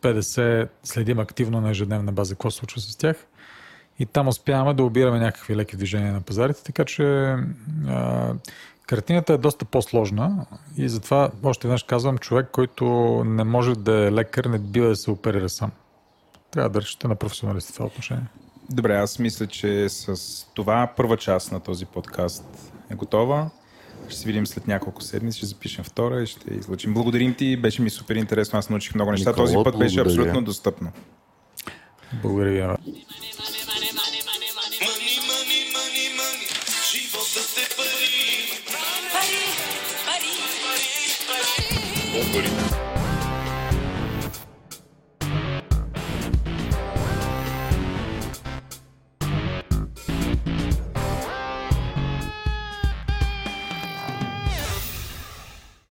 50 0.00 0.68
следим 0.84 1.18
активно 1.18 1.60
на 1.60 1.70
ежедневна 1.70 2.12
база 2.12 2.34
какво 2.34 2.50
се 2.50 2.58
случва 2.58 2.80
с 2.80 2.96
тях. 2.96 3.16
И 3.98 4.06
там 4.06 4.28
успяваме 4.28 4.74
да 4.74 4.84
обираме 4.84 5.18
някакви 5.18 5.56
леки 5.56 5.76
движения 5.76 6.12
на 6.12 6.20
пазарите, 6.20 6.62
така 6.64 6.84
че 6.84 7.36
а, 7.88 8.32
картината 8.86 9.32
е 9.32 9.38
доста 9.38 9.64
по-сложна 9.64 10.46
и 10.76 10.88
затова 10.88 11.30
още 11.42 11.68
веднъж 11.68 11.82
казвам, 11.82 12.18
човек, 12.18 12.48
който 12.52 12.84
не 13.26 13.44
може 13.44 13.74
да 13.74 14.06
е 14.06 14.12
лекар, 14.12 14.44
не 14.44 14.58
бива 14.58 14.88
да 14.88 14.96
се 14.96 15.10
оперира 15.10 15.48
сам 15.48 15.70
трябва 16.50 16.70
да 16.70 16.80
разчита 16.80 17.08
на 17.08 17.14
професионалисти 17.14 17.72
в 17.72 17.74
това 17.74 17.86
отношение. 17.86 18.26
Добре, 18.70 18.96
аз 18.96 19.18
мисля, 19.18 19.46
че 19.46 19.88
с 19.88 20.46
това 20.54 20.92
първа 20.96 21.16
част 21.16 21.52
на 21.52 21.60
този 21.60 21.86
подкаст 21.86 22.72
е 22.90 22.94
готова. 22.94 23.50
Ще 24.08 24.18
се 24.18 24.26
видим 24.26 24.46
след 24.46 24.66
няколко 24.66 25.02
седмици, 25.02 25.38
ще 25.38 25.46
запишем 25.46 25.84
втора 25.84 26.22
и 26.22 26.26
ще 26.26 26.54
излучим. 26.54 26.94
Благодарим 26.94 27.34
ти, 27.34 27.56
беше 27.56 27.82
ми 27.82 27.90
супер 27.90 28.14
интересно, 28.14 28.58
аз 28.58 28.70
научих 28.70 28.94
много 28.94 29.10
неща. 29.10 29.30
Никола, 29.30 29.46
този 29.46 29.54
път 29.54 29.64
благодаря. 29.64 29.84
беше 29.84 30.00
абсолютно 30.00 30.42
достъпно. 30.42 30.92
Благодаря 32.22 32.50
ви. 32.50 32.58
Е 42.14 42.32
пари. 42.32 42.67